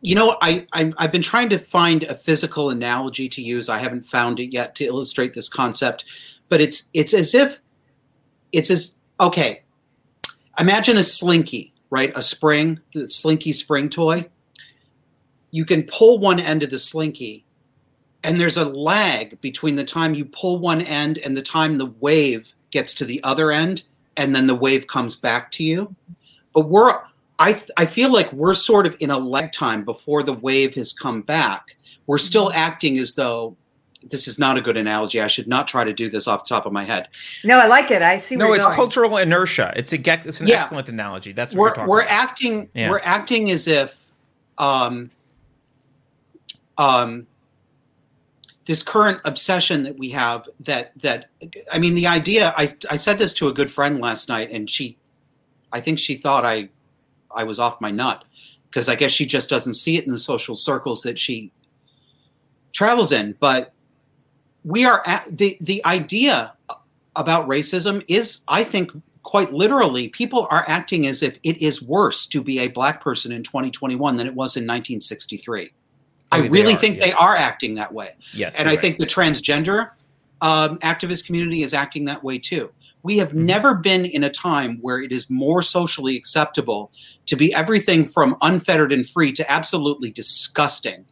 [0.01, 3.69] you know, I, I, I've been trying to find a physical analogy to use.
[3.69, 6.05] I haven't found it yet to illustrate this concept,
[6.49, 7.61] but it's, it's as if,
[8.53, 9.63] it's as okay.
[10.59, 12.13] Imagine a slinky, right?
[12.15, 14.29] A spring, the slinky spring toy
[15.53, 17.45] you can pull one end of the slinky
[18.25, 21.93] and there's a lag between the time you pull one end and the time the
[22.01, 23.85] wave gets to the other end
[24.17, 25.95] and then the wave comes back to you
[26.53, 27.01] but we're
[27.39, 30.93] i i feel like we're sort of in a lag time before the wave has
[30.93, 32.59] come back we're still mm-hmm.
[32.59, 33.57] acting as though
[34.11, 35.21] this is not a good analogy.
[35.21, 37.09] I should not try to do this off the top of my head.
[37.45, 38.03] No, I like it.
[38.03, 38.37] I see.
[38.37, 38.75] No, it's going.
[38.75, 39.73] cultural inertia.
[39.77, 40.63] It's a it's an yeah.
[40.63, 41.33] excellent analogy.
[41.33, 42.11] That's what we're we're, about.
[42.11, 42.69] acting.
[42.75, 42.91] Yeah.
[42.91, 43.97] We're acting as if
[44.59, 45.11] um,
[46.83, 47.27] um,
[48.67, 51.31] this current obsession that we have that that
[51.71, 54.71] I mean the idea I I said this to a good friend last night and
[54.71, 54.97] she
[55.73, 56.69] I think she thought I
[57.35, 58.25] I was off my nut
[58.71, 61.53] because I guess she just doesn't see it in the social circles that she
[62.73, 63.37] travels in.
[63.39, 63.73] But
[64.65, 66.55] we are at the the idea
[67.15, 68.91] about racism is, I think,
[69.23, 73.33] quite literally, people are acting as if it is worse to be a black person
[73.33, 75.73] in 2021 than it was in 1963.
[76.33, 77.05] I really think yes.
[77.05, 78.15] they are acting that way.
[78.33, 78.81] Yes, and I right.
[78.81, 79.91] think the transgender
[80.41, 82.71] um, activist community is acting that way too.
[83.03, 83.47] We have mm-hmm.
[83.47, 86.93] never been in a time where it is more socially acceptable
[87.27, 91.05] to be everything from unfettered and free to absolutely disgusting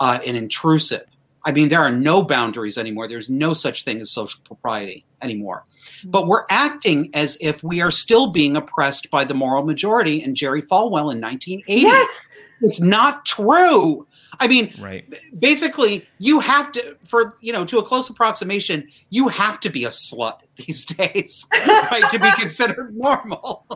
[0.00, 1.04] uh, and intrusive.
[1.44, 3.08] I mean, there are no boundaries anymore.
[3.08, 5.64] There's no such thing as social propriety anymore.
[6.04, 10.36] But we're acting as if we are still being oppressed by the moral majority and
[10.36, 11.80] Jerry Falwell in 1980.
[11.80, 12.28] Yes.
[12.60, 14.06] It's not true.
[14.40, 15.04] I mean, right.
[15.38, 19.84] basically, you have to, for, you know, to a close approximation, you have to be
[19.84, 23.66] a slut these days, right, to be considered normal.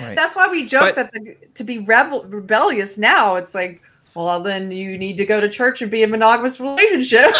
[0.00, 0.14] Right.
[0.14, 3.82] That's why we joke but, that the, to be rebel, rebellious now, it's like,
[4.14, 7.30] well, then you need to go to church and be in a monogamous relationship.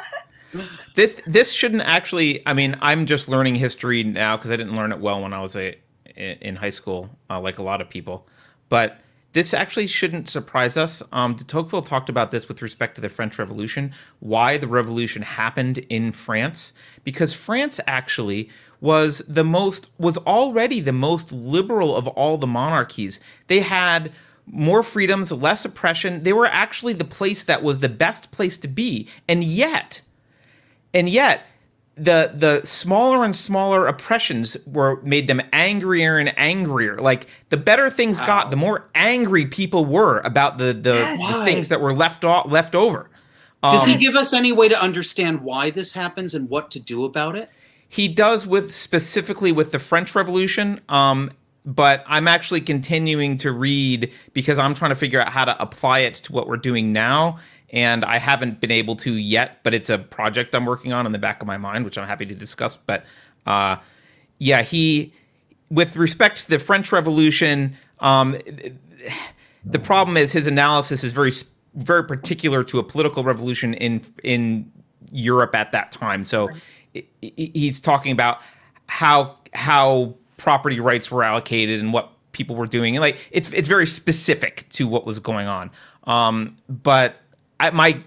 [0.94, 2.46] this this shouldn't actually.
[2.46, 5.40] I mean, I'm just learning history now because I didn't learn it well when I
[5.40, 5.76] was a
[6.16, 8.26] in high school, uh, like a lot of people.
[8.68, 9.00] But
[9.38, 11.00] this actually shouldn't surprise us.
[11.12, 15.22] Um, de Tocqueville talked about this with respect to the French Revolution, why the revolution
[15.22, 16.72] happened in France,
[17.04, 18.50] because France actually
[18.80, 23.20] was the most was already the most liberal of all the monarchies.
[23.46, 24.10] They had
[24.44, 26.24] more freedoms, less oppression.
[26.24, 29.08] They were actually the place that was the best place to be.
[29.28, 30.02] And yet,
[30.92, 31.42] and yet,
[31.98, 36.98] the the smaller and smaller oppressions were made them angrier and angrier.
[36.98, 38.26] Like the better things wow.
[38.26, 41.36] got, the more angry people were about the the, yes.
[41.36, 43.10] the things that were left off, left over.
[43.62, 46.70] Um, Does he um, give us any way to understand why this happens and what
[46.72, 47.50] to do about it?
[47.88, 50.80] He does with specifically with the French Revolution.
[50.88, 51.32] Um,
[51.64, 56.00] but I'm actually continuing to read because I'm trying to figure out how to apply
[56.00, 57.38] it to what we're doing now.
[57.70, 61.12] And I haven't been able to yet, but it's a project I'm working on in
[61.12, 62.76] the back of my mind, which I'm happy to discuss.
[62.76, 63.04] But
[63.46, 63.76] uh,
[64.38, 65.12] yeah, he,
[65.70, 68.38] with respect to the French Revolution, um,
[69.64, 71.32] the problem is his analysis is very,
[71.74, 74.70] very particular to a political revolution in in
[75.10, 76.24] Europe at that time.
[76.24, 76.48] So
[77.20, 78.40] he's talking about
[78.86, 83.68] how how property rights were allocated and what people were doing and like it's it's
[83.68, 85.70] very specific to what was going on
[86.04, 87.16] um, but
[87.60, 88.02] I, my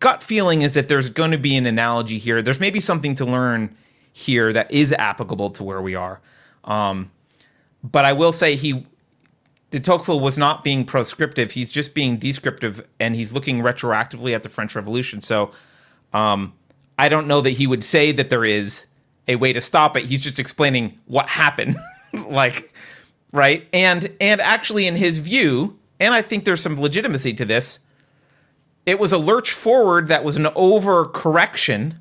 [0.00, 3.24] gut feeling is that there's going to be an analogy here there's maybe something to
[3.24, 3.74] learn
[4.12, 6.20] here that is applicable to where we are
[6.64, 7.10] um,
[7.82, 8.86] but i will say he
[9.70, 14.42] de Tocqueville was not being proscriptive he's just being descriptive and he's looking retroactively at
[14.42, 15.50] the french revolution so
[16.12, 16.52] um,
[16.98, 18.86] i don't know that he would say that there is
[19.28, 20.04] a way to stop it.
[20.04, 21.76] He's just explaining what happened.
[22.26, 22.72] like
[23.32, 23.66] right?
[23.72, 27.80] And and actually in his view, and I think there's some legitimacy to this,
[28.86, 31.96] it was a lurch forward that was an overcorrection.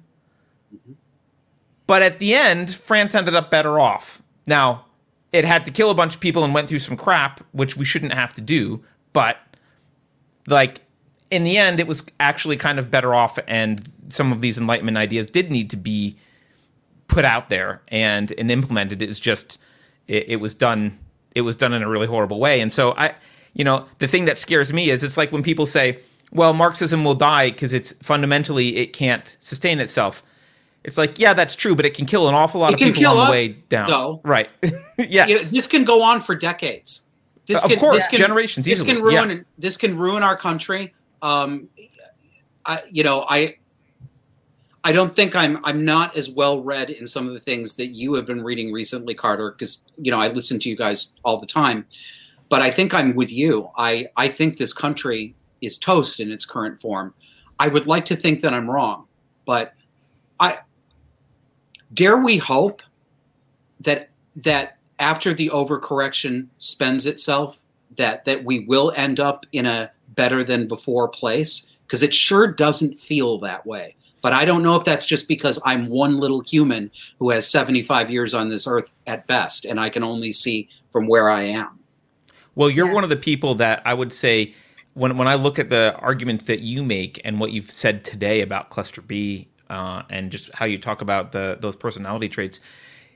[1.87, 4.21] But at the end, France ended up better off.
[4.47, 4.85] Now,
[5.31, 7.85] it had to kill a bunch of people and went through some crap, which we
[7.85, 9.37] shouldn't have to do, but
[10.47, 10.81] like
[11.29, 14.97] in the end it was actually kind of better off and some of these enlightenment
[14.97, 16.17] ideas did need to be
[17.07, 19.57] put out there and and implemented is just
[20.07, 20.97] it, it was done
[21.35, 22.59] it was done in a really horrible way.
[22.59, 23.15] And so I
[23.53, 25.99] you know the thing that scares me is it's like when people say
[26.31, 30.23] well marxism will die because it's fundamentally it can't sustain itself
[30.83, 33.07] it's like yeah that's true but it can kill an awful lot it of people
[33.07, 34.21] on the way down though.
[34.23, 34.49] right
[34.97, 35.29] yes.
[35.29, 37.01] yeah this can go on for decades
[37.47, 38.93] this can, of course this can, generations this easily.
[38.95, 39.43] can ruin yeah.
[39.57, 41.67] this can ruin our country um
[42.65, 43.55] I, you know i
[44.83, 47.87] I don't think I'm I'm not as well read in some of the things that
[47.87, 51.37] you have been reading recently, Carter, because you know I listen to you guys all
[51.37, 51.85] the time.
[52.49, 53.69] But I think I'm with you.
[53.77, 57.13] I I think this country is toast in its current form.
[57.59, 59.07] I would like to think that I'm wrong,
[59.45, 59.73] but
[60.39, 60.59] I
[61.93, 62.81] dare we hope
[63.81, 67.59] that that after the overcorrection spends itself,
[67.97, 72.47] that that we will end up in a better than before place because it sure
[72.47, 73.95] doesn't feel that way.
[74.21, 78.11] But I don't know if that's just because I'm one little human who has 75
[78.11, 81.79] years on this earth at best, and I can only see from where I am.
[82.55, 82.93] Well, you're yeah.
[82.93, 84.53] one of the people that I would say
[84.93, 88.41] when when I look at the arguments that you make and what you've said today
[88.41, 92.59] about cluster B uh, and just how you talk about the those personality traits,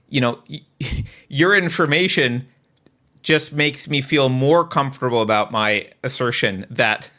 [0.09, 0.41] you know,
[1.29, 2.47] your information
[3.21, 7.09] just makes me feel more comfortable about my assertion that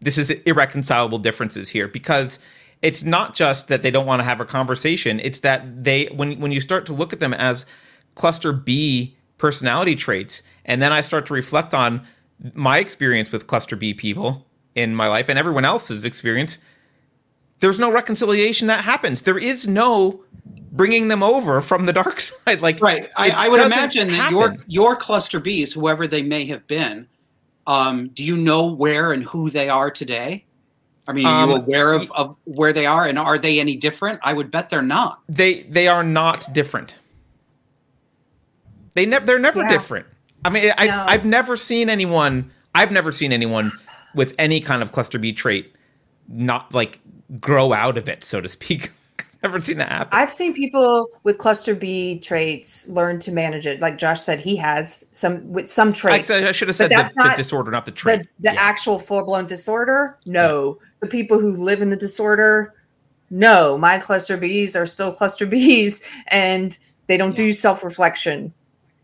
[0.00, 2.38] this is irreconcilable differences here because
[2.80, 5.20] it's not just that they don't want to have a conversation.
[5.20, 7.66] It's that they when when you start to look at them as
[8.14, 12.06] cluster B personality traits, and then I start to reflect on
[12.54, 16.58] my experience with cluster B people in my life and everyone else's experience,
[17.60, 19.22] there's no reconciliation that happens.
[19.22, 20.22] There is no
[20.72, 22.60] bringing them over from the dark side.
[22.60, 26.66] Like right, I, I would imagine that your your cluster Bs, whoever they may have
[26.66, 27.06] been,
[27.66, 30.44] um, do you know where and who they are today?
[31.06, 33.76] I mean, are you um, aware of, of where they are, and are they any
[33.76, 34.20] different?
[34.22, 35.20] I would bet they're not.
[35.28, 36.94] They they are not different.
[38.94, 39.68] They never they're never yeah.
[39.68, 40.06] different.
[40.44, 41.04] I mean, I no.
[41.06, 42.50] I've never seen anyone.
[42.74, 43.70] I've never seen anyone
[44.14, 45.74] with any kind of cluster B trait
[46.28, 47.00] not like
[47.40, 48.90] grow out of it, so to speak.
[49.42, 50.08] never seen that happen.
[50.12, 53.80] I've seen people with cluster B traits learn to manage it.
[53.80, 56.30] Like Josh said, he has some with some traits.
[56.30, 58.20] I, I should have said the, the, disorder, not the trait.
[58.20, 58.60] The, the yeah.
[58.60, 60.18] actual full blown disorder.
[60.24, 60.86] No, yeah.
[61.00, 62.74] the people who live in the disorder.
[63.30, 67.44] No, my cluster Bs are still cluster Bs, and they don't yeah.
[67.44, 68.52] do self reflection.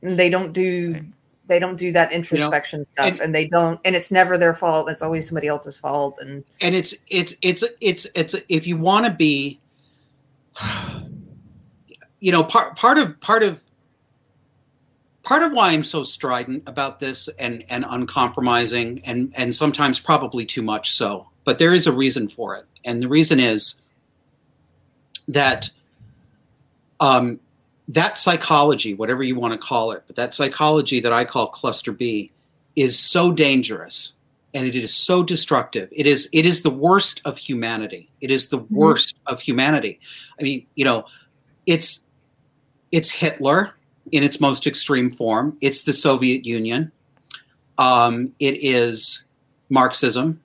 [0.01, 1.05] They don't do
[1.49, 4.39] they don't do that introspection you know, stuff and, and, they don't and it's never
[4.39, 8.67] their fault it's always somebody else's fault and and it's it's it's it's it's if
[8.67, 9.59] you want to be
[12.21, 13.63] you know part part of part of
[15.23, 20.45] part of why i'm so strident about this and and uncompromising and and sometimes probably
[20.45, 23.81] too much so but there is a reason for it and the reason is
[25.27, 25.71] that
[27.01, 27.41] um
[27.89, 31.91] that psychology, whatever you want to call it, but that psychology that I call cluster
[31.93, 32.31] B
[32.77, 34.13] is so dangerous
[34.55, 35.89] and it is so destructive.
[35.93, 38.11] It is it is the worst of humanity.
[38.21, 38.75] It is the mm-hmm.
[38.75, 39.35] worst mm-hmm.
[39.35, 40.01] of humanity.
[40.39, 41.07] I mean, you know,
[41.67, 42.07] it's
[42.93, 43.75] it's Hitler
[44.13, 45.57] in its most extreme form.
[45.61, 46.93] It's the Soviet Union.
[47.79, 49.25] Um, it is
[49.69, 50.41] Marxism.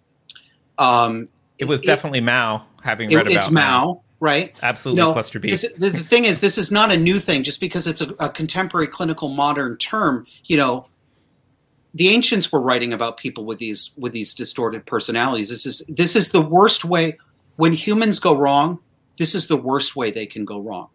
[0.78, 2.66] Um, it was definitely it, Mao.
[2.84, 3.86] Having read it, about it's Mao.
[3.86, 4.58] Mao right?
[4.64, 5.50] Absolutely, no, cluster B.
[5.50, 7.44] This, the, the, thing is, this is not a new thing.
[7.44, 10.88] Just because it's a, a contemporary clinical modern term, you know,
[11.94, 15.50] the ancients were writing about people with these with these distorted personalities.
[15.50, 17.18] This is this is the worst way
[17.58, 18.80] when humans go wrong.
[19.18, 20.88] This is the worst way they can go wrong,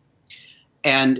[0.82, 1.18] and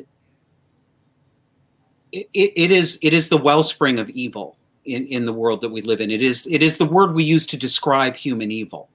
[2.10, 4.56] it, it, it is it is the wellspring of evil
[4.86, 6.10] in, in the world that we live in.
[6.10, 8.88] It is it is the word we use to describe human evil.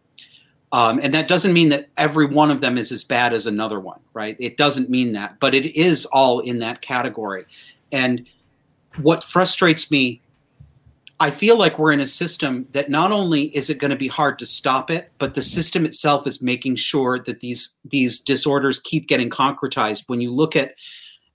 [0.74, 3.80] Um, and that doesn't mean that every one of them is as bad as another
[3.80, 4.35] one, right?
[4.40, 7.45] It doesn't mean that, but it is all in that category.
[7.92, 8.27] And
[8.98, 10.19] what frustrates me,
[11.19, 14.08] I feel like we're in a system that not only is it going to be
[14.08, 18.80] hard to stop it, but the system itself is making sure that these these disorders
[18.80, 20.06] keep getting concretized.
[20.08, 20.74] When you look at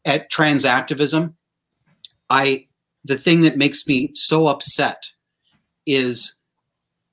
[0.04, 1.36] at trans activism,
[2.28, 2.66] I
[3.04, 5.10] the thing that makes me so upset
[5.86, 6.36] is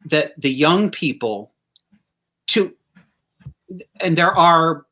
[0.05, 1.51] that the young people
[4.03, 4.85] and there are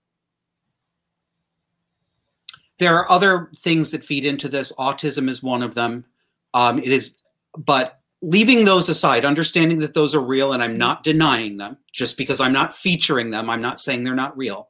[2.80, 4.74] there are other things that feed into this.
[4.74, 6.06] Autism is one of them.
[6.54, 7.22] Um, it is
[7.58, 12.18] but leaving those aside understanding that those are real and i'm not denying them just
[12.18, 14.70] because i'm not featuring them i'm not saying they're not real.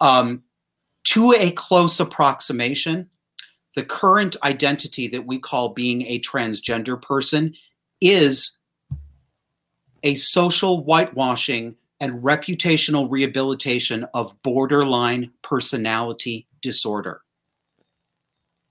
[0.00, 0.42] Um,
[1.04, 3.08] to a close approximation
[3.74, 7.54] the current identity that we call being a transgender person
[8.00, 8.58] is
[10.02, 11.74] a social whitewashing
[12.04, 17.22] and reputational rehabilitation of borderline personality disorder.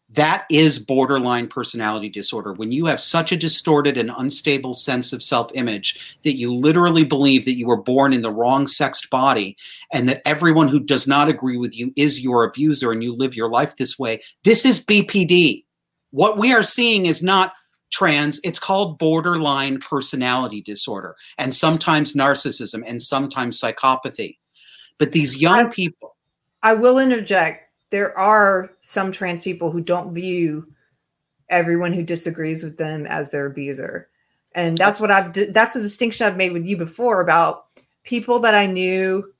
[0.07, 2.53] That is borderline personality disorder.
[2.53, 7.03] When you have such a distorted and unstable sense of self image that you literally
[7.03, 9.57] believe that you were born in the wrong sexed body
[9.91, 13.33] and that everyone who does not agree with you is your abuser and you live
[13.33, 15.65] your life this way, this is BPD.
[16.11, 17.53] What we are seeing is not
[17.93, 24.37] trans, it's called borderline personality disorder and sometimes narcissism and sometimes psychopathy.
[24.97, 26.15] But these young I, people.
[26.63, 27.69] I will interject.
[27.91, 30.67] There are some trans people who don't view
[31.49, 34.09] everyone who disagrees with them as their abuser.
[34.55, 37.65] And that's what I've, that's a distinction I've made with you before about
[38.03, 39.31] people that I knew,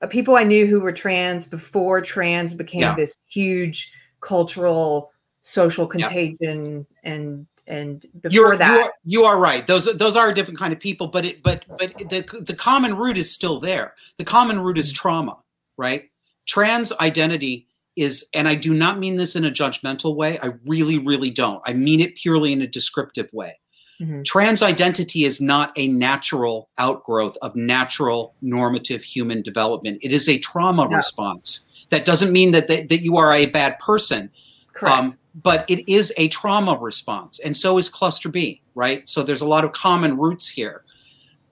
[0.00, 2.94] uh, people I knew who were trans before trans became yeah.
[2.94, 5.10] this huge cultural
[5.42, 7.12] social contagion yeah.
[7.12, 9.66] and and before You're, that you are, you are right.
[9.66, 12.96] Those those are a different kind of people but it but but the the common
[12.96, 13.94] root is still there.
[14.18, 15.38] The common root is trauma
[15.76, 16.10] right?
[16.46, 20.38] Trans identity is and i do not mean this in a judgmental way.
[20.40, 21.62] I really really don't.
[21.66, 23.58] I mean it purely in a descriptive way.
[24.00, 24.22] Mm-hmm.
[24.24, 30.00] trans identity is not a natural outgrowth of natural normative human development.
[30.02, 30.98] It is a trauma no.
[30.98, 31.64] response.
[31.88, 34.30] That doesn't mean that, that that you are a bad person.
[34.74, 34.94] Correct.
[34.94, 39.08] Um, but it is a trauma response, and so is cluster B, right?
[39.08, 40.82] So there's a lot of common roots here.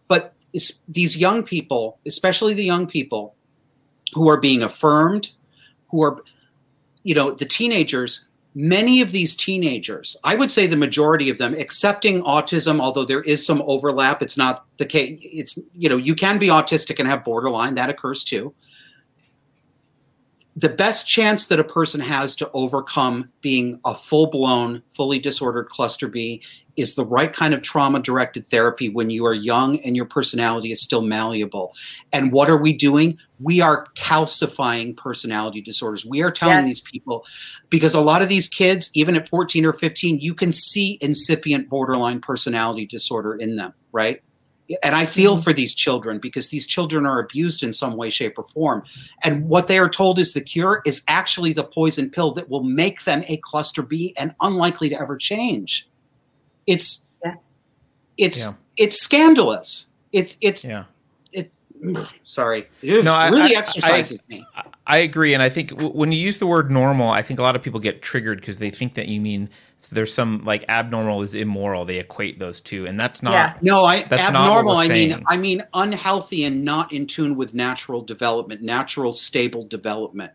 [0.09, 0.35] But
[0.89, 3.35] these young people, especially the young people
[4.15, 5.33] who are being affirmed,
[5.91, 6.23] who are,
[7.03, 11.55] you know, the teenagers, many of these teenagers, I would say the majority of them,
[11.55, 15.19] accepting autism, although there is some overlap, it's not the case.
[15.23, 18.55] It's, you know, you can be autistic and have borderline, that occurs too.
[20.57, 25.69] The best chance that a person has to overcome being a full blown, fully disordered
[25.69, 26.43] cluster B
[26.77, 30.73] is the right kind of trauma directed therapy when you are young and your personality
[30.73, 31.75] is still malleable.
[32.13, 33.19] And what are we doing?
[33.41, 36.05] We are calcifying personality disorders.
[36.05, 36.67] We are telling yes.
[36.67, 37.25] these people
[37.71, 41.69] because a lot of these kids, even at 14 or 15, you can see incipient
[41.69, 44.23] borderline personality disorder in them, right?
[44.83, 45.43] And I feel mm-hmm.
[45.43, 48.83] for these children because these children are abused in some way, shape, or form.
[49.23, 52.63] And what they are told is the cure is actually the poison pill that will
[52.63, 55.89] make them a cluster B and unlikely to ever change.
[56.67, 57.35] It's yeah.
[58.17, 58.53] it's yeah.
[58.79, 59.89] it's scandalous.
[60.13, 60.85] It's it's yeah.
[61.85, 62.69] It sorry.
[62.83, 64.47] It no, really I, exercises I, me.
[64.87, 67.43] I agree, and I think w- when you use the word normal, I think a
[67.43, 69.49] lot of people get triggered because they think that you mean
[69.79, 71.85] so there's some like abnormal is immoral.
[71.85, 73.33] They equate those two, and that's not.
[73.33, 73.55] Yeah.
[73.61, 74.77] No, I that's abnormal.
[74.77, 80.33] I mean, I mean unhealthy and not in tune with natural development, natural stable development.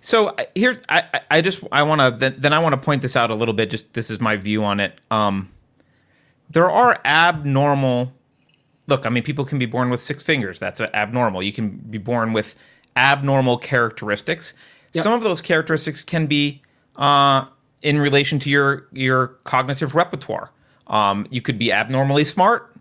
[0.00, 3.16] So here, I, I just I want to then, then I want to point this
[3.16, 3.70] out a little bit.
[3.70, 5.00] Just this is my view on it.
[5.10, 5.50] Um,
[6.50, 8.12] there are abnormal.
[8.86, 10.58] Look, I mean, people can be born with six fingers.
[10.58, 11.42] That's abnormal.
[11.42, 12.54] You can be born with
[12.96, 14.54] abnormal characteristics.
[14.92, 15.04] Yep.
[15.04, 16.62] Some of those characteristics can be
[16.96, 17.46] uh,
[17.82, 20.50] in relation to your your cognitive repertoire.
[20.86, 22.74] Um, you could be abnormally smart,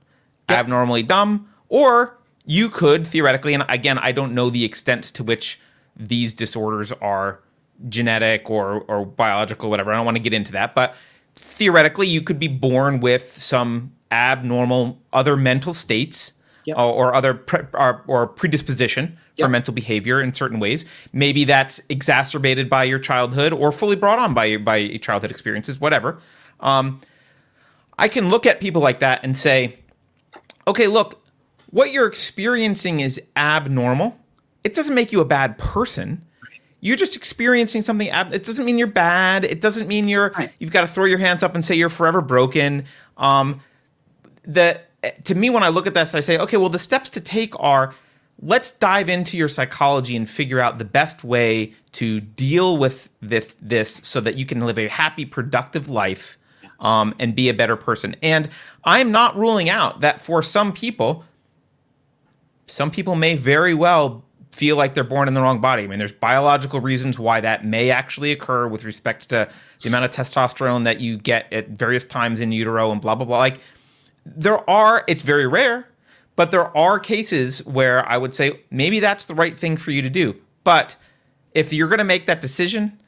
[0.49, 0.59] yep.
[0.59, 5.59] abnormally dumb, or you could theoretically, and again, I don't know the extent to which
[5.95, 7.39] these disorders are
[7.89, 9.91] genetic or or biological, whatever.
[9.91, 10.95] I don't want to get into that, but
[11.35, 16.33] theoretically, you could be born with some abnormal other mental states
[16.65, 16.77] yep.
[16.77, 19.45] or, or, other pre- or, or, predisposition yep.
[19.45, 20.85] for mental behavior in certain ways.
[21.11, 26.19] Maybe that's exacerbated by your childhood or fully brought on by by childhood experiences, whatever.
[26.59, 27.01] Um,
[27.97, 29.79] I can look at people like that and say,
[30.67, 31.21] okay, look,
[31.71, 34.17] what you're experiencing is abnormal
[34.63, 36.25] it doesn't make you a bad person.
[36.79, 38.09] You're just experiencing something.
[38.09, 39.45] Ab- it doesn't mean you're bad.
[39.45, 40.33] It doesn't mean you're.
[40.37, 40.51] Right.
[40.59, 42.85] You've got to throw your hands up and say you're forever broken.
[43.17, 43.61] Um,
[44.45, 44.89] that
[45.25, 47.59] to me, when I look at this, I say, okay, well, the steps to take
[47.59, 47.93] are
[48.41, 53.55] let's dive into your psychology and figure out the best way to deal with this,
[53.61, 56.37] this so that you can live a happy, productive life
[56.79, 58.15] um, and be a better person.
[58.21, 58.49] And
[58.83, 61.23] I'm not ruling out that for some people,
[62.67, 65.83] some people may very well feel like they're born in the wrong body.
[65.83, 69.49] I mean, there's biological reasons why that may actually occur with respect to
[69.81, 73.25] the amount of testosterone that you get at various times in utero and blah blah
[73.25, 73.39] blah.
[73.39, 73.59] Like
[74.25, 75.87] there are, it's very rare,
[76.35, 80.01] but there are cases where I would say maybe that's the right thing for you
[80.01, 80.35] to do.
[80.63, 80.95] But
[81.53, 82.99] if you're going to make that decision,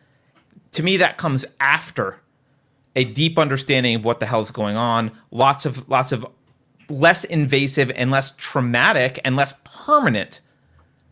[0.74, 2.20] to me that comes after
[2.96, 6.26] a deep understanding of what the hell's going on, lots of lots of
[6.90, 10.40] less invasive and less traumatic and less permanent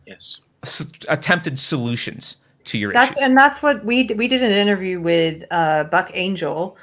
[0.06, 0.42] yes
[1.08, 3.22] attempted solutions to your that's issues.
[3.28, 6.76] and that's what we we did an interview with uh, Buck Angel,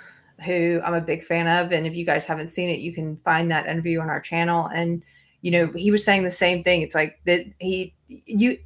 [0.46, 3.18] who I'm a big fan of, and if you guys haven't seen it, you can
[3.18, 4.68] find that interview on our channel.
[4.68, 5.04] And
[5.42, 6.82] you know, he was saying the same thing.
[6.82, 8.58] It's like that he you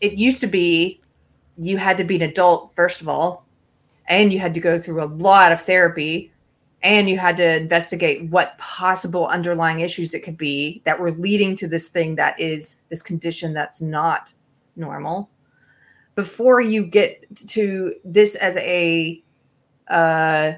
[0.00, 1.00] it used to be
[1.58, 3.46] you had to be an adult first of all,
[4.08, 6.32] and you had to go through a lot of therapy
[6.82, 11.56] and you had to investigate what possible underlying issues it could be that were leading
[11.56, 14.32] to this thing that is this condition that's not
[14.76, 15.28] normal
[16.14, 19.22] before you get to this as a
[19.88, 20.52] uh,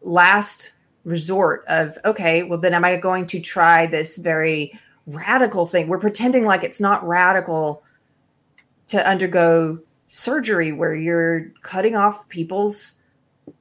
[0.00, 0.72] last
[1.04, 4.72] resort of okay well then am i going to try this very
[5.06, 7.82] radical thing we're pretending like it's not radical
[8.86, 9.78] to undergo
[10.08, 12.98] surgery where you're cutting off people's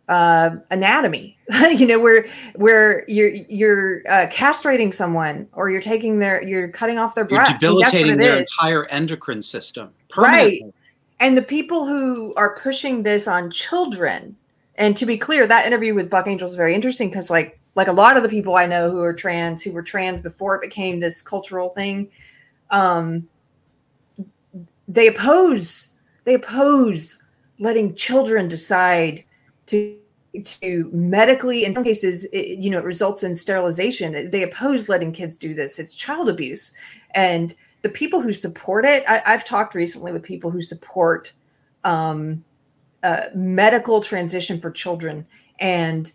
[0.08, 1.38] uh, anatomy.
[1.70, 2.26] you know, where
[2.56, 7.62] where you're you're uh, castrating someone or you're taking their you're cutting off their breast.
[7.62, 8.40] You're debilitating their is.
[8.40, 9.90] entire endocrine system.
[10.16, 10.62] Right.
[11.20, 14.36] And the people who are pushing this on children,
[14.78, 17.88] and to be clear, that interview with Buck Angel is very interesting because like like
[17.88, 20.62] a lot of the people I know who are trans, who were trans before it
[20.62, 22.10] became this cultural thing,
[22.70, 23.28] um,
[24.88, 25.90] they oppose
[26.26, 27.24] they oppose
[27.60, 29.24] letting children decide
[29.68, 29.98] to
[30.44, 34.30] to medically in some cases it, you know it results in sterilization.
[34.30, 35.80] They oppose letting kids do this.
[35.80, 36.74] It's child abuse.
[37.16, 41.34] And the people who support it I, have talked recently with people who support
[41.84, 42.44] um,
[43.08, 45.26] uh, medical transition for children
[45.60, 46.12] and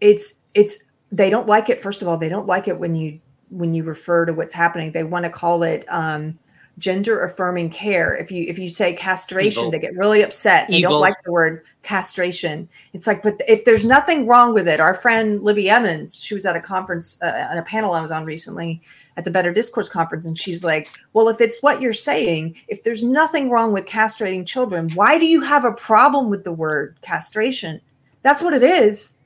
[0.00, 3.20] it's it's they don't like it first of all they don't like it when you
[3.50, 6.36] when you refer to what's happening they want to call it um,
[6.78, 8.16] gender affirming care.
[8.16, 9.70] If you if you say castration, Evil.
[9.70, 10.68] they get really upset.
[10.68, 10.92] They Evil.
[10.92, 12.68] don't like the word castration.
[12.92, 16.46] It's like, but if there's nothing wrong with it, our friend Libby Emmons, she was
[16.46, 18.80] at a conference uh, on a panel I was on recently
[19.16, 22.82] at the Better Discourse conference, and she's like, "Well, if it's what you're saying, if
[22.82, 26.96] there's nothing wrong with castrating children, why do you have a problem with the word
[27.02, 27.80] castration?
[28.22, 29.16] That's what it is.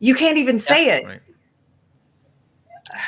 [0.00, 1.06] You can't even say it.
[1.06, 1.20] Right.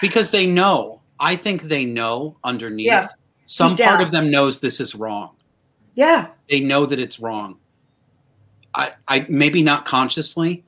[0.01, 1.01] because they know.
[1.19, 2.87] I think they know underneath.
[2.87, 3.09] Yeah.
[3.47, 5.31] Some part of them knows this is wrong.
[5.95, 7.59] Yeah, They know that it's wrong.
[8.75, 10.63] I, I maybe not consciously,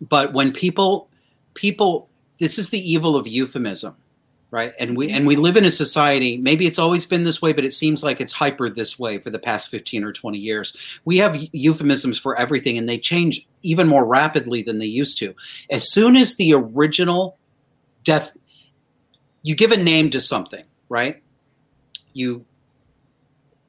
[0.00, 1.08] but when people
[1.54, 3.96] people this is the evil of euphemism,
[4.52, 4.74] right?
[4.78, 5.16] And we mm-hmm.
[5.16, 8.04] and we live in a society, maybe it's always been this way, but it seems
[8.04, 10.76] like it's hyper this way for the past 15 or 20 years.
[11.04, 15.34] We have euphemisms for everything and they change even more rapidly than they used to.
[15.70, 17.38] As soon as the original
[18.04, 18.30] death
[19.42, 21.20] you give a name to something, right?
[22.12, 22.44] You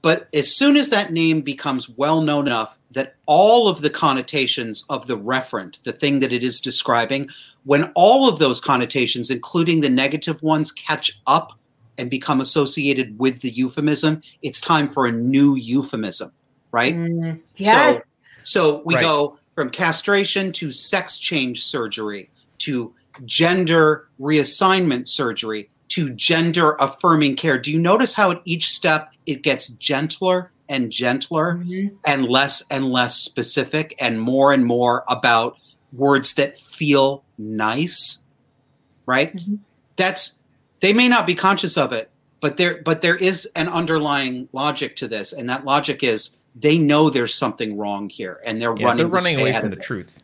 [0.04, 4.86] but as soon as that name becomes well known enough that all of the connotations
[4.90, 7.30] of the referent, the thing that it is describing,
[7.64, 11.52] when all of those connotations, including the negative ones, catch up
[11.98, 16.32] and become associated with the euphemism, it's time for a new euphemism,
[16.72, 16.96] right?
[16.96, 17.96] Mm, yes.
[17.96, 18.02] So,
[18.44, 19.02] so we Right.
[19.02, 22.94] go from castration to sex change surgery to
[23.26, 27.60] gender reassignment surgery to gender affirming care.
[27.60, 31.92] Do you notice how at each step it gets gentler and gentler Mhm.
[32.06, 35.58] and less and less specific and more and more about
[35.92, 38.24] words that feel nice?
[39.06, 39.36] Right?
[39.36, 39.60] Mhm.
[39.96, 40.40] That's
[40.82, 42.10] they may not be conscious of it,
[42.42, 46.78] but there but there is an underlying logic to this and that logic is they
[46.78, 50.22] know there's something wrong here and they're Yeah, running they're running away from the truth.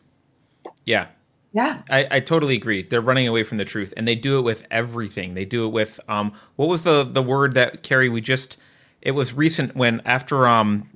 [0.86, 1.06] Yeah,
[1.52, 1.82] Yeah.
[1.90, 2.82] I, I totally agree.
[2.84, 5.34] They're running away from the truth, and they do it with everything.
[5.34, 8.08] They do it with um, what was the the word that Keri?
[8.08, 8.56] We just
[9.02, 10.88] it was recent when after um,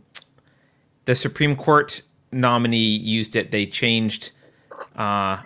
[1.04, 2.02] the Supreme Court
[2.32, 4.32] nominee used it, they changed.
[4.96, 5.38] Uh,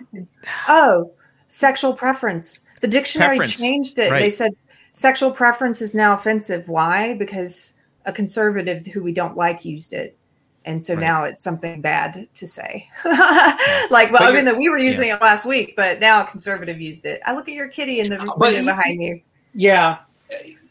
[0.67, 1.11] Oh,
[1.47, 2.61] sexual preference.
[2.81, 4.09] The dictionary Preference, changed it.
[4.09, 4.51] They said
[4.93, 6.69] sexual preference is now offensive.
[6.69, 7.13] Why?
[7.15, 7.73] Because
[8.05, 10.17] a conservative who we don't like used it.
[10.65, 11.01] And so Right.
[11.01, 12.87] now it's something bad to say.
[13.05, 16.25] like, well, But I mean, that we were using it last week, but now a
[16.25, 17.21] conservative used it.
[17.25, 19.21] I look at your kitty in the But behind you.
[19.53, 19.99] Yeah,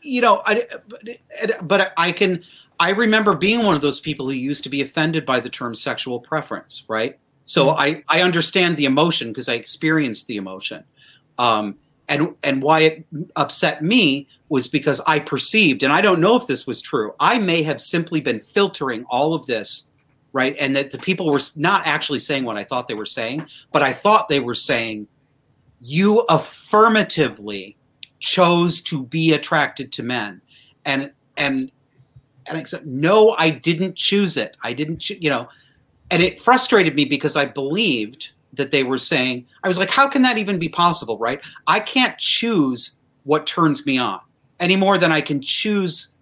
[0.08, 2.42] you know, I, but, but I can.
[2.80, 5.74] I remember being one of those people who used to be offended by the term
[5.74, 7.18] sexual preference, right?
[7.44, 10.84] So I I understand the emotion because I experienced the emotion,
[11.38, 11.76] um,
[12.08, 13.06] and and why it
[13.36, 17.14] upset me was because I perceived, and I don't know if this was true.
[17.20, 19.90] I may have simply been filtering all of this,
[20.32, 23.46] right, and that the people were not actually saying what I thought they were saying,
[23.72, 25.06] but I thought they were saying,
[25.80, 27.77] you affirmatively
[28.18, 30.40] chose to be attracted to men.
[30.84, 31.70] And and
[32.46, 34.56] and I said no I didn't choose it.
[34.62, 35.48] I didn't choo-, you know.
[36.10, 40.08] And it frustrated me because I believed that they were saying I was like how
[40.08, 41.40] can that even be possible right?
[41.66, 44.20] I can't choose what turns me on
[44.58, 46.14] any more than I can choose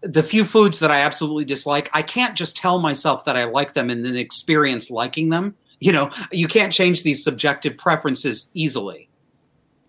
[0.00, 1.88] the few foods that I absolutely dislike.
[1.92, 5.54] I can't just tell myself that I like them and then experience liking them.
[5.80, 9.08] You know you can't change these subjective preferences easily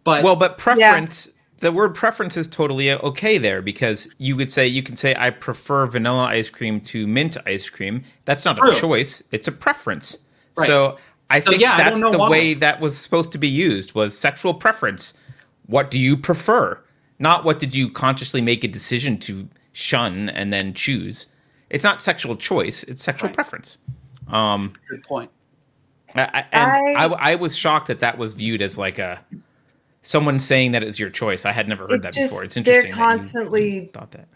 [0.03, 1.29] but well, but preference.
[1.59, 5.29] The word preference is totally okay there because you would say you can say I
[5.29, 8.03] prefer vanilla ice cream to mint ice cream.
[8.25, 8.71] That's not True.
[8.71, 10.17] a choice; it's a preference.
[10.57, 10.67] Right.
[10.67, 10.97] So
[11.29, 12.29] I So, think yeah, I that's don't know the why.
[12.29, 15.13] way that was supposed to be used was sexual preference.
[15.67, 16.77] What do you prefer?
[17.19, 21.27] Not what did you consciously make a decision to shun and then choose.
[21.69, 23.35] It's not sexual choice; it's sexual Right.
[23.35, 23.77] preference.
[24.27, 25.29] Um, good point
[26.15, 29.23] I, I, and I- I, I was shocked that that was viewed as like a
[30.03, 31.45] someone saying that it's your choice.
[31.45, 32.43] I had never heard It that just- before.
[32.45, 32.91] It's interesting.
[32.91, 32.99] they're interesting.
[32.99, 34.27] that you constantly- thought that.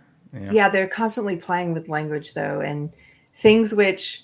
[0.53, 0.69] yeah.
[0.69, 2.89] they're constantly playing with language though and
[3.33, 4.23] things which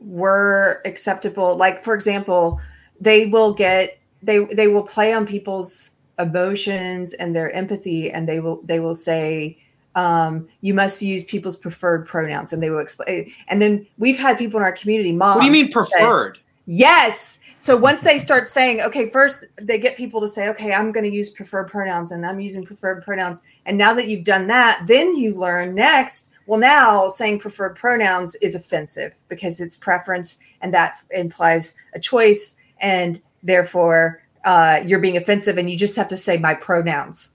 [0.00, 2.60] were acceptable like for example
[3.00, 8.40] they will get they they will play on people's emotions and their empathy and they
[8.40, 9.56] will they will say
[9.94, 14.38] um, you must use people's preferred pronouns and they will explain and then we've had
[14.38, 15.36] people in our community mom.
[15.36, 17.40] what do you mean say- preferred Yes.
[17.62, 21.08] So once they start saying, okay, first they get people to say, okay, I'm going
[21.08, 23.40] to use preferred pronouns and I'm using preferred pronouns.
[23.66, 28.34] And now that you've done that, then you learn next, well, now saying preferred pronouns
[28.42, 32.56] is offensive because it's preference and that implies a choice.
[32.80, 37.30] And therefore, uh, you're being offensive and you just have to say my pronouns.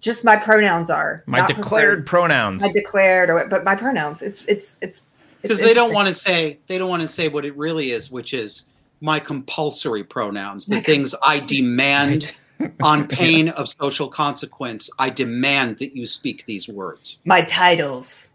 [0.00, 1.60] Just my pronouns are My declared
[2.00, 2.06] preferred.
[2.06, 2.60] pronouns.
[2.60, 4.20] my declared or but my pronouns.
[4.20, 5.00] It's it's it's
[5.40, 8.10] because they don't want to say they don't want to say what it really is
[8.10, 8.66] which is
[9.00, 12.34] my compulsory pronouns the things i demand
[12.82, 13.54] On pain yes.
[13.56, 17.18] of social consequence, I demand that you speak these words.
[17.24, 18.30] My titles.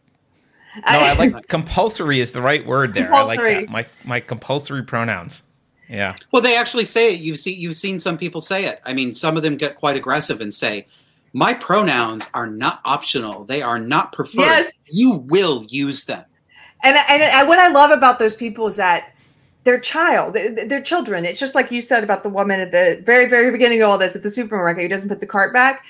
[0.75, 3.07] No, I like compulsory is the right word there.
[3.07, 3.55] Compulsory.
[3.55, 3.71] I like that.
[3.71, 5.41] My my compulsory pronouns.
[5.87, 6.15] Yeah.
[6.31, 7.21] Well, they actually say it.
[7.21, 8.81] You've seen you've seen some people say it.
[8.85, 10.85] I mean, some of them get quite aggressive and say,
[11.33, 13.45] "My pronouns are not optional.
[13.45, 14.41] They are not preferred.
[14.41, 14.73] Yes.
[14.91, 16.25] You will use them."
[16.83, 19.13] And, and and what I love about those people is that
[19.63, 20.35] they're child,
[20.67, 21.25] they're children.
[21.25, 23.97] It's just like you said about the woman at the very very beginning of all
[23.97, 25.83] this at the supermarket who doesn't put the cart back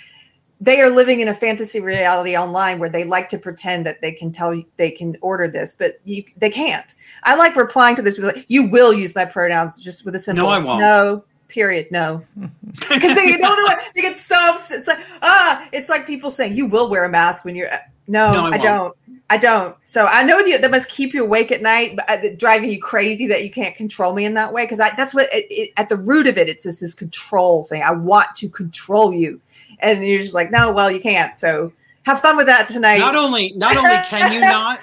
[0.61, 4.11] they are living in a fantasy reality online where they like to pretend that they
[4.11, 6.95] can tell you they can order this, but you, they can't.
[7.23, 8.19] I like replying to this.
[8.19, 10.81] Like, you will use my pronouns just with a simple no, I won't.
[10.81, 11.87] No, period.
[11.91, 12.25] No,
[12.73, 13.63] because they don't know.
[13.63, 14.79] What, they get so upset.
[14.79, 17.69] It's like ah, it's like people saying you will wear a mask when you're.
[18.09, 18.95] No, no I, I don't.
[19.31, 19.77] I don't.
[19.85, 22.81] So I know that, that must keep you awake at night, but uh, driving you
[22.81, 24.63] crazy that you can't control me in that way.
[24.63, 27.83] Because that's what it, it, at the root of it, it's just this control thing.
[27.83, 29.39] I want to control you
[29.79, 31.37] and you're just like, no, well, you can't.
[31.37, 31.71] So
[32.03, 32.97] have fun with that tonight.
[32.97, 34.79] Not only not only can you not,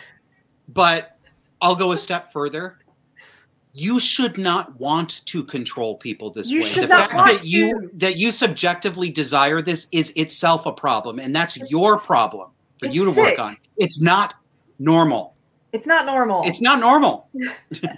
[0.68, 1.18] but
[1.60, 2.78] I'll go a step further.
[3.72, 6.66] You should not want to control people this you way.
[6.66, 11.18] Should the not fact that you that you subjectively desire this is itself a problem,
[11.18, 13.24] and that's your problem for you to sick.
[13.24, 13.56] work on.
[13.76, 14.34] It's not
[14.78, 15.34] normal.
[15.72, 16.42] It's not normal.
[16.44, 17.28] It's not normal.
[17.70, 17.96] yeah.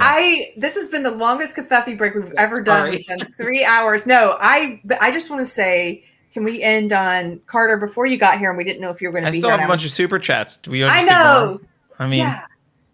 [0.00, 2.96] I this has been the longest covfefe break we've ever done.
[3.36, 4.06] three hours.
[4.06, 8.38] No, I I just want to say, can we end on Carter before you got
[8.38, 9.38] here and we didn't know if you were going to be.
[9.38, 10.56] I still have a bunch of super chats.
[10.56, 10.84] Do we?
[10.84, 11.60] I know.
[11.98, 12.20] I mean.
[12.20, 12.44] Yeah.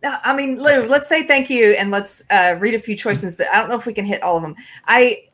[0.02, 3.48] I mean, Lou, let's say thank you and let's uh, read a few choices, but
[3.52, 4.54] I don't know if we can hit all of them.
[4.86, 5.24] I,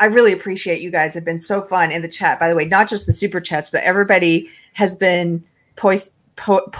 [0.00, 2.38] I, really appreciate you guys have been so fun in the chat.
[2.38, 5.44] By the way, not just the super chats, but everybody has been
[5.76, 6.70] poised po-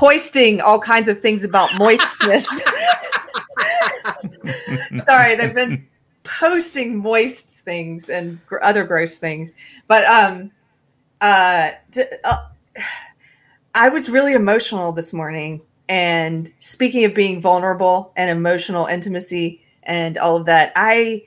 [0.63, 2.49] all kinds of things about moistness.
[5.05, 5.87] Sorry, they've been
[6.25, 9.53] posting moist things and gr- other gross things.
[9.87, 10.53] But um,
[11.21, 12.49] uh, d- uh,
[13.75, 15.63] I was really emotional this morning.
[15.89, 21.23] And speaking of being vulnerable and emotional intimacy and all of that, I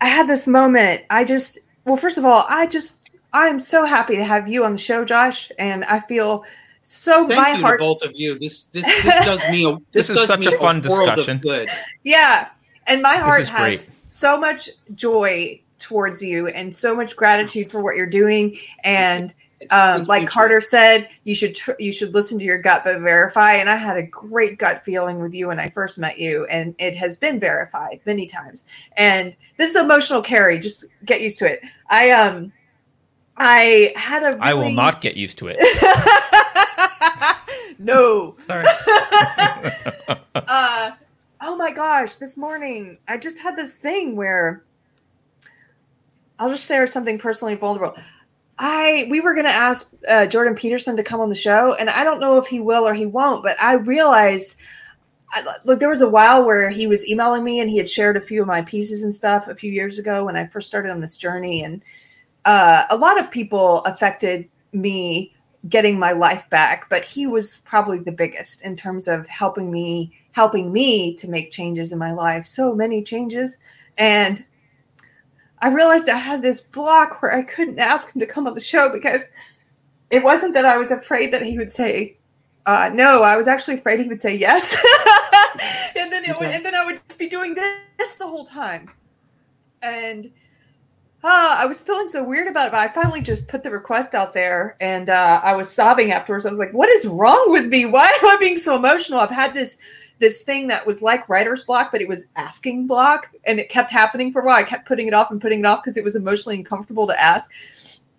[0.00, 1.02] I had this moment.
[1.10, 3.00] I just well, first of all, I just
[3.32, 6.44] I'm so happy to have you on the show, Josh, and I feel
[6.80, 7.80] so Thank my you heart.
[7.80, 8.38] To both of you.
[8.38, 11.38] This this this does me a this, this is such a fun a discussion.
[11.38, 11.68] Good.
[12.04, 12.48] Yeah,
[12.86, 13.96] and my heart has great.
[14.08, 19.34] so much joy towards you and so much gratitude for what you're doing and.
[19.70, 23.54] Um, like Carter said, you should tr- you should listen to your gut but verify.
[23.54, 26.74] And I had a great gut feeling with you when I first met you, and
[26.78, 28.64] it has been verified many times.
[28.96, 30.58] And this is emotional Keri.
[30.58, 31.64] Just get used to it.
[31.88, 32.52] I um
[33.36, 34.28] I had a.
[34.28, 34.40] Really...
[34.40, 35.58] I will not get used to it.
[37.78, 38.34] no.
[38.38, 38.64] Sorry.
[40.34, 40.90] uh,
[41.40, 42.16] oh my gosh!
[42.16, 44.64] This morning, I just had this thing where
[46.38, 47.96] I'll just share something personally vulnerable.
[48.58, 51.90] I we were going to ask uh, Jordan Peterson to come on the show, and
[51.90, 53.42] I don't know if he will or he won't.
[53.42, 54.58] But I realized,
[55.30, 58.16] I, look, there was a while where he was emailing me, and he had shared
[58.16, 60.90] a few of my pieces and stuff a few years ago when I first started
[60.90, 61.82] on this journey, and
[62.46, 65.34] uh, a lot of people affected me
[65.68, 70.12] getting my life back but he was probably the biggest in terms of helping me
[70.32, 73.56] helping me to make changes in my life so many changes
[73.98, 74.46] and
[75.60, 78.60] i realized i had this block where i couldn't ask him to come on the
[78.60, 79.24] show because
[80.10, 82.16] it wasn't that i was afraid that he would say
[82.66, 84.74] uh, no i was actually afraid he would say yes
[85.98, 88.90] and then it would, and then i would just be doing this the whole time
[89.82, 90.30] and
[91.26, 94.14] uh, I was feeling so weird about it, but I finally just put the request
[94.14, 96.46] out there and uh, I was sobbing afterwards.
[96.46, 97.84] I was like, what is wrong with me?
[97.84, 99.18] Why am I being so emotional?
[99.18, 99.78] I've had this
[100.18, 103.90] this thing that was like writer's block, but it was asking block and it kept
[103.90, 104.56] happening for a while.
[104.56, 107.20] I kept putting it off and putting it off because it was emotionally uncomfortable to
[107.20, 107.50] ask.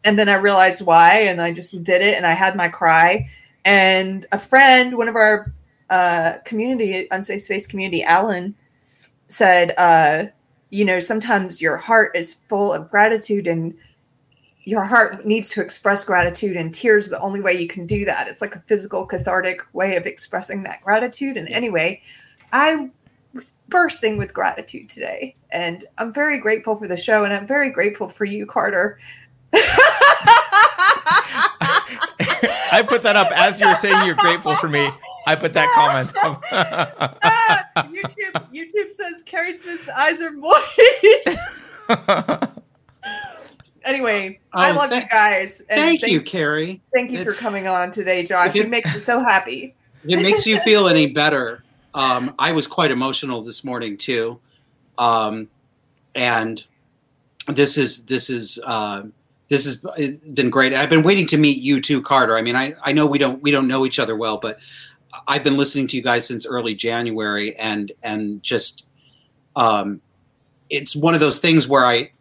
[0.03, 3.27] And then I realized why and I just did it and I had my cry.
[3.66, 5.51] And a friend, one of our
[5.90, 8.56] uh, community, unsafe space community, Alan,
[9.27, 10.26] said, uh,
[10.69, 13.76] you know, sometimes your heart is full of gratitude and
[14.67, 18.03] your heart needs to express gratitude and tears are the only way you can do
[18.03, 18.27] that.
[18.27, 21.37] It's like a physical cathartic way of expressing that gratitude.
[21.37, 22.01] And anyway,
[22.51, 22.89] I
[23.33, 25.37] was bursting with gratitude today.
[25.51, 28.99] And I'm very grateful for the show and I'm very grateful for you, Carter.
[32.69, 34.89] I put that up as you were saying you're grateful for me.
[35.27, 36.43] I put that comment up.
[37.23, 41.63] Ah, YouTube, YouTube says Keri Smith's eyes are moist.
[43.88, 45.61] anyway, oh, I love th- you guys.
[45.69, 46.82] Thank, thank, you, Keri.
[46.93, 48.56] Thank you it's, for coming on today, Josh.
[48.56, 49.74] It, you make me so happy.
[50.07, 54.40] It makes you feel any better, um, I was quite emotional this morning too,
[54.98, 55.49] um,
[56.14, 56.64] and
[57.48, 59.03] this is this is uh,
[59.49, 59.77] this has
[60.32, 60.74] been great.
[60.74, 62.38] I've been waiting to meet you too, Carter.
[62.38, 64.59] I mean, I, I know we don't we don't know each other well, but
[65.27, 68.85] I've been listening to you guys since early January, and and just
[69.56, 70.01] um,
[70.69, 72.11] it's one of those things where I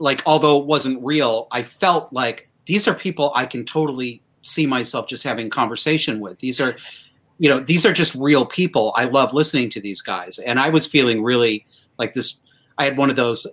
[0.00, 4.66] like, although it wasn't real, I felt like these are people I can totally see
[4.66, 6.38] myself just having conversation with.
[6.38, 6.74] These are,
[7.38, 8.92] you know, these are just real people.
[8.96, 11.66] I love listening to these guys, and I was feeling really
[11.98, 12.40] like this.
[12.78, 13.46] I had one of those,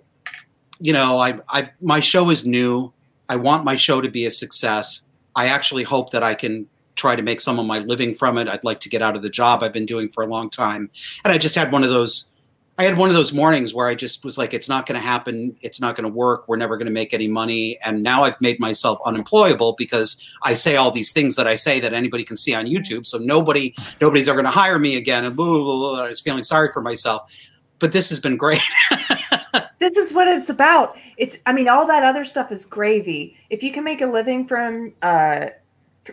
[0.80, 2.92] you know, I I my show is new.
[3.28, 5.02] I want my show to be a success.
[5.36, 8.48] I actually hope that I can try to make some of my living from it.
[8.48, 10.90] I'd like to get out of the job I've been doing for a long time.
[11.24, 12.30] And I just had one of those
[12.78, 15.04] I had one of those mornings where I just was like, it's not going to
[15.04, 15.56] happen.
[15.62, 16.46] It's not going to work.
[16.46, 17.76] We're never going to make any money.
[17.84, 21.80] And now I've made myself unemployable because I say all these things that I say
[21.80, 23.04] that anybody can see on YouTube.
[23.04, 25.24] So nobody, nobody's ever going to hire me again.
[25.24, 27.32] And blah, blah, blah, I was feeling sorry for myself.
[27.80, 28.62] But this has been great.
[29.80, 30.96] this is what it's about.
[31.16, 33.36] It's, I mean, all that other stuff is gravy.
[33.50, 35.46] If you can make a living from uh,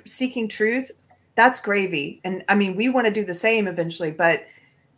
[0.05, 0.89] seeking truth,
[1.35, 2.21] that's gravy.
[2.23, 4.45] And I mean, we want to do the same eventually, but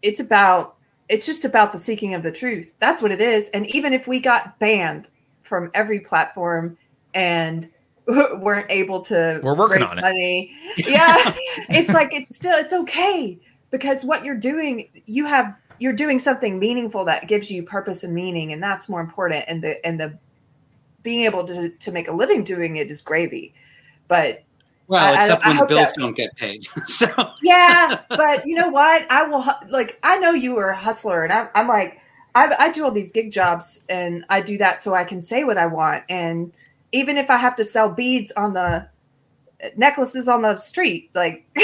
[0.01, 0.76] it's about
[1.09, 2.75] it's just about the seeking of the truth.
[2.79, 3.49] That's what it is.
[3.49, 5.09] And even if we got banned
[5.43, 6.77] from every platform
[7.13, 7.69] and
[8.07, 10.87] weren't able to we're working on money, it.
[10.89, 11.35] yeah,
[11.69, 13.39] it's like it's still it's okay
[13.71, 18.13] because what you're doing, you have you're doing something meaningful that gives you purpose and
[18.13, 19.45] meaning, and that's more important.
[19.47, 20.17] And the and the
[21.03, 23.53] being able to to make a living doing it is gravy.
[24.07, 24.43] But
[24.87, 26.65] well, except I, when I the bills that, don't get paid.
[26.85, 27.07] so
[27.43, 29.09] yeah, but you know what?
[29.11, 29.99] I will like.
[30.03, 31.99] I know you are a hustler, and I'm, I'm like,
[32.35, 35.43] I, I do all these gig jobs, and I do that so I can say
[35.43, 36.03] what I want.
[36.09, 36.53] And
[36.93, 38.87] even if I have to sell beads on the
[39.59, 41.45] eh, necklaces on the street, like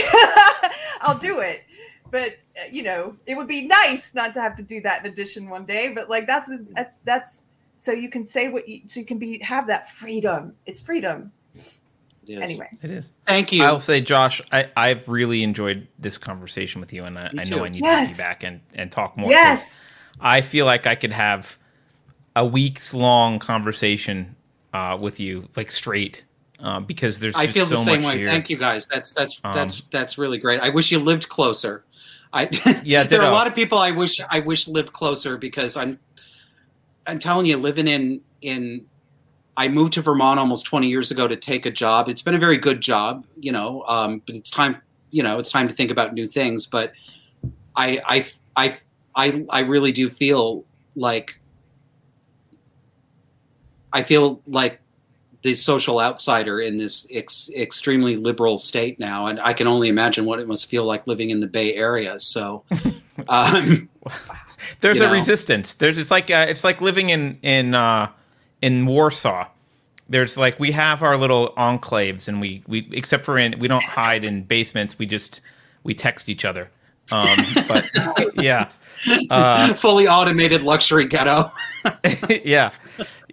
[1.02, 1.64] I'll do it.
[2.12, 5.12] But eh, you know, it would be nice not to have to do that in
[5.12, 5.94] addition one day.
[5.94, 7.44] But like that's that's that's
[7.78, 10.56] so you can say what you so you can be have that freedom.
[10.66, 11.32] It's freedom.
[12.26, 12.42] It is.
[12.42, 13.12] Anyway, it is.
[13.28, 13.64] Thank you.
[13.64, 17.66] I'll say, Josh, I, I've really enjoyed this conversation with you, and I, I know
[17.66, 18.12] I need yes.
[18.12, 19.30] to be back and, and talk more.
[19.30, 19.82] Yes.
[20.22, 21.58] I feel like I could have
[22.36, 24.36] a week's long conversation
[24.74, 26.24] uh, with you, like straight,
[26.60, 27.36] uh, because there's.
[27.36, 28.20] I feel so the same way.
[28.20, 28.28] Here.
[28.28, 28.88] Thank you, guys.
[28.88, 30.62] That's that's um, that's that's really great.
[30.62, 31.84] I wish you lived closer.
[32.32, 32.50] I
[32.84, 36.00] yeah, there are a lot of people I wish I wish lived closer because I'm
[37.06, 38.86] I'm telling you, living in in
[39.56, 42.10] I moved to Vermont almost 20 years ago to take a job.
[42.10, 45.52] It's been a very good job, you know, um, but it's time, you know, it's
[45.52, 46.66] time to think about new things.
[46.66, 46.94] But
[47.76, 48.80] I, I, I,
[49.16, 50.66] I, I really do feel
[50.96, 51.40] like
[53.92, 54.80] I feel like
[55.44, 60.26] the social outsider in this ex- extremely liberal state now, and I can only imagine
[60.26, 62.20] what it must feel like living in the Bay Area.
[62.20, 62.64] So,
[63.30, 63.88] um,
[64.80, 65.12] there's a know.
[65.12, 65.76] resistance.
[65.76, 67.76] There's it's like uh, it's like living in in.
[67.76, 68.10] Uh,
[68.64, 69.48] in Warsaw,
[70.08, 73.84] there's like we have our little enclaves, and we we except for in we don't
[73.84, 74.98] hide in basements.
[74.98, 75.42] We just
[75.84, 76.70] we text each other.
[77.12, 77.90] Um, but
[78.36, 78.70] yeah,
[79.30, 81.52] uh, fully automated luxury ghetto.
[82.46, 82.72] yeah,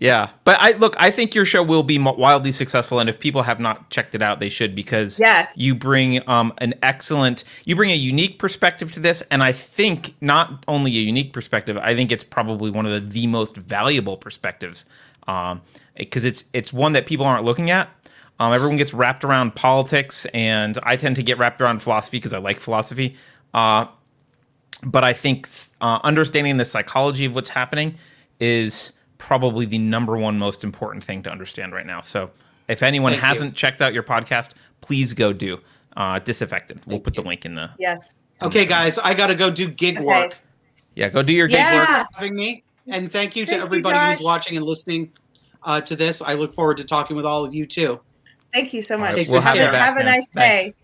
[0.01, 0.31] yeah.
[0.43, 3.61] But I look, I think your show will be wildly successful, and if people have
[3.61, 7.93] not checked it out, they should because yes, you bring um, an excellent, you bring
[7.93, 12.11] a unique perspective to this, and I think not only a unique perspective, I think
[12.11, 14.87] it's probably one of the, the most valuable perspectives
[15.97, 17.89] because um, it's it's one that people aren't looking at.
[18.39, 22.33] Um, everyone gets wrapped around politics, and I tend to get wrapped around philosophy because
[22.33, 23.17] I like philosophy.
[23.53, 23.87] Uh,
[24.83, 25.47] but I think
[25.83, 27.97] uh, understanding the psychology of what's happening
[28.41, 32.01] is probably the number one most important thing to understand right now.
[32.01, 32.31] So
[32.69, 33.57] if anyone Thank hasn't you.
[33.57, 35.61] checked out your podcast, please go do
[35.97, 36.81] uh, Disaffected.
[36.87, 37.23] We'll put you.
[37.23, 37.71] the link in the.
[37.79, 38.15] Yes.
[38.41, 40.07] Okay, guys, I got to go do gig okay.
[40.07, 40.37] work.
[40.95, 42.01] Yeah, go do your gig yeah.
[42.01, 42.09] work.
[42.15, 42.65] Having me.
[42.87, 45.13] And thank you to thank everybody you, who's watching and listening
[45.63, 46.23] uh, to this.
[46.23, 48.01] I look forward to talking with all of you too.
[48.53, 49.15] Thank you so much.
[49.15, 50.75] Right, we'll have, have, have a nice day.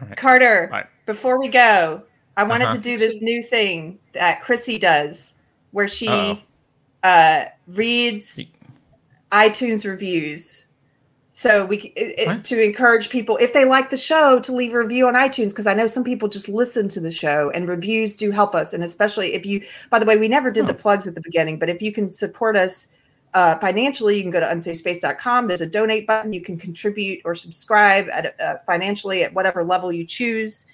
[0.00, 0.16] Right.
[0.16, 0.86] Carter, Bye.
[1.04, 2.02] before we go,
[2.36, 2.76] I wanted uh-huh.
[2.76, 5.34] to do this new thing that Chrissie does
[5.72, 6.42] where she
[7.02, 8.40] uh, reads
[9.32, 10.66] iTunes reviews
[11.36, 15.06] so we it, to encourage people if they like the show to leave a review
[15.06, 18.30] on iTunes because I know some people just listen to the show and reviews do
[18.30, 20.68] help us and especially if you by the way we never did oh.
[20.68, 22.88] the plugs at the beginning but if you can support us
[23.36, 27.34] uh, financially you can go to unsafespace.com there's a donate button you can contribute or
[27.34, 30.66] subscribe at uh, financially at whatever level you choose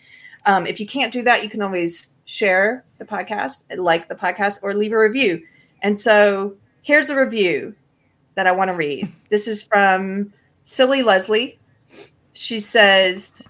[0.46, 4.60] um, if you can't do that you can always share the podcast like the podcast
[4.62, 5.42] or leave a review
[5.82, 7.74] and so here's a review
[8.34, 10.32] that I want to read this is from
[10.64, 11.58] Silly Leslie.
[12.32, 13.46] She says,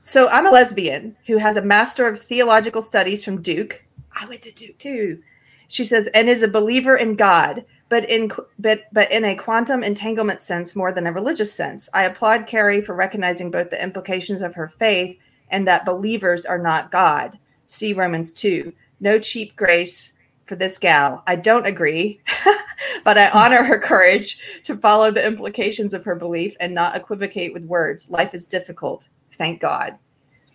[0.00, 3.84] So I'm a lesbian who has a Master of Theological Studies from Duke.
[4.14, 5.22] I went to Duke too.
[5.68, 9.82] She says, and is a believer in God, but in but but in a quantum
[9.82, 11.90] entanglement sense more than a religious sense.
[11.92, 15.18] I applaud Keri for recognizing both the implications of her faith
[15.50, 17.38] and that believers are not God.
[17.66, 18.72] See Romans 2.
[19.00, 20.14] No cheap grace
[20.46, 21.22] for this gal.
[21.26, 22.18] I don't agree,
[23.04, 27.52] but I honor her courage to follow the implications of her belief and not equivocate
[27.52, 28.10] with words.
[28.10, 29.06] Life is difficult.
[29.32, 29.98] Thank God.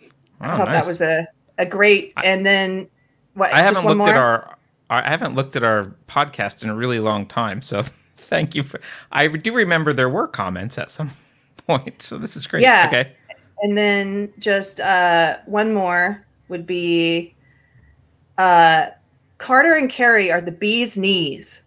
[0.01, 0.09] Oh,
[0.39, 0.73] I thought nice.
[0.73, 1.27] that was a,
[1.59, 2.13] a great.
[2.23, 2.89] And then
[3.35, 3.53] what?
[3.53, 4.09] I haven't looked more?
[4.09, 4.56] at our.
[4.89, 7.83] I haven't looked at our podcast in a really long time, so
[8.17, 8.63] thank you.
[8.63, 8.79] For,
[9.11, 11.11] I do remember there were comments at some
[11.67, 12.63] point, so this is great.
[12.63, 12.85] Yeah.
[12.87, 13.11] Okay.
[13.61, 17.35] And then just uh, one more would be
[18.37, 18.87] uh,
[19.37, 21.63] Carter and Keri are the bee's knees.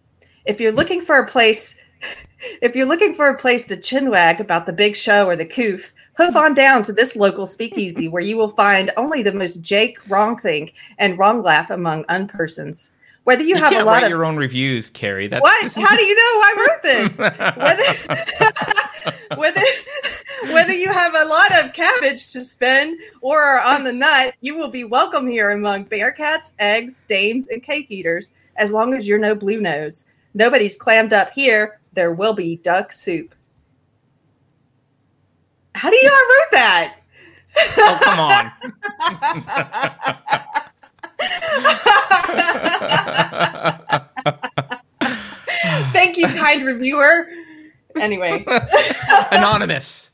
[0.46, 1.82] If you're looking for a place,
[2.62, 5.92] if you're looking for a place to chinwag about the big show or the coof,
[6.16, 9.98] hoof on down to this local speakeasy where you will find only the most Jake
[10.08, 12.90] wrong think and wrong laugh among unpersons.
[13.24, 15.28] Whether you, you have a lot of your own reviews, Keri.
[15.28, 15.72] That's, what?
[15.74, 17.18] How do you know I wrote this?
[17.18, 17.84] whether,
[19.36, 19.60] whether
[20.52, 24.56] whether you have a lot of cabbage to spend or are on the nut, you
[24.56, 28.30] will be welcome here among bearcats, eggs, dames, and cake eaters.
[28.56, 31.80] As long as you're no blue nose, nobody's clammed up here.
[31.92, 33.34] There will be duck soup.
[35.74, 36.96] How do you know I wrote that?
[37.78, 38.52] Oh, come on.
[45.92, 47.26] Thank you, kind reviewer.
[47.96, 48.44] Anyway,
[49.32, 50.10] anonymous.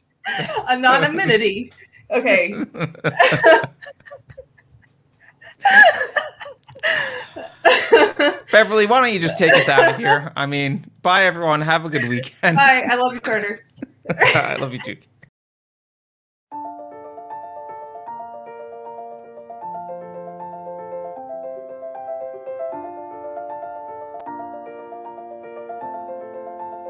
[0.69, 1.73] Anonymity.
[2.11, 2.53] Okay.
[8.53, 10.33] Beverly, why don't you just take us out of here?
[10.37, 11.61] I mean, bye everyone.
[11.61, 12.57] Have a good weekend.
[12.57, 12.87] Bye.
[12.89, 13.65] I love you, Carter.
[14.09, 14.97] I love you too.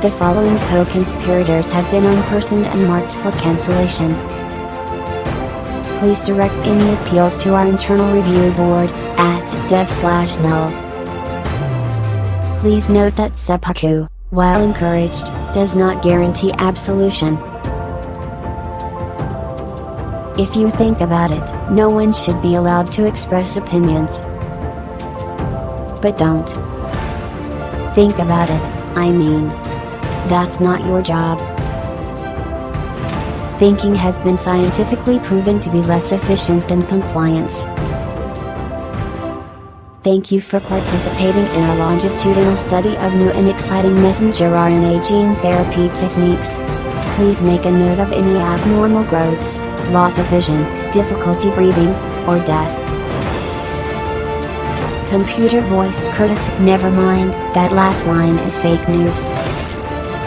[0.00, 4.14] The following co-conspirators have been unpersoned and marked for cancellation.
[5.98, 8.88] Please direct any appeals to our internal review board,
[9.18, 10.70] at dev slash null.
[12.60, 17.36] Please note that seppuku, while encouraged, does not guarantee absolution.
[20.38, 24.20] If you think about it, no one should be allowed to express opinions.
[26.00, 26.48] But don't.
[27.94, 28.62] Think about it,
[28.96, 29.69] I mean.
[30.28, 31.38] That's not your job.
[33.58, 37.64] Thinking has been scientifically proven to be less efficient than compliance.
[40.02, 45.34] Thank you for participating in our longitudinal study of new and exciting messenger RNA gene
[45.42, 46.50] therapy techniques.
[47.16, 49.58] Please make a note of any abnormal growths,
[49.90, 51.90] loss of vision, difficulty breathing,
[52.26, 52.78] or death.
[55.10, 59.28] Computer voice Curtis, never mind, that last line is fake news